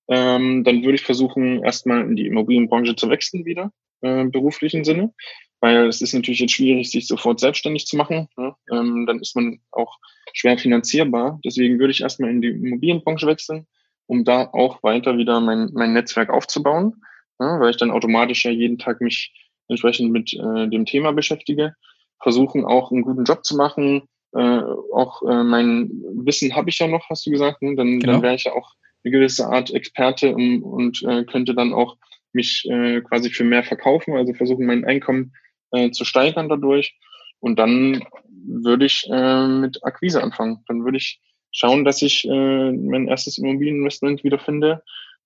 ähm, 0.09 0.63
dann 0.65 0.83
würde 0.83 0.95
ich 0.95 1.03
versuchen, 1.03 1.63
erstmal 1.65 2.03
in 2.03 2.17
die 2.17 2.27
Immobilienbranche 2.27 2.95
zu 2.95 3.11
wechseln 3.11 3.45
wieder, 3.45 3.73
äh, 4.01 4.25
beruflichen 4.25 4.85
Sinne, 4.85 5.13
weil 5.61 5.89
es 5.89 6.01
ist 6.01 6.13
natürlich 6.13 6.41
jetzt 6.41 6.53
schwierig, 6.53 6.91
sich 6.91 7.07
sofort 7.07 7.41
selbstständig 7.41 7.87
zu 7.87 7.97
machen. 7.97 8.29
Ne? 8.37 8.55
Ähm, 8.73 9.07
dann 9.07 9.21
ist 9.21 9.35
man 9.35 9.61
auch 9.73 9.99
schwer 10.33 10.59
finanzierbar. 10.59 11.41
Deswegen 11.45 11.79
würde 11.79 11.93
ich 11.93 12.03
erstmal 12.03 12.31
in 12.31 12.41
die 12.41 12.49
Immobilienbranche 12.49 13.27
wechseln, 13.27 13.67
um 14.07 14.25
da 14.25 14.49
auch 14.53 14.83
weiter 14.83 15.17
wieder 15.19 15.41
mein, 15.41 15.71
mein 15.73 15.93
Netzwerk 15.93 16.31
aufzubauen 16.31 17.01
ja, 17.41 17.61
weil 17.61 17.71
ich 17.71 17.77
dann 17.77 17.91
automatisch 17.91 18.45
ja 18.45 18.51
jeden 18.51 18.79
Tag 18.79 19.01
mich 19.01 19.33
entsprechend 19.69 20.11
mit 20.11 20.33
äh, 20.35 20.69
dem 20.69 20.87
Thema 20.87 21.13
beschäftige, 21.13 21.75
versuchen 22.21 22.65
auch 22.65 22.91
einen 22.91 23.03
guten 23.03 23.25
Job 23.25 23.45
zu 23.45 23.57
machen. 23.57 24.03
Äh, 24.35 24.63
auch 24.93 25.23
äh, 25.23 25.43
mein 25.45 25.91
Wissen 26.15 26.55
habe 26.55 26.71
ich 26.71 26.79
ja 26.79 26.87
noch, 26.87 27.09
hast 27.09 27.27
du 27.27 27.31
gesagt, 27.31 27.63
ne? 27.63 27.77
dann, 27.77 28.01
genau. 28.01 28.15
dann 28.15 28.23
wäre 28.23 28.35
ich 28.35 28.45
ja 28.45 28.53
auch 28.53 28.73
eine 29.05 29.13
gewisse 29.13 29.47
Art 29.47 29.71
Experte 29.71 30.35
um, 30.35 30.63
und 30.63 31.03
äh, 31.03 31.25
könnte 31.25 31.55
dann 31.55 31.73
auch 31.73 31.97
mich 32.33 32.67
äh, 32.69 33.01
quasi 33.03 33.31
für 33.31 33.45
mehr 33.45 33.63
verkaufen, 33.63 34.15
also 34.15 34.35
versuchen, 34.35 34.67
mein 34.67 34.85
Einkommen 34.85 35.33
äh, 35.73 35.91
zu 35.91 36.05
steigern 36.05 36.49
dadurch. 36.49 36.99
Und 37.41 37.59
dann 37.59 38.05
würde 38.47 38.87
ich 38.87 39.09
äh, 39.11 39.47
mit 39.47 39.85
Akquise 39.85 40.23
anfangen. 40.23 40.65
Dann 40.67 40.85
würde 40.85 40.99
ich 40.99 41.21
schauen, 41.51 41.85
dass 41.85 42.03
ich 42.03 42.25
äh, 42.29 42.73
mein 42.73 43.09
erstes 43.09 43.39
Immobilieninvestment 43.39 44.25
wiederfinde 44.25 44.83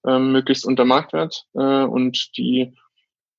ähm, 0.07 0.33
möglichst 0.33 0.67
unter 0.67 0.85
Marktwert. 0.85 1.47
Äh, 1.55 1.85
und 1.85 2.37
die 2.37 2.73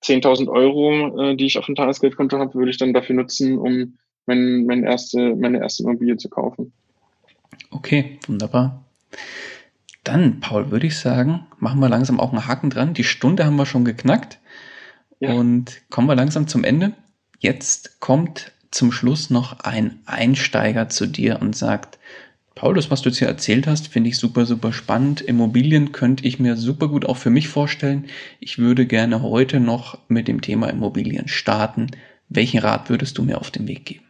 10.000 0.04 0.50
Euro, 0.50 1.22
äh, 1.22 1.36
die 1.36 1.46
ich 1.46 1.58
auf 1.58 1.66
dem 1.66 1.76
Tagesgeldkonto 1.76 2.38
habe, 2.40 2.54
würde 2.56 2.72
ich 2.72 2.78
dann 2.78 2.94
dafür 2.94 3.16
nutzen, 3.16 3.58
um 3.58 3.98
mein, 4.26 4.66
mein 4.66 4.84
erste, 4.84 5.36
meine 5.36 5.60
erste 5.60 5.84
Immobilie 5.84 6.18
zu 6.18 6.30
kaufen. 6.30 6.74
Okay, 7.72 8.20
wunderbar. 8.28 8.84
Dann, 10.04 10.40
Paul, 10.42 10.72
würde 10.72 10.88
ich 10.88 10.98
sagen, 10.98 11.46
machen 11.60 11.80
wir 11.80 11.90
langsam 11.90 12.20
auch 12.20 12.32
einen 12.32 12.48
Haken 12.48 12.70
dran. 12.70 12.94
Die 12.94 13.04
Stunde 13.04 13.46
haben 13.46 13.56
wir 13.56 13.66
schon 13.66 13.86
geknackt. 13.86 14.40
Ja. 15.24 15.32
Und 15.32 15.82
kommen 15.90 16.10
wir 16.10 16.16
langsam 16.16 16.50
zum 16.50 16.66
Ende. 16.66 16.92
Jetzt 17.40 18.02
kommt 18.02 18.52
zum 18.72 18.92
Schluss 18.92 19.30
noch 19.30 19.62
ein 19.62 20.00
Einsteiger 20.06 20.90
zu 20.90 21.08
dir 21.08 21.40
und 21.42 21.56
sagt, 21.56 21.98
Paul, 22.56 22.76
das, 22.76 22.92
was 22.92 23.02
du 23.02 23.10
jetzt 23.10 23.20
hier 23.20 23.30
erzählt 23.30 23.66
hast, 23.66 23.88
finde 23.88 24.10
ich 24.10 24.18
super, 24.18 24.46
super 24.46 24.74
spannend. 24.74 25.22
Immobilien 25.22 25.94
könnte 25.94 26.28
ich 26.28 26.40
mir 26.40 26.58
super 26.58 26.90
gut 26.90 27.06
auch 27.06 27.16
für 27.16 27.30
mich 27.30 27.48
vorstellen. 27.48 28.08
Ich 28.42 28.58
würde 28.58 28.86
gerne 28.86 29.22
heute 29.22 29.62
noch 29.62 29.98
mit 30.10 30.28
dem 30.28 30.42
Thema 30.42 30.70
Immobilien 30.70 31.30
starten. 31.30 31.88
Welchen 32.28 32.60
Rat 32.60 32.90
würdest 32.90 33.18
du 33.18 33.24
mir 33.24 33.40
auf 33.40 33.50
den 33.50 33.66
Weg 33.70 33.86
geben? 33.86 34.04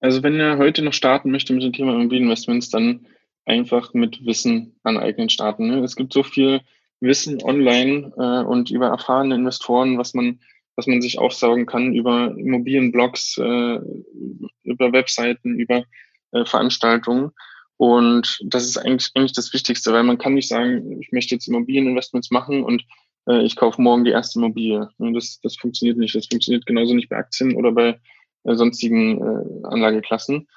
Also 0.00 0.22
wenn 0.22 0.38
er 0.38 0.56
heute 0.58 0.82
noch 0.82 0.92
starten 0.92 1.32
möchte 1.32 1.52
mit 1.52 1.64
dem 1.64 1.72
Thema 1.72 1.94
Immobilieninvestments, 1.94 2.70
dann 2.70 3.06
einfach 3.44 3.92
mit 3.92 4.24
Wissen 4.24 4.76
aneignen 4.84 5.30
starten. 5.30 5.66
Ne? 5.66 5.80
Es 5.80 5.96
gibt 5.96 6.12
so 6.12 6.22
viel 6.22 6.60
Wissen 7.04 7.42
online 7.42 8.12
äh, 8.16 8.44
und 8.44 8.70
über 8.70 8.88
erfahrene 8.88 9.34
Investoren, 9.34 9.98
was 9.98 10.14
man, 10.14 10.40
was 10.76 10.86
man 10.86 11.00
sich 11.00 11.18
aufsaugen 11.18 11.66
kann 11.66 11.94
über 11.94 12.34
Immobilienblogs, 12.36 13.38
äh, 13.38 13.78
über 14.62 14.92
Webseiten, 14.92 15.58
über 15.58 15.84
äh, 16.32 16.44
Veranstaltungen. 16.44 17.30
Und 17.76 18.40
das 18.44 18.64
ist 18.64 18.78
eigentlich, 18.78 19.10
eigentlich 19.14 19.32
das 19.32 19.52
Wichtigste, 19.52 19.92
weil 19.92 20.04
man 20.04 20.18
kann 20.18 20.34
nicht 20.34 20.48
sagen, 20.48 21.00
ich 21.00 21.12
möchte 21.12 21.34
jetzt 21.34 21.48
Immobilieninvestments 21.48 22.30
machen 22.30 22.62
und 22.62 22.84
äh, 23.26 23.42
ich 23.42 23.56
kaufe 23.56 23.80
morgen 23.82 24.04
die 24.04 24.12
erste 24.12 24.38
Immobilie. 24.38 24.88
Das, 24.98 25.40
das 25.42 25.56
funktioniert 25.56 25.98
nicht. 25.98 26.14
Das 26.14 26.26
funktioniert 26.26 26.66
genauso 26.66 26.94
nicht 26.94 27.08
bei 27.08 27.16
Aktien 27.16 27.56
oder 27.56 27.72
bei 27.72 28.00
äh, 28.44 28.54
sonstigen 28.54 29.18
äh, 29.20 29.66
Anlageklassen. 29.66 30.48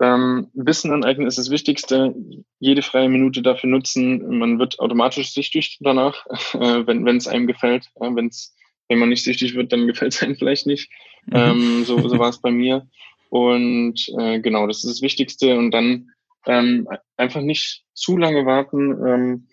Ähm, 0.00 0.48
Wissen 0.54 0.92
aneignen 0.92 1.26
ist 1.26 1.38
das 1.38 1.50
Wichtigste. 1.50 2.14
Jede 2.58 2.82
freie 2.82 3.08
Minute 3.08 3.42
dafür 3.42 3.70
nutzen. 3.70 4.38
Man 4.38 4.58
wird 4.58 4.80
automatisch 4.80 5.32
süchtig 5.32 5.78
danach, 5.80 6.26
äh, 6.54 6.86
wenn 6.86 7.04
wenn 7.04 7.16
es 7.16 7.28
einem 7.28 7.46
gefällt. 7.46 7.86
Äh, 7.96 8.10
wenn's, 8.14 8.54
wenn 8.88 8.98
man 8.98 9.10
nicht 9.10 9.24
süchtig 9.24 9.54
wird, 9.54 9.72
dann 9.72 9.86
gefällt 9.88 10.14
es 10.14 10.22
einem 10.22 10.36
vielleicht 10.36 10.66
nicht. 10.66 10.90
Mhm. 11.26 11.36
Ähm, 11.36 11.84
so 11.84 12.08
so 12.08 12.18
war 12.18 12.30
es 12.30 12.40
bei 12.40 12.50
mir. 12.50 12.88
Und 13.30 14.06
äh, 14.18 14.40
genau, 14.40 14.66
das 14.66 14.84
ist 14.84 14.90
das 14.90 15.02
Wichtigste. 15.02 15.56
Und 15.56 15.70
dann 15.70 16.10
ähm, 16.46 16.88
einfach 17.16 17.40
nicht 17.40 17.84
zu 17.94 18.16
lange 18.16 18.44
warten, 18.46 19.06
ähm, 19.06 19.48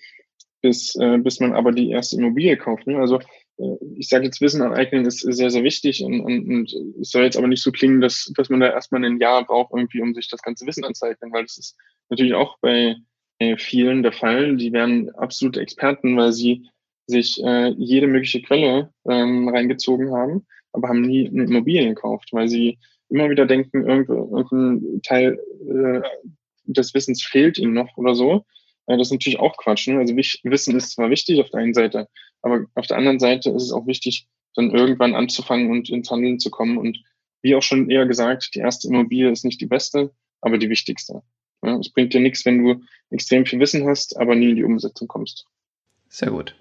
bis, 0.62 0.96
äh, 0.96 1.18
bis 1.18 1.40
man 1.40 1.54
aber 1.54 1.72
die 1.72 1.90
erste 1.90 2.18
Immobilie 2.18 2.58
kauft. 2.58 2.88
Ne? 2.88 2.98
Also 2.98 3.20
ich 3.96 4.08
sage 4.08 4.26
jetzt, 4.26 4.40
Wissen 4.42 4.62
aneignen 4.62 5.06
ist 5.06 5.20
sehr, 5.20 5.50
sehr 5.50 5.64
wichtig 5.64 6.04
und, 6.04 6.22
und, 6.22 6.48
und 6.48 6.74
es 7.02 7.12
soll 7.12 7.24
jetzt 7.24 7.38
aber 7.38 7.48
nicht 7.48 7.62
so 7.62 7.72
klingen, 7.72 8.00
dass, 8.00 8.32
dass 8.36 8.50
man 8.50 8.62
da 8.62 8.68
erstmal 8.68 9.04
ein 9.04 9.20
Jahr 9.20 9.46
braucht, 9.46 9.74
irgendwie, 9.74 10.02
um 10.02 10.14
sich 10.14 10.30
das 10.30 10.42
ganze 10.42 10.66
Wissen 10.66 10.86
anzueignen, 10.86 11.34
weil 11.34 11.44
das 11.44 11.58
ist 11.58 11.78
natürlich 12.10 12.34
auch 12.34 12.58
bei 12.62 12.96
äh, 13.40 13.58
vielen 13.58 14.04
der 14.04 14.14
Fall. 14.14 14.56
Die 14.56 14.72
werden 14.72 15.14
absolute 15.16 15.60
Experten, 15.60 16.16
weil 16.16 16.32
sie 16.32 16.70
sich 17.08 17.44
äh, 17.44 17.70
jede 17.78 18.08
mögliche 18.08 18.42
Quelle 18.42 18.94
ähm, 19.10 19.50
reingezogen 19.50 20.12
haben, 20.12 20.46
aber 20.72 20.90
haben 20.90 21.02
nie 21.02 21.28
eine 21.28 21.44
Immobilie 21.44 21.88
gekauft, 21.88 22.30
weil 22.32 22.48
sie 22.48 22.78
immer 23.10 23.30
wieder 23.30 23.46
denken, 23.46 23.88
irgendein 23.88 25.02
Teil 25.02 25.40
äh, 25.68 26.02
des 26.66 26.94
Wissens 26.94 27.24
fehlt 27.24 27.58
ihm 27.58 27.74
noch 27.74 27.98
oder 27.98 28.16
so. 28.16 28.46
Äh, 28.86 28.98
das 28.98 29.08
ist 29.08 29.14
natürlich 29.14 29.40
auch 29.40 29.58
Quatsch. 29.58 29.88
Ne? 29.88 29.98
Also 29.98 30.16
Wissen 30.16 30.78
ist 30.78 30.92
zwar 30.92 31.10
wichtig 31.10 31.42
auf 31.42 31.50
der 31.50 31.62
einen 31.62 31.74
Seite, 31.74 32.08
aber 32.42 32.66
auf 32.76 32.88
der 32.88 32.98
anderen 32.98 33.20
Seite 33.20 33.50
ist 33.50 33.64
es 33.64 33.72
auch 33.72 33.88
wichtig, 33.88 34.28
dann 34.56 34.72
irgendwann 34.72 35.16
anzufangen 35.16 35.70
und 35.72 35.90
ins 35.90 36.10
Handeln 36.10 36.40
zu 36.40 36.50
kommen. 36.50 36.78
Und 36.78 37.00
wie 37.42 37.56
auch 37.56 37.62
schon 37.62 37.90
eher 37.90 38.06
gesagt, 38.06 38.56
die 38.56 38.60
erste 38.60 38.88
Immobilie 38.88 39.32
ist 39.32 39.46
nicht 39.46 39.62
die 39.62 39.66
beste, 39.68 40.12
aber 40.42 40.58
die 40.58 40.70
wichtigste. 40.70 41.22
Ja, 41.64 41.78
es 41.78 41.90
bringt 41.90 42.14
dir 42.14 42.22
nichts, 42.22 42.46
wenn 42.46 42.64
du 42.64 42.82
extrem 43.10 43.46
viel 43.46 43.60
Wissen 43.60 43.88
hast, 43.88 44.18
aber 44.18 44.36
nie 44.36 44.52
in 44.52 44.56
die 44.56 44.64
Umsetzung 44.64 45.08
kommst. 45.08 45.46
Sehr 46.08 46.32
gut. 46.32 46.56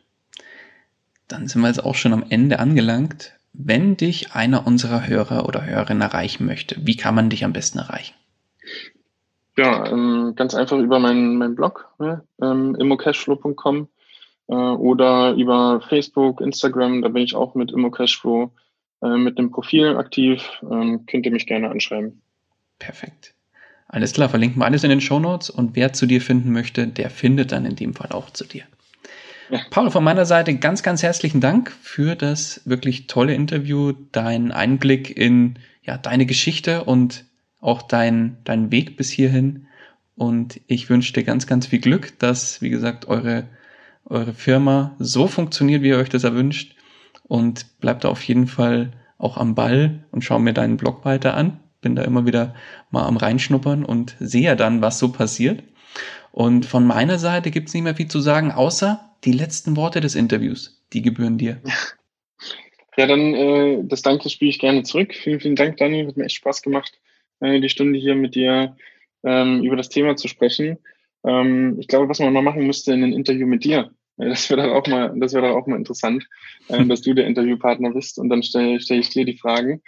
Dann 1.28 1.46
sind 1.46 1.62
wir 1.62 1.68
jetzt 1.68 1.84
auch 1.84 1.94
schon 1.94 2.12
am 2.12 2.24
Ende 2.28 2.58
angelangt. 2.58 3.34
wenn 3.60 3.96
dich 3.96 4.32
einer 4.32 4.66
unserer 4.66 5.08
Hörer 5.08 5.48
oder 5.48 5.64
Hörerinnen 5.66 6.02
erreichen 6.02 6.46
möchte, 6.46 6.76
wie 6.86 6.96
kann 6.96 7.14
man 7.14 7.28
dich 7.28 7.44
am 7.44 7.52
besten 7.52 7.78
erreichen? 7.78 8.14
Ja, 9.56 9.90
ähm, 9.90 10.34
ganz 10.36 10.54
einfach 10.54 10.78
über 10.78 11.00
meinen 11.00 11.36
mein 11.36 11.56
Blog, 11.56 11.92
ne, 11.98 12.22
ähm, 12.40 12.76
immocashflow.com 12.76 13.88
äh, 14.48 14.54
oder 14.54 15.32
über 15.34 15.80
Facebook, 15.88 16.40
Instagram, 16.40 17.02
da 17.02 17.08
bin 17.08 17.22
ich 17.22 17.34
auch 17.34 17.54
mit 17.54 17.72
immocashflow 17.72 18.50
äh, 19.02 19.16
mit 19.16 19.38
dem 19.38 19.50
Profil 19.50 19.96
aktiv. 19.96 20.42
Ähm, 20.62 21.06
könnt 21.06 21.26
ihr 21.26 21.32
mich 21.32 21.46
gerne 21.46 21.70
anschreiben. 21.70 22.20
Perfekt. 22.78 23.34
Alles 23.88 24.12
klar, 24.12 24.28
verlinken 24.28 24.60
wir 24.60 24.66
alles 24.66 24.84
in 24.84 24.90
den 24.90 25.00
Show 25.00 25.18
Notes 25.18 25.48
und 25.48 25.74
wer 25.74 25.92
zu 25.92 26.06
dir 26.06 26.20
finden 26.20 26.52
möchte, 26.52 26.86
der 26.86 27.08
findet 27.08 27.52
dann 27.52 27.64
in 27.64 27.74
dem 27.74 27.94
Fall 27.94 28.12
auch 28.12 28.30
zu 28.30 28.44
dir. 28.44 28.64
Ja. 29.50 29.60
Paul, 29.70 29.90
von 29.90 30.04
meiner 30.04 30.26
Seite 30.26 30.54
ganz, 30.56 30.82
ganz 30.82 31.02
herzlichen 31.02 31.40
Dank 31.40 31.72
für 31.80 32.14
das 32.14 32.60
wirklich 32.66 33.06
tolle 33.06 33.34
Interview, 33.34 33.92
deinen 34.12 34.52
Einblick 34.52 35.16
in 35.16 35.58
ja, 35.82 35.96
deine 35.96 36.26
Geschichte 36.26 36.84
und 36.84 37.24
auch 37.60 37.80
dein, 37.80 38.36
dein 38.44 38.70
Weg 38.70 38.98
bis 38.98 39.10
hierhin. 39.10 39.66
Und 40.16 40.60
ich 40.66 40.90
wünsche 40.90 41.14
dir 41.14 41.24
ganz, 41.24 41.46
ganz 41.46 41.68
viel 41.68 41.80
Glück, 41.80 42.18
dass, 42.18 42.60
wie 42.60 42.68
gesagt, 42.68 43.08
eure, 43.08 43.44
eure 44.08 44.34
Firma 44.34 44.96
so 44.98 45.26
funktioniert, 45.26 45.82
wie 45.82 45.88
ihr 45.88 45.98
euch 45.98 46.08
das 46.08 46.24
erwünscht. 46.24 46.74
Und 47.24 47.78
bleibt 47.80 48.04
da 48.04 48.08
auf 48.08 48.22
jeden 48.22 48.46
Fall 48.46 48.92
auch 49.18 49.36
am 49.36 49.54
Ball 49.54 50.04
und 50.10 50.22
schau 50.22 50.38
mir 50.38 50.54
deinen 50.54 50.76
Blog 50.76 51.04
weiter 51.04 51.34
an 51.34 51.60
bin 51.80 51.96
da 51.96 52.02
immer 52.02 52.26
wieder 52.26 52.54
mal 52.90 53.06
am 53.06 53.16
reinschnuppern 53.16 53.84
und 53.84 54.16
sehe 54.18 54.56
dann, 54.56 54.82
was 54.82 54.98
so 54.98 55.12
passiert. 55.12 55.62
Und 56.32 56.66
von 56.66 56.86
meiner 56.86 57.18
Seite 57.18 57.50
gibt 57.50 57.68
es 57.68 57.74
nicht 57.74 57.84
mehr 57.84 57.94
viel 57.94 58.08
zu 58.08 58.20
sagen, 58.20 58.52
außer 58.52 59.00
die 59.24 59.32
letzten 59.32 59.76
Worte 59.76 60.00
des 60.00 60.14
Interviews. 60.14 60.84
Die 60.92 61.02
gebühren 61.02 61.38
dir. 61.38 61.60
Ja, 62.96 63.06
dann 63.06 63.34
äh, 63.34 63.78
das 63.84 64.02
Danke 64.02 64.28
spiele 64.28 64.50
ich 64.50 64.58
gerne 64.58 64.82
zurück. 64.82 65.14
Vielen, 65.14 65.40
vielen 65.40 65.56
Dank, 65.56 65.76
Daniel. 65.76 66.08
Hat 66.08 66.16
mir 66.16 66.24
echt 66.24 66.36
Spaß 66.36 66.62
gemacht, 66.62 66.98
äh, 67.40 67.60
die 67.60 67.68
Stunde 67.68 67.98
hier 67.98 68.16
mit 68.16 68.34
dir 68.34 68.76
ähm, 69.22 69.62
über 69.62 69.76
das 69.76 69.88
Thema 69.88 70.16
zu 70.16 70.26
sprechen. 70.26 70.78
Ähm, 71.24 71.76
ich 71.78 71.86
glaube, 71.86 72.08
was 72.08 72.18
man 72.18 72.32
mal 72.32 72.42
machen 72.42 72.66
müsste 72.66 72.92
in 72.92 73.04
einem 73.04 73.12
Interview 73.12 73.46
mit 73.46 73.64
dir. 73.64 73.92
Das 74.18 74.50
wäre 74.50 74.62
doch 74.62 74.74
auch 74.74 74.86
mal, 74.88 75.12
das 75.16 75.32
wäre 75.32 75.48
doch 75.48 75.56
auch 75.56 75.66
mal 75.66 75.76
interessant, 75.76 76.26
äh, 76.68 76.84
dass 76.84 77.02
du 77.02 77.14
der 77.14 77.26
Interviewpartner 77.26 77.92
bist 77.92 78.18
und 78.18 78.28
dann 78.28 78.42
stelle 78.42 78.80
stell 78.80 78.98
ich 78.98 79.10
dir 79.10 79.24
die 79.24 79.38
Fragen. 79.38 79.80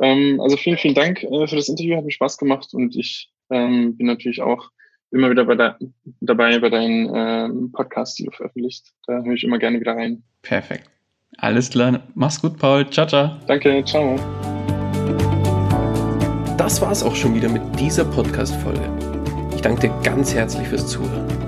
Ähm, 0.00 0.40
also 0.40 0.56
vielen, 0.56 0.76
vielen 0.76 0.94
Dank 0.94 1.22
äh, 1.22 1.46
für 1.46 1.56
das 1.56 1.68
Interview, 1.68 1.96
hat 1.96 2.04
mir 2.04 2.12
Spaß 2.12 2.36
gemacht 2.36 2.68
und 2.72 2.94
ich 2.94 3.30
ähm, 3.50 3.96
bin 3.96 4.06
natürlich 4.06 4.42
auch 4.42 4.70
immer 5.10 5.30
wieder 5.30 5.44
bei 5.46 5.54
de 5.54 5.70
dabei 6.20 6.58
bei 6.58 6.68
deinen 6.68 7.10
ähm, 7.14 7.72
Podcasts, 7.72 8.16
die 8.16 8.24
du 8.24 8.30
veröffentlicht. 8.30 8.92
Da 9.06 9.22
höre 9.22 9.34
ich 9.34 9.44
immer 9.44 9.58
gerne 9.58 9.80
wieder 9.80 9.92
rein. 9.92 10.22
Perfekt. 10.42 10.90
Alles 11.38 11.70
klar. 11.70 12.02
Mach's 12.14 12.40
gut, 12.40 12.58
Paul. 12.58 12.88
Ciao, 12.90 13.06
ciao. 13.06 13.38
Danke, 13.46 13.82
ciao. 13.84 14.16
Das 16.56 16.80
war's 16.82 17.02
auch 17.02 17.14
schon 17.14 17.34
wieder 17.34 17.48
mit 17.48 17.62
dieser 17.78 18.04
Podcast-Folge. 18.04 18.90
Ich 19.54 19.62
danke 19.62 19.88
dir 19.88 20.00
ganz 20.02 20.34
herzlich 20.34 20.66
fürs 20.68 20.86
Zuhören. 20.86 21.47